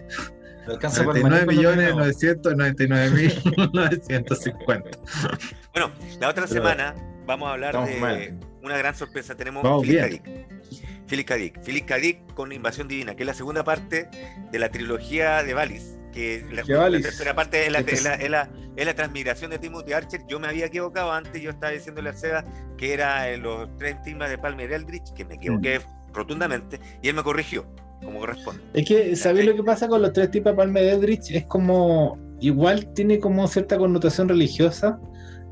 99 0.66 1.46
millones 1.46 1.94
999 1.94 3.10
mil 3.10 3.32
950. 3.72 4.90
Bueno, 5.72 5.90
la 6.20 6.28
otra 6.28 6.46
semana 6.46 6.94
vamos 7.24 7.48
a 7.48 7.52
hablar 7.52 7.70
Estamos 7.70 7.90
de 7.90 8.00
mal. 8.00 8.40
Una 8.66 8.76
gran 8.76 8.94
sorpresa. 8.94 9.34
Tenemos 9.36 9.62
Vamos 9.62 9.82
Philip 9.82 11.26
Kadik. 11.26 11.60
Philip 11.62 12.34
con 12.34 12.52
Invasión 12.52 12.88
Divina, 12.88 13.14
que 13.14 13.22
es 13.22 13.26
la 13.26 13.34
segunda 13.34 13.64
parte 13.64 14.08
de 14.50 14.58
la 14.58 14.70
trilogía 14.70 15.42
de 15.42 15.54
Valis. 15.54 15.98
Que 16.12 16.44
la, 16.50 16.88
la 16.88 17.00
tercera 17.00 17.34
parte 17.34 17.66
es 17.66 17.70
la, 17.70 17.80
es, 17.80 18.02
la, 18.02 18.14
es, 18.14 18.30
la, 18.30 18.50
es 18.74 18.86
la, 18.86 18.94
transmigración 18.94 19.50
de 19.50 19.58
Timothy 19.58 19.92
Archer. 19.92 20.22
Yo 20.26 20.40
me 20.40 20.48
había 20.48 20.66
equivocado 20.66 21.12
antes, 21.12 21.42
yo 21.42 21.50
estaba 21.50 21.72
diciéndole 21.72 22.08
a 22.08 22.14
Seba 22.14 22.44
que 22.78 22.94
era 22.94 23.30
en 23.30 23.42
los 23.42 23.68
tres 23.76 24.00
temas 24.02 24.30
de 24.30 24.38
Palmer 24.38 24.72
Eldritch, 24.72 25.12
que 25.12 25.26
me 25.26 25.34
equivoqué 25.34 25.78
mm. 25.78 26.14
rotundamente, 26.14 26.80
y 27.02 27.08
él 27.08 27.14
me 27.14 27.22
corrigió 27.22 27.66
como 28.02 28.20
corresponde. 28.20 28.62
Es 28.72 28.86
que, 28.86 29.14
¿sabéis 29.14 29.46
lo 29.46 29.56
que 29.56 29.62
pasa 29.62 29.88
con 29.88 30.00
los 30.00 30.12
tres 30.12 30.30
tipos 30.30 30.52
de 30.52 30.56
Palmer 30.56 30.84
Eldritch? 30.84 31.32
Es 31.32 31.44
como, 31.44 32.18
igual 32.40 32.92
tiene 32.94 33.18
como 33.18 33.46
cierta 33.46 33.76
connotación 33.76 34.28
religiosa, 34.28 34.98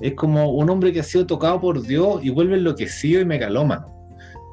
es 0.05 0.15
como 0.15 0.51
un 0.51 0.69
hombre 0.69 0.93
que 0.93 1.01
ha 1.01 1.05
sido 1.05 1.27
tocado 1.27 1.61
por 1.61 1.81
Dios 1.81 2.23
y 2.23 2.29
vuelve 2.29 2.57
enloquecido 2.57 3.23
y 3.23 3.25
megalómano. 3.25 3.95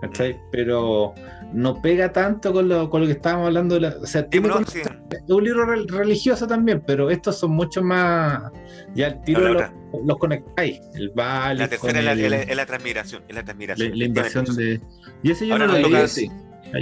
¿cachai? 0.01 0.39
Pero 0.51 1.13
no 1.53 1.81
pega 1.81 2.11
tanto 2.11 2.53
con 2.53 2.67
lo, 2.67 2.89
con 2.89 3.01
lo 3.01 3.07
que 3.07 3.13
estábamos 3.13 3.47
hablando. 3.47 3.75
De 3.75 3.81
la, 3.81 3.89
o 4.01 4.05
sea, 4.05 4.27
tiene 4.27 4.47
no, 4.47 4.65
sí. 4.65 4.79
es 4.79 5.29
un 5.29 5.43
libro 5.43 5.65
re 5.65 5.83
religioso 5.87 6.47
también, 6.47 6.81
pero 6.87 7.09
estos 7.09 7.37
son 7.37 7.51
mucho 7.51 7.83
más. 7.83 8.51
Ya 8.95 9.07
el 9.07 9.21
tiro 9.23 9.41
los, 9.53 9.63
los, 10.05 10.17
conectáis. 10.17 10.79
El 10.95 11.09
vale. 11.11 11.59
La 11.59 11.67
tercera 11.67 11.99
es 11.99 12.05
la, 12.05 12.11
el, 12.13 12.31
la, 12.31 12.55
la, 12.55 12.65
transmigración. 12.65 13.23
Es 13.27 13.35
la 13.35 13.43
transmigración. 13.43 13.91
La, 13.91 13.97
la 13.97 14.05
invasión 14.05 14.45
de. 14.55 14.81
Y 15.21 15.31
ese 15.31 15.47
yo 15.47 15.53
Ahora 15.53 15.67
no 15.67 15.73
lo 15.73 15.89
leí 15.89 15.95
así. 15.95 16.31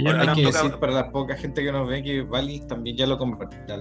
Ahora, 0.06 0.20
hay 0.20 0.36
que 0.36 0.42
toca... 0.44 0.62
decir 0.62 0.78
para 0.78 0.92
la 0.92 1.10
poca 1.10 1.36
gente 1.36 1.64
que 1.64 1.72
nos 1.72 1.88
ve 1.88 2.02
que 2.04 2.22
Valis 2.22 2.64
también 2.68 2.96
ya 2.96 3.08
lo, 3.08 3.18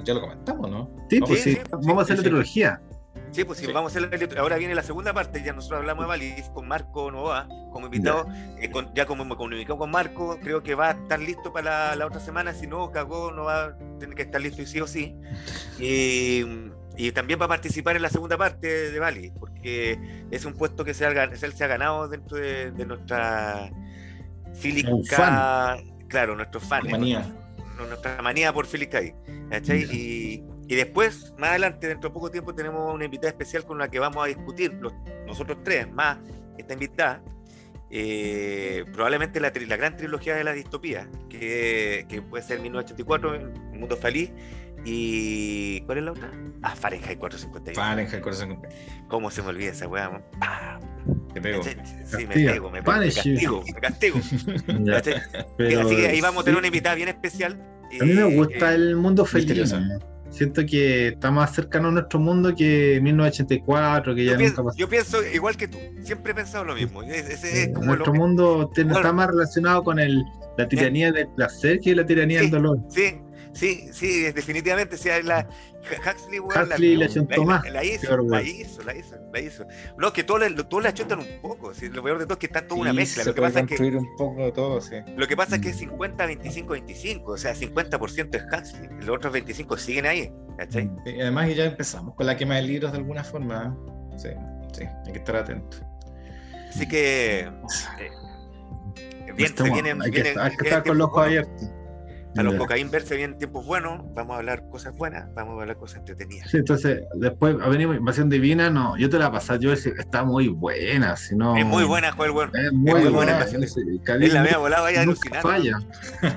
ya 0.03 0.13
lo 0.15 0.21
comentamos, 0.21 0.71
¿no? 0.71 0.89
Sí, 1.07 1.19
pues 1.19 1.43
sí, 1.43 1.53
sí, 1.53 1.59
vamos 1.71 1.99
a 1.99 2.01
hacer 2.01 2.17
la 2.17 2.23
trilogía. 2.23 2.81
Sí, 3.31 3.43
pues 3.43 3.59
sí, 3.59 3.65
sí, 3.65 3.71
vamos 3.71 3.95
a 3.95 3.99
hacer 3.99 4.33
la, 4.33 4.41
ahora 4.41 4.57
viene 4.57 4.73
la 4.73 4.81
segunda 4.81 5.13
parte, 5.13 5.43
ya 5.43 5.53
nosotros 5.53 5.79
hablamos 5.79 6.05
de 6.05 6.07
Valis 6.07 6.49
con 6.53 6.67
Marco 6.67 7.11
Novoa 7.11 7.47
como 7.71 7.85
invitado, 7.85 8.25
ya, 8.27 8.63
eh, 8.63 8.71
con, 8.71 8.93
ya 8.95 9.05
como 9.05 9.23
me 9.23 9.35
comunicó 9.35 9.77
con 9.77 9.91
Marco, 9.91 10.39
creo 10.41 10.63
que 10.63 10.73
va 10.73 10.89
a 10.89 10.91
estar 10.91 11.19
listo 11.19 11.53
para 11.53 11.89
la, 11.89 11.95
la, 11.95 12.05
otra 12.07 12.19
semana, 12.19 12.53
si 12.53 12.65
no, 12.65 12.91
cagó, 12.91 13.31
no 13.31 13.43
va 13.43 13.65
a 13.65 13.77
tener 13.99 14.15
que 14.15 14.23
estar 14.23 14.41
listo 14.41 14.61
y 14.61 14.65
sí 14.65 14.81
o 14.81 14.87
sí. 14.87 15.15
Y, 15.79 16.43
y 16.97 17.11
también 17.13 17.39
va 17.39 17.45
a 17.45 17.47
participar 17.47 17.95
en 17.95 18.01
la 18.01 18.09
segunda 18.09 18.37
parte 18.37 18.91
de 18.91 18.99
Valis, 18.99 19.31
porque 19.39 19.97
es 20.31 20.43
un 20.43 20.53
puesto 20.53 20.83
que 20.83 20.93
se 20.93 21.05
ha, 21.05 21.35
se 21.35 21.63
ha 21.63 21.67
ganado 21.67 22.09
dentro 22.09 22.37
de, 22.37 22.71
de 22.71 22.85
nuestra 22.85 23.71
fílica, 24.53 25.77
claro, 26.09 26.35
nuestros 26.35 26.63
fans, 26.63 26.89
manía. 26.89 27.19
Nuestra, 27.19 27.85
nuestra, 27.87 28.21
manía 28.21 28.51
por 28.51 28.67
Philip 28.67 28.91
K. 28.91 29.01
Y, 29.03 30.43
Y 30.69 30.75
después, 30.75 31.33
más 31.39 31.49
adelante, 31.49 31.87
dentro 31.87 32.11
de 32.11 32.13
poco 32.13 32.29
tiempo, 32.29 32.53
tenemos 32.53 32.93
una 32.93 33.03
invitada 33.03 33.29
especial 33.29 33.65
con 33.65 33.79
la 33.79 33.89
que 33.89 33.97
vamos 33.97 34.23
a 34.23 34.27
discutir, 34.27 34.71
los- 34.75 34.93
nosotros 35.25 35.57
tres, 35.63 35.91
más 35.91 36.19
esta 36.59 36.73
invitada, 36.73 37.23
eh, 37.89 38.85
probablemente 38.93 39.39
la, 39.39 39.49
gran 39.49 39.97
trilogía 39.97 40.35
de 40.35 40.43
la 40.43 40.53
distopía, 40.53 41.09
que, 41.27 42.05
que 42.07 42.21
puede 42.21 42.43
ser 42.43 42.59
1984, 42.59 43.31
Un 43.73 43.79
Mundo 43.79 43.97
Feliz, 43.97 44.31
y 44.85 45.81
¿cuál 45.87 45.97
es 45.97 46.03
la 46.03 46.11
otra? 46.11 46.29
Ah, 46.61 46.75
Fahrenheit 46.75 47.17
451. 47.17 47.73
Fahrenheit, 47.73 48.21
corazón, 48.21 48.61
¿Cómo 49.07 49.31
se 49.31 49.41
me 49.41 49.47
olvida 49.47 49.71
esa 49.71 49.87
weá? 49.87 50.21
te 51.33 51.41
pego. 51.41 51.63
Sí, 51.63 52.27
me 52.27 52.35
pego, 52.35 52.69
me 52.69 52.83
pego, 52.83 52.97
me 52.99 53.11
castigo, 53.11 53.63
me 53.73 53.81
castigo. 53.81 54.19
Así 54.99 55.95
que 55.95 56.07
ahí 56.07 56.21
vamos 56.21 56.43
a 56.43 56.45
tener 56.45 56.59
una 56.59 56.67
invitada 56.67 56.93
bien 56.93 57.09
especial. 57.09 57.59
A 57.99 58.03
mí 58.05 58.13
me 58.13 58.35
gusta 58.35 58.71
eh, 58.71 58.75
el 58.75 58.95
mundo 58.97 59.25
feliz. 59.25 59.73
Siento 60.29 60.65
que 60.65 61.09
está 61.09 61.31
más 61.31 61.53
cercano 61.55 61.87
a 61.87 61.91
nuestro 61.91 62.19
mundo 62.19 62.53
que 62.55 62.99
1984, 63.01 64.13
que 64.15 64.25
ya 64.25 64.31
yo, 64.31 64.37
nunca 64.37 64.43
pienso, 64.45 64.63
pasó. 64.63 64.77
yo 64.77 64.89
pienso 64.89 65.23
igual 65.33 65.57
que 65.57 65.67
tú, 65.67 65.77
siempre 66.03 66.31
he 66.31 66.35
pensado 66.35 66.65
lo 66.65 66.75
mismo. 66.75 67.01
Es 67.03 67.69
como 67.73 67.87
nuestro 67.87 68.13
lo, 68.13 68.19
mundo 68.19 68.71
Bueno. 68.75 68.95
está 68.95 69.11
más 69.11 69.27
relacionado 69.27 69.83
con 69.83 69.99
el, 69.99 70.23
la 70.57 70.67
tiranía 70.67 71.11
del 71.11 71.27
placer 71.29 71.79
que 71.79 71.95
la 71.95 72.05
tiranía 72.05 72.39
Sí. 72.39 72.45
del 72.45 72.51
dolor. 72.51 72.79
Sí, 72.89 73.17
sí, 73.53 73.89
sí, 73.91 74.21
definitivamente. 74.31 74.97
Sea, 74.97 75.21
la, 75.23 75.47
Huxley, 76.07 76.39
weón, 76.39 76.63
Huxley 76.63 76.95
la. 76.95 77.07
La, 77.07 77.13
hizo, 77.13 77.25
la 77.71 77.83
hizo, 77.83 78.27
la 78.29 78.41
hizo, 78.43 78.83
la 78.83 78.95
hizo. 78.95 79.15
No, 79.97 80.11
que 80.13 80.23
todos 80.23 80.39
la, 80.41 80.55
todos 80.67 80.83
la 80.83 80.89
achuntan 80.89 81.19
un 81.19 81.27
poco. 81.41 81.73
sí, 81.73 81.89
lo 81.89 82.03
peor 82.03 82.17
de 82.19 82.25
todo 82.25 82.33
es 82.33 82.39
que 82.39 82.45
está 82.47 82.67
toda 82.67 82.81
una 82.81 82.91
Sí, 82.91 82.95
mezcla. 82.97 83.23
Lo 83.23 83.33
que, 83.35 83.41
pasa 83.41 83.59
es 83.61 83.65
que, 83.67 83.83
un 83.97 84.15
poco 84.17 84.51
todo, 84.53 84.81
sí. 84.81 84.95
lo 85.15 85.27
que 85.27 85.35
pasa 85.37 85.55
es 85.55 85.61
que 85.61 85.69
es 85.69 85.77
50, 85.77 86.25
25, 86.25 86.73
25. 86.73 87.31
O 87.31 87.37
sea, 87.37 87.53
50% 87.55 88.35
es 88.35 88.43
Huxley. 88.43 88.89
Los 88.99 89.09
otros 89.17 89.33
25 89.33 89.77
siguen 89.77 90.05
ahí. 90.05 90.31
¿Cachai? 90.57 90.89
Y 91.05 91.21
además 91.21 91.55
ya 91.55 91.65
empezamos 91.65 92.15
con 92.15 92.25
la 92.25 92.35
quema 92.35 92.55
de 92.55 92.63
libros 92.63 92.91
de 92.91 92.97
alguna 92.97 93.23
forma. 93.23 93.75
¿eh? 94.11 94.17
Sí, 94.17 94.29
sí, 94.73 94.83
hay 95.05 95.11
que 95.13 95.19
estar 95.19 95.35
atento. 95.37 95.77
Así 96.69 96.87
que. 96.87 97.39
eh, 97.39 99.31
bien, 99.35 99.55
se 99.55 99.63
vienen, 99.63 100.01
hay 100.01 100.11
que, 100.11 100.21
vienen- 100.21 100.39
hay 100.39 100.55
que 100.57 100.65
estar 100.67 100.83
con 100.83 100.97
los 100.97 101.07
ojos 101.07 101.25
abiertos. 101.25 101.69
A 102.37 102.43
los 102.43 102.53
cocaín 102.55 102.89
se 102.91 103.15
vienen 103.15 103.37
tiempos 103.37 103.65
buenos. 103.65 104.01
Vamos 104.13 104.35
a 104.35 104.39
hablar 104.39 104.63
cosas 104.69 104.95
buenas. 104.95 105.33
Vamos 105.33 105.57
a 105.57 105.61
hablar 105.61 105.77
cosas 105.77 105.97
entretenidas. 105.99 106.49
Sí, 106.49 106.57
entonces, 106.57 107.01
después 107.15 107.55
ha 107.61 107.67
venido 107.69 107.93
Invasión 107.93 108.29
Divina, 108.29 108.69
no, 108.69 108.95
yo 108.97 109.09
te 109.09 109.17
la 109.17 109.31
pasé, 109.31 109.57
yo 109.59 109.71
decía, 109.71 109.93
está 109.97 110.23
muy 110.23 110.47
buena, 110.47 111.17
si 111.17 111.35
no... 111.35 111.57
Es 111.57 111.65
muy 111.65 111.83
buena, 111.85 112.11
Joel, 112.11 112.31
bueno. 112.31 112.51
Es 112.53 112.71
muy, 112.71 113.01
muy 113.01 113.09
buena 113.09 113.39
buena. 113.43 113.45
Es 114.25 114.33
la 114.33 114.43
no- 114.43 114.59
volada, 114.59 114.81
vaya 114.83 115.05
nunca 115.05 115.19
alucinando. 115.41 115.49
falla. 115.49 115.79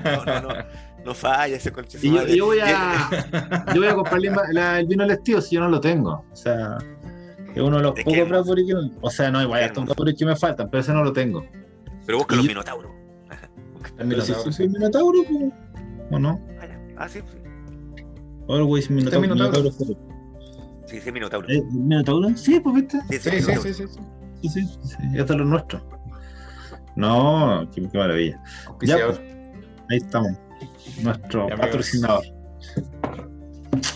No, 0.03 0.25
no, 0.25 0.41
no. 0.41 0.65
No 1.05 1.13
falla 1.13 1.57
ese 1.57 1.69
conche 1.71 1.99
su 1.99 2.05
Y 2.07 2.13
yo, 2.13 2.25
yo 2.27 2.45
voy 2.45 2.59
a 2.61 3.09
yo 3.73 3.81
voy 3.81 3.87
a 3.89 3.93
comprar 3.93 4.21
la- 4.53 4.79
el 4.79 4.87
vino 4.87 5.03
al 5.03 5.11
estilo 5.11 5.41
si 5.41 5.55
yo 5.55 5.61
no 5.61 5.67
lo 5.69 5.81
tengo. 5.81 6.25
O 6.31 6.35
sea, 6.35 6.77
es 7.53 7.61
uno 7.61 7.75
de 7.77 7.83
los 7.83 7.97
Es 7.97 8.05
pocos. 8.05 8.29
Bradbury 8.29 8.65
que 8.65 8.73
O 9.01 9.09
sea, 9.11 9.29
no, 9.29 9.41
igual 9.41 9.59
hay 9.59 9.65
Hermoso. 9.65 9.81
hartos 9.81 9.95
Bradbury 9.97 10.15
que 10.15 10.25
me 10.25 10.35
faltan, 10.37 10.69
pero 10.71 10.79
ese 10.81 10.93
no 10.93 11.03
lo 11.03 11.11
tengo. 11.11 11.45
Pero 12.05 12.17
busca 12.19 12.35
los 12.37 12.45
minotauros. 12.45 12.92
Pero 13.97 14.21
si 14.21 14.31
Minotauro. 14.31 14.51
soy 14.51 14.69
Minotauro, 14.69 15.19
pues, 15.29 15.53
¿o 16.11 16.19
no? 16.19 16.41
Ah, 16.61 16.65
ya. 16.67 17.09
Sí, 17.09 17.19
sí. 17.19 17.37
Always 18.49 18.89
Minotauro. 18.89 19.21
Minotauro? 19.21 19.61
Minotauro. 19.71 20.13
Sí, 20.85 20.99
sí, 21.01 21.11
minotauro. 21.11 21.47
¿Eh, 21.49 21.63
¿Minotauro? 21.71 22.29
Sí, 22.35 22.59
pues 22.59 22.75
viste. 22.75 22.99
Sí, 23.09 23.17
sí, 23.17 23.19
Sí, 23.19 23.29
sí, 23.29 23.35
minotauro. 23.35 23.61
sí, 23.61 23.73
sí. 23.73 23.83
sí. 23.87 23.99
Sí, 24.41 24.49
sí, 24.49 24.79
sí, 24.83 24.97
esto 25.17 25.33
es 25.33 25.39
lo 25.39 25.45
nuestro. 25.45 25.87
No, 26.95 27.67
qué, 27.73 27.87
qué 27.89 27.97
maravilla. 27.97 28.41
Auspiciador. 28.67 29.19
Ahí 29.89 29.97
estamos. 29.97 30.31
Nuestro 31.01 31.49
Ya, 31.49 31.55
patrocinador. 31.55 32.23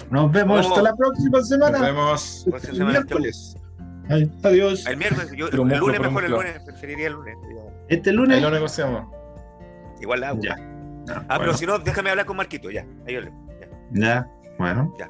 Nos 0.09 0.31
vemos 0.31 0.65
Oh. 0.65 0.69
hasta 0.69 0.81
la 0.81 0.95
próxima 0.95 1.37
Nos 1.37 1.49
semana. 1.49 1.79
vemos. 1.81 2.43
Próxima 2.49 2.71
El 2.71 2.77
semana 2.77 2.99
miércoles. 3.01 3.55
Ay, 4.09 4.31
adiós. 4.43 4.85
El 4.87 4.97
miércoles, 4.97 5.31
yo, 5.35 5.47
el 5.49 5.55
lunes 5.57 5.99
mejor, 5.99 6.23
el 6.25 6.31
lunes, 6.31 6.63
preferiría 6.65 7.07
el 7.07 7.13
lunes. 7.13 7.35
Este 7.89 8.09
Ahí 8.09 8.15
lunes. 8.15 8.41
lo 8.41 8.49
negociamos. 8.49 9.07
Igual 10.01 10.21
la 10.21 10.29
hago. 10.29 10.41
Ah, 11.09 11.23
ah, 11.29 11.37
pero 11.39 11.53
si 11.53 11.65
no, 11.65 11.79
déjame 11.79 12.09
hablar 12.09 12.25
con 12.25 12.37
Marquito, 12.37 12.69
ya. 12.69 12.85
Ahí 13.07 13.15
hablé. 13.15 13.31
Ya. 13.59 13.67
ya, 13.91 14.31
bueno. 14.57 14.93
Ya. 14.97 15.09